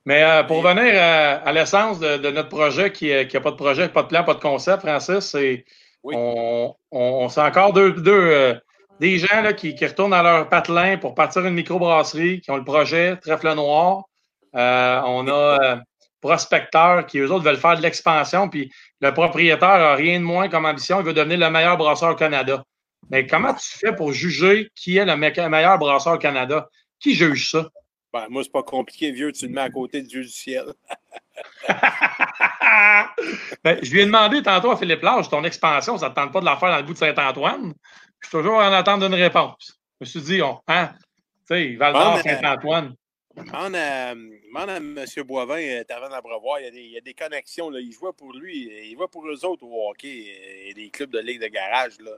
Mais 0.05 0.23
euh, 0.23 0.43
pour 0.43 0.61
venir 0.61 0.93
à, 1.01 1.35
à 1.47 1.51
l'essence 1.53 1.99
de, 1.99 2.17
de 2.17 2.29
notre 2.29 2.49
projet, 2.49 2.91
qui 2.91 3.09
n'a 3.11 3.39
pas 3.41 3.51
de 3.51 3.55
projet, 3.55 3.87
pas 3.89 4.03
de 4.03 4.07
plan, 4.07 4.23
pas 4.23 4.33
de 4.33 4.39
concept, 4.41 4.81
Francis, 4.81 5.19
c'est 5.21 5.65
Oui. 6.03 6.13
on, 6.17 6.75
on, 6.91 7.27
on- 7.35 7.39
encore 7.41 7.71
deux, 7.73 7.93
deux 7.93 8.11
euh, 8.11 8.53
des 8.99 9.17
gens 9.17 9.41
là, 9.41 9.53
qui, 9.53 9.75
qui 9.75 9.85
retournent 9.85 10.13
à 10.13 10.21
leur 10.21 10.49
patelin 10.49 10.97
pour 10.97 11.15
partir 11.15 11.45
une 11.45 11.53
microbrasserie, 11.55 12.41
qui 12.41 12.51
ont 12.51 12.57
le 12.57 12.63
projet 12.65 13.15
Trèfle 13.17 13.53
Noir. 13.55 14.03
Euh, 14.55 15.01
on 15.05 15.27
a 15.27 15.31
euh, 15.63 15.75
Prospecteur 16.21 17.05
qui, 17.05 17.19
eux 17.19 17.29
autres, 17.31 17.43
veulent 17.43 17.57
faire 17.57 17.75
de 17.75 17.81
l'expansion, 17.81 18.47
puis 18.47 18.71
le 19.01 19.13
propriétaire 19.13 19.77
n'a 19.77 19.93
rien 19.95 20.19
de 20.19 20.23
moins 20.23 20.47
comme 20.47 20.65
ambition, 20.65 20.99
il 21.01 21.05
veut 21.05 21.13
devenir 21.13 21.37
le 21.37 21.49
meilleur 21.49 21.75
brasseur 21.75 22.11
au 22.11 22.15
Canada. 22.15 22.63
Mais 23.09 23.27
comment 23.27 23.53
tu 23.53 23.67
fais 23.77 23.93
pour 23.93 24.13
juger 24.13 24.69
qui 24.73 24.95
est 24.97 25.03
le 25.05 25.17
me- 25.17 25.49
meilleur 25.49 25.77
brasseur 25.77 26.13
au 26.13 26.17
Canada? 26.17 26.69
Qui 27.01 27.13
juge 27.13 27.51
ça? 27.51 27.67
Ben, 28.13 28.27
moi, 28.29 28.43
c'est 28.43 28.51
pas 28.51 28.61
compliqué, 28.61 29.11
vieux. 29.11 29.31
Tu 29.31 29.47
le 29.47 29.53
mets 29.53 29.61
à 29.61 29.69
côté 29.71 30.01
du 30.01 30.07
Dieu 30.07 30.21
du 30.21 30.29
ciel. 30.29 30.65
Ben, 33.63 33.77
je 33.81 33.91
lui 33.91 34.01
ai 34.01 34.05
demandé 34.05 34.41
tantôt 34.41 34.71
à 34.71 34.77
Philippe 34.77 35.01
Lage, 35.01 35.29
ton 35.29 35.43
expansion, 35.43 35.97
ça 35.97 36.09
ne 36.09 36.13
te 36.13 36.15
tente 36.15 36.33
pas 36.33 36.39
de 36.39 36.45
la 36.45 36.57
faire 36.57 36.69
dans 36.69 36.77
le 36.77 36.83
bout 36.83 36.93
de 36.93 36.97
Saint-Antoine? 36.97 37.73
Je 38.19 38.27
suis 38.27 38.37
toujours 38.37 38.55
en 38.55 38.71
attente 38.71 39.01
d'une 39.01 39.13
réponse. 39.13 39.79
Je 39.99 40.05
me 40.05 40.09
suis 40.09 40.21
dit, 40.21 40.41
on, 40.41 40.59
hein, 40.67 40.91
tu 41.47 41.55
sais, 41.55 41.75
Val 41.75 41.93
d'Or, 41.93 42.19
Saint-Antoine. 42.21 42.95
Demande 43.35 43.75
à, 43.75 44.11
M. 44.11 45.05
Boivin, 45.25 45.59
euh, 45.59 45.83
Taverne 45.83 46.13
à 46.13 46.21
Brevoir, 46.21 46.59
il 46.59 46.65
y, 46.65 46.67
a 46.67 46.71
des, 46.71 46.81
il 46.81 46.91
y 46.91 46.97
a 46.97 47.01
des 47.01 47.13
connexions. 47.13 47.69
Là. 47.69 47.79
Il 47.79 47.91
jouait 47.91 48.13
pour 48.17 48.33
lui, 48.33 48.69
il 48.89 48.97
va 48.97 49.07
pour 49.07 49.27
eux 49.27 49.45
autres 49.45 49.63
au 49.63 49.89
hockey. 49.89 50.69
a 50.69 50.73
des 50.73 50.89
clubs 50.89 51.11
de 51.11 51.19
ligue 51.19 51.41
de 51.41 51.47
garage. 51.47 51.99
Là. 51.99 52.11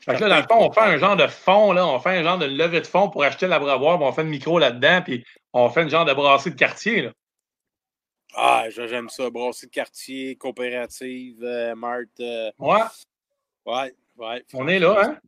Fait 0.00 0.16
que 0.16 0.24
là, 0.24 0.28
dans 0.28 0.36
le 0.36 0.42
fond, 0.42 0.68
on 0.68 0.72
fait 0.72 0.80
un 0.80 0.98
genre 0.98 1.16
de 1.16 1.26
fond, 1.26 1.72
là, 1.72 1.86
on 1.86 1.98
fait 1.98 2.18
un 2.18 2.22
genre 2.22 2.38
de 2.38 2.46
levée 2.46 2.80
de 2.80 2.86
fond 2.86 3.10
pour 3.10 3.24
acheter 3.24 3.46
l'abreuvoir, 3.46 4.00
on 4.00 4.12
fait 4.12 4.22
le 4.22 4.30
micro 4.30 4.58
là-dedans, 4.58 5.02
puis 5.02 5.24
on 5.52 5.68
fait 5.68 5.82
une 5.82 5.90
genre 5.90 6.04
de 6.04 6.12
brasserie 6.14 6.50
de 6.50 6.56
quartier. 6.56 7.02
Là. 7.02 7.10
Ah, 8.34 8.64
j'aime 8.70 9.08
ça. 9.08 9.28
Brasserie 9.30 9.66
de 9.66 9.72
quartier, 9.72 10.36
coopérative, 10.36 11.42
euh, 11.42 11.74
Marthe. 11.74 12.20
euh, 12.20 12.50
Ouais, 12.58 12.80
ouais, 13.66 13.94
ouais. 14.16 14.44
on 14.54 14.68
est 14.68 14.78
là, 14.78 14.96
hein? 15.02 15.18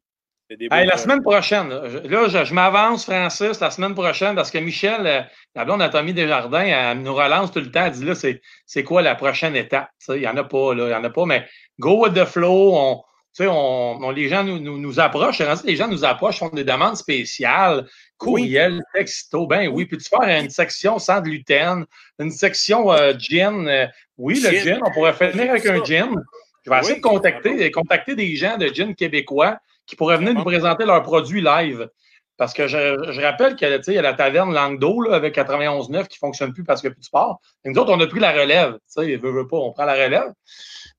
Hey, 0.72 0.84
la 0.84 0.96
semaine 0.96 1.22
prochaine, 1.22 1.68
là, 1.68 1.88
je, 1.88 1.98
là, 1.98 2.26
je, 2.26 2.44
je 2.44 2.54
m'avance, 2.54 3.04
Francis, 3.04 3.60
la 3.60 3.70
semaine 3.70 3.94
prochaine, 3.94 4.34
parce 4.34 4.50
que 4.50 4.58
Michel, 4.58 5.06
euh, 5.06 5.22
la 5.54 5.64
blonde 5.64 5.80
à 5.80 5.88
Tommy 5.90 6.12
Desjardins, 6.12 6.64
elle 6.64 7.02
nous 7.02 7.14
relance 7.14 7.52
tout 7.52 7.60
le 7.60 7.70
temps. 7.70 7.84
Elle 7.84 7.92
dit 7.92 8.04
là, 8.04 8.14
c'est, 8.16 8.82
quoi 8.82 9.00
la 9.00 9.14
prochaine 9.14 9.54
étape? 9.54 9.90
Il 10.08 10.16
n'y 10.16 10.26
en 10.26 10.36
a 10.36 10.42
pas, 10.42 10.74
là, 10.74 10.86
il 10.86 10.88
n'y 10.88 10.94
en 10.94 11.04
a 11.04 11.10
pas, 11.10 11.24
mais 11.24 11.46
go 11.78 12.04
with 12.04 12.14
the 12.14 12.24
flow. 12.24 12.72
On, 12.74 13.00
tu 13.40 13.46
sais, 13.46 13.50
on, 13.50 14.02
on- 14.04 14.10
les 14.10 14.28
gens 14.28 14.44
nous, 14.44 14.58
nous, 14.58 14.78
nous 14.78 15.00
approchent. 15.00 15.40
Les 15.64 15.76
gens 15.76 15.88
nous 15.88 16.04
approchent, 16.04 16.38
font 16.40 16.48
des 16.50 16.64
demandes 16.64 16.96
spéciales, 16.96 17.86
courriel, 18.18 18.82
texto. 18.94 19.46
Ben 19.46 19.68
oui, 19.68 19.86
puis 19.86 19.96
tu 19.98 20.08
faire 20.08 20.40
une 20.42 20.50
section 20.50 20.98
sans 20.98 21.20
gluten, 21.20 21.84
une 22.18 22.30
section 22.30 22.92
euh, 22.92 23.12
gin? 23.18 23.66
euh, 23.68 23.86
oui, 24.18 24.40
le 24.40 24.50
Gin. 24.50 24.80
on 24.84 24.90
pourrait 24.92 25.14
finir 25.14 25.50
avec 25.50 25.64
un 25.66 25.82
gin. 25.84 26.10
Je 26.64 26.70
vais 26.70 26.78
essayer 26.80 26.94
Oui, 26.94 27.00
de 27.00 27.02
contacter, 27.06 27.70
contacter 27.70 28.14
des 28.14 28.36
gens 28.36 28.58
de 28.58 28.66
gin 28.66 28.94
québécois 28.94 29.58
qui 29.86 29.96
pourraient 29.96 30.18
venir 30.18 30.34
nous 30.34 30.44
présenter 30.44 30.84
leurs 30.84 31.02
produits 31.02 31.40
live. 31.40 31.88
Parce 32.36 32.52
que 32.54 32.66
je, 32.68 32.96
je 33.12 33.20
rappelle 33.20 33.54
qu'il 33.56 33.68
y 33.88 33.98
a, 33.98 34.02
la 34.02 34.14
taverne 34.14 34.54
Langue 34.54 34.78
d'eau 34.78 35.00
là, 35.02 35.14
avec 35.16 35.36
91.9 35.36 36.06
qui 36.06 36.16
ne 36.16 36.26
fonctionne 36.26 36.52
plus 36.54 36.64
parce 36.64 36.80
qu'il 36.80 36.88
n'y 36.88 36.92
a 36.92 36.94
plus 36.94 37.00
de 37.00 37.04
sport. 37.06 37.40
Et 37.64 37.70
nous 37.70 37.78
autres, 37.78 37.92
on 37.92 38.00
a 38.00 38.06
pris 38.06 38.20
la 38.20 38.32
relève. 38.32 38.72
Tu 38.74 38.80
sais, 39.04 39.16
veut, 39.16 39.30
veut 39.30 39.46
pas, 39.46 39.56
on 39.58 39.72
prend 39.72 39.84
la 39.84 39.92
relève. 39.94 40.32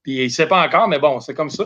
Puis 0.03 0.17
il 0.17 0.23
ne 0.25 0.29
sait 0.29 0.47
pas 0.47 0.63
encore, 0.65 0.87
mais 0.87 0.99
bon, 0.99 1.19
c'est 1.19 1.33
comme 1.33 1.49
ça. 1.49 1.65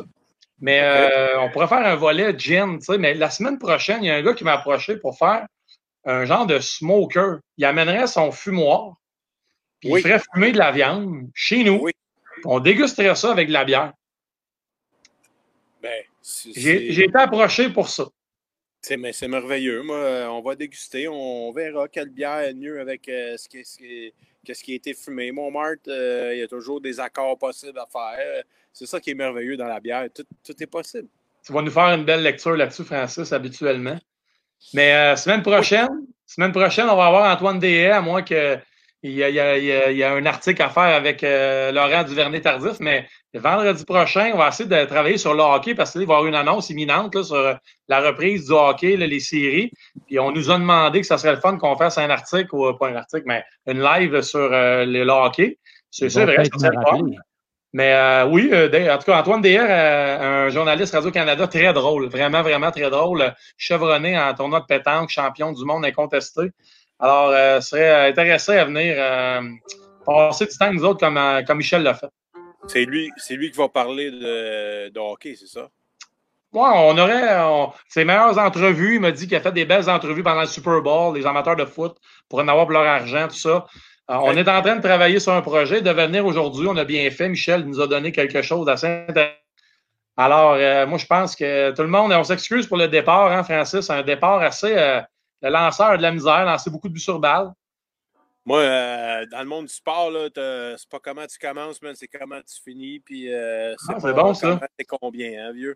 Mais 0.59 0.79
euh, 0.81 1.39
on 1.41 1.49
pourrait 1.51 1.67
faire 1.67 1.85
un 1.85 1.95
volet 1.95 2.33
gin, 2.37 2.79
tu 2.79 2.85
sais, 2.85 2.97
mais 2.97 3.13
la 3.13 3.29
semaine 3.29 3.59
prochaine, 3.59 4.03
il 4.03 4.07
y 4.07 4.09
a 4.09 4.15
un 4.15 4.21
gars 4.23 4.33
qui 4.33 4.43
m'a 4.45 4.53
approché 4.53 4.95
pour 4.97 5.17
faire 5.17 5.45
un 6.05 6.25
genre 6.25 6.45
de 6.45 6.59
smoker. 6.59 7.39
Il 7.57 7.65
amènerait 7.65 8.07
son 8.07 8.31
fumoir, 8.31 8.95
puis 9.81 9.91
Oui. 9.91 9.99
il 9.99 10.03
ferait 10.03 10.21
fumer 10.33 10.51
de 10.53 10.57
la 10.57 10.71
viande 10.71 11.29
chez 11.33 11.63
nous. 11.63 11.79
Oui. 11.81 11.91
On 12.45 12.59
dégusterait 12.59 13.15
ça 13.15 13.31
avec 13.31 13.47
de 13.49 13.53
la 13.53 13.65
bière. 13.65 13.93
Ben, 15.81 16.03
J'ai 16.55 17.03
été 17.03 17.17
approché 17.17 17.69
pour 17.69 17.89
ça. 17.89 18.05
c'est 18.81 18.97
mais 18.97 19.13
c'est 19.13 19.27
merveilleux. 19.27 19.81
Moi, 19.83 19.97
euh, 19.97 20.27
on 20.27 20.41
va 20.41 20.55
déguster. 20.55 21.07
On 21.07 21.51
verra 21.51 21.87
quelle 21.87 22.09
bière 22.09 22.39
est 22.39 22.53
mieux 22.53 22.79
avec 22.79 23.07
euh, 23.09 23.35
ce, 23.37 23.47
qui, 23.49 23.63
ce, 23.65 23.77
qui, 23.77 24.13
qu'est-ce 24.45 24.63
qui 24.63 24.73
a 24.73 24.75
été 24.75 24.93
fumé. 24.93 25.31
Mon 25.31 25.51
Marthe, 25.51 25.87
euh, 25.87 26.31
il 26.33 26.39
y 26.39 26.43
a 26.43 26.47
toujours 26.47 26.79
des 26.79 26.99
accords 26.99 27.37
possibles 27.37 27.79
à 27.79 27.85
faire. 27.85 28.43
C'est 28.71 28.85
ça 28.85 28.99
qui 28.99 29.11
est 29.11 29.15
merveilleux 29.15 29.57
dans 29.57 29.67
la 29.67 29.79
bière. 29.79 30.07
Tout, 30.13 30.23
tout 30.43 30.63
est 30.63 30.67
possible. 30.67 31.07
Tu 31.45 31.51
vas 31.51 31.61
nous 31.61 31.71
faire 31.71 31.93
une 31.93 32.05
belle 32.05 32.23
lecture 32.23 32.55
là-dessus, 32.55 32.83
Francis, 32.83 33.31
habituellement. 33.31 33.97
Mais 34.73 34.93
euh, 34.93 35.15
semaine 35.15 35.41
prochaine, 35.41 35.89
semaine 36.25 36.51
prochaine, 36.51 36.87
on 36.89 36.95
va 36.95 37.07
avoir 37.07 37.35
Antoine 37.35 37.59
Dehaye, 37.59 37.87
à 37.87 38.01
moins 38.01 38.23
que 38.23 38.57
il 39.09 39.13
y, 39.13 39.23
a, 39.23 39.29
il, 39.29 39.35
y 39.35 39.39
a, 39.39 39.57
il 39.57 39.65
y 39.65 39.71
a- 39.71 39.91
il 39.91 39.97
y 39.97 40.03
a 40.03 40.13
un 40.13 40.25
article 40.25 40.61
à 40.61 40.69
faire 40.69 40.83
avec 40.95 41.23
euh, 41.23 41.71
Laurent 41.71 42.03
Duvernay-Tardif, 42.03 42.79
mais 42.79 43.07
le 43.33 43.39
vendredi 43.39 43.85
prochain, 43.85 44.31
on 44.33 44.37
va 44.37 44.47
essayer 44.47 44.67
de 44.67 44.85
travailler 44.85 45.17
sur 45.17 45.33
le 45.33 45.41
hockey 45.43 45.75
parce 45.75 45.91
qu'il 45.91 46.01
va 46.07 46.13
y 46.13 46.15
avoir 46.17 46.25
une 46.25 46.35
annonce 46.35 46.69
imminente 46.69 47.13
là, 47.15 47.23
sur 47.23 47.35
euh, 47.35 47.53
la 47.87 48.01
reprise 48.01 48.47
du 48.47 48.53
hockey, 48.53 48.97
là, 48.97 49.05
les 49.05 49.19
séries. 49.19 49.71
Puis 50.07 50.17
on 50.19 50.31
nous 50.31 50.49
a 50.49 50.57
demandé 50.57 51.01
que 51.01 51.07
ça 51.07 51.17
serait 51.17 51.35
le 51.35 51.41
fun 51.41 51.57
qu'on 51.57 51.75
fasse 51.77 51.97
un 51.97 52.09
article, 52.09 52.49
ou 52.55 52.73
pas 52.73 52.89
un 52.89 52.95
article, 52.95 53.23
mais 53.25 53.43
une 53.67 53.81
live 53.81 54.21
sur 54.21 54.39
euh, 54.51 54.85
le, 54.85 55.03
le 55.03 55.11
hockey. 55.11 55.57
C'est 55.91 56.07
vont 56.07 56.25
vrai, 56.25 56.37
me 56.37 56.69
le 56.69 56.81
fun. 56.85 57.21
Mais 57.73 57.93
euh, 57.93 58.25
oui, 58.27 58.49
euh, 58.53 58.93
en 58.93 58.97
tout 58.97 59.05
cas, 59.05 59.19
Antoine 59.19 59.45
euh, 59.45 60.45
un 60.45 60.49
journaliste 60.49 60.93
Radio-Canada 60.93 61.45
très 61.47 61.73
drôle, 61.73 62.07
vraiment, 62.07 62.41
vraiment 62.41 62.71
très 62.71 62.89
drôle, 62.89 63.21
euh, 63.21 63.29
chevronné 63.57 64.17
en 64.17 64.33
tournoi 64.33 64.61
de 64.61 64.65
pétanque, 64.65 65.09
champion 65.09 65.51
du 65.51 65.65
monde 65.65 65.83
incontesté. 65.83 66.51
Alors, 66.99 67.29
euh, 67.29 67.61
serait 67.61 67.89
euh, 67.89 68.09
intéressé 68.09 68.53
à 68.53 68.65
venir 68.65 68.95
euh, 68.97 69.41
passer 70.05 70.45
du 70.45 70.57
temps 70.57 70.65
avec 70.65 70.77
nous 70.79 70.85
autres 70.85 70.99
comme, 70.99 71.17
euh, 71.17 71.41
comme 71.43 71.57
Michel 71.57 71.83
l'a 71.83 71.93
fait. 71.93 72.07
C'est 72.67 72.85
lui, 72.85 73.11
c'est 73.17 73.35
lui 73.35 73.51
qui 73.51 73.57
va 73.57 73.69
parler 73.69 74.09
de, 74.11 74.89
de 74.89 74.99
hockey, 74.99 75.35
c'est 75.37 75.47
ça? 75.47 75.67
Ouais, 76.53 76.69
on 76.73 76.97
aurait 76.97 77.35
on- 77.43 77.71
ses 77.89 78.05
meilleures 78.05 78.37
entrevues. 78.39 78.95
Il 78.95 79.01
m'a 79.01 79.11
dit 79.11 79.27
qu'il 79.27 79.35
a 79.35 79.41
fait 79.41 79.51
des 79.51 79.65
belles 79.65 79.89
entrevues 79.89 80.23
pendant 80.23 80.41
le 80.41 80.47
Super 80.47 80.81
Bowl, 80.81 81.15
les 81.17 81.25
amateurs 81.27 81.57
de 81.57 81.65
foot, 81.65 81.97
pour 82.29 82.39
en 82.39 82.47
avoir 82.47 82.65
pour 82.65 82.71
leur 82.73 82.85
argent, 82.87 83.27
tout 83.27 83.35
ça. 83.35 83.65
Euh, 84.09 84.15
on 84.21 84.31
est 84.37 84.47
en 84.47 84.61
train 84.61 84.77
de 84.77 84.81
travailler 84.81 85.19
sur 85.19 85.33
un 85.33 85.41
projet, 85.41 85.81
de 85.81 85.91
venir 85.91 86.25
aujourd'hui. 86.25 86.67
On 86.67 86.77
a 86.77 86.85
bien 86.85 87.09
fait. 87.11 87.27
Michel 87.27 87.65
nous 87.65 87.81
a 87.81 87.87
donné 87.87 88.11
quelque 88.11 88.41
chose 88.41 88.65
d'assez 88.65 88.87
intéressant. 89.09 89.33
Alors, 90.17 90.53
euh, 90.53 90.87
moi, 90.87 90.97
je 90.97 91.05
pense 91.07 91.35
que 91.35 91.71
tout 91.71 91.81
le 91.81 91.89
monde, 91.89 92.13
on 92.13 92.23
s'excuse 92.23 92.67
pour 92.67 92.77
le 92.77 92.87
départ, 92.87 93.31
hein, 93.33 93.43
Francis, 93.43 93.89
un 93.89 94.01
départ 94.01 94.41
assez. 94.41 94.73
euh, 94.77 95.01
le 95.45 95.51
lanceur 95.51 95.87
a 95.91 95.97
de 95.97 96.01
la 96.01 96.11
misère, 96.11 96.43
lancé 96.45 96.69
beaucoup 96.71 96.87
de 96.89 96.93
buts 96.93 96.99
sur 96.99 97.19
balle. 97.19 97.51
Moi, 98.45 98.59
euh, 98.61 99.25
dans 99.31 99.39
le 99.39 99.45
monde 99.45 99.65
du 99.65 99.73
sport, 99.73 100.11
c'est 100.35 100.89
pas 100.89 100.99
comment 100.99 101.25
tu 101.25 101.37
commences, 101.39 101.81
mais 101.81 101.93
c'est 101.95 102.07
comment 102.07 102.39
tu 102.41 102.61
finis. 102.63 102.99
Puis 102.99 103.31
euh, 103.33 103.75
c'est 103.77 103.93
Ah, 103.95 103.99
c'est 103.99 104.13
bon, 104.13 104.33
ça. 104.33 104.59
t'es 104.77 104.85
combien, 104.85 105.47
hein, 105.47 105.51
vieux? 105.53 105.75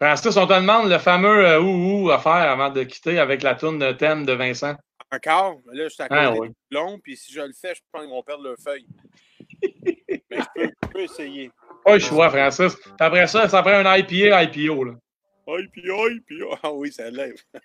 Francis, 0.00 0.36
on 0.36 0.46
te 0.46 0.54
demande 0.54 0.88
le 0.88 0.98
fameux 0.98 1.46
euh, 1.46 1.60
ou 1.60 2.04
ou 2.06 2.10
à 2.10 2.18
faire 2.18 2.32
avant 2.32 2.70
de 2.70 2.82
quitter 2.84 3.18
avec 3.18 3.42
la 3.42 3.54
tourne 3.54 3.78
de 3.78 3.92
thème 3.92 4.24
de 4.24 4.32
Vincent. 4.32 4.74
Encore? 5.12 5.58
Là, 5.72 5.84
je 5.84 5.88
suis 5.88 6.02
à 6.02 6.08
côté 6.08 6.20
Ah, 6.20 6.32
oui. 6.32 6.48
du 6.48 6.54
long, 6.70 6.98
puis 7.00 7.16
si 7.16 7.32
je 7.32 7.40
le 7.40 7.52
fais, 7.52 7.74
je 7.74 7.80
pense 7.92 8.02
qu'ils 8.02 8.10
vont 8.10 8.22
perdre 8.22 8.44
leur 8.44 8.56
feuille. 8.58 8.86
mais 10.30 10.38
je 10.38 10.44
peux, 10.54 10.70
je 10.82 10.88
peux 10.88 11.00
essayer. 11.00 11.50
Pas 11.84 11.94
le 11.94 11.98
choix, 12.00 12.30
Francis. 12.30 12.76
Après 12.98 13.26
ça, 13.26 13.48
ça 13.48 13.62
prend 13.62 13.72
un 13.72 13.96
IPA, 13.96 14.44
IPO. 14.44 14.84
Là. 14.84 14.92
Puis 15.72 15.90
aïe. 15.90 16.20
Ah 16.62 16.72
oui, 16.72 16.92
ça 16.92 17.10
lève. 17.10 17.34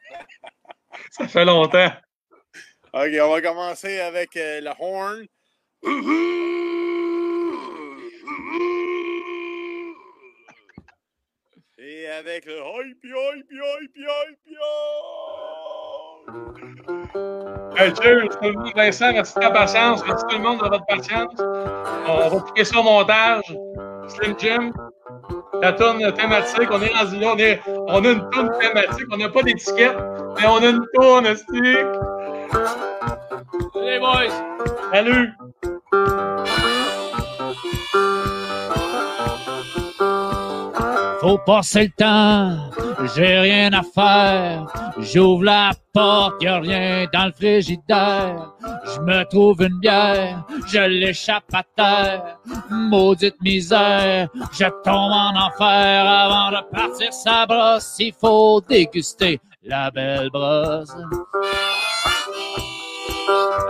Ça 1.11 1.27
fait 1.27 1.45
longtemps. 1.45 1.91
OK, 2.93 3.09
on 3.21 3.29
va 3.29 3.41
commencer 3.41 3.99
avec 3.99 4.37
euh, 4.37 4.61
le 4.61 4.71
horn. 4.79 5.25
Et 11.77 12.07
avec 12.07 12.45
le 12.45 12.61
puis 13.01 13.13
aïe, 13.13 13.43
puis 13.93 14.05
aïe. 14.07 14.37
Hey, 17.77 17.93
cheers. 17.95 18.29
Vincent, 18.75 19.11
merci 19.11 19.35
de 19.35 19.39
ta 19.41 19.51
patience. 19.51 20.05
Merci 20.07 20.25
tout 20.29 20.37
le 20.37 20.43
monde 20.43 20.59
de 20.59 20.69
votre 20.69 20.85
patience. 20.85 21.33
On 22.07 22.29
va 22.29 22.41
cliquer 22.43 22.63
sur 22.63 22.83
montage. 22.83 23.43
Slim 24.07 24.35
Jim. 24.39 24.71
La 25.61 25.73
tourne 25.73 26.13
thématique. 26.13 26.69
On 26.71 26.81
est 26.81 26.93
rendu 26.93 27.19
là. 27.19 27.33
On 27.33 27.37
est, 27.37 27.61
On 27.67 28.05
a 28.05 28.11
une 28.11 28.29
tourne 28.29 28.51
thématique. 28.59 29.05
On 29.11 29.17
n'a 29.17 29.29
pas 29.29 29.43
d'étiquette, 29.43 29.97
mais 30.37 30.47
on 30.47 30.57
a 30.57 30.69
une 30.69 30.85
tourne, 30.93 31.35
stick. 31.35 31.87
Les 33.75 33.99
boys! 33.99 34.29
Salut! 34.91 35.29
Faut 41.25 41.39
passer 41.39 41.85
le 41.85 41.89
temps, 41.97 42.55
j'ai 43.15 43.39
rien 43.39 43.73
à 43.73 43.81
faire. 43.81 44.67
J'ouvre 44.99 45.45
la 45.45 45.71
porte, 45.91 46.35
y 46.43 46.45
a 46.45 46.59
rien 46.59 47.07
dans 47.11 47.25
le 47.25 47.31
frigidaire. 47.31 48.53
Je 48.93 48.99
me 49.01 49.23
trouve 49.23 49.63
une 49.63 49.79
bière, 49.79 50.45
je 50.67 50.81
l'échappe 50.81 51.51
à 51.51 51.63
terre. 51.75 52.37
Maudite 52.69 53.41
misère, 53.41 54.27
je 54.51 54.65
tombe 54.83 55.11
en 55.11 55.33
enfer 55.47 56.05
avant 56.07 56.51
de 56.51 56.63
partir 56.71 57.11
sa 57.11 57.47
brosse. 57.47 57.95
Il 57.97 58.13
faut 58.13 58.61
déguster 58.61 59.39
la 59.63 59.89
belle 59.89 60.29
brosse. 60.29 60.95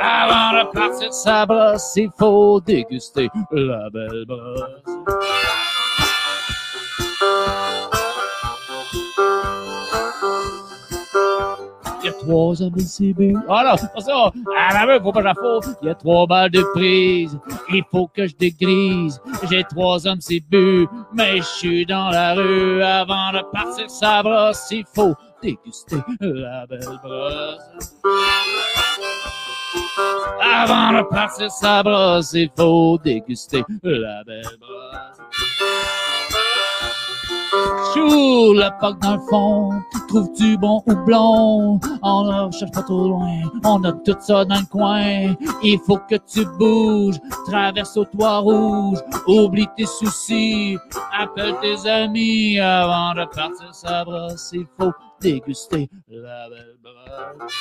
Avant 0.01 0.59
de 0.59 0.71
partir 0.73 1.13
sa 1.13 1.45
brosse, 1.45 1.93
il 1.95 2.09
faut 2.19 2.59
déguster 2.59 3.29
la 3.53 3.89
belle 3.89 4.25
brosse. 4.27 5.54
Il 12.05 12.09
y 12.09 12.11
a 12.11 12.13
trois 12.13 12.61
hommes 12.61 12.77
ici. 12.77 13.15
Oh 13.17 13.23
non, 13.65 13.75
c'est 13.77 13.91
pas 13.91 13.99
ça! 13.99 14.31
Ah, 14.55 14.73
ma 14.73 14.85
meuf, 14.85 15.01
faut 15.01 15.11
pas 15.11 15.21
que 15.21 15.25
la. 15.25 15.33
Il 15.81 15.87
y 15.87 15.89
a 15.89 15.95
trois 15.95 16.27
balles 16.27 16.51
de 16.51 16.61
prise. 16.75 17.35
Il 17.73 17.81
faut 17.89 18.07
que 18.15 18.27
je 18.27 18.35
dégrise. 18.35 19.19
J'ai 19.49 19.63
trois 19.63 20.05
hommes, 20.05 20.19
bu. 20.51 20.87
Mais 21.15 21.37
je 21.37 21.41
suis 21.41 21.85
dans 21.87 22.11
la 22.11 22.35
rue. 22.35 22.83
Avant 22.83 23.31
de 23.31 23.41
partir 23.51 23.89
sa 23.89 24.21
brosse, 24.21 24.67
il 24.69 24.85
faut 24.93 25.15
déguster 25.41 25.97
la 26.21 26.67
belle 26.67 26.99
brosse. 27.03 27.95
Avant 30.43 30.99
de 30.99 31.09
partir 31.09 31.49
sa 31.49 31.81
brosse, 31.81 32.33
il 32.33 32.51
faut 32.55 32.99
déguster 33.03 33.63
la 33.81 34.23
belle 34.25 34.43
brosse. 34.59 36.14
Chou, 37.93 38.53
le 38.53 38.69
pack 38.79 38.99
dans 38.99 39.15
le 39.15 39.21
fond, 39.29 39.69
trouves-tu 40.07 40.57
bon 40.57 40.81
ou 40.87 40.95
blond? 41.05 41.79
On 42.01 42.47
ne 42.47 42.51
cherche 42.51 42.71
pas 42.71 42.81
trop 42.81 43.07
loin, 43.07 43.41
on 43.63 43.83
a 43.83 43.91
tout 43.91 44.15
ça 44.19 44.43
dans 44.45 44.59
le 44.59 44.65
coin. 44.65 45.35
Il 45.63 45.79
faut 45.85 45.99
que 46.09 46.15
tu 46.15 46.45
bouges, 46.57 47.19
traverse 47.47 47.95
au 47.97 48.05
toit 48.05 48.39
rouge, 48.39 48.99
oublie 49.27 49.67
tes 49.77 49.85
soucis, 49.85 50.77
appelle 51.17 51.55
tes 51.61 51.89
amis 51.89 52.59
avant 52.59 53.13
de 53.13 53.25
partir 53.25 53.73
sa 53.73 54.03
brosse. 54.03 54.51
Il 54.53 54.67
faut 54.77 54.91
déguster 55.21 55.89
la 56.09 56.49
belle 56.49 56.77
brosse. 56.83 57.53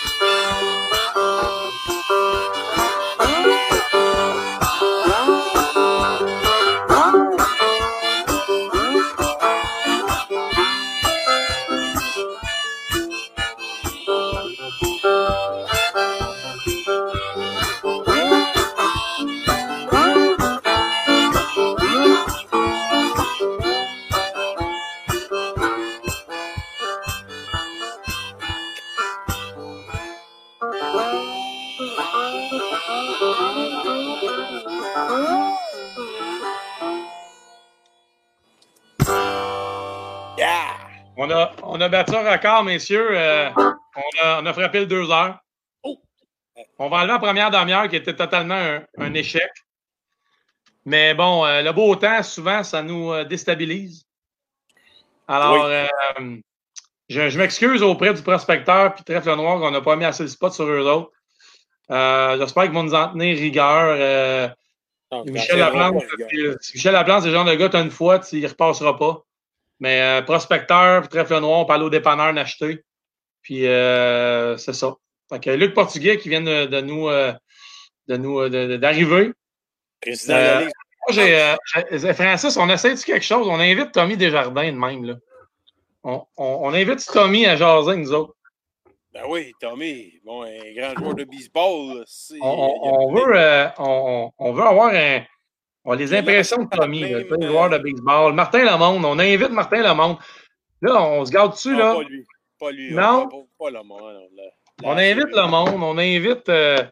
On 41.17 41.31
a, 41.31 41.53
on 41.63 41.81
a 41.81 41.89
battu 41.89 42.15
un 42.15 42.29
record, 42.31 42.65
messieurs. 42.65 43.09
Euh, 43.13 43.51
on, 43.57 44.23
a, 44.23 44.43
on 44.43 44.47
a 44.47 44.53
frappé 44.53 44.81
le 44.81 44.87
deux 44.87 45.11
heures. 45.11 45.39
Oh! 45.83 46.01
On 46.79 46.89
va 46.89 46.99
enlever 46.99 47.13
la 47.13 47.19
première 47.19 47.51
demi-heure 47.51 47.89
qui 47.89 47.97
était 47.97 48.17
totalement 48.17 48.55
un, 48.55 48.83
un 48.99 49.15
échec. 49.15 49.49
Mais 50.85 51.15
bon, 51.15 51.45
euh, 51.45 51.63
le 51.63 51.73
beau 51.73 51.95
temps, 51.97 52.23
souvent, 52.23 52.63
ça 52.65 52.83
nous 52.83 53.13
euh, 53.13 53.25
déstabilise. 53.25 54.05
Alors, 55.29 55.69
Oui. 56.19 56.43
je, 57.09 57.31
je 57.31 57.39
m'excuse 57.39 57.83
auprès 57.83 58.13
du 58.13 58.23
prospecteur 58.23 58.95
puis 58.95 59.05
Trèfle 59.05 59.35
Noir 59.37 59.59
qu'on 59.61 59.71
n'a 59.71 59.81
pas 59.81 59.97
mis 59.97 60.05
assez 60.05 60.25
de 60.25 60.29
spots 60.29 60.51
sur 60.51 60.67
eux 60.67 60.81
autres. 60.87 61.11
J'espère 61.89 62.65
qu'ils 62.65 62.73
vont 62.73 62.83
nous 62.83 62.95
en 62.95 63.09
tenir 63.13 63.37
rigueur. 63.37 64.53
Michel 65.27 65.59
Laplante, 65.59 66.03
c'est 67.23 67.29
le 67.29 67.33
genre 67.33 67.45
de 67.45 67.55
gars, 67.55 67.69
t'as 67.69 67.83
une 67.83 67.91
fois, 67.91 68.21
il 68.33 68.47
repassera 68.47 68.99
pas. 68.99 69.23
Mais 69.81 70.01
euh, 70.01 70.23
prospecteur, 70.23 71.09
trèfle 71.09 71.39
noir, 71.41 71.67
on 71.67 71.73
aller 71.73 71.85
au 71.85 71.91
dépanneur 71.91 72.33
d'acheter. 72.33 72.83
Puis 73.43 73.67
euh, 73.67 74.57
c'est 74.57 74.73
ça. 74.73 74.95
Fait 75.31 75.41
que 75.41 75.51
Luc 75.51 75.75
Portugais 75.75 76.19
qui 76.19 76.29
vient 76.29 76.43
de, 76.43 76.67
de 76.67 76.81
nous 76.81 77.09
euh, 77.09 77.33
de 78.09 78.17
nous 78.17 78.41
euh, 78.41 78.79
d'arriver. 78.79 79.33
Francis, 82.15 82.57
on 82.57 82.69
essaie 82.69 82.95
de 82.95 83.01
quelque 83.01 83.25
chose? 83.25 83.49
On 83.49 83.61
invite 83.61 83.93
Tommy 83.93 84.17
Desjardins 84.17 84.73
de 84.73 84.79
même. 84.79 85.05
Là. 85.05 85.15
On, 86.03 86.23
on, 86.37 86.59
on 86.63 86.75
invite 86.75 87.05
Tommy 87.13 87.47
à 87.47 87.57
jaser, 87.57 87.97
nous 87.97 88.13
autres. 88.13 88.35
Ben 89.13 89.23
oui, 89.29 89.53
Tommy, 89.61 90.21
bon, 90.25 90.43
un 90.43 90.75
grand 90.75 90.95
joueur 90.99 91.15
de 91.15 91.25
baseball. 91.25 92.05
On, 92.41 93.15
veut, 93.15 93.37
euh, 93.37 93.69
on, 93.79 94.31
on 94.37 94.53
veut 94.53 94.65
avoir 94.65 94.93
un, 94.93 95.23
on 95.85 95.93
les 95.95 96.15
impressions 96.15 96.63
de 96.65 96.69
Tommy, 96.69 97.01
le 97.01 97.27
joueur 97.47 97.71
de 97.71 97.79
baseball. 97.79 98.33
Martin 98.33 98.65
Lamonde, 98.65 99.05
on 99.05 99.19
invite 99.19 99.51
Martin 99.51 99.83
Lamonde. 99.83 100.17
Là, 100.81 101.03
on 101.03 101.25
se 101.25 101.31
garde 101.31 101.53
dessus, 101.53 101.73
Non, 101.73 101.79
là. 101.79 101.95
Pas 101.95 102.03
lui. 102.09 102.27
Pas 102.59 102.71
lui. 102.71 102.93
Non? 102.95 103.29
Pas, 103.29 103.37
pas 103.59 103.71
le 103.71 103.83
monde. 103.83 104.01
non, 104.01 104.29
là. 104.37 104.43
On 104.83 104.93
invite 104.97 105.29
c'est- 105.33 105.41
le 105.41 105.47
monde, 105.47 105.83
on 105.83 105.99
invite, 105.99 106.49
euh, 106.49 106.83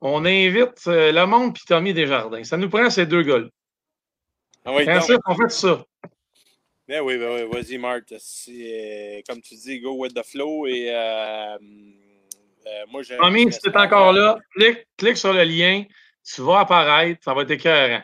on 0.00 0.24
invite 0.24 0.86
euh, 0.88 1.12
le 1.12 1.26
monde 1.26 1.54
puis 1.54 1.62
Tommy 1.66 1.92
Desjardins. 1.94 2.42
Ça 2.44 2.56
nous 2.56 2.68
prend 2.68 2.90
ces 2.90 3.06
deux 3.06 3.22
gars-là. 3.22 3.46
Ah 4.64 4.72
oui, 4.74 4.84
on 5.26 5.34
fait 5.34 5.50
ça. 5.50 5.84
ben 6.86 7.00
oui, 7.02 7.16
ben 7.18 7.30
oui, 7.34 7.48
vas-y, 7.50 7.78
Marthe. 7.78 8.12
Euh, 8.12 9.20
comme 9.28 9.40
tu 9.40 9.54
dis, 9.54 9.80
go 9.80 9.92
with 9.92 10.14
the 10.14 10.24
flow. 10.24 10.66
Et 10.66 10.90
moi. 12.90 13.02
Tommy, 13.20 13.52
si 13.52 13.60
tu 13.60 13.70
es 13.70 13.76
encore 13.76 14.12
là, 14.12 14.38
clique, 14.54 14.86
clique 14.96 15.16
sur 15.16 15.32
le 15.32 15.44
lien, 15.44 15.84
tu 16.34 16.42
vas 16.42 16.60
apparaître, 16.60 17.22
ça 17.22 17.34
va 17.34 17.42
être 17.42 17.50
écœurant. 17.50 18.02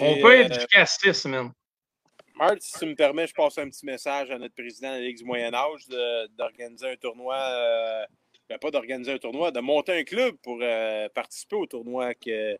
On 0.00 0.20
peut 0.20 0.34
être 0.34 0.52
euh, 0.52 0.54
jusqu'à 0.54 0.86
6, 0.86 1.26
man. 1.26 1.52
Marthe, 2.34 2.60
si 2.60 2.78
tu 2.78 2.86
me 2.86 2.94
permets, 2.94 3.26
je 3.26 3.34
passe 3.34 3.56
un 3.58 3.68
petit 3.68 3.86
message 3.86 4.30
à 4.30 4.38
notre 4.38 4.54
président 4.54 4.90
de 4.90 4.96
la 4.96 5.00
Ligue 5.00 5.18
du 5.18 5.24
Moyen-Âge 5.24 5.88
d'organiser 6.36 6.90
un 6.90 6.96
tournoi. 6.96 7.36
euh, 7.36 8.04
ben, 8.48 8.58
pas 8.58 8.70
d'organiser 8.70 9.12
un 9.12 9.18
tournoi, 9.18 9.50
de 9.50 9.60
monter 9.60 9.92
un 9.98 10.04
club 10.04 10.36
pour 10.42 10.58
euh, 10.62 11.08
participer 11.08 11.56
au 11.56 11.66
tournoi 11.66 12.14
que, 12.14 12.56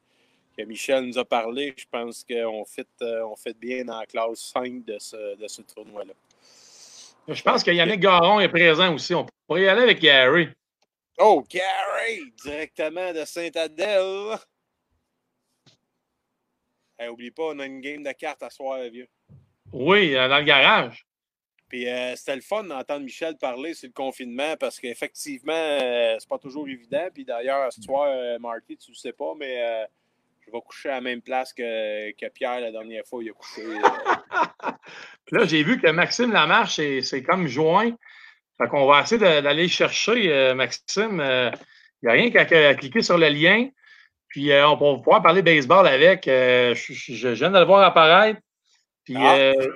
que 0.56 0.62
Michel 0.64 1.04
nous 1.04 1.18
a 1.18 1.24
parlé. 1.24 1.74
Je 1.76 1.84
pense 1.90 2.24
qu'on 2.24 2.64
fait, 2.64 2.88
euh, 3.02 3.24
on 3.26 3.36
fait 3.36 3.56
bien 3.56 3.84
dans 3.84 4.00
la 4.00 4.06
classe 4.06 4.52
5 4.52 4.84
de 4.84 4.98
ce, 4.98 5.36
de 5.36 5.46
ce 5.46 5.62
tournoi-là. 5.62 6.14
Je 7.28 7.42
pense 7.42 7.62
que 7.62 7.70
Yannick 7.70 8.00
Garon 8.00 8.40
est 8.40 8.48
présent 8.48 8.94
aussi. 8.94 9.14
On 9.14 9.26
pourrait 9.46 9.62
y 9.62 9.68
aller 9.68 9.82
avec 9.82 10.00
Gary. 10.00 10.48
Oh, 11.18 11.44
Gary! 11.48 12.32
Directement 12.42 13.12
de 13.12 13.24
Saint-Adèle. 13.24 14.38
Hey, 16.98 17.08
oublie 17.08 17.30
pas, 17.30 17.44
on 17.44 17.58
a 17.58 17.66
une 17.66 17.80
game 17.80 18.02
de 18.02 18.12
cartes 18.12 18.42
à 18.42 18.50
soir, 18.50 18.78
vieux. 18.90 19.08
Oui, 19.72 20.14
euh, 20.14 20.28
dans 20.28 20.38
le 20.38 20.44
garage. 20.44 21.06
Puis 21.68 21.88
euh, 21.88 22.14
c'était 22.14 22.36
le 22.36 22.42
fun 22.42 22.64
d'entendre 22.64 23.04
Michel 23.04 23.36
parler 23.36 23.74
sur 23.74 23.88
le 23.88 23.92
confinement 23.92 24.56
parce 24.58 24.78
qu'effectivement, 24.78 25.52
euh, 25.52 26.16
c'est 26.18 26.28
pas 26.28 26.38
toujours 26.38 26.68
évident. 26.68 27.08
Puis 27.12 27.24
d'ailleurs, 27.24 27.72
ce 27.72 27.82
soir, 27.82 28.08
euh, 28.08 28.38
Marty, 28.38 28.76
tu 28.76 28.92
le 28.92 28.96
sais 28.96 29.12
pas, 29.12 29.32
mais 29.36 29.86
je 30.46 30.52
vais 30.52 30.60
coucher 30.60 30.90
à 30.90 30.96
la 30.96 31.00
même 31.00 31.22
place 31.22 31.52
que, 31.52 32.12
que 32.12 32.28
Pierre 32.28 32.60
la 32.60 32.70
dernière 32.70 33.04
fois, 33.04 33.22
il 33.22 33.30
a 33.30 33.32
couché. 33.32 33.62
Puis 35.26 35.36
là, 35.36 35.44
j'ai 35.44 35.64
vu 35.64 35.80
que 35.80 35.88
Maxime 35.88 36.32
Lamarche, 36.32 36.76
c'est 36.76 37.02
c'est 37.02 37.22
comme 37.22 37.48
joint. 37.48 37.90
Fait 38.58 38.68
qu'on 38.68 38.86
va 38.86 39.02
essayer 39.02 39.18
d'aller 39.18 39.68
chercher 39.68 40.54
Maxime. 40.54 41.20
Il 41.20 42.06
n'y 42.06 42.08
a 42.08 42.12
rien 42.12 42.30
qu'à 42.30 42.74
cliquer 42.74 43.02
sur 43.02 43.18
le 43.18 43.28
lien. 43.28 43.68
Puis 44.28 44.52
euh, 44.52 44.68
on 44.68 44.76
va 44.76 44.96
pouvoir 44.98 45.22
parler 45.22 45.42
baseball 45.42 45.86
avec. 45.86 46.28
Euh, 46.28 46.74
je, 46.74 47.28
viens 47.28 47.50
de 47.50 47.58
le 47.58 47.64
voir 47.64 47.82
apparaître. 47.82 48.40
Puis 49.04 49.16
Ah, 49.16 49.36
euh, 49.36 49.68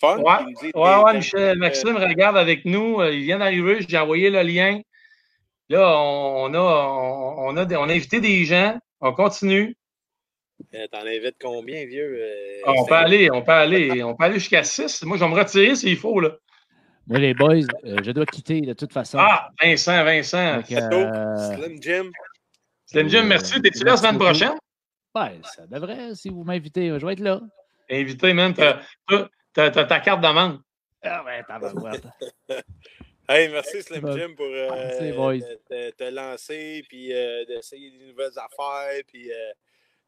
fun. 0.00 0.18
Ouais, 0.18 0.72
Ouais, 0.74 1.14
Michel, 1.14 1.58
Maxime 1.58 1.96
regarde 1.96 2.36
avec 2.36 2.64
nous. 2.64 3.02
Il 3.04 3.24
vient 3.24 3.38
d'arriver, 3.38 3.78
j'ai 3.86 3.98
envoyé 3.98 4.30
le 4.30 4.42
lien. 4.42 4.80
Là, 5.68 5.98
on, 5.98 6.50
on 6.50 6.54
a, 6.54 6.58
on, 6.58 7.48
on 7.48 7.56
a, 7.56 7.76
on 7.76 7.88
a 7.88 7.92
invité 7.92 8.20
des 8.20 8.44
gens. 8.44 8.78
On 9.00 9.12
continue. 9.12 9.76
T'en 10.90 11.06
invites 11.06 11.36
combien, 11.40 11.86
vieux? 11.86 12.18
Euh, 12.20 12.62
Ah, 12.66 12.72
on 12.76 12.84
peut 12.84 12.94
aller, 12.94 13.30
on 13.30 13.42
peut 13.42 13.52
aller, 13.52 14.02
on 14.02 14.14
peut 14.14 14.24
aller 14.24 14.38
jusqu'à 14.38 14.64
6. 14.64 15.04
Moi, 15.04 15.16
je 15.16 15.24
vais 15.24 15.30
me 15.30 15.36
retirer 15.36 15.74
s'il 15.76 15.96
faut. 15.96 16.20
Là. 16.20 16.30
Moi, 17.06 17.20
les 17.20 17.32
boys, 17.32 17.54
euh, 17.84 17.96
je 18.02 18.10
dois 18.10 18.26
quitter 18.26 18.60
de 18.60 18.72
toute 18.72 18.92
façon. 18.92 19.18
Ah, 19.20 19.50
Vincent, 19.62 20.04
Vincent. 20.04 20.60
Euh, 20.70 21.54
Slim 21.54 21.80
Jim. 21.80 22.10
Slim 22.90 23.08
Jim, 23.08 23.24
merci. 23.24 23.60
T'es-tu 23.60 23.84
là 23.84 23.92
la 23.92 23.96
semaine 23.98 24.18
prochaine? 24.18 24.54
ouais, 25.14 25.40
ça 25.42 25.66
devrait, 25.66 26.14
si 26.14 26.30
vous 26.30 26.42
m'invitez, 26.42 26.88
je 26.98 27.04
vais 27.04 27.12
être 27.12 27.20
là. 27.20 27.40
Invité, 27.90 28.32
man. 28.32 28.54
T'as 28.54 28.80
t'as- 29.52 29.70
t'as 29.70 29.84
ta 29.84 30.00
carte 30.00 30.22
d'amende. 30.22 30.60
Ah 31.02 31.24
ouais, 31.24 31.42
tabarouette. 31.44 32.04
Hey, 33.30 33.50
merci 33.50 33.82
Slim. 33.82 34.10
Jim 34.10 34.34
pour 34.34 34.46
euh, 34.46 35.90
te, 35.98 36.10
lancer, 36.10 36.82
puis 36.88 37.12
euh, 37.12 37.44
d'essayer 37.44 37.90
des 37.90 38.06
nouvelles 38.06 38.38
affaires, 38.38 39.02
puis 39.06 39.30
euh, 39.30 39.52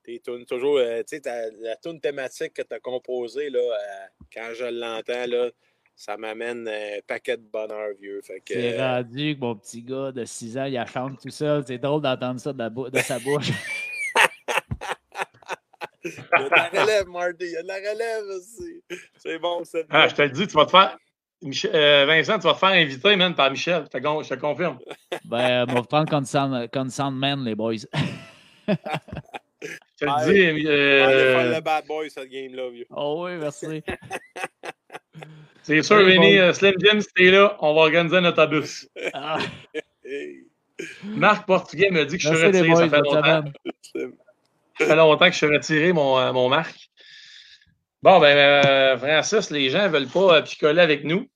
t'es 0.03 0.23
toujours, 0.49 0.79
euh, 0.79 1.03
tu 1.07 1.19
sais, 1.19 1.53
la 1.61 1.77
tune 1.77 2.01
thématique 2.01 2.55
que 2.55 2.63
tu 2.63 2.73
as 2.73 2.81
composée, 2.81 3.51
là, 3.51 3.59
euh, 3.59 4.07
quand 4.33 4.55
je 4.55 4.65
l'entends, 4.65 5.27
là, 5.27 5.51
ça 6.01 6.17
m'amène 6.17 6.67
un 6.67 7.01
paquet 7.07 7.37
de 7.37 7.43
bonheur, 7.43 7.91
vieux. 8.01 8.23
C'est 8.25 8.81
euh, 8.81 8.95
rendu 8.95 9.37
que 9.37 9.41
mon 9.41 9.55
petit 9.55 9.83
gars 9.83 10.11
de 10.11 10.25
6 10.25 10.57
ans, 10.57 10.65
il 10.65 10.79
a 10.79 10.87
chante 10.87 11.21
tout 11.21 11.29
seul. 11.29 11.63
C'est 11.67 11.77
drôle 11.77 12.01
d'entendre 12.01 12.41
ça 12.41 12.55
de, 12.55 12.59
la 12.59 12.71
bou- 12.71 12.89
de 12.89 12.99
sa 13.01 13.19
bouche. 13.19 13.51
il 16.05 16.11
y 16.11 16.19
a 16.33 16.49
de 16.49 16.55
la 16.55 16.69
relève, 16.83 17.07
Marty, 17.07 17.37
il 17.45 17.51
y 17.51 17.57
a 17.57 17.63
de 17.63 17.69
la 17.69 17.75
relève 17.75 18.25
aussi. 18.35 18.83
C'est 19.19 19.39
bon, 19.39 19.63
ça. 19.65 19.81
Ah, 19.91 20.09
je 20.09 20.15
te 20.15 20.23
le 20.23 20.31
dis, 20.31 20.47
tu 20.47 20.55
vas 20.55 20.65
te 20.65 20.71
faire. 20.71 20.97
Michel- 21.43 21.73
euh, 21.75 22.07
Vincent, 22.07 22.39
tu 22.39 22.47
vas 22.47 22.55
te 22.55 22.59
faire 22.61 22.71
inviter, 22.71 23.17
man, 23.17 23.35
par 23.35 23.51
Michel. 23.51 23.83
Je 23.85 23.99
te, 23.99 24.03
con- 24.03 24.23
je 24.23 24.31
te 24.31 24.41
confirme. 24.41 24.79
ben, 25.27 25.67
on 25.69 25.75
va 25.75 25.83
prendre 25.83 26.09
comme 26.09 26.25
sound, 26.25 26.71
comme 26.71 26.89
Soundman, 26.89 27.45
les 27.45 27.55
boys. 27.55 27.75
Je 28.67 28.75
te 29.99 30.05
le 30.07 30.07
dis. 30.07 30.07
On 30.07 30.09
va 30.09 30.17
aller 30.23 30.67
euh, 30.67 31.39
faire 31.39 31.57
le 31.57 31.61
bad 31.61 31.87
boy, 31.87 32.11
cette 32.11 32.31
game-là, 32.31 32.71
vieux. 32.71 32.87
Oh 32.89 33.27
oui, 33.27 33.33
merci. 33.39 33.83
C'est 35.63 35.83
sûr, 35.83 36.05
Vinny, 36.05 36.37
bon. 36.37 36.43
euh, 36.43 36.53
Slim 36.53 36.75
Jim, 36.79 37.01
si 37.01 37.09
t'es 37.15 37.31
là, 37.31 37.57
on 37.61 37.75
va 37.75 37.83
organiser 37.83 38.17
un 38.17 38.25
autobus. 38.25 38.89
Ah, 39.13 39.39
Marc 41.05 41.47
Portugais 41.47 41.91
me 41.91 42.05
dit 42.05 42.17
que 42.17 42.23
je 42.23 42.35
suis 42.35 42.47
retiré. 42.47 42.69
boys, 42.69 42.77
Ça 42.77 42.89
fait 42.89 43.01
longtemps. 43.03 43.45
Ça 44.79 44.87
fait 44.87 44.97
longtemps 44.97 45.27
que 45.27 45.33
je 45.33 45.37
suis 45.37 45.47
retiré, 45.47 45.93
mon, 45.93 46.19
euh, 46.19 46.33
mon 46.33 46.49
Marc. 46.49 46.75
Bon, 48.03 48.19
ben, 48.19 48.37
euh, 48.37 48.97
Francis, 48.99 49.51
les 49.51 49.69
gens 49.69 49.83
ne 49.83 49.89
veulent 49.89 50.07
pas 50.09 50.37
euh, 50.39 50.43
picoler 50.43 50.81
avec 50.81 51.05
nous. 51.05 51.27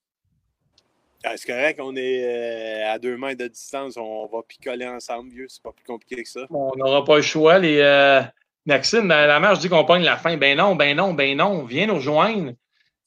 Ah, 1.22 1.36
c'est 1.36 1.46
correct, 1.46 1.78
on 1.82 1.94
est 1.96 2.24
euh, 2.24 2.90
à 2.92 2.98
deux 2.98 3.16
mètres 3.16 3.42
de 3.42 3.48
distance, 3.48 3.96
on 3.96 4.26
va 4.26 4.42
picoler 4.46 4.86
ensemble, 4.86 5.30
vieux. 5.30 5.46
C'est 5.48 5.62
pas 5.62 5.72
plus 5.72 5.84
compliqué 5.84 6.22
que 6.22 6.28
ça. 6.28 6.40
On 6.50 6.72
n'aura 6.76 7.04
pas 7.04 7.16
le 7.16 7.22
choix. 7.22 7.58
Les, 7.58 7.78
euh, 7.80 8.22
Maxime, 8.66 9.08
ben, 9.08 9.26
la 9.26 9.40
mère, 9.40 9.54
je 9.54 9.60
dis 9.60 9.68
qu'on 9.68 9.84
pogne 9.84 10.02
la 10.04 10.16
fin. 10.16 10.36
Ben 10.38 10.56
non, 10.56 10.74
ben 10.74 10.96
non, 10.96 11.12
ben 11.12 11.36
non. 11.36 11.64
Viens 11.64 11.86
nous 11.86 11.96
rejoindre. 11.96 12.52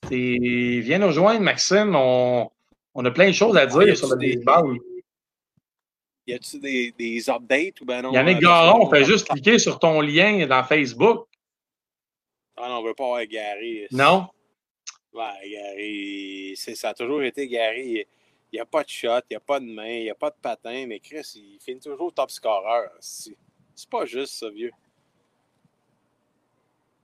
Viens 0.10 1.00
nous 1.00 1.08
rejoindre, 1.08 1.42
Maxime. 1.42 1.96
On, 1.96 2.50
on 2.94 3.06
a 3.06 3.12
plein 3.12 3.28
de 3.28 3.34
choses 3.34 3.58
à 3.58 3.66
dire 3.66 3.98
sur 3.98 4.10
le 4.10 4.16
baseball. 4.16 4.78
Y 6.28 6.34
a-tu 6.34 6.60
des, 6.60 6.92
des 6.92 7.30
updates 7.30 7.80
ou 7.82 7.86
ben 7.86 8.02
non? 8.02 8.12
Yannick 8.12 8.38
euh, 8.38 8.42
Garon, 8.42 8.88
que- 8.90 8.98
fait 8.98 9.06
juste 9.06 9.30
cliquer 9.30 9.60
sur 9.60 9.80
ton 9.80 10.02
lien 10.02 10.46
dans 10.46 10.64
Facebook. 10.64 11.28
Ah 12.58 12.68
non, 12.70 12.80
on 12.80 12.84
veut 12.84 12.94
pas 12.94 13.06
avoir 13.06 13.26
Gary. 13.26 13.88
Non? 13.92 14.28
Ouais, 15.14 15.50
Gary, 15.50 16.54
ça 16.58 16.90
a 16.90 16.94
toujours 16.94 17.24
été 17.24 17.48
Gary. 17.48 18.06
Il 18.52 18.56
n'y 18.56 18.60
a 18.60 18.66
pas 18.66 18.84
de 18.84 18.90
shot, 18.90 19.20
il 19.30 19.32
n'y 19.32 19.36
a 19.38 19.42
pas 19.42 19.60
de 19.60 19.66
main, 19.66 19.88
il 19.88 20.04
n'y 20.04 20.10
a 20.10 20.16
pas 20.16 20.30
de 20.30 20.36
patin, 20.42 20.86
mais 20.88 21.00
Chris, 21.00 21.32
il 21.36 21.60
finit 21.62 21.80
toujours 21.80 22.14
top 22.14 22.32
scorer. 22.32 22.88
C'est 23.00 23.36
pas 23.90 24.06
juste 24.06 24.34
ça, 24.34 24.50
vieux. 24.50 24.72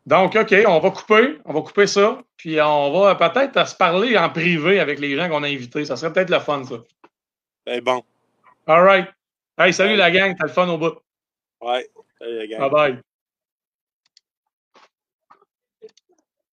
Donc, 0.06 0.36
OK, 0.36 0.54
on 0.68 0.80
va 0.80 0.92
couper. 0.92 1.38
On 1.46 1.54
va 1.54 1.62
couper 1.62 1.88
ça. 1.88 2.22
Puis 2.38 2.60
on 2.62 2.92
va 2.92 3.16
peut-être 3.16 3.68
se 3.68 3.76
parler 3.76 4.18
en 4.18 4.30
privé 4.30 4.80
avec 4.80 5.00
les 5.00 5.16
gens 5.16 5.30
qu'on 5.30 5.44
a 5.44 5.48
invités. 5.48 5.86
Ça 5.86 5.96
serait 5.96 6.12
peut-être 6.12 6.30
le 6.30 6.40
fun, 6.40 6.64
ça. 6.64 6.76
C'est 7.66 7.82
bon. 7.82 8.04
All 8.68 8.84
right. 8.84 9.08
Hey, 9.58 9.74
salut 9.74 9.96
la 9.96 10.12
gang. 10.12 10.36
T'as 10.38 10.48
le 10.48 10.52
fun 10.52 10.68
au 10.68 10.78
bout. 10.78 10.96
Ouais. 11.62 11.90
Salut, 12.20 12.40
les 12.40 12.48
gars. 12.48 12.60
Bye 12.60 12.70
bye. 12.70 13.02